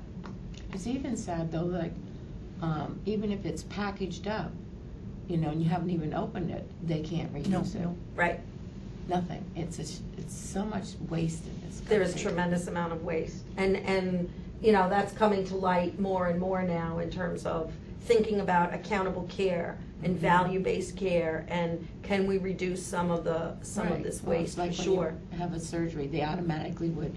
It's 0.75 0.87
even 0.87 1.17
sad 1.17 1.51
though, 1.51 1.65
like, 1.65 1.95
um, 2.61 3.01
even 3.07 3.33
if 3.33 3.47
it's 3.47 3.63
packaged 3.63 4.29
up, 4.29 4.53
you 5.27 5.39
know, 5.39 5.49
and 5.49 5.63
you 5.63 5.71
haven't 5.71 5.89
even 5.89 6.13
opened 6.13 6.51
it, 6.51 6.71
they 6.87 7.01
can't 7.01 7.33
reuse 7.33 7.75
it. 7.75 7.81
No. 7.81 7.97
right, 8.15 8.41
Nothing. 9.09 9.43
It's 9.57 9.79
a, 9.79 10.03
it's 10.19 10.37
so 10.37 10.67
much 10.67 10.89
waste 11.09 11.47
in 11.47 11.67
this 11.67 11.81
there 11.89 12.03
is 12.03 12.15
a 12.15 12.19
tremendous 12.19 12.67
amount 12.67 12.93
of 12.93 13.05
waste. 13.05 13.43
And, 13.57 13.79
and, 13.79 14.31
you 14.61 14.73
know, 14.73 14.91
that's 14.91 15.15
coming 15.15 15.47
to 15.47 15.57
light 15.57 15.99
more 15.99 16.27
and 16.27 16.39
more 16.39 16.63
now 16.63 16.99
in 16.99 17.09
terms 17.09 17.47
of 17.47 17.73
thinking 18.05 18.41
about 18.41 18.75
accountable 18.75 19.27
care 19.29 19.77
and 20.03 20.17
Mhm. 20.17 20.21
value-based 20.21 20.97
care, 20.97 21.47
and 21.49 21.87
can 22.03 22.27
we 22.27 22.37
reduce 22.39 22.83
some 22.85 23.11
of 23.11 23.25
the, 23.25 23.53
some 23.63 23.87
of 23.87 23.93
Right. 23.95 24.03
this 24.03 24.23
Well, 24.23 24.39
waste, 24.39 24.55
for 24.57 24.61
like 24.63 24.71
when 24.73 24.79
you 24.79 24.85
sure. 24.85 25.15
Have 25.39 25.55
a 25.55 25.61
surgery, 25.61 26.07
they 26.07 26.23
automatically 26.23 26.91
would 26.91 27.15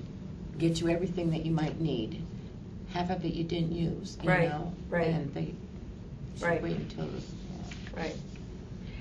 get 0.58 0.80
you 0.80 0.90
everything 0.90 1.30
that 1.32 1.46
you 1.46 1.52
might 1.52 1.80
need. 1.82 2.22
Half 2.94 3.10
of 3.10 3.26
it 3.26 3.34
you 3.34 3.44
didn't 3.44 3.74
use, 3.74 4.18
you 4.24 4.30
Right, 4.30 4.50
know? 4.50 4.72
right. 4.90 5.08
And 5.08 5.34
they 5.34 5.54
Right. 6.42 6.56
should 6.56 6.64
wait 6.64 6.78
until. 6.78 7.06
Right. 7.96 8.16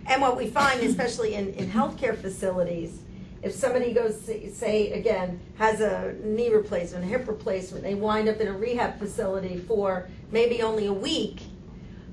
And 0.08 0.20
what 0.22 0.36
we 0.36 0.48
find, 0.48 0.80
especially 0.82 1.34
in, 1.34 1.52
in 1.54 1.68
healthcare 1.70 2.16
facilities, 2.16 2.98
if 3.42 3.52
somebody 3.52 3.92
goes, 3.92 4.20
say- 4.20 4.48
say, 4.50 4.90
again, 4.92 5.38
has 5.56 5.80
a 5.80 6.14
knee 6.24 6.48
replacement, 6.48 7.04
a 7.04 7.08
hip 7.08 7.28
replacement, 7.28 7.84
they 7.84 7.94
wind 7.94 8.28
up 8.28 8.40
in 8.40 8.48
a 8.48 8.52
rehab 8.52 8.98
facility 8.98 9.56
for 9.56 10.06
maybe 10.32 10.62
only 10.62 10.86
a 10.86 10.92
week, 10.92 11.42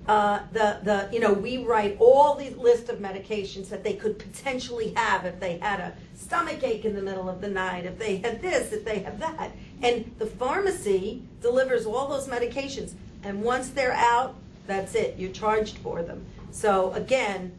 uh, 0.08 0.40
the, 0.52 0.80
the, 0.84 1.10
you 1.14 1.20
know, 1.20 1.32
we 1.32 1.64
write 1.64 1.96
all 2.00 2.36
these 2.36 2.56
list 2.58 2.90
of 2.90 3.00
medications 3.00 3.70
that 3.70 3.84
they 3.84 3.94
could 3.94 4.20
potentially 4.20 4.94
have 4.96 5.26
if 5.26 5.40
they 5.40 5.58
had 5.60 5.80
a 5.80 5.94
stomach 6.16 6.62
ache 6.64 6.84
in 6.84 6.94
the 6.94 7.02
middle 7.02 7.30
of 7.30 7.40
the 7.40 7.48
night, 7.48 7.86
if 7.86 7.98
they 7.98 8.18
had 8.18 8.42
this, 8.42 8.74
if 8.74 8.84
they 8.84 9.00
have 9.00 9.20
that. 9.20 9.52
And 9.82 10.14
the 10.20 10.26
pharmacy 10.26 11.24
delivers 11.42 11.86
all 11.86 12.08
those 12.08 12.28
medications. 12.28 12.94
And 13.24 13.44
once 13.44 13.70
they're 13.70 13.94
out, 13.94 14.36
that's 14.68 14.94
it, 14.96 15.16
you're 15.18 15.32
charged 15.32 15.78
for 15.78 16.04
them. 16.04 16.26
So 16.52 16.92
again, 16.94 17.54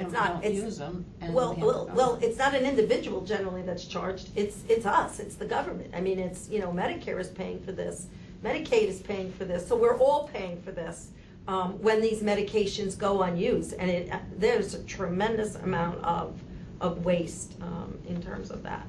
it's 0.00 0.12
Don't- 0.12 0.44
it's, 0.44 0.56
use 0.56 0.78
them. 0.78 1.04
and 1.20 1.32
well, 1.32 1.54
well, 1.54 1.86
to 1.86 1.92
well, 1.92 2.18
it's 2.22 2.38
not 2.38 2.54
an 2.54 2.64
individual 2.64 3.20
generally 3.20 3.62
that's 3.62 3.84
charged, 3.84 4.30
it's, 4.34 4.64
it's 4.68 4.86
us, 4.86 5.20
it's 5.20 5.36
the 5.36 5.44
government. 5.44 5.92
I 5.94 6.00
mean, 6.00 6.18
it's, 6.18 6.48
you 6.48 6.58
know, 6.58 6.72
Medicare 6.72 7.20
is 7.20 7.28
paying 7.28 7.60
for 7.60 7.72
this, 7.72 8.06
Medicaid 8.42 8.88
is 8.88 9.00
paying 9.00 9.30
for 9.32 9.44
this, 9.44 9.66
so 9.68 9.76
we're 9.76 9.98
all 9.98 10.26
paying 10.32 10.60
for 10.62 10.72
this 10.72 11.10
um, 11.50 11.72
when 11.82 12.00
these 12.00 12.22
medications 12.22 12.96
go 12.96 13.22
unused. 13.22 13.74
And 13.78 13.90
it, 13.90 14.12
there's 14.38 14.74
a 14.74 14.82
tremendous 14.84 15.56
amount 15.56 15.98
of, 16.04 16.40
of 16.80 17.04
waste 17.04 17.54
um, 17.60 17.98
in 18.08 18.22
terms 18.22 18.52
of 18.52 18.62
that. 18.62 18.86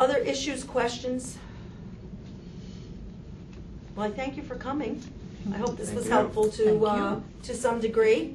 Other 0.00 0.16
issues, 0.16 0.64
questions? 0.64 1.36
Well, 3.94 4.06
I 4.06 4.10
thank 4.10 4.38
you 4.38 4.42
for 4.42 4.54
coming. 4.54 5.02
I 5.52 5.58
hope 5.58 5.76
this 5.76 5.88
Thank 5.88 5.98
was 5.98 6.06
you. 6.06 6.12
helpful 6.12 6.48
to, 6.48 6.86
uh, 6.86 7.20
to 7.42 7.54
some 7.54 7.80
degree. 7.80 8.34